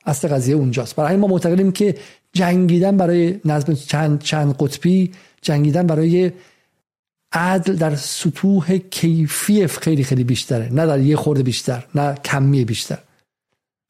اصل 0.05 0.27
قضیه 0.27 0.55
اونجاست. 0.55 0.95
برای 0.95 1.17
ما 1.17 1.27
معتقدیم 1.27 1.71
که 1.71 1.95
جنگیدن 2.33 2.97
برای 2.97 3.39
نظم 3.45 3.73
چند 3.73 4.21
چند 4.21 4.55
قطبی 4.59 5.11
جنگیدن 5.41 5.87
برای 5.87 6.31
عدل 7.31 7.75
در 7.75 7.95
سطوح 7.95 8.77
کیفی 8.77 9.67
خیلی 9.67 10.03
خیلی 10.03 10.23
بیشتره. 10.23 10.73
نه 10.73 10.85
در 10.85 10.99
یه 10.99 11.15
خورده 11.15 11.43
بیشتر 11.43 11.85
نه 11.95 12.15
کمی 12.25 12.65
بیشتر. 12.65 12.97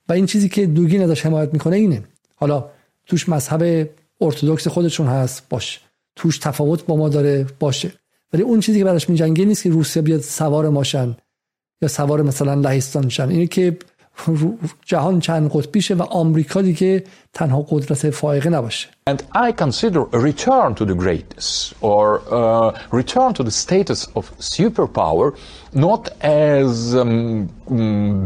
و 0.10 0.14
این 0.14 0.26
چیزی 0.26 0.49
که 0.49 0.66
دوگی 0.66 0.98
نداشت 0.98 1.26
حمایت 1.26 1.53
می‌کنه 1.53 1.76
اینه. 1.76 2.03
حالا 2.36 2.70
توش 3.06 3.30
مذهب 3.30 3.90
ارتودکس 4.22 4.68
خودشون 4.68 5.07
هست 5.07 5.44
باشه. 5.49 5.80
توش 6.16 6.38
تفاوت 6.38 6.86
با 6.86 6.95
ما 6.95 7.10
داره 7.10 7.48
باشه. 7.60 7.91
ولی 8.34 8.44
اون 8.44 8.60
چیزی 8.60 8.78
که 8.78 8.86
براش 8.86 9.10
میجنگه 9.10 9.45
نیست 9.45 9.64
که 9.64 9.70
روسیه 9.70 10.02
بیاد 10.02 10.22
سوار 10.22 10.70
ماشن 10.70 11.16
یا 11.82 11.88
سوار 11.88 12.22
مثلا 12.22 12.53
لهستان 12.53 13.10
شن. 13.10 13.30
اینه 13.30 13.48
که 13.48 13.78
جهان 14.87 15.21
چند 15.21 15.51
قطبیشه 15.53 15.95
و 15.95 16.03
آمریکا 16.03 16.62
دیگه 16.62 17.05
تنها 17.33 17.62
قدرت 17.62 18.11
فائقه 18.11 18.51
نباشه 18.51 18.89
And 19.11 19.21
I 19.35 19.53
consider 19.53 20.03
a 20.12 20.19
return 20.19 20.75
to 20.77 20.85
the 20.87 20.95
greatness 20.95 21.75
or 21.83 22.23
uh, 22.33 22.71
return 23.01 23.35
to 23.35 23.43
the 23.43 23.51
status 23.51 24.07
of 24.19 24.25
superpower 24.39 25.37
not 25.75 26.05
as 26.23 26.95
um, 26.95 27.49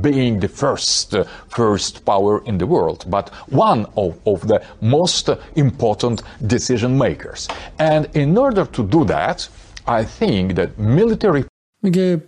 being 0.09 0.39
the 0.45 0.51
first 0.63 1.15
uh, 1.15 1.25
first 1.59 2.05
power 2.05 2.35
in 2.51 2.59
the 2.59 2.69
world 2.75 3.01
but 3.17 3.27
one 3.67 3.83
of, 4.03 4.11
of 4.33 4.39
the 4.51 4.59
most 4.81 5.27
important 5.65 6.19
decision 6.55 6.93
makers. 7.07 7.41
And 7.91 8.03
in 8.23 8.39
order 8.39 8.65
to 8.77 8.83
do 8.97 9.01
that 9.17 9.39
I 10.01 10.03
think 10.19 10.45
that 10.59 10.71
military 10.79 11.45
میگه 11.83 11.83
میگه 11.83 12.23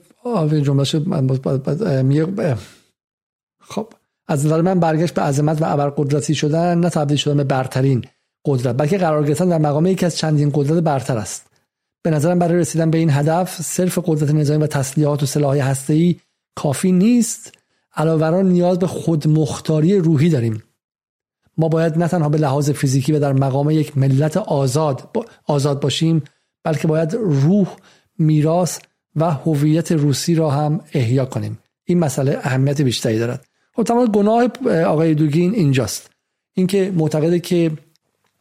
خب 3.70 3.88
از 4.28 4.46
نظر 4.46 4.62
من 4.62 4.80
برگشت 4.80 5.14
به 5.14 5.22
عظمت 5.22 5.62
و 5.62 5.66
ابرقدرتی 5.66 6.36
شدن 6.36 6.80
نه 6.80 6.90
تبدیل 6.90 7.18
شدن 7.18 7.38
به 7.38 7.44
برترین 7.44 8.06
قدرت 8.46 8.78
بلکه 8.78 8.98
قرار 8.98 9.24
گرفتن 9.24 9.50
در 9.50 9.58
مقام 9.58 9.86
یکی 9.86 10.06
از 10.06 10.18
چندین 10.18 10.52
قدرت 10.54 10.84
برتر 10.84 11.18
است. 11.18 11.48
به 12.04 12.10
نظرم 12.10 12.40
برای 12.40 12.58
رسیدن 12.58 12.92
به 12.92 12.98
این 12.98 13.10
هدف 13.10 13.62
صرف 13.62 14.00
قدرت 14.06 14.32
نظامی 14.32 14.64
و 14.64 14.68
تسلیحات 14.68 15.24
و 15.24 15.26
سلاح 15.26 15.58
هسته‌ای 15.58 16.16
کافی 16.56 16.92
نیست. 16.92 17.52
علاوه 17.96 18.22
بر 18.22 18.42
نیاز 18.42 18.80
به 18.80 18.88
خودمختاری 18.88 19.98
روحی 19.98 20.30
داریم. 20.30 20.64
ما 21.58 21.68
باید 21.68 21.98
نه 21.98 22.08
تنها 22.08 22.30
به 22.30 22.38
لحاظ 22.38 22.70
فیزیکی 22.70 23.12
و 23.12 23.20
در 23.20 23.34
مقام 23.34 23.70
یک 23.70 23.98
ملت 23.98 24.38
آزاد 24.38 25.10
آزاد 25.46 25.82
باشیم 25.82 26.24
بلکه 26.64 26.88
باید 26.88 27.14
روح 27.14 27.68
میراث 28.18 28.80
و 29.16 29.32
هویت 29.32 29.92
روسی 29.92 30.36
را 30.36 30.52
هم 30.52 30.82
احیا 30.94 31.26
کنیم. 31.26 31.60
این 31.86 32.00
مسئله 32.00 32.40
اهمیت 32.44 32.82
بیشتری 32.82 33.20
دارد. 33.20 33.46
خب 33.76 33.84
تمام 33.84 34.06
گناه 34.06 34.44
آقای 34.84 35.14
دوگین 35.14 35.54
اینجاست. 35.54 36.10
اینکه 36.54 36.94
معتقده 36.96 37.40
که 37.40 37.72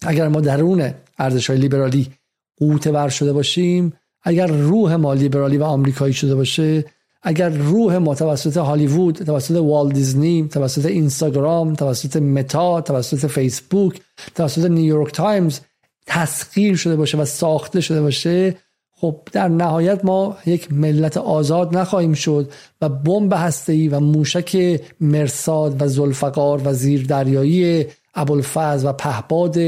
اگر 0.02 0.28
ما 0.28 0.40
درون 0.40 0.94
ارزش 1.18 1.50
های 1.50 1.58
لیبرالی 1.58 2.10
قوت 2.56 2.86
ور 2.86 3.08
شده 3.08 3.32
باشیم 3.32 3.92
اگر 4.22 4.46
روح 4.46 4.94
ما 4.94 5.14
لیبرالی 5.14 5.56
و 5.56 5.64
آمریکایی 5.64 6.12
شده 6.12 6.34
باشه 6.34 6.84
اگر 7.22 7.48
روح 7.48 7.96
ما 7.96 8.14
توسط 8.14 8.56
هالیوود 8.56 9.14
توسط 9.14 9.56
وال 9.56 9.92
دیزنی 9.92 10.48
توسط 10.52 10.86
اینستاگرام 10.86 11.74
توسط 11.74 12.16
متا 12.16 12.80
توسط 12.80 13.26
فیسبوک 13.26 14.00
توسط 14.34 14.64
نیویورک 14.64 15.12
تایمز 15.12 15.60
تسخیر 16.06 16.76
شده 16.76 16.96
باشه 16.96 17.18
و 17.18 17.24
ساخته 17.24 17.80
شده 17.80 18.02
باشه 18.02 18.56
خب 18.96 19.20
در 19.32 19.48
نهایت 19.48 20.04
ما 20.04 20.36
یک 20.46 20.72
ملت 20.72 21.16
آزاد 21.16 21.76
نخواهیم 21.76 22.12
شد 22.12 22.52
و 22.80 22.88
بمب 22.88 23.32
هسته‌ای 23.36 23.88
و 23.88 24.00
موشک 24.00 24.80
مرساد 25.00 25.82
و 25.82 25.88
زلفقار 25.88 26.60
و 26.64 26.72
زیر 26.72 27.06
دریایی 27.06 27.86
ابوالفضل 28.14 28.88
و 28.88 28.92
پهباد 28.92 29.58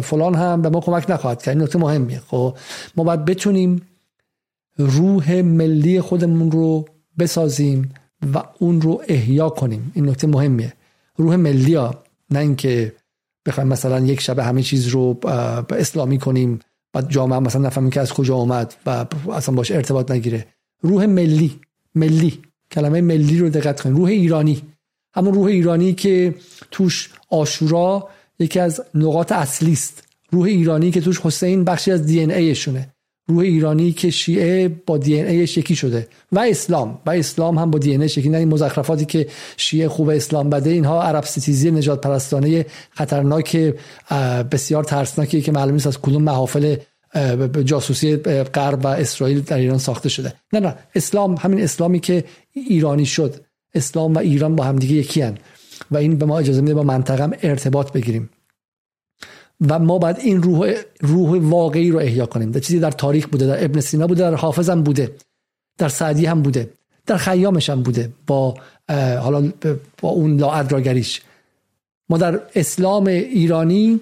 فلان 0.00 0.34
هم 0.34 0.62
به 0.62 0.68
ما 0.68 0.80
کمک 0.80 1.10
نخواهد 1.10 1.42
کرد. 1.42 1.54
این 1.54 1.64
نکته 1.64 1.78
مهمیه. 1.78 2.20
خب 2.26 2.56
ما 2.96 3.04
باید 3.04 3.24
بتونیم 3.24 3.82
روح 4.76 5.40
ملی 5.40 6.00
خودمون 6.00 6.50
رو 6.50 6.84
بسازیم 7.18 7.94
و 8.34 8.42
اون 8.58 8.80
رو 8.80 9.02
احیا 9.08 9.48
کنیم. 9.48 9.92
این 9.94 10.08
نکته 10.08 10.26
مهمیه. 10.26 10.72
روح 11.16 11.36
ملی 11.36 11.74
ها 11.74 11.94
نه 12.30 12.38
اینکه 12.38 12.92
بخوایم 13.46 13.68
مثلا 13.68 14.00
یک 14.00 14.20
شب 14.20 14.38
همه 14.38 14.62
چیز 14.62 14.86
رو 14.86 15.18
اسلامی 15.70 16.18
کنیم 16.18 16.58
و 16.94 17.02
جامعه 17.02 17.38
مثلا 17.38 17.62
نفهمیم 17.62 17.90
که 17.90 18.00
از 18.00 18.12
کجا 18.12 18.36
آمد 18.36 18.74
و 18.86 19.06
اصلا 19.32 19.54
باش 19.54 19.70
ارتباط 19.70 20.10
نگیره. 20.10 20.46
روح 20.80 21.06
ملی 21.06 21.60
ملی. 21.94 22.42
کلمه 22.70 23.00
ملی 23.00 23.38
رو 23.38 23.48
دقت 23.48 23.80
کنید. 23.80 23.96
روح 23.96 24.08
ایرانی. 24.08 24.62
همون 25.14 25.34
روح 25.34 25.46
ایرانی 25.46 25.94
که 25.94 26.34
توش 26.70 27.10
آشورا 27.30 28.08
یکی 28.38 28.60
از 28.60 28.82
نقاط 28.94 29.32
اصلی 29.32 29.72
است 29.72 30.04
روح 30.30 30.44
ایرانی 30.44 30.90
که 30.90 31.00
توش 31.00 31.20
حسین 31.20 31.64
بخشی 31.64 31.90
از 31.90 32.06
دی 32.06 32.22
ان 32.22 32.30
ایشونه 32.30 32.91
روح 33.32 33.44
ایرانی 33.44 33.92
که 33.92 34.10
شیعه 34.10 34.68
با 34.68 34.98
دی 34.98 35.20
ان 35.20 35.26
ایش 35.26 35.56
یکی 35.56 35.76
شده 35.76 36.08
و 36.32 36.38
اسلام 36.38 36.98
و 37.06 37.10
اسلام 37.10 37.58
هم 37.58 37.70
با 37.70 37.78
دی 37.78 37.94
ان 37.94 38.02
یکی 38.02 38.28
نه 38.28 38.38
این 38.38 38.48
مزخرفاتی 38.48 39.04
که 39.04 39.26
شیعه 39.56 39.88
خوب 39.88 40.08
اسلام 40.08 40.50
بده 40.50 40.70
اینها 40.70 41.02
عرب 41.02 41.24
ستیزی 41.24 41.70
نجات 41.70 42.00
پرستانه 42.00 42.66
خطرناک 42.90 43.74
بسیار 44.52 44.84
ترسناکی 44.84 45.42
که 45.42 45.52
معلوم 45.52 45.74
نیست 45.74 45.86
از 45.86 46.00
کدوم 46.00 46.22
محافل 46.22 46.76
جاسوسی 47.64 48.16
غرب 48.54 48.84
و 48.84 48.88
اسرائیل 48.88 49.40
در 49.40 49.56
ایران 49.56 49.78
ساخته 49.78 50.08
شده 50.08 50.32
نه 50.52 50.60
نه 50.60 50.74
اسلام 50.94 51.34
همین 51.34 51.60
اسلامی 51.60 52.00
که 52.00 52.24
ایرانی 52.52 53.06
شد 53.06 53.34
اسلام 53.74 54.14
و 54.14 54.18
ایران 54.18 54.56
با 54.56 54.64
همدیگه 54.64 54.94
یکی 54.94 55.22
هن. 55.22 55.38
و 55.90 55.96
این 55.96 56.16
به 56.16 56.26
ما 56.26 56.38
اجازه 56.38 56.60
میده 56.60 56.74
با 56.74 56.82
منطقه 56.82 57.38
ارتباط 57.42 57.92
بگیریم 57.92 58.30
و 59.68 59.78
ما 59.78 59.98
باید 59.98 60.18
این 60.18 60.42
روح 60.42 60.74
روح 61.00 61.38
واقعی 61.42 61.90
رو 61.90 61.98
احیا 61.98 62.26
کنیم. 62.26 62.50
در 62.50 62.60
چیزی 62.60 62.78
در 62.78 62.90
تاریخ 62.90 63.26
بوده 63.26 63.46
در 63.46 63.64
ابن 63.64 63.80
سینا 63.80 64.06
بوده 64.06 64.20
در 64.20 64.34
حافظ 64.34 64.70
هم 64.70 64.82
بوده 64.82 65.14
در 65.78 65.88
سعدی 65.88 66.26
هم 66.26 66.42
بوده 66.42 66.70
در 67.06 67.16
خیامش 67.16 67.70
هم 67.70 67.82
بوده 67.82 68.12
با 68.26 68.54
حالا 69.22 69.52
با 70.02 70.08
اون 70.08 70.36
لاعدراگریش. 70.36 71.22
ما 72.08 72.18
در 72.18 72.40
اسلام 72.54 73.06
ایرانی 73.06 74.00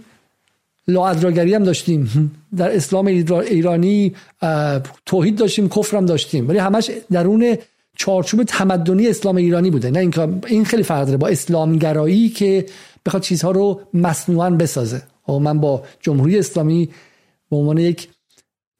لاعدراگری 0.89 1.55
هم 1.55 1.65
داشتیم. 1.65 2.31
در 2.57 2.77
اسلام 2.77 3.07
ایرانی 3.07 4.15
توحید 5.07 5.37
داشتیم 5.37 5.69
کفر 5.69 5.97
هم 5.97 6.07
داشتیم. 6.07 6.49
ولی 6.49 6.59
همش 6.59 6.91
درون 7.13 7.57
چارچوب 7.97 8.43
تمدنی 8.43 9.09
اسلام 9.09 9.37
ایرانی 9.37 9.71
بوده. 9.71 9.91
نه 9.91 9.99
اینکه 9.99 10.29
این 10.47 10.65
خیلی 10.65 10.83
فرق 10.83 11.05
داره 11.05 11.17
با 11.17 11.29
اسلامگرایی 11.29 12.29
که 12.29 12.67
بخواد 13.07 13.23
چیزها 13.23 13.51
رو 13.51 13.81
مصنوعا 13.95 14.51
بسازه. 14.51 15.03
خب 15.31 15.41
من 15.41 15.61
با 15.61 15.83
جمهوری 16.01 16.39
اسلامی 16.39 16.89
به 17.51 17.57
عنوان 17.57 17.79
یک 17.79 18.09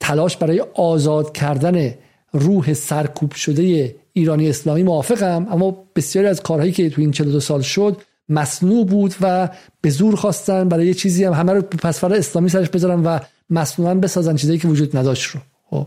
تلاش 0.01 0.37
برای 0.37 0.61
آزاد 0.75 1.33
کردن 1.33 1.95
روح 2.33 2.75
سرکوب 2.75 3.33
شده 3.33 3.95
ایرانی 4.13 4.49
اسلامی 4.49 4.83
موافقم 4.83 5.47
اما 5.51 5.85
بسیاری 5.97 6.29
از 6.29 6.43
کارهایی 6.43 6.73
که 6.73 6.91
تو 6.91 7.01
این 7.01 7.11
42 7.11 7.41
سال 7.41 7.61
شد 7.63 8.03
مصنوع 8.29 8.87
بود 8.87 9.15
و 9.21 9.49
به 9.81 9.91
زور 9.91 10.17
خواستن 10.17 10.69
برای 10.69 10.87
یه 10.87 10.95
چیزی 10.95 11.25
هم 11.25 11.33
همه 11.33 11.53
رو 11.53 11.63
پسفر 11.63 12.15
اسلامی 12.15 12.49
سرش 12.49 12.69
بذارن 12.69 13.03
و 13.03 13.19
مصنوعا 13.51 13.95
بسازن 13.95 14.37
چیزایی 14.37 14.59
که 14.59 14.69
وجود 14.69 14.97
نداشت 14.97 15.25
رو. 15.25 15.41
خب 15.71 15.87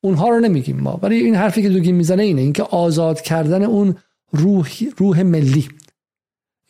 اونها 0.00 0.28
رو 0.28 0.40
نمیگیم 0.40 0.80
ما. 0.80 0.98
ولی 1.02 1.16
این 1.16 1.34
حرفی 1.34 1.62
که 1.62 1.68
دوگیم 1.68 1.96
می‌زنه 1.96 2.22
اینه 2.22 2.40
اینکه 2.40 2.62
آزاد 2.62 3.20
کردن 3.20 3.62
اون 3.62 3.96
روح 4.32 4.70
روح 4.96 5.22
ملی. 5.22 5.68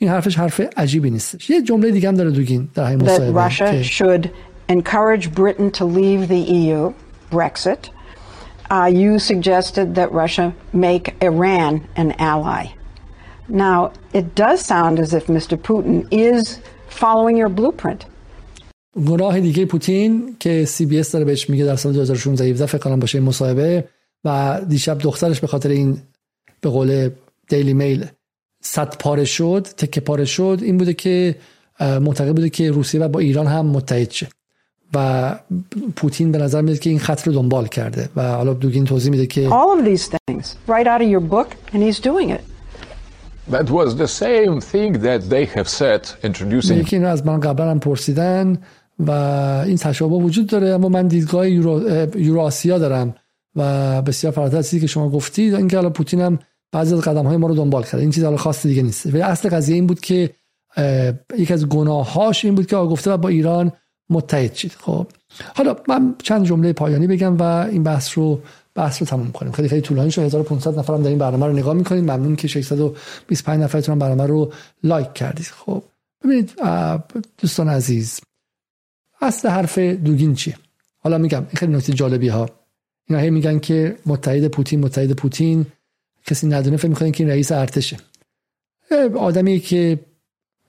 این 0.03 0.11
حرفش 0.11 0.39
حرف 0.39 0.61
عجیبی 0.77 1.11
نیست 1.11 1.51
یه 1.51 1.63
جمله 1.63 1.91
دیگه 1.91 2.09
هم 2.09 2.15
داره 2.15 2.31
دوگین 2.31 2.69
در 2.75 2.85
همین 2.85 3.03
مصاحبه 3.03 3.49
Russia 3.49 3.85
should 3.85 4.31
encourage 4.69 5.35
Britain 5.35 5.71
to 5.79 5.85
leave 5.85 6.29
the 6.29 6.43
EU 6.61 6.93
Brexit. 7.33 7.83
Uh, 8.71 8.89
you 9.03 9.19
suggested 9.19 9.87
that 9.99 10.09
Russia 10.23 10.47
make 10.73 11.05
Iran 11.31 11.73
an 12.03 12.11
ally. 12.35 12.65
Now 13.49 13.79
it 14.19 14.27
does 14.43 14.59
sound 14.73 14.95
as 15.05 15.11
if 15.19 15.25
Mr. 15.37 15.55
Putin 15.69 15.97
is 16.29 16.61
following 17.01 17.37
your 17.43 17.51
blueprint. 17.59 18.07
گناه 19.07 19.41
دیگه 19.41 19.67
پوتین 19.67 20.37
که 20.41 20.65
سی 20.65 20.87
بی 20.87 20.99
اس 20.99 21.13
داره 21.13 21.25
بهش 21.25 21.51
میگه 21.51 21.65
در 21.65 21.77
سال 21.77 21.93
2016 21.93 22.45
17 22.45 22.67
فکر 22.67 22.79
کنم 22.79 23.01
باشه 23.01 23.21
مصاحبه 23.21 23.85
و 24.25 24.61
دیشب 24.69 24.99
دخترش 24.99 25.41
به 25.41 25.47
خاطر 25.47 25.69
این 25.69 25.99
به 26.61 26.69
قول 26.69 27.11
دیلی 27.49 27.75
میل 27.75 28.07
صد 28.61 28.97
پاره 28.99 29.25
شد 29.25 29.67
تکه 29.77 30.01
پاره 30.01 30.25
شد 30.25 30.59
این 30.63 30.79
بوده 30.79 30.95
که 30.95 31.37
معتقد 31.81 32.29
بوده 32.29 32.51
که 32.51 32.71
روسیه 32.71 33.01
و 33.01 33.09
با 33.09 33.21
ایران 33.21 33.47
هم 33.47 33.67
متحد 33.67 34.11
شه. 34.11 34.29
و 34.95 35.39
پوتین 35.97 36.33
به 36.33 36.39
نظر 36.39 36.61
میاد 36.61 36.79
که 36.79 36.91
این 36.91 36.99
خط 36.99 37.27
رو 37.27 37.33
دنبال 37.33 37.67
کرده. 37.67 38.09
و 38.17 38.33
حالا 38.33 38.55
دوگین 38.55 38.85
توضیح 38.85 39.11
میده 39.11 39.27
که 39.27 39.49
all 39.49 39.81
of 39.81 39.87
these 39.87 40.05
things 40.05 40.45
right 40.69 40.87
out 40.87 41.01
of 41.01 41.09
your 41.09 41.31
book 41.31 41.49
and 41.73 41.83
he's 41.83 42.01
doing 42.01 42.31
it. 42.31 42.41
That 43.51 43.71
was 43.71 43.97
the 43.97 44.09
same 44.09 44.61
thing 44.73 44.93
that 45.07 45.21
they 45.31 45.45
have 45.57 45.69
said 45.69 46.03
introducing 46.25 46.71
یکی 46.71 46.97
اینو 46.97 47.09
از 47.09 47.27
من 47.27 47.41
قبلا 47.41 47.71
هم 47.71 47.81
پرسیدن 47.81 48.59
و 48.99 49.11
این 49.67 49.77
تشابه 49.77 50.17
وجود 50.17 50.47
داره 50.47 50.69
اما 50.69 50.89
من 50.89 51.07
دیدگاه 51.07 51.51
یورو, 51.51 51.81
یورو 52.19 52.41
آسیا 52.41 52.79
دارم. 52.79 53.15
و 53.57 54.03
بسیار 54.03 54.33
فراتر 54.33 54.57
از 54.57 54.71
که 54.71 54.87
شما 54.87 55.09
گفتید 55.09 55.55
اینکه 55.55 55.77
حالا 55.77 55.91
پوتین 55.91 56.21
هم 56.21 56.39
بعضی 56.73 56.95
از 56.95 57.01
قدم 57.01 57.27
های 57.27 57.37
ما 57.37 57.47
رو 57.47 57.55
دنبال 57.55 57.83
کرده 57.83 57.99
این 57.99 58.11
چیز 58.11 58.25
حالا 58.25 58.37
خاص 58.37 58.67
دیگه 58.67 58.83
نیست. 58.83 59.07
ولی 59.07 59.23
اصل 59.23 59.49
قضیه 59.49 59.75
این 59.75 59.87
بود 59.87 60.01
که 60.01 60.31
یکی 61.39 61.53
از 61.53 61.69
گناهاش 61.69 62.45
این 62.45 62.55
بود 62.55 62.67
که 62.67 62.77
گفته 62.77 63.13
و 63.13 63.17
با 63.17 63.29
ایران 63.29 63.73
متحد 64.11 64.55
شید. 64.55 64.73
خب. 64.73 65.07
حالا 65.57 65.77
من 65.89 66.15
چند 66.23 66.47
جمله 66.47 66.73
پایانی 66.73 67.07
بگم 67.07 67.39
و 67.39 67.43
این 67.43 67.83
بحث 67.83 68.19
رو 68.19 68.41
بحث 68.75 69.03
رو 69.03 69.07
تموم 69.07 69.33
کنیم. 69.33 69.53
خیلی 69.53 69.69
خیلی 69.69 69.81
طولانی 69.81 70.11
شد. 70.11 70.23
1500 70.23 70.79
نفرم 70.79 71.03
در 71.03 71.09
این 71.09 71.19
برنامه 71.19 71.47
رو 71.47 71.53
نگاه 71.53 71.75
می‌کنید 71.75 72.05
ممنون 72.05 72.37
که 72.37 72.49
625 72.49 73.61
نفرتون 73.61 73.99
برنامه 73.99 74.27
رو 74.27 74.53
لایک 74.85 75.13
کردید. 75.13 75.47
خب. 75.47 75.83
ببینید 76.25 76.53
دوستان 77.39 77.69
عزیز 77.69 78.21
اصل 79.21 79.49
حرف 79.49 79.79
دوگین 79.79 80.35
چیه؟ 80.35 80.57
حالا 80.99 81.19
میگم 81.19 81.39
این 81.41 81.57
خیلی 81.57 81.73
نکته 81.73 81.93
جالبی 81.93 82.29
ها. 82.29 82.49
اینا 83.09 83.23
هی 83.23 83.31
میگن 83.31 83.59
که 83.59 83.97
متحد 84.07 84.49
پوتین 84.49 84.81
متحد 84.81 85.13
پوتین. 85.13 85.67
کسی 86.31 86.47
ندونه 86.47 86.77
فکر 86.77 86.89
می‌کنه 86.89 87.11
که 87.11 87.25
این 87.25 87.31
رئیس 87.31 87.53
ارتشه. 87.53 87.97
آدمی 89.17 89.61
که 89.61 90.01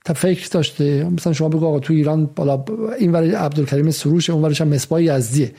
تا 0.06 0.14
فکر 0.14 0.48
داشته 0.52 1.04
مثلا 1.04 1.34
شما 1.34 1.50
بگو 1.50 1.66
آقا 1.66 1.80
تو 1.80 1.94
ایران 1.94 2.26
بالا 2.26 2.66
این 3.00 3.12
ور 3.12 3.36
عبدالکریم 3.36 3.92
سروش 3.92 4.30
اون 4.30 4.44
ورش 4.44 4.62
هم 4.62 4.68
مصباح 4.68 5.04
یزدیه 5.04 5.52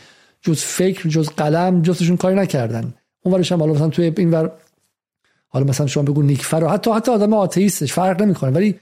جز 0.42 0.60
فکر 0.60 1.08
جز 1.08 1.28
قلم 1.28 1.82
جزشون 1.82 2.16
کاری 2.16 2.36
نکردن. 2.36 2.94
اون 3.22 3.34
ورش 3.34 3.52
هم 3.52 3.58
بالا 3.58 3.72
مثلا 3.72 3.88
توی 3.88 4.12
این 4.16 4.30
ور 4.30 4.52
حالا 5.48 5.66
مثلا 5.66 5.86
شما 5.86 6.02
بگو 6.02 6.22
نیکفر 6.22 6.64
و 6.64 6.68
حتی 6.68 6.90
حتی 6.90 7.12
آدم 7.12 7.34
آتئیستش 7.34 7.92
فرق 7.92 8.22
نمی‌کنه 8.22 8.50
ولی 8.50 8.80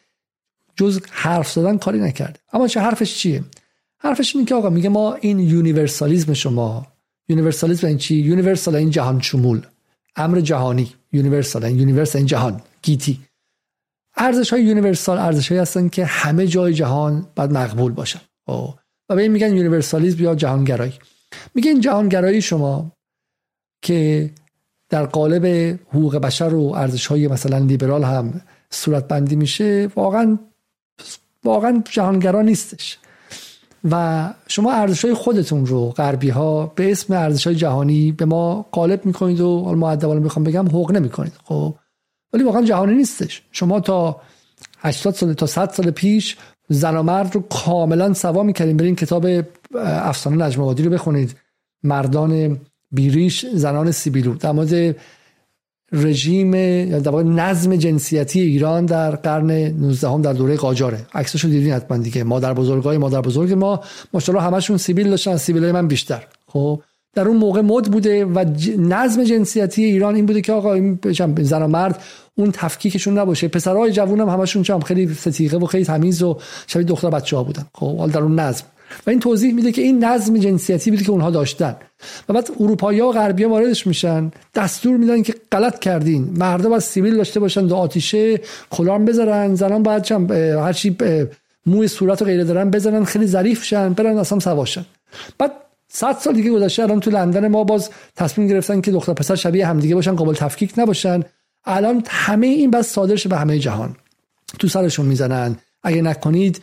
جز 0.77 1.01
حرف 1.11 1.53
زدن 1.53 1.79
کاری 1.79 1.99
نکرده. 1.99 2.41
اما 2.53 2.69
چه 2.69 2.81
حرفش 2.81 3.19
چیه؟ 3.19 3.45
حرفش 3.99 4.37
اینه 4.37 4.47
که 4.49 4.55
آقا 4.55 4.71
میگه 4.71 4.89
ما 4.89 5.15
این 5.15 5.39
universalism 5.39 6.32
شما 6.33 6.87
universalism 7.28 7.87
این 7.87 7.99
چی؟ 7.99 8.15
universal 8.15 8.74
این 8.75 8.91
جهان 8.91 9.21
شمول 9.21 9.61
امر 10.17 10.41
جهانی. 10.41 10.93
universal 11.12 11.65
این 11.65 11.78
universe 11.78 12.16
این 12.16 12.27
جهان 12.27 12.61
گیتی 12.82 13.20
ارزش 14.16 14.51
های 14.51 14.62
universal 14.62 15.19
ارزش 15.19 15.49
هایی 15.49 15.61
هستن 15.61 15.89
که 15.89 16.05
همه 16.05 16.47
جای 16.47 16.74
جهان 16.74 17.27
باید 17.37 17.53
مقبول 17.53 17.93
باشن. 17.93 18.20
و 19.09 19.15
به 19.15 19.23
این 19.23 19.32
میگن 19.32 19.57
universalism 19.57 20.23
یا 20.23 20.35
جهانگرایی. 20.35 20.95
میگه 21.55 21.70
این 21.70 21.81
جهانگرایی 21.81 22.43
شما 22.43 22.93
که 23.82 24.31
در 24.89 25.07
قالب 25.07 25.47
حقوق 25.89 26.16
بشر 26.16 26.55
و 26.55 26.73
ارزش 26.74 27.07
های 27.07 27.28
مثلا 27.28 27.59
لیبرال 27.59 28.05
هم 28.05 28.41
صورت 28.70 29.09
بندی 29.09 29.37
میشه 29.37 29.89
واقعا 29.97 30.39
واقعا 31.45 31.82
جهانگرا 31.91 32.43
نیستش. 32.43 32.99
و 33.90 34.28
شما 34.48 34.73
ارزش 34.73 35.05
های 35.05 35.15
خودتون 35.15 35.66
رو 35.66 35.90
غربی 35.90 36.28
ها 36.28 36.66
به 36.66 36.90
اسم 36.90 37.15
ارزش 37.15 37.47
های 37.47 37.57
جهانی 37.57 38.12
به 38.12 38.24
ما 38.24 38.66
قالب 38.73 39.07
می‌کنید 39.07 39.40
و 39.40 39.65
حالا 39.65 40.20
می‌خوام 40.20 40.44
بگم 40.44 40.66
حقوق 40.66 40.93
نمی‌کنید 40.93 41.32
خب؟ 41.44 41.74
ولی 42.32 42.44
واقعا 42.44 42.62
جهانی 42.62 42.94
نیستش. 42.94 43.43
شما 43.52 43.81
تا 43.81 44.20
80 44.78 45.15
سال 45.15 45.32
تا 45.32 45.47
100 45.47 45.70
سال 45.70 45.90
پیش 45.90 46.36
زن 46.69 46.97
و 46.97 47.02
مرد 47.02 47.35
رو 47.35 47.40
کاملا 47.40 48.15
سوا 48.15 48.43
می‌کردیم. 48.43 48.77
برین 48.77 48.97
کتاب 48.97 49.27
افسانه 49.85 50.44
نجم 50.44 50.62
رو 50.62 50.74
بخونید. 50.74 51.36
مردان 51.82 52.61
بیریش 52.90 53.47
زنان 53.47 53.90
سیبیلو. 53.90 54.35
در 54.35 54.52
مورد 54.52 54.97
رژیم 55.93 56.51
در 56.99 57.11
نظم 57.11 57.77
جنسیتی 57.77 58.41
ایران 58.41 58.87
در 58.87 59.11
قرن 59.11 59.51
19 59.51 60.09
هم 60.09 60.23
در 60.23 60.33
دوره 60.33 60.57
قاجاره. 60.57 61.01
عکسشو 61.15 61.49
دیدین 61.49 61.73
حتما 61.73 61.99
دیگه. 61.99 62.25
مادر 62.25 62.55
بزرگای 62.55 62.99
مادر 62.99 63.21
بزرگ 63.21 63.53
ما 63.53 63.81
ماشاءالله 64.15 64.47
همشون 64.47 64.77
سیبیل 64.77 65.11
داشتن 65.11 65.37
سیبیل 65.37 65.73
من 65.73 65.89
بیشتر. 65.89 66.27
خب 66.47 66.81
در 67.15 67.29
اون 67.29 67.37
موقع 67.37 67.61
مد 67.61 67.85
بوده 67.85 68.25
و 68.25 68.45
نظم 68.79 69.25
جنسیتی 69.25 69.85
ایران 69.85 70.15
این 70.15 70.27
بوده 70.27 70.41
که 70.41 70.53
آقا 70.53 70.75
این 70.75 70.99
زن 71.43 71.62
و 71.62 71.67
مرد 71.67 72.03
اون 72.35 72.51
تفکیکشون 72.53 73.19
نباشه. 73.19 73.49
پسرهای 73.49 73.93
جوون 73.93 74.21
هم 74.21 74.29
همشون 74.29 74.62
چم 74.62 74.81
خیلی 74.81 75.15
ستیقه 75.15 75.57
و 75.57 75.67
خیلی 75.67 75.85
تمیز 75.85 76.23
و 76.23 76.39
شبیه 76.67 76.87
دختر 76.87 77.11
بچه 77.11 77.37
ها 77.37 77.45
بودن. 77.45 77.67
خب 77.75 77.99
حال 77.99 78.11
در 78.11 78.21
اون 78.21 78.41
نظم. 78.41 78.65
و 79.07 79.11
این 79.11 79.21
توضیح 79.21 79.55
میده 79.55 79.73
که 79.73 79.83
این 79.83 80.05
نظم 80.05 80.39
جنسیتی 80.39 80.91
بوده 80.91 81.05
که 81.05 81.11
اونها 81.11 81.31
داشتن. 81.31 81.77
و 82.29 82.33
بعد 82.33 82.51
اروپایی 82.61 83.01
و 83.01 83.12
غربی 83.12 83.45
ها 83.45 83.51
واردش 83.51 83.87
میشن 83.87 84.31
دستور 84.55 84.97
میدن 84.97 85.23
که 85.23 85.35
غلط 85.53 85.79
کردین. 85.79 86.31
مردا 86.37 86.69
باید 86.69 86.83
سیبیل 86.83 87.17
داشته 87.17 87.41
باشن 87.41 87.67
دو 87.67 87.77
آتیشه 87.77 88.41
خلام 88.71 89.05
بذارن 89.05 89.55
زنان 89.55 89.83
باید 89.83 90.03
چم 90.03 90.33
هرچی 90.33 90.97
موی 91.67 91.89
صورت 91.89 92.23
و 92.23 92.25
غیره 92.25 92.45
دارن 92.45 92.71
بزنن 92.71 93.05
خیلی 93.05 93.27
ظریف 93.27 93.65
شن 93.65 93.93
برن 93.93 94.19
اصلا 94.19 94.39
سواشن. 94.39 94.87
بعد 95.39 95.53
صد 95.89 96.17
سال 96.19 96.35
دیگه 96.35 96.51
گذشته 96.51 96.83
الان 96.83 97.01
تو 97.01 97.11
لندن 97.11 97.49
ما 97.49 97.65
باز 97.65 97.91
تصمیم 98.17 98.49
گرفتن 98.49 98.81
که 98.81 98.91
دختر 98.91 99.12
پسر 99.12 99.35
شبیه 99.35 99.67
همدیگه 99.67 99.95
باشن 99.95 100.17
قابل 100.17 100.35
تفکیک 100.35 100.73
نباشن. 100.77 101.23
الان 101.65 102.05
همه 102.09 102.47
این 102.47 102.71
بس 102.71 102.89
صادر 102.89 103.29
به 103.29 103.37
همه 103.37 103.59
جهان. 103.59 103.97
تو 104.59 104.69
سرشون 104.69 105.07
می‌زنن. 105.07 105.57
اگه 105.83 106.03
نکنید 106.03 106.62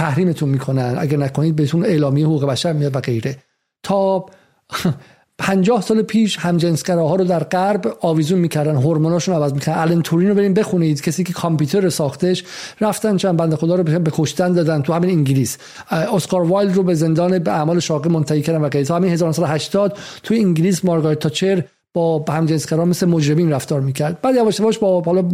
تحریمتون 0.00 0.48
می‌کنن. 0.48 0.96
اگر 0.98 1.16
نکنید 1.16 1.56
بهتون 1.56 1.84
اعلامیه 1.84 2.26
حقوق 2.26 2.44
بشر 2.44 2.72
میاد 2.72 2.96
و 2.96 3.00
غیره. 3.00 3.36
تا 3.82 4.26
پنجاه 5.38 5.82
سال 5.82 6.02
پیش 6.02 6.36
ها 6.36 7.14
رو 7.14 7.24
در 7.24 7.44
غرب 7.44 7.96
آویزون 8.00 8.38
می‌کردن 8.38 8.76
هورموناشون 8.76 9.34
عوض 9.34 9.52
می‌کردن. 9.52 9.80
الان 9.80 10.02
تورین 10.02 10.28
رو 10.28 10.34
بریم 10.34 10.54
بخونید. 10.54 11.02
کسی 11.02 11.24
که 11.24 11.32
کامپیوتر 11.32 11.88
ساختش 11.88 12.44
رفتن 12.80 13.16
چند 13.16 13.36
بنده 13.36 13.56
خدا 13.56 13.74
رو 13.74 13.82
به 13.82 14.10
کشتن 14.14 14.52
دادن 14.52 14.82
تو 14.82 14.92
همین 14.92 15.10
انگلیس. 15.10 15.58
اسکار 15.90 16.42
وایلد 16.42 16.74
رو 16.74 16.82
به 16.82 16.94
زندان 16.94 17.38
به 17.38 17.50
اعمال 17.52 17.80
شاقه 17.80 18.10
منتهی 18.10 18.42
کردن 18.42 18.60
و 18.60 18.68
غیره. 18.68 18.84
تا 18.84 18.96
همین 18.96 19.12
1980 19.12 19.98
تو 20.22 20.34
انگلیس 20.34 20.84
مارگارت 20.84 21.18
تاچر 21.18 21.64
با 21.94 22.24
همجنسگرا 22.28 22.84
مثل 22.84 23.06
مجرمین 23.06 23.52
رفتار 23.52 23.80
می‌کرد. 23.80 24.20
بعد 24.20 24.34
یواش 24.34 24.60
یواش 24.60 24.78
با 24.78 25.00
حالا 25.00 25.28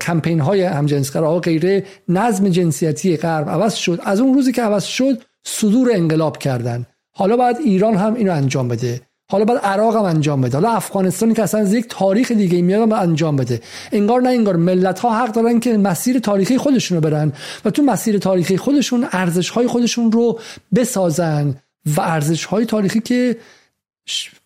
کمپین 0.00 0.40
های 0.40 0.62
همجنسگرا 0.62 1.38
غیره 1.38 1.84
نظم 2.08 2.48
جنسیتی 2.48 3.16
غرب 3.16 3.50
عوض 3.50 3.74
شد. 3.74 4.00
از 4.04 4.20
اون 4.20 4.34
روزی 4.34 4.52
که 4.52 4.62
عوض 4.62 4.84
شد 4.84 5.22
صدور 5.44 5.90
انقلاب 5.92 6.38
کردن. 6.38 6.86
حالا 7.10 7.36
باید 7.36 7.56
ایران 7.56 7.94
هم 7.94 8.14
اینو 8.14 8.32
انجام 8.32 8.68
بده. 8.68 9.00
حالا 9.30 9.44
باید 9.44 9.60
عراق 9.60 9.96
هم 9.96 10.02
انجام 10.02 10.40
بده. 10.40 10.58
حالا 10.58 10.70
افغانستانی 10.70 11.34
که 11.34 11.42
اصلا 11.42 11.60
از 11.60 11.74
یک 11.74 11.86
تاریخ 11.88 12.32
دیگه 12.32 12.62
میاد 12.62 12.92
انجام 12.92 13.36
بده. 13.36 13.60
انگار 13.92 14.20
نه 14.20 14.28
انگار 14.28 14.56
ملت 14.56 14.98
ها 14.98 15.24
حق 15.24 15.32
دارن 15.32 15.60
که 15.60 15.76
مسیر 15.76 16.18
تاریخی 16.18 16.58
خودشون 16.58 16.96
رو 16.96 17.10
برن 17.10 17.32
و 17.64 17.70
تو 17.70 17.82
مسیر 17.82 18.18
تاریخی 18.18 18.56
خودشون 18.56 19.08
ارزش 19.12 19.50
های 19.50 19.66
خودشون 19.66 20.12
رو 20.12 20.38
بسازن 20.74 21.54
و 21.96 22.00
ارزش 22.00 22.44
های 22.44 22.66
تاریخی 22.66 23.00
که 23.00 23.36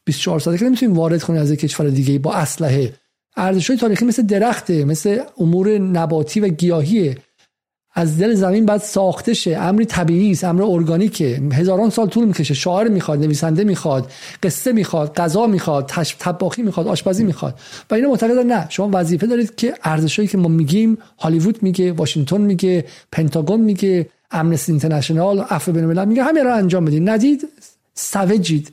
24 0.05 0.41
ساله 0.41 0.59
که 0.59 0.65
نمی‌تونیم 0.65 0.97
وارد 0.97 1.23
کنیم 1.23 1.41
از 1.41 1.51
یک 1.51 1.61
کشور 1.61 1.89
دیگه 1.89 2.19
با 2.19 2.35
اسلحه. 2.35 2.93
ارزش 3.37 3.71
های 3.71 3.79
تاریخی 3.79 4.05
مثل 4.05 4.23
درخته 4.23 4.85
مثل 4.85 5.19
امور 5.39 5.79
نباتی 5.79 6.41
و 6.41 6.49
گیاهیه. 6.49 7.17
از 7.95 8.19
دل 8.19 8.35
زمین 8.35 8.67
بعد 8.67 8.81
ساخته 8.81 9.35
شه. 9.35 9.57
امری 9.57 9.85
طبیعی 9.85 10.31
است 10.31 10.45
امر 10.45 10.63
ارگانیکه. 10.63 11.41
هزاران 11.53 11.91
سال 11.91 12.09
طول 12.09 12.25
می‌کشه. 12.25 12.55
شاعر 12.55 12.89
می‌خواد 12.89 13.19
نویسنده 13.21 13.65
می‌خواد 13.65 14.11
قصه 14.43 14.73
می‌خواد 14.73 15.15
غذا 15.15 15.47
می‌خواد 15.47 15.93
طباخی 16.19 16.63
می‌خواد 16.63 16.89
آشپزی 16.89 17.25
می‌خواد. 17.25 17.55
و 17.91 17.95
اینا 17.95 18.09
معتقدن 18.09 18.47
نه. 18.47 18.67
شما 18.69 18.91
وظیفه 18.93 19.27
دارید 19.27 19.55
که 19.55 19.75
ارزشایی 19.85 20.29
که 20.29 20.39
ما 20.39 20.49
میگیم 20.49 20.99
هالیوود 21.19 21.63
میگه 21.63 21.93
واشنگتن 21.93 22.41
میگه 22.41 22.85
پنتاگون 23.13 23.61
میگه 23.61 24.07
امنستی 24.31 24.73
اینترنشنال 24.73 25.41
عفو 25.41 25.73
بین 25.73 26.05
میگه 26.05 26.23
همین 26.23 26.45
رو 26.45 26.55
انجام 26.55 26.85
بدید 26.85 27.11
ندید 27.11 27.49
سوجید. 27.95 28.73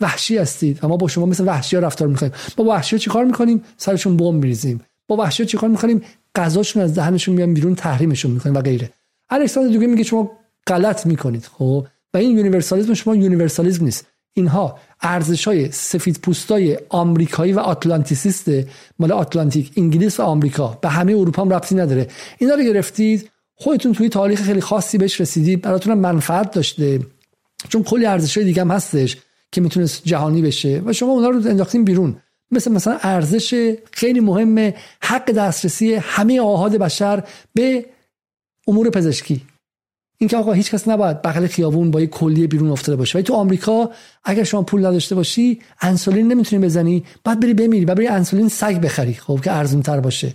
وحشی 0.00 0.38
هستید. 0.38 0.78
و 0.82 0.88
ما 0.88 0.96
با 0.96 1.08
شما 1.08 1.26
مثل 1.26 1.44
وحشی 1.44 1.76
ها 1.76 1.82
رفتار 1.82 2.08
می‌کنیم. 2.08 2.32
با 2.56 2.64
وحشی 2.64 2.96
ها 2.96 3.00
چیکار 3.00 3.24
می‌کنیم؟ 3.24 3.64
سرشون 3.76 4.16
بمب 4.16 4.42
میریزیم. 4.42 4.80
با 5.08 5.16
وحشی 5.16 5.42
ها 5.42 5.46
چیکار 5.46 5.70
می‌کنیم؟ 5.70 6.02
غذاشون 6.34 6.82
از 6.82 6.94
دهنشون 6.94 7.34
میان 7.34 7.54
بیرون 7.54 7.74
تحریمشون 7.74 8.30
می‌کنیم 8.30 8.54
و 8.54 8.60
غیره. 8.60 8.90
الکساندر 9.30 9.72
دیگه 9.72 9.86
میگه 9.86 10.02
شما 10.02 10.30
غلط 10.66 11.06
می‌کنید 11.06 11.44
خب؟ 11.58 11.86
و 12.14 12.18
این 12.18 12.36
یونیورسالیسم 12.36 12.94
شما 12.94 13.16
یونیورسالیسم 13.16 13.84
نیست. 13.84 14.06
اینها 14.32 14.78
ارزش 15.02 15.48
های 15.48 15.70
سفید 15.70 16.18
پوستای 16.22 16.78
آمریکایی 16.88 17.52
و 17.52 17.58
آتلانتیسیست 17.58 18.50
مال 18.98 19.12
آتلانتیک 19.12 19.72
انگلیس 19.76 20.20
و 20.20 20.22
آمریکا. 20.22 20.78
به 20.82 20.88
همه 20.88 21.12
اروپا 21.12 21.42
هم 21.42 21.50
ربطی 21.50 21.74
نداره. 21.74 22.08
اینا 22.38 22.54
رو 22.54 22.62
گرفتید. 22.62 23.30
خودتون 23.54 23.92
توی 23.92 24.08
تاریخ 24.08 24.42
خیلی 24.42 24.60
خاصی 24.60 24.98
بهش 24.98 25.20
رسیدید. 25.20 25.60
براتون 25.60 25.94
منفعت 25.94 26.50
داشته. 26.50 27.00
چون 27.68 27.82
کلی 27.82 28.06
ارزش 28.06 28.36
های 28.36 28.46
دیگه 28.46 28.60
هم 28.60 28.70
هستش. 28.70 29.16
که 29.52 29.60
می‌تونست 29.60 30.02
جهانی 30.04 30.42
بشه 30.42 30.82
و 30.86 30.92
شما 30.92 31.12
اونا 31.12 31.28
رو 31.28 31.48
انداختین 31.48 31.84
بیرون. 31.84 32.16
مثل 32.50 32.72
مثلا 32.72 32.98
ارزش 33.02 33.74
خیلی 33.92 34.20
مهم 34.20 34.72
حق 35.02 35.30
دسترسی 35.30 35.94
همه 35.94 36.40
آهاد 36.40 36.76
بشر 36.76 37.24
به 37.54 37.86
امور 38.68 38.90
پزشکی. 38.90 39.42
اینکه 40.18 40.36
آقا 40.36 40.52
هیچ 40.52 40.70
کس 40.70 40.88
نباید 40.88 41.22
بغل 41.22 41.46
خیابون 41.46 41.90
با 41.90 42.00
یه 42.00 42.06
کلیه 42.06 42.46
بیرون 42.46 42.70
افتاده 42.70 42.96
باشه. 42.96 43.18
ولی 43.18 43.24
تو 43.24 43.34
آمریکا 43.34 43.90
اگر 44.24 44.44
شما 44.44 44.62
پول 44.62 44.86
نداشته 44.86 45.14
باشی 45.14 45.60
انسولین 45.80 46.32
نمی‌تونی 46.32 46.64
بزنی. 46.64 47.04
بعد 47.24 47.40
بری 47.40 47.54
بمیری 47.54 47.84
و 47.84 47.94
بری 47.94 48.06
انسولین 48.06 48.48
سگ 48.48 48.80
بخری 48.80 49.14
خب 49.14 49.40
که 49.44 49.52
ارزون 49.52 49.82
تر 49.82 50.00
باشه. 50.00 50.34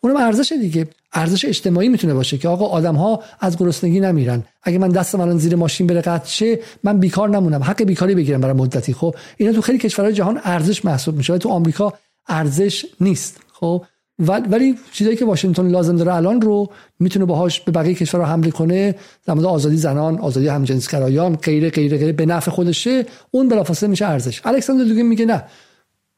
اونم 0.00 0.16
ارزش 0.16 0.52
دیگه. 0.60 0.88
ارزش 1.12 1.44
اجتماعی 1.44 1.88
می‌تونه 1.88 2.14
باشه 2.14 2.38
که 2.38 2.48
آقا 2.48 2.66
آدم 2.66 2.94
ها 2.94 3.22
از 3.40 3.56
گرسنگی 3.56 4.00
نمیرن. 4.00 4.44
اگه 4.62 4.78
من 4.78 4.88
دستم 4.88 5.20
الان 5.20 5.38
زیر 5.38 5.56
ماشین 5.56 5.86
بره 5.86 6.00
قطع 6.00 6.28
شه 6.28 6.58
من 6.84 6.98
بیکار 6.98 7.28
نمونم. 7.28 7.62
حق 7.62 7.82
بیکاری 7.82 8.14
بگیرم 8.14 8.40
برای 8.40 8.54
مدتی. 8.54 8.92
خب 8.92 9.14
اینا 9.36 9.52
تو 9.52 9.60
خیلی 9.60 9.78
کشورهای 9.78 10.14
جهان 10.14 10.40
ارزش 10.44 10.84
محسوب 10.84 11.16
میشه. 11.16 11.38
تو 11.38 11.48
آمریکا 11.48 11.92
ارزش 12.28 12.86
نیست. 13.00 13.40
خب 13.52 13.84
ولی 14.18 14.78
چیزایی 14.92 15.16
که 15.16 15.24
واشنگتن 15.24 15.68
لازم 15.68 15.96
داره 15.96 16.14
الان 16.14 16.40
رو 16.40 16.70
می‌تونه 16.98 17.24
باهاش 17.24 17.60
به 17.60 17.72
بقیه 17.72 17.94
کشورها 17.94 18.26
حمله 18.26 18.50
کنه. 18.50 18.94
در 19.26 19.46
آزادی 19.46 19.76
زنان 19.76 20.18
آزادی 20.18 20.48
همجنسگرایان 20.48 21.36
غیر 21.36 21.70
غیر 21.70 21.96
غیر 21.96 22.12
به 22.12 22.26
نفع 22.26 22.50
خودشه. 22.50 23.06
اون 23.30 23.48
بلافاصله 23.48 23.88
میشه 23.88 24.06
ارزش. 24.06 24.40
الکساندر 24.44 24.84
دوگین 24.84 25.06
میگه 25.06 25.24
نه. 25.24 25.42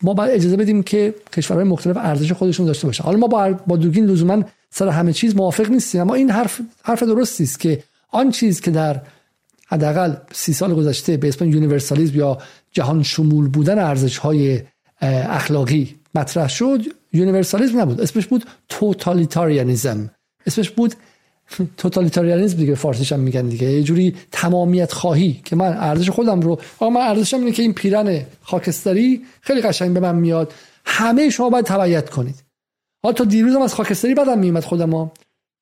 ما 0.02 0.15
باید 0.15 0.31
اجازه 0.31 0.56
بدیم 0.56 0.82
که 0.82 1.15
کشورهای 1.32 1.65
مختلف 1.65 1.97
ارزش 1.97 2.32
خودشون 2.32 2.66
داشته 2.66 2.86
باشن. 2.86 3.05
حالا 3.05 3.19
ما 3.19 3.27
با 3.27 3.55
با 3.66 3.77
دوگین 3.77 4.06
لزوما 4.06 4.43
سر 4.70 4.89
همه 4.89 5.12
چیز 5.12 5.36
موافق 5.36 5.70
نیستیم. 5.70 6.01
اما 6.01 6.15
این 6.15 6.31
حرف 6.31 6.61
حرف 6.82 7.03
درستی 7.03 7.45
است 7.45 7.61
که 7.61 7.82
آن 8.11 8.31
چیز 8.31 8.61
که 8.61 8.70
در 8.70 9.01
حداقل 9.66 10.15
سی 10.32 10.53
سال 10.53 10.74
گذشته 10.74 11.16
به 11.16 11.28
اسم 11.28 11.49
یونیورسالیسم 11.49 12.16
یا 12.16 12.39
جهان 12.73 13.03
شمول 13.03 13.49
بودن 13.49 13.78
ارزش 13.78 14.19
های 14.19 14.61
اخلاقی 15.01 15.97
مطرح 16.15 16.49
شد 16.49 16.81
یونیورسالیسم 17.12 17.81
نبود. 17.81 18.01
اسمش 18.01 18.27
بود 18.27 18.45
توتالیتاریانیزم. 18.69 20.11
اسمش 20.47 20.70
بود 20.70 20.95
توتالیتاریانیسم 21.77 22.57
دیگه 22.57 22.74
فارسیش 22.74 23.12
هم 23.12 23.20
میگن 23.20 23.49
دیگه. 23.49 23.66
یه 23.66 23.82
جوری 23.82 24.16
تمامیت 24.32 24.93
خواهی 24.93 25.40
که 25.45 25.57
من 25.57 25.77
ارزش 25.77 26.11
خودم 26.11 26.40
رو 26.40 26.61
آقا 26.78 26.90
من 26.90 27.01
ارزشم 27.01 27.36
اینه 27.36 27.53
که 27.53 27.62
این 27.62 27.73
پیرن 27.73 28.23
خاکستری 28.43 29.23
خیلی 29.40 29.61
قشنگ 29.61 29.95
به 29.95 30.01
من 30.01 30.15
میاد. 30.15 30.53
همه 30.85 31.31
شما 31.31 31.51
باید 31.51 31.65
تبعیت 31.65 32.11
کنید. 32.11 32.48
حالا 33.03 33.12
تا 33.12 33.25
دیروزم 33.25 33.62
از 33.62 33.75
خاکستری 33.75 34.15
بدم 34.15 34.39
میومد 34.39 34.65
خودم 34.65 35.11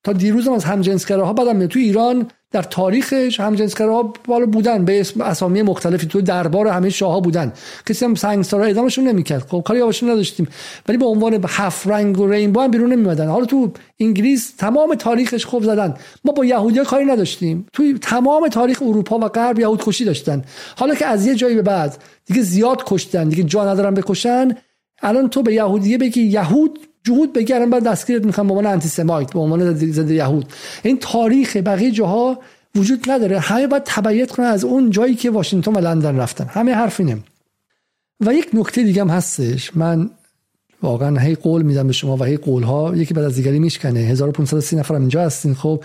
تا 0.05 0.13
دیروزم 0.13 0.53
از 0.53 0.65
همجنسگراها 0.65 1.33
بدم 1.33 1.57
میاد 1.57 1.71
تو 1.71 1.79
ایران 1.79 2.31
در 2.51 2.63
تاریخش 2.63 3.41
همجنسگراها 3.41 4.15
بالا 4.25 4.47
بودن 4.47 4.85
به 4.85 5.01
اسم 5.01 5.21
اسامی 5.21 5.63
مختلفی. 5.63 6.07
تو 6.07 6.21
دربار 6.21 6.69
همه 6.69 6.91
شاهها 6.91 7.21
بودن. 7.21 7.53
کسی 7.87 8.05
هم 8.05 8.15
سنگسارا 8.15 8.65
ادامشون 8.65 9.09
نمی‌کرد. 9.09 9.47
خب 9.49 9.63
کاری 9.67 9.83
باشون 9.83 10.11
نداشتیم. 10.11 10.49
ولی 10.89 10.99
به 10.99 11.05
عنوان 11.05 11.45
هفت 11.49 11.87
رنگ 11.87 12.21
و 12.21 12.27
رینبو 12.27 12.61
هم 12.61 12.71
بیرون 12.71 12.93
نمیادن 12.93 13.29
حالا 13.29 13.45
تو 13.45 13.73
انگلیس 14.01 14.55
تمام 14.59 14.95
تاریخش 14.95 15.47
خوب 15.47 15.65
زدن. 15.65 15.95
ما 16.25 16.33
با 16.33 16.45
یهودی 16.45 16.81
کاری 16.81 17.05
نداشتیم. 17.05 17.67
توی 17.73 17.99
تمام 17.99 18.49
تاریخ 18.49 18.83
اروپا 18.83 19.19
و 19.19 19.29
غرب 19.29 19.59
یهود 19.59 19.85
کشی 19.85 20.05
داشتن. 20.05 20.45
حالا 20.77 20.95
که 20.95 21.07
از 21.07 21.27
یه 21.27 21.35
جایی 21.35 21.55
به 21.55 21.63
بعد 21.63 21.99
دیگه 22.27 22.43
زیاد 22.43 22.83
کشتن 22.87 23.29
دیگه 23.29 23.43
جا 23.43 23.73
ندارن 23.73 23.95
بکشن 23.95 24.57
الان 25.03 25.29
تو 25.29 25.43
به 25.43 25.55
یهودیه 25.55 25.99
بگی 25.99 26.23
یهود 26.23 26.79
جهود 27.07 27.33
بگیرن 27.33 27.71
بعد 27.71 27.85
دستگیرت 27.85 28.25
می‌خوام 28.25 28.47
به 28.47 28.55
عنوان 28.55 28.73
آنتی 28.73 28.89
سمایت 28.89 29.33
به 29.33 29.41
عنوان 29.41 29.75
ضد 29.75 30.11
یهود. 30.11 30.53
این 30.83 30.99
تاریخ 30.99 31.57
بقیه 31.57 31.91
جاها 31.91 32.39
وجود 32.75 33.11
نداره. 33.11 33.39
همه 33.39 33.67
باید 33.67 33.83
تبعیت 33.87 34.31
کنن 34.31 34.47
از 34.47 34.65
اون 34.65 34.91
جایی 34.91 35.15
که 35.15 35.31
واشنگتن 35.31 35.73
و 35.73 35.79
لندن 35.79 36.17
رفتن. 36.17 36.45
همه 36.45 36.75
حرف 36.75 37.01
اینه. 37.01 37.19
و 38.21 38.35
یک 38.35 38.49
نکته 38.55 38.83
دیگه 38.83 39.01
هم 39.01 39.09
هستش. 39.09 39.77
من 39.77 40.11
واقعا 40.83 41.19
هی 41.19 41.35
قول 41.35 41.63
میدم 41.63 41.87
به 41.87 41.93
شما 41.93 42.17
و 42.17 42.25
هی 42.25 42.37
قول 42.37 42.63
ها 42.63 42.97
یکی 42.97 43.15
بعد 43.15 43.25
از 43.25 43.35
دیگری 43.35 43.59
میشکنه. 43.59 44.01
1530 44.01 44.77
نفر 44.77 44.95
اینجا 44.95 45.23
هستین. 45.23 45.55
خب 45.55 45.85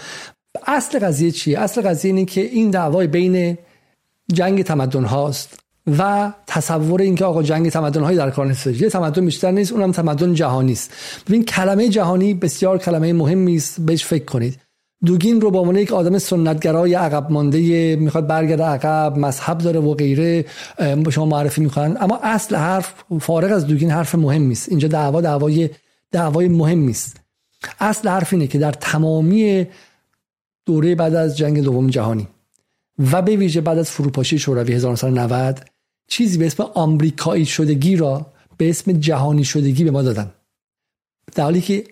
اصل 0.67 0.99
قضیه 0.99 1.31
چیه؟ 1.31 1.59
اصل 1.59 1.81
قضیه 1.81 2.13
اینه 2.13 2.25
که 2.25 2.41
این 2.41 2.69
دعوای 2.69 3.07
بین 3.07 3.57
جنگ 4.33 4.63
تمدن 4.63 5.03
هاست 5.03 5.59
و 5.87 6.31
تصور 6.47 7.01
اینکه 7.01 7.25
آقا 7.25 7.43
جنگ 7.43 7.69
تمدن 7.69 8.03
هایی 8.03 8.17
در 8.17 8.29
کار 8.29 8.45
نیست. 8.45 8.67
یه 8.67 8.89
تمدن 8.89 9.25
بیشتر 9.25 9.51
نیست 9.51 9.71
اونم 9.71 9.91
تمدن 9.91 10.33
جهانی 10.33 10.71
است. 10.71 10.91
ببین 11.27 11.45
کلمه 11.45 11.89
جهانی 11.89 12.33
بسیار 12.33 12.77
کلمه 12.77 13.13
مهمی 13.13 13.55
است 13.55 13.81
بهش 13.81 14.05
فکر 14.05 14.25
کنید. 14.25 14.59
دوگین 15.05 15.41
رو 15.41 15.51
با 15.51 15.59
عنوان 15.59 15.75
یک 15.75 15.91
آدم 15.91 16.17
سنتگرای 16.17 16.93
عقب 16.93 17.31
مانده 17.31 17.95
می‌خواد 17.95 18.27
برگرده 18.27 18.63
عقب 18.63 19.17
مذهب 19.17 19.57
داره 19.57 19.79
و 19.79 19.93
غیره 19.93 20.45
به 20.77 21.11
شما 21.11 21.25
معرفی 21.25 21.61
می‌کنن. 21.61 21.97
اما 21.99 22.19
اصل 22.23 22.55
حرف 22.55 22.93
فارغ 23.21 23.51
از 23.51 23.67
دوگین 23.67 23.91
حرف 23.91 24.15
مهم 24.15 24.51
است. 24.51 24.69
اینجا 24.69 24.87
دعوا 24.87 25.21
دعوای 25.21 25.69
دعوای 26.11 26.47
مهم 26.47 26.87
است. 26.87 27.17
اصل 27.79 28.09
حرف 28.09 28.33
اینه 28.33 28.47
که 28.47 28.57
در 28.57 28.71
تمامی 28.71 29.67
دوره 30.65 30.95
بعد 30.95 31.15
از 31.15 31.37
جنگ 31.37 31.63
دوم 31.63 31.89
جهانی 31.89 32.27
و 33.11 33.21
به 33.21 33.35
ویژه 33.35 33.61
بعد 33.61 33.77
از 33.77 33.91
فروپاشی 33.91 34.39
شوروی 34.39 34.73
1990 34.73 35.70
چیزی 36.11 36.37
به 36.37 36.45
اسم 36.45 36.63
آمریکایی 36.63 37.45
شدگی 37.45 37.95
را 37.95 38.25
به 38.57 38.69
اسم 38.69 38.91
جهانی 38.91 39.43
شدگی 39.43 39.83
به 39.83 39.91
ما 39.91 40.01
دادن. 40.01 40.31
در 41.35 41.43
حالی 41.43 41.61
که 41.61 41.83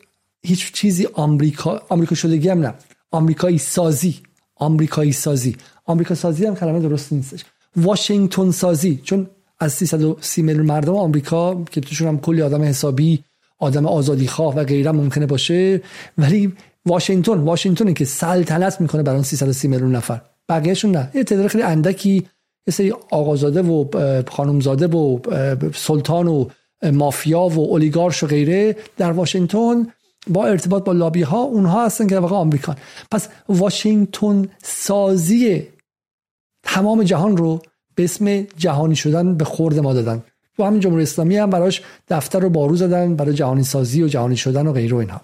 هیچ 0.42 0.72
چیزی 0.72 1.08
آمریکا 1.14 1.82
آمریکا 1.90 2.16
شدگی 2.16 2.50
هم 2.50 2.60
نه. 2.60 2.74
آمریکایی 3.12 3.58
سازی. 3.58 4.16
آمریکایی 4.56 5.12
سازی. 5.12 5.58
آمریکا 5.86 6.16
سازی 6.16 6.46
هم 6.46 6.56
کلمه 6.56 6.80
درست 6.80 7.14
نیستش. 7.14 7.46
واشنگتن 7.76 8.52
سازی. 8.52 9.02
چون 9.04 9.28
از 9.60 9.74
330 9.74 10.42
میلیون 10.42 10.66
مردم 10.66 10.96
آمریکا 10.96 11.64
که 11.64 11.82
توشون 11.82 12.08
هم 12.08 12.20
کلی 12.20 12.42
آدم 12.42 12.62
حسابی 12.62 13.24
آدم 13.60 13.86
آزادی 13.86 14.28
خواه 14.28 14.56
و 14.56 14.64
غیره 14.64 14.92
ممکنه 14.92 15.26
باشه. 15.26 15.82
ولی 16.18 16.54
واشنگتن 16.86 17.38
واشنگتنی 17.38 17.94
که 17.94 18.06
سلطنت 18.06 18.82
می‌کنه 18.82 19.04
برای 19.04 19.24
330 19.24 19.68
میلیون 19.68 19.96
نفر. 19.96 20.22
بقیهشون 20.50 20.92
نه. 20.92 21.12
یه 21.14 21.24
تعداد 21.24 21.48
خیلی 21.48 21.64
اندکی 21.64 22.28
یه 22.80 22.96
آقازاده 23.12 23.62
و 23.62 23.86
خانمزاده 24.32 24.88
و 24.88 25.20
سلطان 25.74 26.28
و 26.28 26.46
مافیا 26.84 27.40
و 27.40 27.60
اولیگارش 27.60 28.24
و 28.24 28.28
غیره 28.28 28.76
در 28.98 29.12
واشنگتن 29.12 29.88
با 30.28 30.46
ارتباط 30.46 30.84
با 30.84 30.92
لابی 30.92 31.22
ها 31.22 31.42
اونها 31.42 31.86
هستن 31.86 32.08
که 32.08 32.20
واقعا 32.20 32.38
آمریکان. 32.38 32.76
پس 33.12 33.28
واشنگتن 33.50 34.48
سازی 34.64 35.68
تمام 36.64 37.04
جهان 37.04 37.38
رو 37.38 37.62
به 37.96 38.04
اسم 38.04 38.42
جهانی 38.42 38.96
شدن 38.96 39.36
به 39.36 39.46
خورد 39.46 39.80
ما 39.80 39.94
دادن. 39.94 40.24
تو 40.58 40.64
همین 40.64 40.80
جمهوری 40.80 41.04
اسلامی 41.04 41.38
هم 41.38 41.50
براش 41.50 41.82
دفتر 42.08 42.40
رو 42.40 42.50
بارو 42.50 42.76
زدن 42.76 43.16
برای 43.16 43.34
جهانی 43.34 43.64
سازی 43.64 44.04
و 44.04 44.08
جهانی 44.08 44.38
شدن 44.38 44.68
و 44.68 44.74
غیره 44.74 44.98
اینها. 44.98 45.22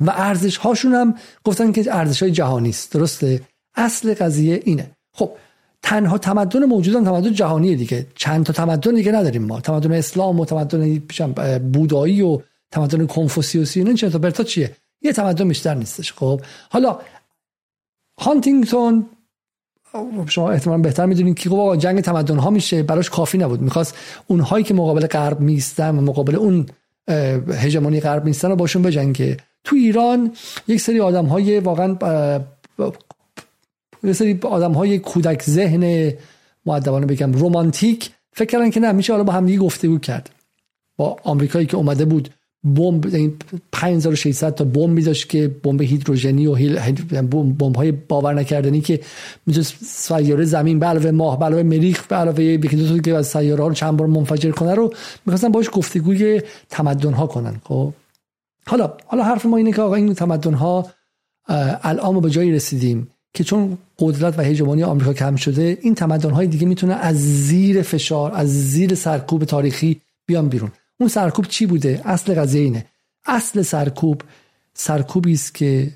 و 0.00 0.12
ارزش 0.16 0.56
هاشون 0.56 0.94
هم 0.94 1.14
گفتن 1.44 1.72
که 1.72 1.84
ارزش 1.94 2.22
های 2.22 2.32
جهانی 2.32 2.68
است. 2.68 2.92
درسته؟ 2.92 3.40
اصل 3.74 4.14
قضیه 4.14 4.60
اینه. 4.64 4.90
خب 5.12 5.30
تنها 5.84 6.18
تمدن 6.18 6.64
موجودن 6.64 7.04
تمدن 7.04 7.32
جهانی 7.32 7.76
دیگه. 7.76 8.06
چند 8.14 8.44
تا 8.46 8.52
تمدن 8.52 8.94
دیگه 8.94 9.12
نداریم 9.12 9.44
ما. 9.44 9.60
تمدن 9.60 9.92
اسلام 9.92 10.40
و 10.40 10.44
تمدن 10.44 10.98
بودایی 11.72 12.22
و 12.22 12.40
تمدن 12.70 13.06
کنفوسیوسی 13.06 13.80
این 13.80 13.94
چه 13.94 14.10
تا 14.10 14.18
برتا 14.18 14.44
چیه؟ 14.44 14.76
یه 15.02 15.12
تمدن 15.12 15.48
بیشتر 15.48 15.74
نیستش 15.74 16.12
خب. 16.12 16.40
حالا 16.70 16.98
هانتینگتون 18.20 19.06
شما 20.26 20.50
احتمال 20.50 20.80
بهتر 20.80 21.06
می‌دونید 21.06 21.38
که 21.38 21.50
خب 21.50 21.76
جنگ 21.78 22.00
تمدن 22.00 22.38
ها 22.38 22.50
میشه 22.50 22.82
براش 22.82 23.10
کافی 23.10 23.38
نبود. 23.38 23.62
می‌خواست 23.62 23.94
اونهایی 24.26 24.64
که 24.64 24.74
مقابل 24.74 25.06
غرب 25.06 25.40
میستن 25.40 25.98
و 25.98 26.00
مقابل 26.00 26.36
اون 26.36 26.66
هژمونی 27.48 28.00
غرب 28.00 28.24
میستن 28.24 28.48
رو 28.48 28.56
باشون 28.56 28.82
بجنگه. 28.82 29.36
تو 29.64 29.76
ایران 29.76 30.32
یک 30.68 30.80
سری 30.80 31.00
آدم 31.00 31.26
های 31.26 31.58
واقعا 31.58 31.94
یه 34.04 34.12
سری 34.12 34.38
آدم 34.42 34.72
های 34.72 34.98
کودک 34.98 35.42
ذهن 35.42 36.12
معدبانه 36.66 37.06
بگم 37.06 37.32
رومانتیک 37.32 38.10
فکر 38.32 38.48
کردن 38.48 38.70
که 38.70 38.80
نه 38.80 38.92
میشه 38.92 39.12
حالا 39.12 39.24
با 39.24 39.32
همدیگه 39.32 39.58
گفتگو 39.58 39.98
کرد. 39.98 40.30
با 40.96 41.16
آمریکایی 41.24 41.66
که 41.66 41.76
اومده 41.76 42.04
بود 42.04 42.28
بمب 42.64 43.06
5600 43.72 44.42
یعنی 44.42 44.56
تا 44.56 44.64
بمب 44.64 44.90
میذاشت 44.90 45.28
که 45.28 45.48
بمب 45.48 45.82
هیدروژنی 45.82 46.46
و 46.46 46.54
بمب 47.22 47.76
های 47.76 47.92
باور 47.92 48.34
نکردنی 48.34 48.80
که 48.80 49.00
می‌تونه 49.46 49.66
سیاره 49.82 50.44
زمین 50.44 50.78
به 50.78 50.86
علاوه 50.86 51.10
ماه 51.10 51.38
به 51.38 51.44
علاوه 51.44 51.62
مریخ 51.62 52.06
به 52.06 52.16
علاوه 52.16 52.44
یکی 52.44 53.00
که 53.00 53.14
از 53.14 53.26
سیاره 53.26 53.62
ها 53.62 53.68
رو 53.68 53.74
چند 53.74 53.96
بار 53.96 54.08
منفجر 54.08 54.50
کنه 54.50 54.74
رو 54.74 54.94
می‌خواستن 55.26 55.48
باش 55.48 55.70
گفتگوی 55.72 56.42
تمدن 56.70 57.12
ها 57.12 57.26
کنن. 57.26 57.60
خب؟ 57.64 57.92
حالا 58.66 58.92
حالا 59.06 59.24
حرف 59.24 59.46
ما 59.46 59.56
اینه 59.56 59.72
که 59.72 59.82
آقا 59.82 59.94
این 59.94 60.14
تمدن 60.14 60.54
ها 60.54 60.86
الان 61.82 62.20
به 62.20 62.30
جایی 62.30 62.52
رسیدیم. 62.52 63.08
که 63.34 63.44
چون 63.44 63.78
قدرت 63.98 64.38
و 64.38 64.42
هژمونی 64.42 64.82
آمریکا 64.82 65.12
کم 65.12 65.36
شده 65.36 65.78
این 65.82 65.94
تمدن 65.94 66.30
های 66.30 66.46
دیگه 66.46 66.66
می‌تونه 66.66 66.94
از 66.94 67.16
زیر 67.46 67.82
فشار 67.82 68.32
از 68.34 68.70
زیر 68.70 68.94
سرکوب 68.94 69.44
تاریخی 69.44 70.00
بیان 70.26 70.48
بیرون. 70.48 70.72
اون 71.00 71.08
سرکوب 71.08 71.46
چی 71.46 71.66
بوده؟ 71.66 72.00
اصل 72.04 72.34
قضیه 72.34 72.62
اینه. 72.62 72.86
اصل 73.26 73.62
سرکوب 73.62 74.22
سرکوبی 74.74 75.32
است 75.32 75.54
که 75.54 75.90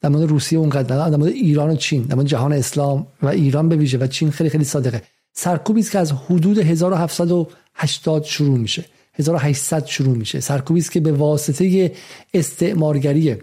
در 0.00 0.08
مورد 0.08 0.28
روسیه 0.28 0.58
اونقدر 0.58 1.08
در 1.08 1.16
مورد 1.16 1.32
ایران 1.32 1.70
و 1.70 1.76
چین 1.76 2.02
در 2.02 2.14
مورد 2.14 2.26
جهان 2.26 2.52
اسلام 2.52 3.06
و 3.22 3.28
ایران 3.28 3.68
به 3.68 3.76
ویژه 3.76 3.98
و 3.98 4.06
چین 4.06 4.30
خیلی 4.30 4.50
خیلی 4.50 4.64
صادقه. 4.64 5.02
سرکوبی 5.32 5.80
است 5.80 5.90
که 5.90 5.98
از 5.98 6.12
حدود 6.12 6.58
1780 6.58 8.24
شروع 8.24 8.58
میشه. 8.58 8.84
1800 9.14 9.86
شروع 9.86 10.16
میشه. 10.16 10.40
سرکوبی 10.40 10.80
است 10.80 10.92
که 10.92 11.00
به 11.00 11.12
واسطه 11.12 11.92
استعمارگری 12.34 13.36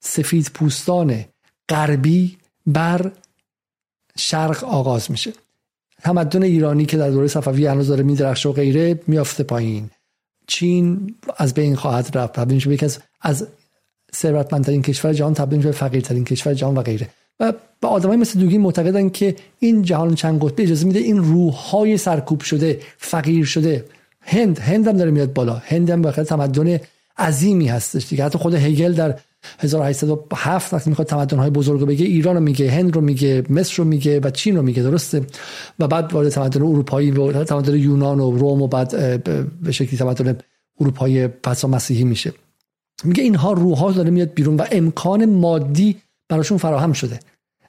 سفید 0.00 0.50
پوستان 0.54 1.24
غربی 1.68 2.36
بر 2.66 3.10
شرق 4.16 4.64
آغاز 4.64 5.10
میشه. 5.10 5.32
تمدن 6.02 6.42
ایرانی 6.42 6.86
که 6.86 6.96
در 6.96 7.10
دوره 7.10 7.26
صفوی 7.26 7.66
هنوز 7.66 7.88
داره 7.88 8.02
میدرخشه 8.02 8.48
و 8.48 8.52
غیره 8.52 9.00
میافته 9.06 9.42
پایین. 9.42 9.90
چین 10.46 11.14
از 11.36 11.54
بین 11.54 11.76
خواهد 11.76 12.18
رفت 12.18 12.32
تبدیل 12.32 12.54
میشه 12.54 12.70
یکی 12.70 12.84
از 12.84 12.98
از 13.20 13.46
ثروتمندترین 14.14 14.82
کشور 14.82 15.12
جهان 15.12 15.34
تبدیل 15.34 15.56
میشه 15.56 15.72
فقیرترین 15.72 16.24
کشور 16.24 16.54
جهان 16.54 16.74
و 16.74 16.82
غیره. 16.82 17.08
و 17.40 17.52
به 17.80 17.88
آدمای 17.88 18.16
مثل 18.16 18.40
دوگین 18.40 18.60
معتقدن 18.60 19.08
که 19.08 19.36
این 19.58 19.82
جهان 19.82 20.14
چند 20.14 20.44
قطبی 20.44 20.62
اجازه 20.62 20.86
میده 20.86 20.98
این 20.98 21.16
روحهای 21.18 21.96
سرکوب 21.96 22.40
شده 22.40 22.80
فقیر 22.98 23.44
شده. 23.44 23.84
هند 24.20 24.58
هند 24.58 24.88
هم 24.88 24.96
داره 24.96 25.10
میاد 25.10 25.32
بالا. 25.32 25.54
هند 25.54 25.90
هم 25.90 26.02
بخاطر 26.02 26.24
تمدن 26.24 26.80
عظیمی 27.18 27.68
هستش 27.68 28.08
دیگه. 28.08 28.24
حتی 28.24 28.38
خود 28.38 28.54
هگل 28.54 28.92
در 28.92 29.18
1807 29.58 30.74
وقتی 30.74 30.90
می‌خواد 30.90 31.08
تمدن 31.08 31.50
بزرگ 31.50 31.80
رو 31.80 31.86
بگه 31.86 32.06
ایران 32.06 32.34
رو 32.34 32.40
میگه 32.40 32.70
هند 32.70 32.94
رو 32.94 33.00
میگه 33.00 33.44
مصر 33.50 33.74
رو 33.76 33.84
میگه 33.84 34.20
و 34.20 34.30
چین 34.30 34.56
رو 34.56 34.62
میگه 34.62 34.82
درسته؟ 34.82 35.26
و 35.78 35.88
بعد 35.88 36.12
وارد 36.12 36.28
تمدن 36.28 36.62
اروپایی 36.62 37.10
و 37.10 37.44
تمدن 37.44 37.76
یونان 37.76 38.20
و 38.20 38.30
روم 38.30 38.62
و 38.62 38.68
بعد 38.68 39.22
به 39.62 39.72
شکلی 39.72 39.98
تمدن 39.98 40.38
اروپایی 40.80 41.26
پسا 41.28 41.68
مسیحی 41.68 42.04
میشه. 42.04 42.32
میگه 43.04 43.22
اینها 43.22 43.52
روحها 43.52 43.92
داره 43.92 44.10
میاد 44.10 44.34
بیرون 44.34 44.56
و 44.56 44.64
امکان 44.72 45.24
مادی 45.24 45.96
براشون 46.28 46.58
فراهم 46.58 46.92
شده. 46.92 47.20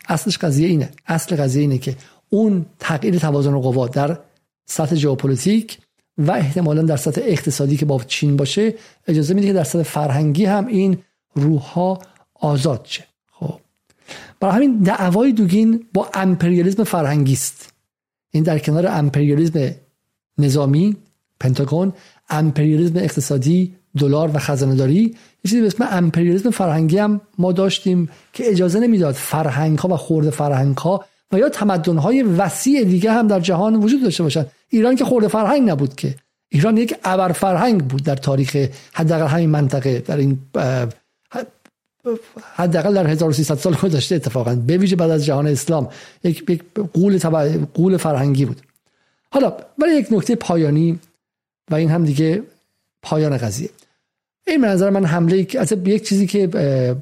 اصلش 0.08 0.38
قضیه 0.38 0.68
اینه. 0.68 0.90
اصل 1.08 1.36
قضیه 1.36 1.62
اینه 1.62 1.78
که 1.78 1.96
اون 2.30 2.66
تغییر 2.80 3.20
توازن 3.20 3.60
قوا 3.60 3.88
در 3.88 4.18
سطح 4.66 4.96
ژئوپلیتیک 4.96 5.78
و 6.18 6.32
احتمالا 6.32 6.82
در 6.82 6.98
سطح 6.98 7.22
اقتصادی 7.26 7.78
که 7.78 7.86
با 7.86 8.02
چین 8.08 8.36
باشه 8.36 8.74
اجازه 9.08 9.34
میده 9.34 9.48
که 9.48 9.54
در 9.54 9.64
سطح 9.64 9.84
فرهنگی 9.84 10.46
هم 10.46 10.68
این 10.68 10.98
روحها 11.36 12.00
آزاد 12.34 12.86
شه. 12.90 13.04
خب. 13.32 13.60
برای 14.40 14.56
همین 14.56 14.80
دعوای 14.80 15.32
دوگین 15.32 15.86
با 15.94 16.10
امپریالیسم 16.14 16.84
فرهنگی 16.84 17.34
است 17.34 17.74
این 18.32 18.44
در 18.44 18.60
کنار 18.60 18.88
امپریالیسم 18.88 19.76
نظامی 20.38 20.98
پنتاگون 21.40 21.94
امپریالیسم 22.30 22.98
اقتصادی 22.98 23.76
دلار 23.98 24.32
و 24.34 24.40
خزانه 24.40 24.76
داری 24.76 25.02
یه 25.02 25.16
چیزی 25.44 25.62
به 25.62 25.68
اسم 25.68 25.88
امپریالیسم 25.92 26.50
فرهنگی 26.50 26.98
هم 26.98 27.22
ما 27.38 27.52
داشتیم 27.52 28.10
که 28.34 28.50
اجازه 28.50 28.80
نمی‌داد 28.80 29.16
فرهنگ 29.16 29.80
ها 29.80 29.90
و 29.90 29.98
خورده 29.98 30.30
فرهنگ 30.30 30.78
ها 30.78 31.06
و 31.32 31.40
یا 31.40 31.50
تمدن 31.50 31.98
های 31.98 32.24
وسیع 32.24 32.84
دیگه 32.84 33.12
هم 33.12 33.28
در 33.28 33.40
جهان 33.40 33.76
وجود 33.76 34.04
داشته 34.04 34.24
باشند. 34.24 34.52
ایران 34.70 34.96
که 34.96 35.06
خورده 35.06 35.28
فرهنگ 35.28 35.70
نبود 35.70 35.96
که. 35.96 36.16
ایران 36.50 36.78
یک 36.78 36.96
ابر 37.04 37.32
فرهنگ 37.32 37.84
بود 37.84 38.04
در 38.04 38.16
تاریخ 38.16 38.68
حداقل 38.94 39.28
همین 39.28 39.50
منطقه 39.50 40.00
در 40.00 40.18
این 40.18 40.40
حداقل 42.56 42.94
در 42.94 43.08
1300 43.08 43.56
سال 43.56 43.76
گذشته 43.76 44.16
اتفاقا 44.16 44.56
به 44.56 44.78
ویژه 44.78 44.96
بعد 44.96 45.12
از 45.12 45.26
جهان 45.26 45.48
اسلام 45.48 45.90
یک 46.24 46.50
یک 46.50 46.64
قول 46.94 47.20
قول 47.74 47.98
فرهنگی 47.98 48.46
بود. 48.46 48.62
حالا 49.32 49.54
ولی 49.80 49.96
یک 49.96 50.08
نکته 50.12 50.36
پایانی 50.36 51.00
و 51.72 51.76
این 51.76 51.90
هم 51.90 52.06
دیگه 52.06 52.44
پایان 53.02 53.38
قضیه. 53.38 53.70
این 54.48 54.62
به 54.62 54.68
نظر 54.68 54.90
من 54.90 55.06
حمله 55.06 55.48
از 55.60 55.72
یک 55.86 56.08
چیزی 56.08 56.28
که 56.28 56.48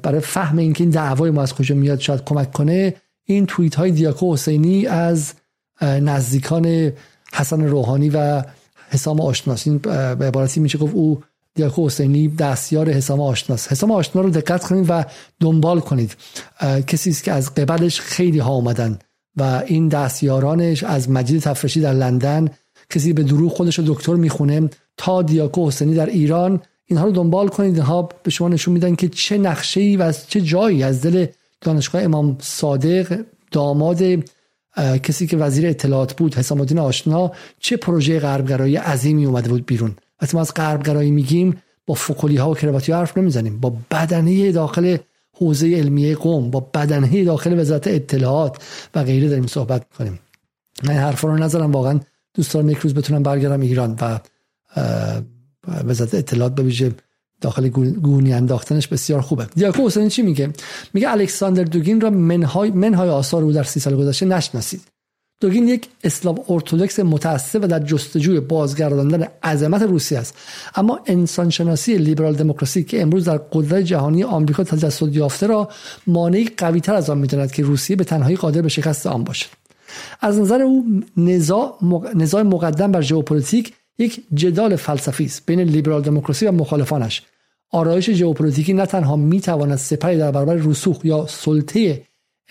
برای 0.02 0.20
فهم 0.20 0.58
اینکه 0.58 0.84
این 0.84 0.90
دعوای 0.90 1.30
ما 1.30 1.42
از 1.42 1.54
کجا 1.54 1.74
میاد 1.74 2.00
شاید 2.00 2.24
کمک 2.24 2.52
کنه 2.52 2.94
این 3.24 3.46
توییت 3.46 3.74
های 3.74 3.90
دیاکو 3.90 4.32
حسینی 4.32 4.86
از 4.86 5.32
نزدیکان 5.80 6.92
حسن 7.32 7.64
روحانی 7.64 8.10
و 8.10 8.42
حسام 8.90 9.20
آشناس. 9.20 9.66
این 9.66 9.78
به 9.78 10.24
عبارتی 10.24 10.60
میشه 10.60 10.78
گفت 10.78 10.94
او 10.94 11.22
دیاکو 11.54 11.86
حسینی 11.86 12.28
دستیار 12.28 12.90
حسام 12.90 13.20
آشناس. 13.20 13.68
حسام 13.68 13.90
آشنا 13.90 14.22
رو 14.22 14.30
دقت 14.30 14.64
کنید 14.64 14.86
و 14.88 15.04
دنبال 15.40 15.80
کنید. 15.80 16.16
کسی 16.86 17.10
است 17.10 17.24
که 17.24 17.32
از 17.32 17.54
قبلش 17.54 18.00
خیلی 18.00 18.38
ها 18.38 18.52
اومدن 18.52 18.98
و 19.36 19.62
این 19.66 19.88
دستیارانش 19.88 20.84
از 20.84 21.10
مجید 21.10 21.42
تفرشی 21.42 21.80
در 21.80 21.92
لندن 21.92 22.48
کسی 22.90 23.12
به 23.12 23.22
دروغ 23.22 23.52
خودش 23.52 23.78
رو 23.78 23.84
دکتر 23.94 24.14
می‌خونه 24.14 24.70
تا 24.96 25.22
دیاکو 25.22 25.68
حسینی 25.68 25.94
در 25.94 26.06
ایران. 26.06 26.60
اینها 26.86 27.04
رو 27.04 27.12
دنبال 27.12 27.48
کنید. 27.48 27.74
اینها 27.74 28.08
به 28.22 28.30
شما 28.30 28.48
نشون 28.48 28.74
میدن 28.74 28.94
که 28.94 29.08
چه 29.08 29.38
نقشه 29.38 29.80
ای 29.80 29.96
و 29.96 30.02
از 30.02 30.28
چه 30.28 30.40
جایی 30.40 30.82
از 30.82 31.02
دل 31.02 31.26
دانشگاه 31.60 32.02
امام 32.02 32.36
صادق 32.40 33.20
داماد 33.50 34.02
کسی 35.02 35.26
که 35.26 35.36
وزیر 35.36 35.66
اطلاعات 35.66 36.16
بود 36.16 36.34
حسام 36.34 36.60
الدین 36.60 36.78
آشنا 36.78 37.32
چه 37.60 37.76
پروژه 37.76 38.20
غربگرایی 38.20 38.76
عظیمی 38.76 39.26
اومده 39.26 39.48
بود 39.48 39.66
بیرون. 39.66 39.96
وقتی 40.22 40.36
ما 40.36 40.40
از 40.40 40.54
غربگرایی 40.54 41.10
میگیم 41.10 41.62
با 41.86 41.94
فکولی 41.94 42.36
ها 42.36 42.50
و 42.50 42.54
کرواتی 42.54 42.92
حرف 42.92 43.18
نمی‌زنیم. 43.18 43.60
با 43.60 43.76
بدنه 43.90 44.52
داخل 44.52 44.96
حوزه 45.34 45.66
علمیه 45.66 46.16
قوم 46.16 46.50
با 46.50 46.60
بدنه 46.60 47.24
داخل 47.24 47.60
وزارت 47.60 47.88
اطلاعات 47.88 48.56
و 48.94 49.04
غیره 49.04 49.28
داریم 49.28 49.46
صحبت 49.46 49.86
کنیم 49.98 50.18
من 50.82 50.94
حرفا 50.94 51.28
رو 51.28 51.36
نظرم 51.36 51.72
واقعا 51.72 52.00
دوست 52.34 52.54
دارم 52.54 52.70
یک 52.70 52.78
روز 52.78 52.94
بتونم 52.94 53.22
برگردم 53.22 53.60
ایران 53.60 53.98
و 54.00 54.18
وزارت 55.84 56.14
اطلاعات 56.14 56.54
بویژه 56.54 56.92
داخل 57.40 57.68
گونی 57.68 58.32
انداختنش 58.32 58.88
بسیار 58.88 59.20
خوبه. 59.20 59.44
دیاکو 59.44 59.86
حسینی 59.86 60.10
چی 60.10 60.22
میگه؟ 60.22 60.52
میگه 60.94 61.10
الکساندر 61.10 61.64
دوگین 61.64 62.00
را 62.00 62.10
منهای 62.10 62.70
منهای 62.70 63.08
آثار 63.08 63.42
او 63.42 63.52
در 63.52 63.62
سی 63.62 63.80
سال 63.80 63.96
گذشته 63.96 64.26
نشناسید. 64.26 64.82
دوگین 65.42 65.68
یک 65.68 65.88
اسلاو 66.04 66.38
ارتودکس 66.48 67.00
متعصب 67.00 67.64
و 67.64 67.66
در 67.66 67.78
جستجوی 67.78 68.40
بازگرداندن 68.40 69.28
عظمت 69.42 69.82
روسیه 69.82 70.18
است. 70.18 70.34
اما 70.74 71.00
انسانشناسی 71.06 71.98
لیبرال 71.98 72.34
دموکراسی 72.34 72.84
که 72.84 73.02
امروز 73.02 73.24
در 73.24 73.38
قدرت 73.52 73.82
جهانی 73.82 74.24
آمریکا 74.24 74.64
تجسد 74.64 75.16
یافته 75.16 75.46
را 75.46 75.68
مانعی 76.06 76.50
قویتر 76.56 76.94
از 76.94 77.10
آن 77.10 77.18
می‌داند 77.18 77.52
که 77.52 77.62
روسیه 77.62 77.96
به 77.96 78.04
تنهایی 78.04 78.36
قادر 78.36 78.62
به 78.62 78.68
شکست 78.68 79.06
آن 79.06 79.24
باشد. 79.24 79.46
از 80.20 80.38
نظر 80.38 80.62
او 80.62 81.02
نزاع, 82.14 82.42
مقدم 82.42 82.92
بر 82.92 83.00
ژئوپلیتیک 83.00 83.72
یک 83.98 84.22
جدال 84.34 84.76
فلسفی 84.76 85.24
است 85.24 85.46
بین 85.46 85.60
لیبرال 85.60 86.02
دموکراسی 86.02 86.46
و 86.46 86.52
مخالفانش. 86.52 87.22
آرایش 87.70 88.10
ژئوپلیتیکی 88.10 88.72
نه 88.72 88.86
تنها 88.86 89.16
می‌تواند 89.16 89.78
سپری 89.78 90.18
در 90.18 90.30
برابر 90.30 90.54
رسوخ 90.54 91.04
یا 91.04 91.26
سلطه 91.28 92.02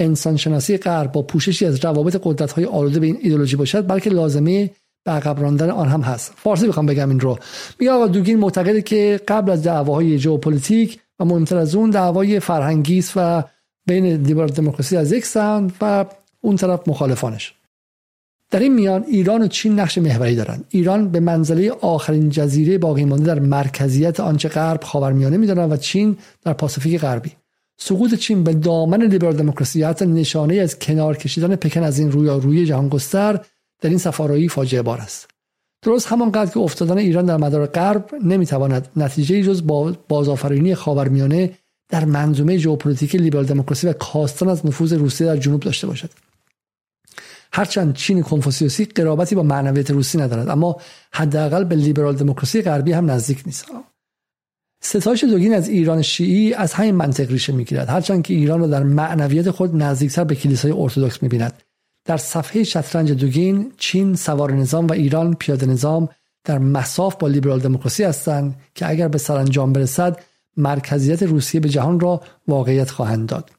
انسانشناسی 0.02 0.78
غرب 0.78 1.11
با 1.11 1.22
پوششی 1.22 1.65
از 1.65 1.86
روابط 1.86 2.19
قدرت 2.23 2.52
های 2.52 2.65
آلوده 2.65 2.99
به 2.99 3.06
این 3.06 3.18
ایدولوژی 3.22 3.56
باشد 3.56 3.88
بلکه 3.88 4.10
لازمه 4.10 4.69
به 5.03 5.11
عقب 5.11 5.41
راندن 5.41 5.69
آن 5.69 5.88
هم 5.88 6.02
هست. 6.02 6.34
فارسی 6.36 6.68
بخوام 6.68 6.86
بگم 6.86 7.10
این 7.10 7.19
رو. 7.19 7.38
میگه 7.80 7.91
آقا 7.91 8.07
دوگین 8.07 8.40
معتقده 8.40 8.82
که 8.82 9.19
قبل 9.28 9.52
از 9.52 9.64
دعواهای 9.64 10.18
ژئوپلیتیک 10.18 10.99
و 11.19 11.26
مهمتر 11.26 11.57
از 11.57 11.76
اون 11.76 11.90
دعوای 11.90 12.40
فرهنگی 12.40 12.99
است 12.99 13.14
و 13.15 13.44
بین 13.88 14.06
لیبرال 14.06 14.49
دموکراسی 14.49 14.98
از 14.98 15.11
یک 15.11 15.26
سمت 15.26 15.72
و 15.82 16.06
اون 16.41 16.56
طرف 16.56 16.88
مخالفانش. 16.88 17.53
در 18.52 18.60
این 18.60 18.73
میان 18.73 19.03
ایران 19.03 19.41
و 19.41 19.48
چین 19.48 19.80
نقش 19.80 19.98
محوری 19.98 20.36
دارند 20.36 20.65
ایران 20.69 21.10
به 21.10 21.19
منزله 21.19 21.72
آخرین 21.72 22.30
جزیره 22.30 22.78
باقی 22.78 23.06
مانده 23.06 23.26
در 23.26 23.40
مرکزیت 23.40 24.19
آنچه 24.19 24.49
غرب 24.49 24.84
خاورمیانه 24.84 25.38
می‌دانند 25.38 25.72
و 25.72 25.78
چین 25.78 26.18
در 26.45 26.53
پاسیفیک 26.53 27.02
غربی. 27.02 27.32
سقوط 27.84 28.14
چین 28.14 28.44
به 28.44 28.53
دامن 28.53 29.03
لیبرال 29.03 29.36
دموکراسی 29.36 29.84
حتی 29.84 30.06
نشانه 30.06 30.56
از 30.56 30.80
کنار 30.80 31.18
کشیدن 31.18 31.56
پکن 31.56 31.84
از 31.84 31.99
این 31.99 32.12
رویارویی 32.12 32.66
جهان 32.66 32.90
گستر 32.90 33.40
در 33.82 33.90
این 33.90 33.98
صف 33.98 34.14
آرایی 34.14 34.48
فاجعه 34.48 34.82
بار 34.82 34.98
است. 34.98 35.28
درست 35.82 36.08
همانقدر 36.08 36.52
که 36.52 36.60
افتادن 36.60 36.98
ایران 36.98 37.26
در 37.26 37.38
مدار 37.38 37.66
غرب 37.66 38.10
نمی‌تواند 38.24 38.88
نتیجه 38.95 39.44
جز 39.44 39.64
بازآفرینی 40.08 40.76
خاورمیانه 40.76 41.52
در 41.90 42.06
منظومه 42.06 42.58
ژئوپلیتیک 42.58 43.16
لیبرال 43.16 43.45
دموکراسی 43.45 43.88
و 43.88 43.94
کاستن 43.94 44.49
از 44.49 44.66
نفوذ 44.66 44.94
روسیه 44.94 45.28
در 45.28 45.38
جنوب 45.38 45.62
داشته 45.62 45.88
باشد. 45.88 46.10
هرچند 47.53 47.94
چین 47.94 48.22
کنفوسیوسی 48.22 48.86
قرابتی 48.86 49.36
با 49.36 49.44
معنویت 49.44 49.91
روسی 49.91 50.18
ندارد 50.18 50.49
اما 50.49 50.78
حداقل 51.14 51.64
به 51.64 51.76
لیبرال 51.76 52.16
دموکراسی 52.16 52.62
غربی 52.62 52.91
هم 52.91 53.12
نزدیک 53.12 53.44
نیست. 53.45 53.66
ستایش 54.82 55.24
دوگین 55.24 55.53
از 55.53 55.70
ایران 55.70 56.02
شیعی 56.02 56.53
از 56.53 56.74
همین 56.74 56.95
منطق 56.95 57.32
ریشه 57.32 57.53
می‌گیرد. 57.53 57.90
هرچند 57.90 58.24
که 58.24 58.34
ایران 58.34 58.60
را 58.60 58.68
در 58.68 58.84
معنویت 58.84 59.52
خود 59.52 59.76
نزدیکتر 59.76 60.24
به 60.24 60.36
کلیسای 60.36 60.72
ارتودکس 60.72 61.24
می‌بیند. 61.24 61.53
در 62.06 62.18
صفحه 62.18 62.64
شطرنج 62.64 63.12
دوگین 63.12 63.72
چین 63.78 64.16
سوار 64.16 64.53
نظام 64.53 64.88
و 64.88 64.94
ایران 64.94 65.34
پیاده 65.34 65.66
نظام 65.66 66.10
در 66.44 66.60
مساف 66.60 67.16
با 67.16 67.28
لیبرال 67.28 67.60
دموکراسی 67.60 68.03
هستند 68.03 68.56
که 68.76 68.90
اگر 68.90 69.08
به 69.08 69.18
سرانجام 69.18 69.74
برسد 69.74 70.20
مرکزیت 70.58 71.24
روسیه 71.24 71.62
به 71.62 71.70
جهان 71.70 71.99
را 71.99 72.22
واقعیت 72.48 72.90
خواهند 72.90 73.30
داد. 73.30 73.52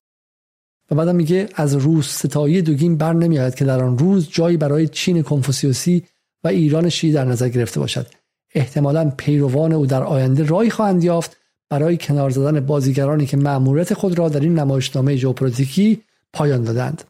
و 0.91 0.95
بعدم 0.95 1.17
میگه 1.17 1.49
از 1.55 1.75
روسیا 1.75 2.07
ستایی 2.07 2.63
دوگین 2.63 2.97
بر 2.97 3.13
نمیآید 3.13 3.55
که 3.55 3.65
در 3.65 3.83
آن 3.85 3.99
روز 3.99 4.29
جایی 4.31 4.57
برای 4.57 4.89
چین 4.89 5.23
کنفوسیوسی 5.23 6.05
و 6.45 6.49
ایران 6.49 6.89
شیعی 6.89 7.13
در 7.13 7.25
نظر 7.25 7.49
گرفته 7.49 7.81
باشد. 7.81 8.07
احتمالا 8.55 9.13
پیروان 9.17 9.73
او 9.73 9.87
در 9.87 10.03
آینده 10.03 10.47
رای 10.47 10.71
خواهند 10.71 11.05
یافت 11.05 11.37
برای 11.71 11.97
کنار 11.97 12.31
زدن 12.31 12.61
بازیگرانی 12.61 13.27
که 13.27 13.37
مأموریت 13.37 13.95
خود 13.95 14.19
را 14.19 14.29
در 14.29 14.41
این 14.41 14.59
نمایشنامه 14.59 15.17
ژئوپلیتیکی 15.17 16.03
پایان 16.33 16.63
دادند. 16.63 17.05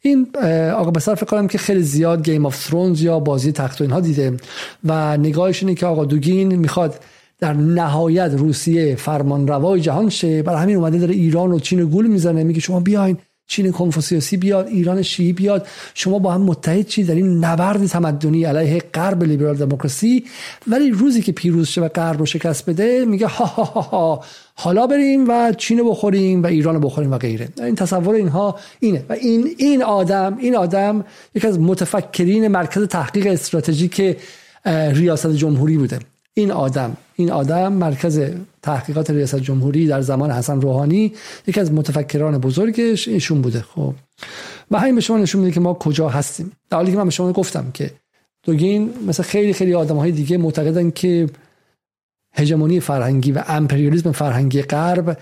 این 0.00 0.26
آقا 0.74 0.90
بسر 0.90 1.14
فکر 1.14 1.26
کنم 1.26 1.48
که 1.48 1.58
خیلی 1.58 1.82
زیاد 1.82 2.24
Game 2.24 2.46
of 2.46 2.56
Thrones 2.56 3.02
یا 3.02 3.20
بازی 3.20 3.52
تخت 3.52 3.80
و 3.80 3.84
اینها 3.84 4.00
دیده 4.00 4.36
و 4.84 5.16
نگاهش 5.16 5.62
اینه 5.62 5.74
که 5.74 5.86
آقا 5.86 6.04
دوگین 6.04 6.56
می‌خواد 6.56 7.00
در 7.38 7.52
نهایت 7.52 8.34
روسیه 8.36 8.96
فرمان 8.96 9.48
روای 9.48 9.80
جهان 9.80 10.08
شه. 10.08 10.42
برای 10.42 10.62
همین 10.62 10.76
اومده 10.76 10.98
داره 10.98 11.14
ایران 11.14 11.52
و 11.52 11.58
چین 11.58 11.84
گول 11.84 12.06
می‌زنه 12.06 12.44
میگه 12.44 12.60
شما 12.60 12.80
بیاین 12.80 13.16
چین 13.48 13.72
کنفوسیوسی 13.72 14.36
بیاد 14.36 14.66
ایران 14.66 15.02
شیعی 15.02 15.32
بیاد. 15.32 15.66
شما 15.94 16.18
با 16.18 16.32
هم 16.32 16.40
متحد 16.40 16.86
چی؟ 16.86 17.04
در 17.04 17.14
این 17.14 17.44
نبرد 17.44 17.86
تمدنی 17.86 18.44
علیه 18.44 18.82
غرب 18.94 19.24
لیبرال 19.24 19.56
دموکراسی. 19.56 20.24
ولی 20.66 20.90
روزی 20.90 21.22
که 21.22 21.32
پیروز 21.32 21.68
شه 21.68 21.80
و 21.80 21.88
غرب 21.88 22.18
رو 22.18 22.26
شکست 22.26 22.70
بده 22.70 23.04
میگه 23.04 23.26
ها 23.26 23.44
ها 23.44 23.64
ها, 23.64 23.80
ها 23.80 24.24
حالا 24.54 24.86
بریم 24.86 25.28
و 25.28 25.52
چین 25.52 25.90
بخوریم 25.90 26.42
و 26.42 26.46
ایران 26.46 26.80
بخوریم 26.80 27.12
و 27.12 27.18
غیره. 27.18 27.48
این 27.58 27.74
تصور 27.74 28.14
اینها 28.14 28.58
اینه. 28.80 29.04
و 29.08 29.12
این 29.12 29.54
این 29.58 29.82
آدم 29.82 30.36
این 30.38 30.56
آدم 30.56 31.04
یکی 31.34 31.46
از 31.46 31.60
متفکرین 31.60 32.48
مرکز 32.48 32.82
تحقیق 32.82 33.26
استراتژیک 33.26 34.16
ریاست 34.66 35.32
جمهوری 35.32 35.78
بوده. 35.78 35.98
این 36.38 36.50
آدم. 36.50 36.96
این 37.14 37.30
آدم 37.30 37.72
مرکز 37.72 38.20
تحقیقات 38.62 39.10
ریاست 39.10 39.36
جمهوری 39.36 39.86
در 39.86 40.00
زمان 40.00 40.30
حسن 40.30 40.60
روحانی 40.60 41.12
یکی 41.46 41.60
از 41.60 41.72
متفکران 41.72 42.38
بزرگش 42.38 43.08
ایشون 43.08 43.42
بوده. 43.42 43.60
خب. 43.60 43.94
و 44.70 44.78
همین 44.78 44.94
به 44.94 45.00
شما 45.00 45.18
نشون 45.18 45.40
میده 45.40 45.52
که 45.54 45.60
ما 45.60 45.74
کجا 45.74 46.08
هستیم. 46.08 46.52
در 46.70 46.76
حالی 46.76 46.90
که 46.90 46.96
من 46.98 47.04
به 47.04 47.10
شما 47.10 47.32
گفتم 47.32 47.70
که 47.74 47.90
دوگین 48.42 48.94
مثل 49.06 49.22
خیلی 49.22 49.52
خیلی 49.52 49.74
آدم 49.74 49.96
های 49.96 50.12
دیگه 50.12 50.38
معتقدن 50.38 50.90
که 50.90 51.26
هژمونی 52.32 52.80
فرهنگی 52.80 53.32
و 53.32 53.42
امپریالیسم 53.48 54.12
فرهنگی 54.12 54.62
غرب 54.62 55.18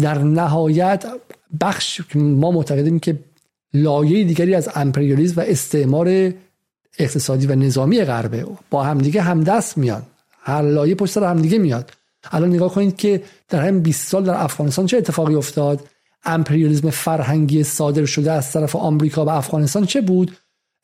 در 0.00 0.18
نهایت 0.18 1.04
بخش 1.60 2.00
ما 2.14 2.50
معتقدیم 2.50 2.98
که 2.98 3.18
لایه 3.74 4.24
دیگری 4.24 4.54
از 4.54 4.68
امپریالیسم 4.74 5.40
و 5.40 5.44
استعمار 5.46 6.32
اقتصادی 6.98 7.46
و 7.46 7.54
نظامی 7.54 8.04
غربه 8.04 8.46
با 8.70 8.82
همدیگه 8.82 9.22
همدست 9.22 9.78
میان. 9.78 10.02
هر 10.40 10.62
لایه 10.62 10.94
پشت 10.94 11.12
سر 11.12 11.24
همدیگه 11.24 11.58
میاد. 11.58 11.90
الان 12.32 12.48
نگاه 12.48 12.74
کنید 12.74 12.96
که 12.96 13.22
در 13.48 13.60
همین 13.60 13.82
20 13.82 14.08
سال 14.08 14.24
در 14.24 14.44
افغانستان 14.44 14.86
چه 14.86 14.96
اتفاقی 14.96 15.34
افتاد؟ 15.34 15.80
امپریالیسم 16.24 16.90
فرهنگی 16.90 17.62
صادر 17.62 18.04
شده 18.04 18.32
از 18.32 18.52
طرف 18.52 18.76
آمریکا 18.76 19.24
و 19.24 19.28
افغانستان 19.28 19.86
چه 19.86 20.00
بود؟ 20.00 20.36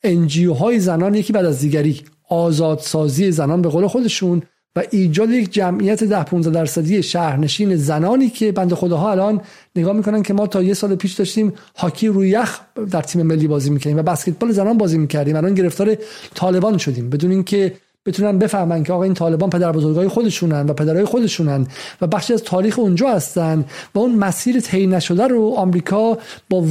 انجیو 0.03 0.53
های 0.53 0.79
زنان 0.79 1.15
یکی 1.15 1.33
بعد 1.33 1.45
از 1.45 1.59
دیگری 1.59 2.01
آزادسازی 2.29 3.31
زنان 3.31 3.61
به 3.61 3.69
قول 3.69 3.87
خودشون 3.87 4.41
و 4.75 4.83
ایجاد 4.91 5.29
یک 5.29 5.53
جمعیت 5.53 6.03
ده 6.03 6.23
15 6.23 6.49
درصدی 6.49 7.03
شهرنشین 7.03 7.75
زنانی 7.75 8.29
که 8.29 8.51
بند 8.51 8.73
خداها 8.73 9.11
الان 9.11 9.41
نگاه 9.75 9.93
می‌کنن 9.93 10.23
که 10.23 10.33
ما 10.33 10.47
تا 10.47 10.63
یه 10.63 10.73
سال 10.73 10.95
پیش 10.95 11.13
داشتیم 11.13 11.53
هاکی 11.77 12.07
روی 12.07 12.29
یخ 12.29 12.59
در 12.91 13.01
تیم 13.01 13.21
ملی 13.21 13.47
بازی 13.47 13.69
می‌کنیم 13.69 13.97
و 13.97 14.03
بسکتبال 14.03 14.51
زنان 14.51 14.77
بازی 14.77 14.97
می‌کردیم. 14.97 15.35
الان 15.35 15.53
گرفتار 15.53 15.97
طالبان 16.35 16.77
شدیم. 16.77 17.09
بدون 17.09 17.31
اینکه 17.31 17.73
بتونن 18.05 18.39
بفهمن 18.39 18.83
که 18.83 18.93
آقا 18.93 19.03
این 19.03 19.13
طالبان 19.13 19.49
پدر 19.49 19.71
بزرگای 19.71 20.07
خودشونن 20.07 20.65
و 20.65 20.73
پدرای 20.73 21.05
خودشونن 21.05 21.67
و 22.01 22.07
بخشی 22.07 22.33
از 22.33 22.43
تاریخ 22.43 22.79
اونجا 22.79 23.09
هستن 23.09 23.65
و 23.95 23.99
اون 23.99 24.15
مسیر 24.15 24.59
طی 24.59 24.87
نشده 24.87 25.27
رو 25.27 25.53
آمریکا 25.57 26.17
با 26.49 26.63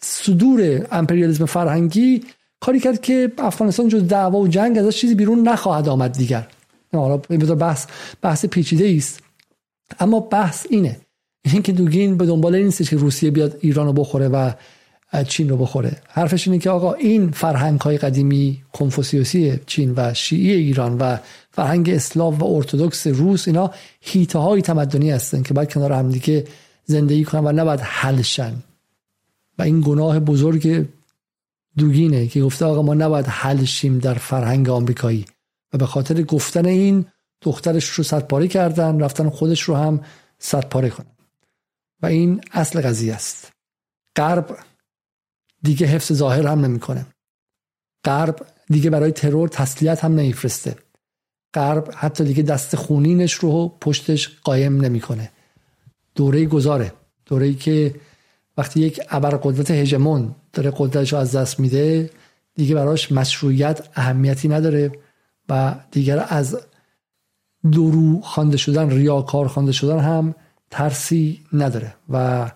صدور 0.00 0.86
امپریالیسم 0.92 1.44
فرهنگی 1.44 2.22
کاری 2.60 2.80
کرد 2.80 3.00
که 3.00 3.32
افغانستان 3.38 3.88
جو 3.88 4.00
دعوا 4.00 4.38
و 4.38 4.48
جنگ 4.48 4.78
ازش 4.78 4.96
چیزی 4.96 5.14
بیرون 5.14 5.48
نخواهد 5.48 5.88
آمد 5.88 6.12
دیگر. 6.12 6.46
حالا 6.92 7.16
بحث 7.54 7.86
بحث 8.22 8.44
پیچیده 8.44 8.94
است. 8.96 9.22
اما 10.00 10.20
بحث 10.20 10.66
اینه. 10.70 11.00
اینکه 11.44 11.72
دوگین 11.72 12.16
به 12.16 12.26
دنبال 12.26 12.54
این 12.54 12.66
نیست 12.66 12.90
که 12.90 12.96
روسیه 12.96 13.30
بیاد 13.30 13.56
ایران 13.60 13.86
رو 13.86 13.92
بخوره 13.92 14.28
و 14.28 14.52
چین 15.28 15.48
رو 15.48 15.56
بخوره. 15.56 15.96
حرفش 16.08 16.48
اینه 16.48 16.58
که 16.58 16.70
آقا 16.70 16.92
این 16.92 17.30
فرهنگ 17.30 17.80
های 17.80 17.98
قدیمی 17.98 18.62
کنفوسیوسی 18.72 19.60
چین 19.66 19.94
و 19.96 20.14
شیعی 20.14 20.52
ایران 20.52 20.98
و 20.98 21.16
فرهنگ 21.50 21.90
اسلاو 21.90 22.38
و 22.38 22.44
ارتودکس 22.44 23.06
روس 23.06 23.48
اینا 23.48 23.70
هیته 24.00 24.38
های 24.38 24.62
تمدنی 24.62 25.10
هستن 25.10 25.42
که 25.42 25.54
باید 25.54 25.72
کنار 25.72 25.92
همدیگه 25.92 26.44
زندگی 26.84 27.24
کنن 27.24 27.44
و 27.44 27.52
نباید 27.52 27.80
حلشن 27.80 28.54
و 29.58 29.62
این 29.62 29.80
گناه 29.80 30.20
بزرگ 30.20 30.86
دوگینه 31.78 32.26
که 32.26 32.42
گفته 32.42 32.64
آقا 32.64 32.82
ما 32.82 32.94
نباید 32.94 33.26
حلشیم 33.26 33.98
در 33.98 34.14
فرهنگ 34.14 34.68
آمریکایی. 34.68 35.24
و 35.72 35.78
به 35.78 35.86
خاطر 35.86 36.22
گفتن 36.22 36.66
این 36.66 37.06
دخترش 37.42 37.88
رو 37.88 38.04
صد 38.04 38.46
کردن 38.46 39.00
رفتن 39.00 39.30
خودش 39.30 39.62
رو 39.62 39.74
هم 39.76 40.00
صد 40.38 40.68
پاره 40.68 40.90
کنن. 40.90 41.06
و 42.02 42.06
این 42.06 42.40
اصل 42.52 42.80
قضیه 42.80 43.14
است. 43.14 43.52
غرب 44.16 44.58
دیگه 45.62 45.86
حفظ 45.86 46.12
ظاهر 46.12 46.46
هم 46.46 46.64
نمی‌کنه. 46.64 47.06
غرب 48.04 48.46
دیگه 48.68 48.90
برای 48.90 49.12
ترور 49.12 49.48
تسلیت 49.48 50.04
هم 50.04 50.14
نمیفرسته. 50.14 50.76
غرب 51.54 51.94
حتی 51.96 52.24
دیگه 52.24 52.42
دست 52.42 52.76
خونینش 52.76 53.34
رو 53.34 53.68
پشتش 53.80 54.28
قایم 54.44 54.80
نمی‌کنه. 54.80 55.30
دوره 56.14 56.46
گذاره. 56.46 56.92
دوره 57.26 57.46
ای 57.46 57.54
که 57.54 57.94
وقتی 58.56 58.80
یک 58.80 59.00
ابرقدرت 59.08 59.70
هژمون 59.70 60.34
داره 60.52 60.72
قدرتش 60.76 61.12
رو 61.12 61.18
از 61.18 61.36
دست 61.36 61.60
میده 61.60 62.10
دیگه 62.54 62.74
براش 62.74 63.12
مشروعیت 63.12 63.88
اهمیتی 63.94 64.48
نداره. 64.48 64.92
و 65.50 65.74
دیگر 65.90 66.26
از 66.28 66.58
درو 67.72 68.20
خوانده 68.20 68.56
شدن 68.56 68.90
ریاکار 68.90 69.48
خوانده 69.48 69.72
شدن 69.72 69.98
هم 69.98 70.34
ترسی 70.70 71.40
نداره 71.52 71.94
و 72.10 72.50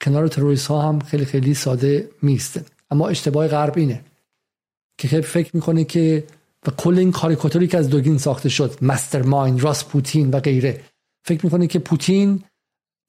کنار 0.00 0.28
تروریست 0.28 0.66
ها 0.66 0.82
هم 0.82 1.00
خیلی 1.00 1.24
خیلی 1.24 1.54
ساده 1.54 2.10
میسته 2.22 2.64
اما 2.90 3.08
اشتباه 3.08 3.48
غرب 3.48 3.72
اینه 3.76 4.04
که 4.98 5.08
خیلی 5.08 5.22
فکر 5.22 5.50
می‌کنه 5.56 5.84
که 5.84 6.24
و 6.66 6.70
کل 6.70 6.98
این 6.98 7.12
کاریکاتوری 7.12 7.66
که 7.66 7.78
از 7.78 7.88
دوگین 7.88 8.18
ساخته 8.18 8.48
شد 8.48 8.78
مستر 8.82 9.22
ماین 9.22 9.58
راس 9.58 9.84
پوتین 9.84 10.30
و 10.30 10.40
غیره 10.40 10.80
فکر 11.24 11.44
می‌کنه 11.44 11.66
که 11.66 11.78
پوتین 11.78 12.44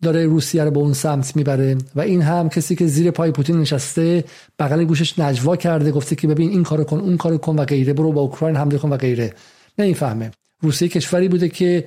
داره 0.02 0.26
روسیه 0.26 0.64
رو 0.64 0.72
به 0.72 0.80
اون 0.80 0.94
سمت 0.94 1.36
می‌بره 1.36 1.78
و 1.96 2.02
این 2.02 2.22
هم 2.22 2.50
کسی 2.50 2.76
که 2.76 2.88
زیر 2.88 3.12
پای 3.12 3.32
پوتین 3.32 3.60
نشسته 3.60 4.24
بغل 4.60 4.84
گوشش 4.84 5.20
نجوا 5.20 5.56
کرده 5.56 5.92
گفته 5.92 6.16
که 6.16 6.28
ببین 6.28 6.50
این 6.50 6.64
کارو 6.64 6.84
کن 6.84 7.00
اون 7.00 7.18
کارو 7.18 7.38
کن 7.38 7.60
و 7.60 7.66
غیره 7.66 7.94
برو 7.94 8.12
با 8.12 8.22
اوکراین 8.22 8.56
حمله 8.56 8.78
کن 8.78 8.90
و 8.90 8.98
غیره. 8.98 9.34
نمی‌فهمه. 9.80 10.32
روسیه 10.62 10.88
کشوری 10.88 11.28
بوده 11.28 11.50
که 11.50 11.86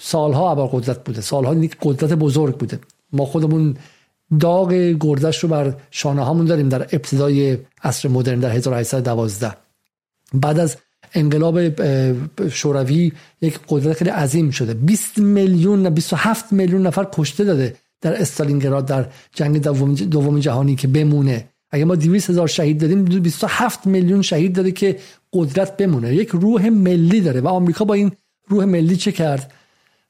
سالها 0.00 0.50
ابر 0.50 0.66
قدرت 0.72 1.04
بوده 1.04 1.20
سالها 1.20 1.68
قدرت 1.82 2.12
بزرگ 2.12 2.56
بوده. 2.56 2.78
ما 3.12 3.24
خودمون 3.24 3.76
داغ 4.40 4.72
گردش 5.00 5.38
رو 5.38 5.48
بر 5.48 5.74
شانه 5.90 6.24
هامون 6.24 6.46
داریم 6.46 6.68
در 6.68 6.82
ابتدای 6.82 7.58
عصر 7.82 8.08
مدرن 8.08 8.40
در 8.40 8.50
1812 8.50 9.56
بعد 10.34 10.58
از 10.58 10.76
انقلاب 11.14 11.82
شوروی 12.48 13.12
یک 13.40 13.58
قدرت 13.68 13.96
خیلی 13.96 14.10
عظیم 14.10 14.50
شده. 14.50 14.74
20 14.74 15.18
میلیون 15.18 15.90
27 15.90 16.52
میلیون 16.52 16.86
نفر 16.86 17.06
کشته 17.12 17.44
داده 17.44 17.76
در 18.00 18.20
استالینگراد 18.20 18.86
در 18.86 19.06
جنگ 19.34 19.62
دوم 20.10 20.38
جهانی 20.38 20.76
که 20.76 20.88
بمونه. 20.88 21.48
اگه 21.70 21.84
ما 21.84 21.94
200 21.94 22.30
هزار 22.30 22.48
شهید 22.48 22.80
دادیم 22.80 23.04
27 23.04 23.86
میلیون 23.86 24.22
شهید 24.22 24.52
داده 24.52 24.72
که 24.72 24.98
قدرت 25.32 25.76
بمونه. 25.76 26.14
یک 26.14 26.28
روح 26.28 26.68
ملی 26.68 27.20
داره 27.20 27.40
و 27.40 27.48
آمریکا 27.48 27.84
با 27.84 27.94
این 27.94 28.12
روح 28.48 28.64
ملی 28.64 28.96
چه 28.96 29.12
کرد؟ 29.12 29.52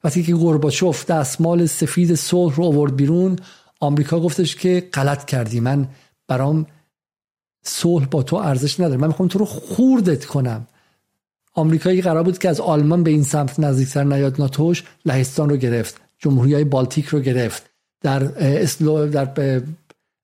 وقتی 0.03 0.23
که 0.23 0.33
گورباچوف 0.33 1.05
دستمال 1.05 1.65
سفید 1.65 2.15
صلح 2.15 2.55
رو 2.55 2.63
آورد 2.63 2.95
بیرون 2.95 3.35
آمریکا 3.79 4.19
گفتش 4.19 4.55
که 4.55 4.89
غلط 4.93 5.25
کردی. 5.25 5.59
من 5.59 5.87
برام 6.27 6.65
صلح 7.63 8.05
با 8.05 8.23
تو 8.23 8.35
ارزش 8.35 8.79
نداره 8.79 8.97
من 8.97 9.07
می‌خوام 9.07 9.27
تو 9.29 9.39
رو 9.39 9.45
خوردت 9.45 10.25
کنم. 10.25 10.67
آمریکایی 11.59 12.01
قرار 12.01 12.23
بود 12.23 12.37
که 12.37 12.49
از 12.49 12.59
آلمان 12.61 13.03
به 13.03 13.11
این 13.11 13.23
سمت 13.23 13.59
نزدیکتر 13.59 14.03
نیاد 14.03 14.35
ناتوش 14.41 14.83
لهستان 15.05 15.49
رو 15.49 15.57
گرفت 15.57 16.01
جمهوری 16.19 16.53
های 16.53 16.63
بالتیک 16.63 17.05
رو 17.05 17.19
گرفت. 17.19 17.69
در 18.01 18.23
اسلو 18.37 19.07
در 19.07 19.61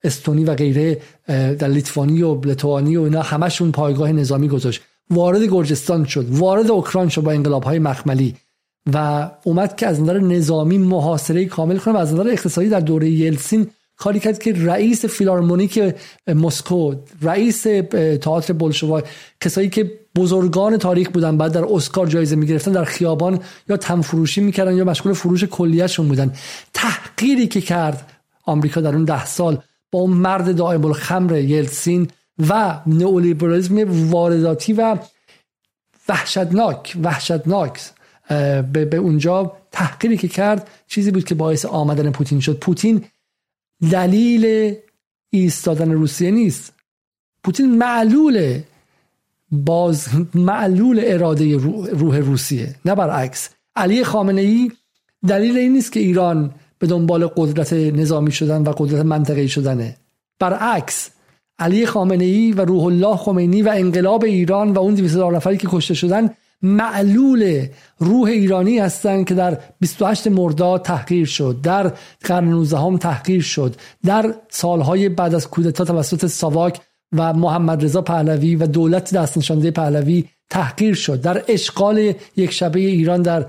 استونی 0.03 0.43
و 0.43 0.55
غیره 0.55 1.01
در 1.27 1.67
لیتوانی 1.67 2.21
و 2.21 2.41
لتوانی 2.45 2.97
و 2.97 3.01
اینا 3.01 3.21
همشون 3.21 3.71
پایگاه 3.71 4.11
نظامی 4.11 4.47
گذاشت. 4.47 4.81
وارد 5.09 5.43
گرجستان 5.43 6.05
شد 6.05 6.25
وارد 6.29 6.71
اوکراین 6.71 7.09
شد 7.09 7.21
با 7.21 7.31
انقلاب 7.31 7.63
های 7.63 7.79
مخملی 7.79 8.35
و 8.93 9.29
اومد 9.43 9.75
که 9.75 9.87
از 9.87 10.01
نظر 10.01 10.19
نظامی 10.19 10.77
محاصره 10.77 11.45
کامل 11.45 11.77
کنه 11.77 11.93
و 11.93 11.97
از 11.97 12.13
نظر 12.13 12.27
اقتصادی 12.29 12.69
در 12.69 12.79
دوره 12.79 13.09
یلسین 13.09 13.67
کاری 13.97 14.19
کرد 14.19 14.39
که 14.39 14.53
رئیس 14.65 15.05
فیلارمونیک 15.05 15.95
مسکو 16.27 16.95
رئیس 17.21 17.61
تئاتر 18.21 18.53
بولشوای 18.53 19.03
کسایی 19.41 19.69
که 19.69 19.91
بزرگان 20.15 20.77
تاریخ 20.77 21.09
بودن 21.09 21.37
بعد 21.37 21.51
در 21.51 21.65
اسکار 21.65 22.07
جایزه 22.07 22.35
می‌گرفتن 22.35 22.71
در 22.71 22.83
خیابان 22.83 23.39
یا 23.69 23.77
تم 23.77 24.01
فروشی 24.01 24.41
می‌کردن 24.41 24.75
یا 24.75 24.83
مشغول 24.83 25.13
فروش 25.13 25.43
کلیهشون 25.43 26.07
بودن. 26.07 26.33
تحقیری 26.73 27.47
که 27.47 27.61
کرد 27.61 28.11
آمریکا 28.43 28.81
در 28.81 28.95
اون 28.95 29.05
ده 29.05 29.25
سال 29.25 29.57
با 29.91 29.99
اون 29.99 30.11
مرد 30.11 30.55
دائم 30.55 30.85
الخمر 30.85 31.37
یلسین 31.37 32.07
و 32.49 32.79
نئولیبرالیسم 32.87 34.09
وارداتی 34.11 34.73
و 34.73 34.97
وحشتناک 36.09 36.97
وحشتناک 37.03 37.79
به 38.71 38.97
اونجا 38.97 39.57
تحقیری 39.71 40.17
که 40.17 40.27
کرد 40.27 40.67
چیزی 40.87 41.11
بود 41.11 41.23
که 41.23 41.35
باعث 41.35 41.65
آمدن 41.65 42.11
پوتین 42.11 42.39
شد. 42.39 42.59
پوتین 42.59 43.05
دلیل 43.91 44.75
ایستادن 45.29 45.91
روسیه 45.91 46.31
نیست. 46.31 46.73
پوتین 47.43 47.77
معلول 47.77 48.61
باز 49.51 50.07
معلول 50.33 51.01
اراده 51.03 51.57
روح 51.91 52.17
روسیه 52.17 52.75
نه 52.85 52.95
برعکس. 52.95 53.49
علی 53.75 54.03
خامنه 54.03 54.41
ای 54.41 54.71
دلیل 55.27 55.57
این 55.57 55.73
نیست 55.73 55.91
که 55.91 55.99
ایران 55.99 56.53
به 56.79 56.87
دنبال 56.87 57.27
قدرت 57.27 57.73
نظامی 57.73 58.31
شدن 58.31 58.61
و 58.61 58.71
قدرت 58.77 59.05
منطقه‌ای 59.05 59.47
شدنه. 59.47 59.97
برعکس 60.39 61.09
علی 61.59 61.85
خامنه 61.85 62.23
ای 62.23 62.51
و 62.51 62.65
روح 62.65 62.83
الله 62.83 63.17
خمینی 63.17 63.61
و 63.61 63.69
انقلاب 63.75 64.23
ایران 64.23 64.73
و 64.73 64.79
اون 64.79 64.95
200 64.95 65.17
نفری 65.17 65.57
که 65.57 65.67
کشته 65.71 65.93
شدن 65.93 66.29
معلول 66.65 67.67
روح 67.99 68.29
ایرانی 68.29 68.79
هستند 68.79 69.25
که 69.25 69.33
در 69.33 69.57
28 69.79 70.27
مرداد 70.27 70.81
تحقیر 70.81 71.25
شد 71.25 71.59
در 71.63 71.91
قرن 72.21 72.49
19 72.49 72.77
هم 72.77 72.97
تحقیر 72.97 73.41
شد 73.41 73.75
در 74.05 74.33
سالهای 74.49 75.09
بعد 75.09 75.35
از 75.35 75.47
کودتا 75.49 75.85
توسط 75.85 76.25
ساواک 76.25 76.79
و 77.17 77.33
محمد 77.33 77.83
رضا 77.83 78.01
پهلوی 78.01 78.55
و 78.55 78.67
دولت 78.67 79.13
دست 79.13 79.37
نشانده 79.37 79.71
پهلوی 79.71 80.25
تحقیر 80.49 80.93
شد. 80.93 81.21
در 81.21 81.43
اشغال 81.47 82.13
یک 82.35 82.51
شبه 82.51 82.79
ایران 82.79 83.21
در 83.21 83.45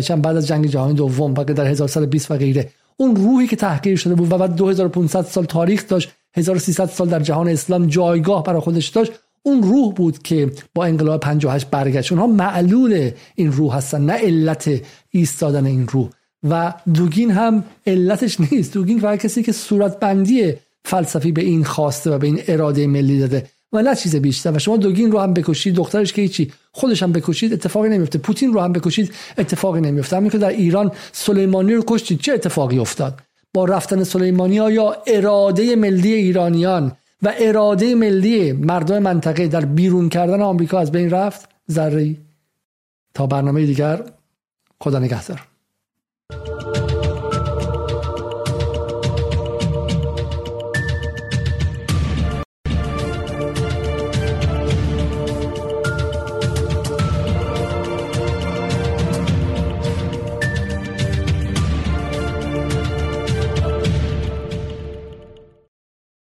چند 0.00 0.22
بعد 0.22 0.36
از 0.36 0.46
جنگ 0.46 0.66
جهانی 0.66 0.94
دوم 0.94 1.34
و 1.34 1.44
در 1.44 1.66
1920 1.66 2.30
و 2.30 2.36
غیره. 2.36 2.70
اون 2.96 3.16
روحی 3.16 3.46
که 3.46 3.56
تحقیر 3.56 3.96
شده 3.96 4.14
بود 4.14 4.32
و 4.32 4.38
بعد 4.38 4.56
2500 4.56 5.22
سال 5.22 5.44
تاریخ 5.44 5.88
داشت 5.88 6.10
1300 6.36 6.86
سال 6.86 7.08
در 7.08 7.20
جهان 7.20 7.48
اسلام 7.48 7.86
جایگاه 7.86 8.42
برای 8.42 8.60
خودش 8.60 8.88
داشت 8.88 9.12
اون 9.42 9.62
روح 9.62 9.94
بود 9.94 10.22
که 10.22 10.52
با 10.74 10.84
انقلاب 10.84 11.20
58 11.20 11.70
برگشت. 11.70 12.12
اونها 12.12 12.26
معلول 12.26 13.10
این 13.34 13.52
روح 13.52 13.76
هستن 13.76 14.00
نه 14.00 14.12
علت 14.12 14.70
ایستادن 15.10 15.66
این 15.66 15.88
روح. 15.88 16.08
و 16.48 16.74
دوگین 16.94 17.30
هم 17.30 17.64
علتش 17.86 18.40
نیست. 18.50 18.74
دوگین 18.74 19.00
فقط 19.00 19.18
کسی 19.18 19.42
که 19.42 19.52
صورت 19.52 20.00
بندی 20.00 20.52
فلسفی 20.84 21.32
به 21.32 21.42
این 21.42 21.64
خواسته 21.64 22.10
و 22.10 22.18
به 22.18 22.26
این 22.26 22.40
اراده 22.48 22.86
ملی 22.86 23.18
داده 23.18 23.46
و 23.72 23.82
نه 23.82 23.94
چیز 23.94 24.16
بیشتر. 24.16 24.52
و 24.52 24.58
شما 24.58 24.76
دوگین 24.76 25.12
رو 25.12 25.18
هم 25.18 25.34
بکشید 25.34 25.74
دخترش 25.74 26.12
که 26.12 26.22
هیچی 26.22 26.52
خودش 26.72 27.02
هم 27.02 27.12
بکشید 27.12 27.52
اتفاقی 27.52 27.88
نمیفته. 27.88 28.18
پوتین 28.18 28.52
رو 28.52 28.60
هم 28.60 28.72
بکشید 28.72 29.12
اتفاقی 29.38 29.80
نمیفته. 29.80 30.16
همین 30.16 30.30
که 30.30 30.38
در 30.38 30.48
ایران 30.48 30.92
سلیمانی 31.12 31.74
رو 31.74 31.84
کشتید 31.86 32.20
چه 32.20 32.32
اتفاقی 32.32 32.78
افتاد؟ 32.78 33.20
با 33.54 33.64
رفتن 33.64 34.04
سلیمانی 34.04 34.54
یا 34.54 34.96
اراده 35.06 35.76
ملی 35.76 36.12
ایرانیان 36.12 36.92
و 37.22 37.34
اراده 37.38 37.94
ملی 37.94 38.52
مردم 38.52 38.98
منطقه 38.98 39.48
در 39.48 39.64
بیرون 39.64 40.08
کردن 40.08 40.42
آمریکا 40.42 40.78
از 40.78 40.92
بین 40.92 41.10
رفت؟ 41.10 41.48
ذره 41.70 42.16
تا 43.14 43.26
برنامه 43.26 43.66
دیگر 43.66 44.02
خدا 44.80 44.98
نگهدار. 44.98 45.48